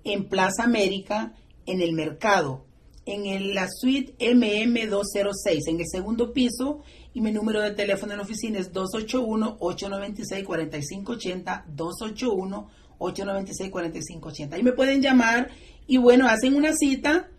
en 0.03 0.28
Plaza 0.28 0.64
América, 0.64 1.34
en 1.66 1.82
el 1.82 1.93
mercado, 1.93 2.66
en 3.05 3.53
la 3.53 3.68
suite 3.70 4.16
MM206, 4.20 5.68
en 5.68 5.80
el 5.80 5.88
segundo 5.88 6.32
piso, 6.32 6.82
y 7.14 7.22
mi 7.22 7.32
número 7.32 7.62
de 7.62 7.72
teléfono 7.72 8.12
en 8.14 8.18
la 8.20 8.24
oficina 8.24 8.60
es 8.60 8.72
281-896-4580, 8.74 11.66
281-896-4580. 12.99 14.53
Ahí 14.53 14.64
me 14.64 14.74
pueden 14.74 15.01
llamar 15.01 15.49
y 15.88 15.97
bueno, 15.97 16.28
hacen 16.28 16.55
una 16.55 16.74
cita 16.74 17.30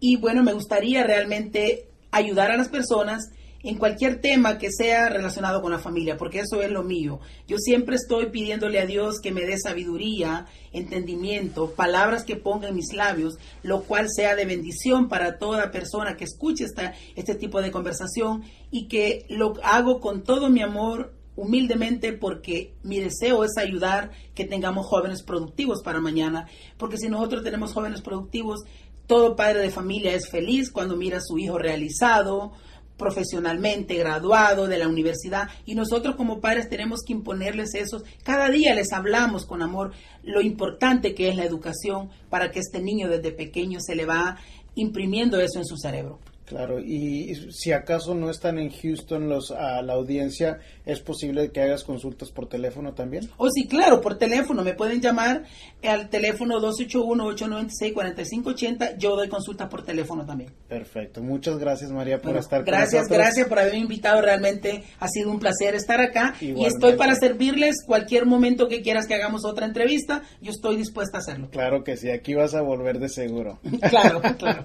y 0.00 0.16
bueno, 0.16 0.42
me 0.42 0.52
gustaría 0.52 1.04
realmente 1.04 1.86
ayudar 2.10 2.50
a 2.50 2.56
las 2.56 2.68
personas 2.68 3.30
en 3.62 3.76
cualquier 3.76 4.20
tema 4.20 4.58
que 4.58 4.70
sea 4.70 5.08
relacionado 5.08 5.60
con 5.60 5.72
la 5.72 5.78
familia, 5.78 6.16
porque 6.16 6.40
eso 6.40 6.62
es 6.62 6.70
lo 6.70 6.82
mío. 6.82 7.20
Yo 7.46 7.58
siempre 7.58 7.96
estoy 7.96 8.26
pidiéndole 8.26 8.80
a 8.80 8.86
Dios 8.86 9.20
que 9.20 9.32
me 9.32 9.42
dé 9.42 9.58
sabiduría, 9.58 10.46
entendimiento, 10.72 11.72
palabras 11.72 12.24
que 12.24 12.36
ponga 12.36 12.68
en 12.68 12.76
mis 12.76 12.94
labios, 12.94 13.34
lo 13.62 13.82
cual 13.82 14.08
sea 14.08 14.34
de 14.34 14.46
bendición 14.46 15.08
para 15.08 15.38
toda 15.38 15.70
persona 15.70 16.16
que 16.16 16.24
escuche 16.24 16.64
esta, 16.64 16.94
este 17.16 17.34
tipo 17.34 17.60
de 17.60 17.70
conversación 17.70 18.44
y 18.70 18.88
que 18.88 19.26
lo 19.28 19.54
hago 19.62 20.00
con 20.00 20.22
todo 20.22 20.48
mi 20.48 20.62
amor, 20.62 21.12
humildemente 21.36 22.12
porque 22.12 22.74
mi 22.82 22.98
deseo 22.98 23.44
es 23.44 23.56
ayudar 23.56 24.10
que 24.34 24.44
tengamos 24.44 24.86
jóvenes 24.86 25.22
productivos 25.22 25.82
para 25.82 26.00
mañana, 26.00 26.48
porque 26.76 26.98
si 26.98 27.08
nosotros 27.08 27.42
tenemos 27.42 27.72
jóvenes 27.72 28.00
productivos, 28.00 28.60
todo 29.06 29.36
padre 29.36 29.60
de 29.60 29.70
familia 29.70 30.14
es 30.14 30.30
feliz 30.30 30.70
cuando 30.70 30.96
mira 30.96 31.18
a 31.18 31.22
su 31.22 31.38
hijo 31.38 31.58
realizado, 31.58 32.52
profesionalmente, 33.00 33.96
graduado 33.96 34.68
de 34.68 34.78
la 34.78 34.86
universidad, 34.86 35.48
y 35.64 35.74
nosotros 35.74 36.14
como 36.14 36.40
padres 36.40 36.68
tenemos 36.68 37.00
que 37.04 37.14
imponerles 37.14 37.74
eso. 37.74 38.02
Cada 38.22 38.48
día 38.50 38.74
les 38.74 38.92
hablamos 38.92 39.46
con 39.46 39.62
amor 39.62 39.92
lo 40.22 40.40
importante 40.40 41.14
que 41.14 41.30
es 41.30 41.36
la 41.36 41.44
educación 41.44 42.10
para 42.28 42.52
que 42.52 42.60
este 42.60 42.80
niño 42.80 43.08
desde 43.08 43.32
pequeño 43.32 43.80
se 43.80 43.96
le 43.96 44.04
va 44.04 44.36
imprimiendo 44.74 45.40
eso 45.40 45.58
en 45.58 45.64
su 45.64 45.76
cerebro. 45.76 46.20
Claro, 46.50 46.80
y 46.80 47.52
si 47.52 47.70
acaso 47.70 48.16
no 48.16 48.28
están 48.28 48.58
en 48.58 48.70
Houston 48.70 49.28
los, 49.28 49.52
a 49.52 49.80
la 49.82 49.92
audiencia, 49.92 50.58
¿es 50.84 50.98
posible 50.98 51.52
que 51.52 51.62
hagas 51.62 51.84
consultas 51.84 52.32
por 52.32 52.48
teléfono 52.48 52.92
también? 52.92 53.30
Oh, 53.36 53.48
sí, 53.50 53.68
claro, 53.68 54.00
por 54.00 54.18
teléfono. 54.18 54.64
Me 54.64 54.74
pueden 54.74 55.00
llamar 55.00 55.44
al 55.84 56.08
teléfono 56.08 56.60
281-896-4580. 56.60 58.96
Yo 58.98 59.14
doy 59.14 59.28
consultas 59.28 59.68
por 59.68 59.84
teléfono 59.84 60.26
también. 60.26 60.50
Perfecto. 60.66 61.22
Muchas 61.22 61.56
gracias, 61.56 61.92
María, 61.92 62.20
por 62.20 62.36
estar 62.36 62.64
con 62.64 62.66
gracias, 62.66 63.02
nosotros. 63.02 63.16
Gracias, 63.16 63.36
gracias 63.36 63.48
por 63.48 63.60
haberme 63.60 63.78
invitado. 63.78 64.20
Realmente 64.20 64.82
ha 64.98 65.06
sido 65.06 65.30
un 65.30 65.38
placer 65.38 65.76
estar 65.76 66.00
acá. 66.00 66.34
Y 66.40 66.64
estoy 66.64 66.94
para 66.94 67.14
servirles 67.14 67.84
cualquier 67.86 68.26
momento 68.26 68.66
que 68.66 68.82
quieras 68.82 69.06
que 69.06 69.14
hagamos 69.14 69.44
otra 69.44 69.66
entrevista. 69.66 70.24
Yo 70.42 70.50
estoy 70.50 70.74
dispuesta 70.74 71.18
a 71.18 71.20
hacerlo. 71.20 71.48
Claro 71.50 71.84
que 71.84 71.96
sí. 71.96 72.10
Aquí 72.10 72.34
vas 72.34 72.56
a 72.56 72.62
volver 72.62 72.98
de 72.98 73.08
seguro. 73.08 73.60
claro, 73.88 74.20
claro. 74.36 74.64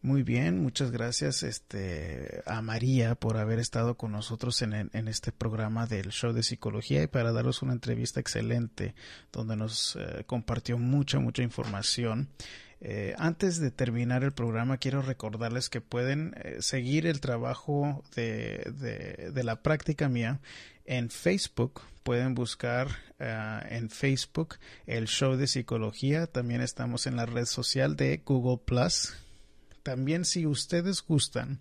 Muy 0.00 0.22
bien, 0.22 0.62
muchas 0.62 0.92
gracias 0.92 1.42
este, 1.42 2.42
a 2.46 2.62
María 2.62 3.16
por 3.16 3.36
haber 3.36 3.58
estado 3.58 3.96
con 3.96 4.12
nosotros 4.12 4.62
en, 4.62 5.08
este 5.08 5.32
programa 5.32 5.88
del 5.88 6.10
show 6.10 6.32
de 6.32 6.44
psicología 6.44 7.02
y 7.02 7.08
para 7.08 7.32
daros 7.32 7.62
una 7.62 7.72
entrevista 7.72 8.20
excelente 8.20 8.94
donde 9.32 9.56
nos 9.56 9.96
eh, 9.96 10.22
compartió 10.24 10.78
mucha, 10.78 11.18
mucha 11.18 11.42
información. 11.42 12.28
Eh, 12.80 13.16
antes 13.18 13.58
de 13.58 13.72
terminar 13.72 14.22
el 14.22 14.30
programa, 14.30 14.76
quiero 14.76 15.02
recordarles 15.02 15.68
que 15.68 15.80
pueden 15.80 16.32
eh, 16.44 16.58
seguir 16.60 17.04
el 17.04 17.20
trabajo 17.20 18.04
de, 18.14 19.32
la 19.34 19.62
práctica 19.62 20.08
mía 20.08 20.38
en 20.84 21.10
Facebook. 21.10 21.80
Pueden 22.04 22.36
buscar 22.36 22.88
en 23.18 23.90
Facebook 23.90 24.54
el 24.86 25.08
show 25.08 25.34
de 25.34 25.48
psicología. 25.48 26.28
También 26.28 26.60
estamos 26.60 27.08
en 27.08 27.16
la 27.16 27.26
red 27.26 27.46
social 27.46 27.96
de 27.96 28.22
Google 28.24 28.62
Plus 28.64 29.12
también 29.88 30.26
si 30.26 30.44
ustedes 30.44 31.02
gustan 31.02 31.60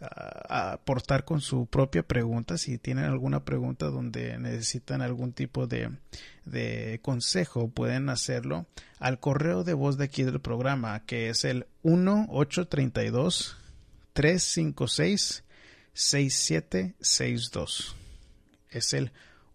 ah, 0.00 0.72
aportar 0.72 1.26
con 1.26 1.42
su 1.42 1.66
propia 1.66 2.02
pregunta, 2.02 2.56
si 2.56 2.78
tienen 2.78 3.04
alguna 3.04 3.44
pregunta 3.44 3.90
donde 3.90 4.38
necesitan 4.38 5.02
algún 5.02 5.34
tipo 5.34 5.66
de, 5.66 5.90
de 6.46 6.98
consejo, 7.02 7.68
pueden 7.68 8.08
hacerlo 8.08 8.64
al 8.98 9.20
correo 9.20 9.64
de 9.64 9.74
voz 9.74 9.98
de 9.98 10.04
aquí 10.04 10.22
del 10.22 10.40
programa, 10.40 11.04
que 11.04 11.28
es 11.28 11.44
el 11.44 11.66
1832 11.82 13.58
356 14.14 15.44
6762. 15.92 17.96
Es 18.70 18.94
el 18.94 19.12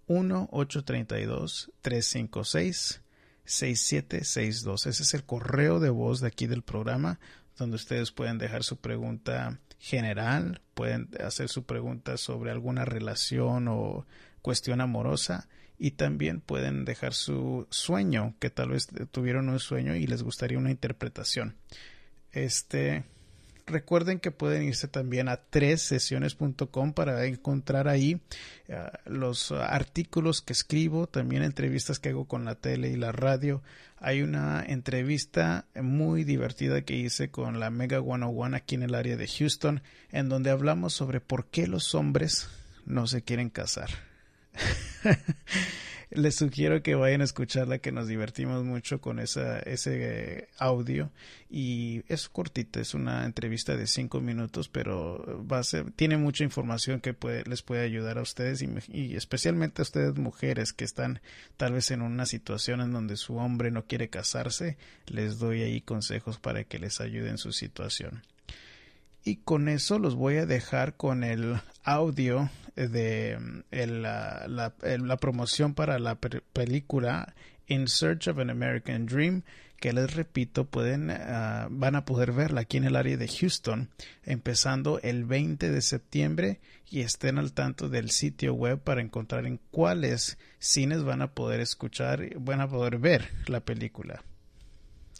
1832 0.07 1.71
356 1.81 3.01
6762. 3.43 4.85
Ese 4.85 5.01
es 5.01 5.15
el 5.15 5.23
correo 5.23 5.79
de 5.79 5.89
voz 5.89 6.21
de 6.21 6.27
aquí 6.27 6.45
del 6.45 6.61
programa 6.61 7.19
donde 7.57 7.75
ustedes 7.75 8.11
pueden 8.11 8.37
dejar 8.37 8.63
su 8.63 8.77
pregunta 8.77 9.59
general, 9.79 10.61
pueden 10.73 11.09
hacer 11.23 11.49
su 11.49 11.63
pregunta 11.63 12.17
sobre 12.17 12.51
alguna 12.51 12.85
relación 12.85 13.67
o 13.67 14.05
cuestión 14.41 14.81
amorosa 14.81 15.47
y 15.77 15.91
también 15.91 16.39
pueden 16.39 16.85
dejar 16.85 17.13
su 17.13 17.67
sueño, 17.69 18.35
que 18.39 18.49
tal 18.49 18.69
vez 18.69 18.87
tuvieron 19.11 19.49
un 19.49 19.59
sueño 19.59 19.95
y 19.95 20.07
les 20.07 20.23
gustaría 20.23 20.57
una 20.57 20.71
interpretación. 20.71 21.55
Este 22.31 23.03
Recuerden 23.65 24.19
que 24.19 24.31
pueden 24.31 24.63
irse 24.63 24.89
también 24.89 25.29
a 25.29 25.39
sesiones.com 25.77 26.93
para 26.93 27.25
encontrar 27.25 27.87
ahí 27.87 28.19
eh, 28.67 28.77
los 29.05 29.53
artículos 29.53 30.41
que 30.41 30.51
escribo, 30.51 31.07
también 31.07 31.43
entrevistas 31.43 31.99
que 31.99 32.09
hago 32.09 32.25
con 32.25 32.43
la 32.43 32.55
tele 32.55 32.89
y 32.89 32.97
la 32.97 33.13
radio. 33.13 33.61
Hay 33.99 34.21
una 34.21 34.61
entrevista 34.67 35.65
muy 35.81 36.25
divertida 36.25 36.81
que 36.81 36.95
hice 36.95 37.31
con 37.31 37.61
la 37.61 37.69
Mega 37.69 38.01
101 38.01 38.57
aquí 38.57 38.75
en 38.75 38.83
el 38.83 38.95
área 38.95 39.15
de 39.15 39.27
Houston, 39.27 39.81
en 40.11 40.27
donde 40.27 40.49
hablamos 40.49 40.93
sobre 40.93 41.21
por 41.21 41.45
qué 41.45 41.65
los 41.67 41.95
hombres 41.95 42.49
no 42.85 43.07
se 43.07 43.21
quieren 43.21 43.49
casar. 43.49 43.89
les 46.15 46.35
sugiero 46.35 46.81
que 46.81 46.95
vayan 46.95 47.21
a 47.21 47.25
escucharla, 47.25 47.79
que 47.79 47.91
nos 47.91 48.07
divertimos 48.07 48.63
mucho 48.63 49.01
con 49.01 49.19
esa, 49.19 49.59
ese 49.59 50.47
audio. 50.57 51.11
Y 51.49 52.03
es 52.07 52.29
cortita, 52.29 52.79
es 52.79 52.93
una 52.93 53.25
entrevista 53.25 53.75
de 53.75 53.87
cinco 53.87 54.21
minutos, 54.21 54.69
pero 54.69 55.45
va 55.49 55.59
a 55.59 55.63
ser, 55.63 55.91
tiene 55.91 56.17
mucha 56.17 56.43
información 56.43 56.99
que 56.99 57.13
puede, 57.13 57.43
les 57.43 57.61
puede 57.61 57.83
ayudar 57.83 58.17
a 58.17 58.21
ustedes 58.21 58.61
y, 58.61 58.69
y 58.91 59.15
especialmente 59.15 59.81
a 59.81 59.83
ustedes 59.83 60.15
mujeres 60.15 60.73
que 60.73 60.83
están 60.83 61.21
tal 61.57 61.73
vez 61.73 61.91
en 61.91 62.01
una 62.01 62.25
situación 62.25 62.81
en 62.81 62.91
donde 62.91 63.17
su 63.17 63.35
hombre 63.37 63.71
no 63.71 63.85
quiere 63.85 64.09
casarse. 64.09 64.77
Les 65.07 65.37
doy 65.39 65.61
ahí 65.61 65.81
consejos 65.81 66.39
para 66.39 66.63
que 66.63 66.79
les 66.79 67.01
ayuden 67.01 67.31
en 67.31 67.37
su 67.37 67.51
situación. 67.51 68.23
Y 69.23 69.37
con 69.37 69.69
eso 69.69 69.99
los 69.99 70.15
voy 70.15 70.37
a 70.37 70.45
dejar 70.45 70.95
con 70.95 71.23
el 71.23 71.61
audio 71.83 72.49
de 72.75 73.37
la, 73.71 75.17
promoción 75.19 75.73
para 75.73 75.99
la 75.99 76.15
película 76.15 77.33
In 77.67 77.87
Search 77.87 78.27
of 78.27 78.39
an 78.39 78.49
American 78.49 79.05
Dream 79.05 79.43
que 79.83 79.91
les 79.91 80.15
repito, 80.15 80.63
pueden, 80.63 81.11
ah, 81.11 81.67
van 81.69 81.97
a 81.97 82.05
poder 82.05 82.31
verla 82.31 82.61
aquí 82.61 82.77
en 82.77 82.85
el 82.85 82.95
área 82.95 83.17
de 83.17 83.27
Houston, 83.27 83.89
empezando 84.23 85.01
el 85.01 85.25
20 85.25 85.71
de 85.71 85.81
septiembre 85.81 86.61
y 86.89 87.01
estén 87.01 87.37
al 87.37 87.51
tanto 87.51 87.89
del 87.89 88.09
sitio 88.09 88.53
web 88.53 88.79
para 88.79 89.01
encontrar 89.01 89.45
en 89.45 89.59
cuáles 89.71 90.37
cines 90.57 91.03
van 91.03 91.21
a 91.21 91.33
poder 91.33 91.59
escuchar, 91.59 92.29
van 92.39 92.61
a 92.61 92.69
poder 92.69 92.97
ver 92.97 93.29
la 93.47 93.59
película. 93.59 94.23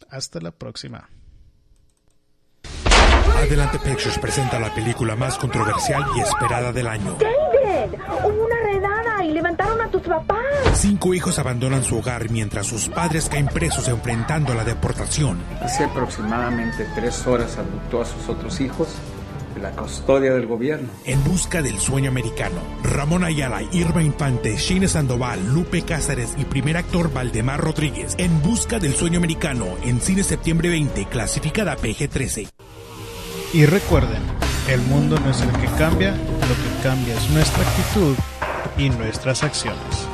Hasta 0.10 0.40
la 0.40 0.52
próxima. 0.52 1.10
Adelante 3.38 3.80
Pictures 3.80 4.18
presenta 4.20 4.60
la 4.60 4.74
película 4.74 5.16
más 5.16 5.38
controversial 5.38 6.06
y 6.16 6.22
esperada 6.22 6.72
del 6.72 6.88
año. 6.88 7.18
¡David! 7.20 7.98
Hubo 8.24 8.46
una 8.46 8.56
redada 8.66 9.24
y 9.26 9.32
levantaron 9.32 9.82
a 9.82 9.90
tus 9.90 10.02
papás. 10.02 10.38
Cinco 10.74 11.14
hijos 11.14 11.40
abandonan 11.40 11.84
su 11.84 11.98
hogar 11.98 12.30
mientras 12.30 12.68
sus 12.68 12.90
padres 12.90 13.30
caen 13.30 13.48
presos 13.48 13.88
enfrentando 13.88 14.54
la 14.54 14.64
deportación. 14.64 15.40
Hace 15.62 15.84
aproximadamente 15.86 16.88
tres 16.96 17.26
horas 17.28 17.58
adoptó 17.58 18.02
a 18.02 18.06
sus 18.06 18.30
otros 18.30 18.60
hijos 18.62 18.90
de 19.56 19.62
la 19.62 19.72
custodia 19.72 20.34
del 20.34 20.48
gobierno. 20.48 20.90
En 21.06 21.24
busca 21.24 21.62
del 21.62 21.80
sueño 21.80 22.10
americano. 22.10 22.60
Ramón 22.84 23.24
Ayala, 23.24 23.62
Irma 23.72 24.04
Infante, 24.04 24.58
Shine 24.58 24.88
Sandoval, 24.88 25.54
Lupe 25.54 25.84
Cáceres 25.84 26.34
y 26.38 26.46
primer 26.46 26.78
actor 26.78 27.14
Valdemar 27.14 27.60
Rodríguez. 27.60 28.16
En 28.18 28.42
busca 28.42 28.80
del 28.80 28.96
sueño 28.96 29.20
americano 29.20 29.68
en 29.84 30.02
cine 30.02 30.24
septiembre 30.24 30.70
20, 30.70 31.06
clasificada 31.06 31.78
PG-13. 31.78 32.50
Y 33.54 33.68
recuerden, 33.68 34.24
el 34.68 34.82
mundo 34.82 35.16
no 35.20 35.30
es 35.30 35.40
el 35.42 35.52
que 35.52 35.68
cambia, 35.78 36.10
lo 36.10 36.18
que 36.18 36.82
cambia 36.82 37.14
es 37.14 37.30
nuestra 37.30 37.62
actitud 37.62 38.16
y 38.80 38.90
nuestras 38.90 39.44
acciones. 39.44 40.08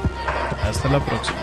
Hasta 0.62 0.90
la 0.90 1.00
próxima. 1.00 1.40